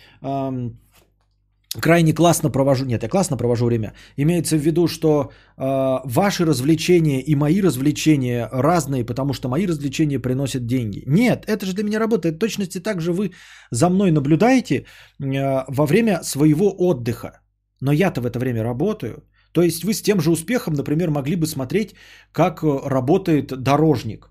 крайне 1.80 2.12
классно 2.12 2.50
провожу, 2.50 2.84
нет, 2.84 3.02
я 3.02 3.08
классно 3.08 3.36
провожу 3.36 3.66
время. 3.66 3.94
Имеется 4.16 4.56
в 4.56 4.60
виду, 4.60 4.88
что 4.88 5.30
э, 5.56 6.00
ваши 6.04 6.44
развлечения 6.44 7.20
и 7.20 7.36
мои 7.36 7.62
развлечения 7.62 8.48
разные, 8.52 9.04
потому 9.04 9.32
что 9.32 9.48
мои 9.48 9.66
развлечения 9.66 10.18
приносят 10.18 10.66
деньги. 10.66 11.04
Нет, 11.06 11.44
это 11.46 11.66
же 11.66 11.74
для 11.74 11.84
меня 11.84 12.00
работает. 12.00 12.38
Точности 12.38 12.80
так 12.80 13.00
же 13.00 13.12
вы 13.12 13.30
за 13.70 13.88
мной 13.88 14.10
наблюдаете 14.10 14.74
э, 14.74 15.64
во 15.68 15.86
время 15.86 16.22
своего 16.22 16.74
отдыха. 16.78 17.40
Но 17.80 17.92
я-то 17.92 18.20
в 18.20 18.26
это 18.26 18.38
время 18.38 18.64
работаю. 18.64 19.22
То 19.52 19.62
есть 19.62 19.84
вы 19.84 19.94
с 19.94 20.02
тем 20.02 20.20
же 20.20 20.30
успехом, 20.30 20.74
например, 20.74 21.10
могли 21.10 21.36
бы 21.36 21.46
смотреть, 21.46 21.94
как 22.32 22.62
работает 22.62 23.62
дорожник. 23.62 24.30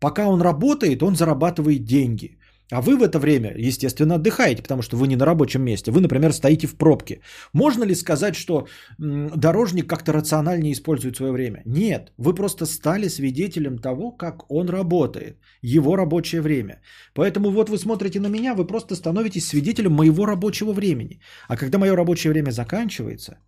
Пока 0.00 0.26
он 0.26 0.40
работает, 0.40 1.02
он 1.02 1.16
зарабатывает 1.16 1.84
деньги. 1.84 2.38
А 2.70 2.82
вы 2.82 2.96
в 2.96 3.02
это 3.02 3.18
время, 3.18 3.54
естественно, 3.56 4.14
отдыхаете, 4.16 4.62
потому 4.62 4.82
что 4.82 4.96
вы 4.96 5.06
не 5.08 5.16
на 5.16 5.24
рабочем 5.24 5.62
месте. 5.62 5.90
Вы, 5.90 6.00
например, 6.00 6.32
стоите 6.32 6.66
в 6.66 6.76
пробке. 6.76 7.20
Можно 7.54 7.84
ли 7.84 7.94
сказать, 7.94 8.34
что 8.34 8.66
дорожник 8.98 9.88
как-то 9.88 10.12
рациональнее 10.12 10.72
использует 10.72 11.16
свое 11.16 11.32
время? 11.32 11.62
Нет, 11.64 12.12
вы 12.18 12.34
просто 12.34 12.66
стали 12.66 13.08
свидетелем 13.08 13.78
того, 13.78 14.10
как 14.10 14.50
он 14.50 14.68
работает, 14.68 15.38
его 15.62 15.96
рабочее 15.96 16.42
время. 16.42 16.82
Поэтому 17.14 17.50
вот 17.50 17.70
вы 17.70 17.78
смотрите 17.78 18.20
на 18.20 18.28
меня, 18.28 18.54
вы 18.54 18.66
просто 18.66 18.94
становитесь 18.94 19.46
свидетелем 19.46 19.92
моего 19.92 20.26
рабочего 20.26 20.72
времени. 20.72 21.20
А 21.48 21.56
когда 21.56 21.78
мое 21.78 21.96
рабочее 21.96 22.32
время 22.32 22.50
заканчивается, 22.50 23.38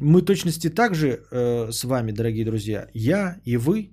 мы 0.00 0.22
точности 0.22 0.70
так 0.70 0.94
же 0.94 1.06
э, 1.30 1.70
с 1.70 1.84
вами, 1.84 2.12
дорогие 2.12 2.44
друзья, 2.44 2.88
я 2.94 3.36
и 3.44 3.56
вы 3.56 3.92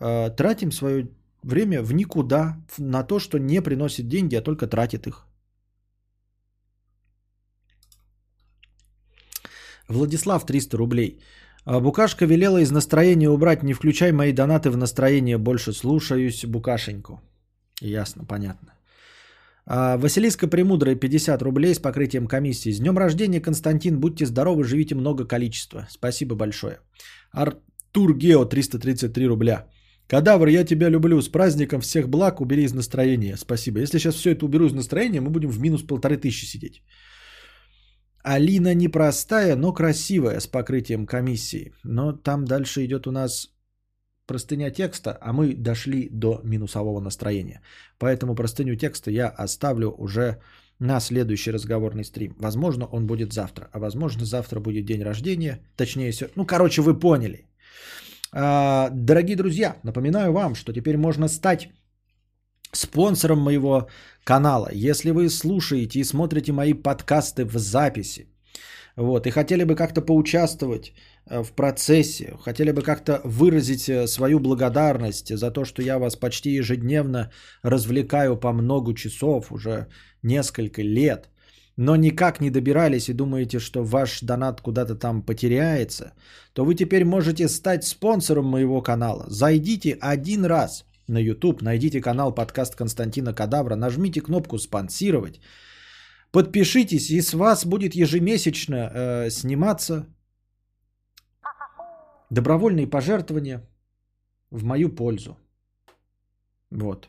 э, 0.00 0.30
тратим 0.36 0.72
свое 0.72 1.08
время 1.42 1.82
в 1.82 1.92
никуда, 1.92 2.56
на 2.78 3.02
то, 3.02 3.18
что 3.18 3.38
не 3.38 3.62
приносит 3.62 4.08
деньги, 4.08 4.36
а 4.36 4.42
только 4.42 4.66
тратит 4.66 5.06
их. 5.06 5.26
Владислав 9.88 10.46
300 10.46 10.76
рублей. 10.76 11.20
А, 11.64 11.80
Букашка 11.80 12.26
велела 12.26 12.58
из 12.58 12.70
настроения 12.70 13.28
убрать, 13.28 13.62
не 13.62 13.74
включай 13.74 14.12
мои 14.12 14.32
донаты 14.32 14.70
в 14.70 14.76
настроение, 14.76 15.38
больше 15.38 15.72
слушаюсь 15.72 16.44
Букашеньку. 16.44 17.20
Ясно, 17.80 18.24
понятно. 18.24 18.74
А, 19.66 19.96
Василиска 19.96 20.48
Премудрая 20.48 20.96
50 20.96 21.42
рублей 21.42 21.74
с 21.74 21.78
покрытием 21.78 22.26
комиссии. 22.26 22.72
С 22.72 22.78
днем 22.78 22.98
рождения, 22.98 23.40
Константин, 23.40 24.00
будьте 24.00 24.26
здоровы, 24.26 24.64
живите 24.64 24.94
много 24.94 25.24
количества. 25.24 25.86
Спасибо 25.90 26.34
большое. 26.34 26.78
Артур 27.32 28.16
Гео 28.16 28.44
333 28.44 29.26
рубля. 29.26 29.66
Кадавр, 30.10 30.48
я 30.48 30.64
тебя 30.64 30.90
люблю. 30.90 31.22
С 31.22 31.28
праздником 31.28 31.80
всех 31.80 32.08
благ. 32.08 32.40
Убери 32.40 32.64
из 32.64 32.74
настроения. 32.74 33.36
Спасибо. 33.36 33.78
Если 33.78 33.98
сейчас 33.98 34.16
все 34.16 34.30
это 34.30 34.44
уберу 34.44 34.66
из 34.66 34.72
настроения, 34.72 35.20
мы 35.20 35.30
будем 35.30 35.50
в 35.50 35.60
минус 35.60 35.82
полторы 35.82 36.16
тысячи 36.16 36.46
сидеть. 36.46 36.82
Алина 38.24 38.74
непростая, 38.74 39.56
но 39.56 39.72
красивая 39.72 40.40
с 40.40 40.46
покрытием 40.48 41.06
комиссии. 41.06 41.72
Но 41.84 42.12
там 42.12 42.44
дальше 42.44 42.84
идет 42.84 43.06
у 43.06 43.12
нас 43.12 43.50
простыня 44.26 44.70
текста, 44.70 45.16
а 45.20 45.32
мы 45.32 45.54
дошли 45.54 46.08
до 46.10 46.40
минусового 46.44 47.00
настроения. 47.00 47.62
Поэтому 47.98 48.34
простыню 48.34 48.76
текста 48.76 49.10
я 49.10 49.28
оставлю 49.28 49.94
уже 49.98 50.40
на 50.80 51.00
следующий 51.00 51.52
разговорный 51.52 52.04
стрим. 52.04 52.34
Возможно, 52.38 52.86
он 52.86 53.06
будет 53.06 53.32
завтра, 53.32 53.68
а 53.72 53.78
возможно, 53.78 54.24
завтра 54.24 54.60
будет 54.60 54.84
день 54.86 55.04
рождения. 55.04 55.60
Точнее, 55.76 56.10
все. 56.10 56.28
Ну, 56.36 56.44
короче, 56.44 56.82
вы 56.82 56.98
поняли. 56.98 57.46
А, 58.32 58.90
дорогие 58.90 59.36
друзья, 59.36 59.76
напоминаю 59.82 60.32
вам, 60.32 60.54
что 60.54 60.72
теперь 60.72 60.96
можно 60.96 61.28
стать 61.28 61.68
спонсором 62.72 63.40
моего 63.40 63.88
канала. 64.24 64.68
Если 64.72 65.10
вы 65.10 65.28
слушаете 65.28 65.98
и 65.98 66.04
смотрите 66.04 66.52
мои 66.52 66.74
подкасты 66.74 67.44
в 67.44 67.58
записи, 67.58 68.26
вот, 68.96 69.26
и 69.26 69.30
хотели 69.30 69.64
бы 69.64 69.74
как-то 69.74 70.02
поучаствовать 70.02 70.92
э, 71.26 71.42
в 71.42 71.52
процессе, 71.52 72.36
хотели 72.40 72.70
бы 72.72 72.82
как-то 72.82 73.20
выразить 73.24 73.88
э, 73.88 74.06
свою 74.06 74.38
благодарность 74.38 75.36
за 75.36 75.50
то, 75.50 75.64
что 75.64 75.82
я 75.82 75.98
вас 75.98 76.16
почти 76.16 76.50
ежедневно 76.50 77.30
развлекаю 77.62 78.36
по 78.36 78.52
много 78.52 78.94
часов, 78.94 79.50
уже 79.50 79.88
несколько 80.22 80.82
лет– 80.82 81.28
но 81.80 81.96
никак 81.96 82.40
не 82.40 82.50
добирались 82.50 83.08
и 83.08 83.14
думаете, 83.14 83.58
что 83.58 83.82
ваш 83.82 84.20
донат 84.20 84.60
куда-то 84.60 84.94
там 84.94 85.22
потеряется, 85.22 86.12
то 86.52 86.64
вы 86.66 86.74
теперь 86.74 87.04
можете 87.04 87.48
стать 87.48 87.84
спонсором 87.84 88.44
моего 88.44 88.82
канала. 88.82 89.24
Зайдите 89.28 89.96
один 90.00 90.44
раз 90.44 90.84
на 91.08 91.18
YouTube, 91.18 91.62
найдите 91.62 92.02
канал 92.02 92.34
подкаст 92.34 92.76
Константина 92.76 93.32
Кадавра, 93.32 93.76
нажмите 93.76 94.20
кнопку 94.20 94.58
«Спонсировать», 94.58 95.40
подпишитесь, 96.32 97.10
и 97.10 97.22
с 97.22 97.32
вас 97.32 97.64
будет 97.64 97.94
ежемесячно 97.94 98.76
э, 98.76 99.30
сниматься 99.30 100.04
добровольные 102.28 102.90
пожертвования 102.90 103.62
в 104.50 104.64
мою 104.64 104.94
пользу. 104.94 105.38
Вот. 106.70 107.08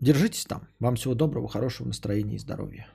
Держитесь 0.00 0.44
там. 0.44 0.68
Вам 0.78 0.96
всего 0.96 1.14
доброго, 1.14 1.48
хорошего 1.48 1.88
настроения 1.88 2.36
и 2.36 2.38
здоровья. 2.38 2.88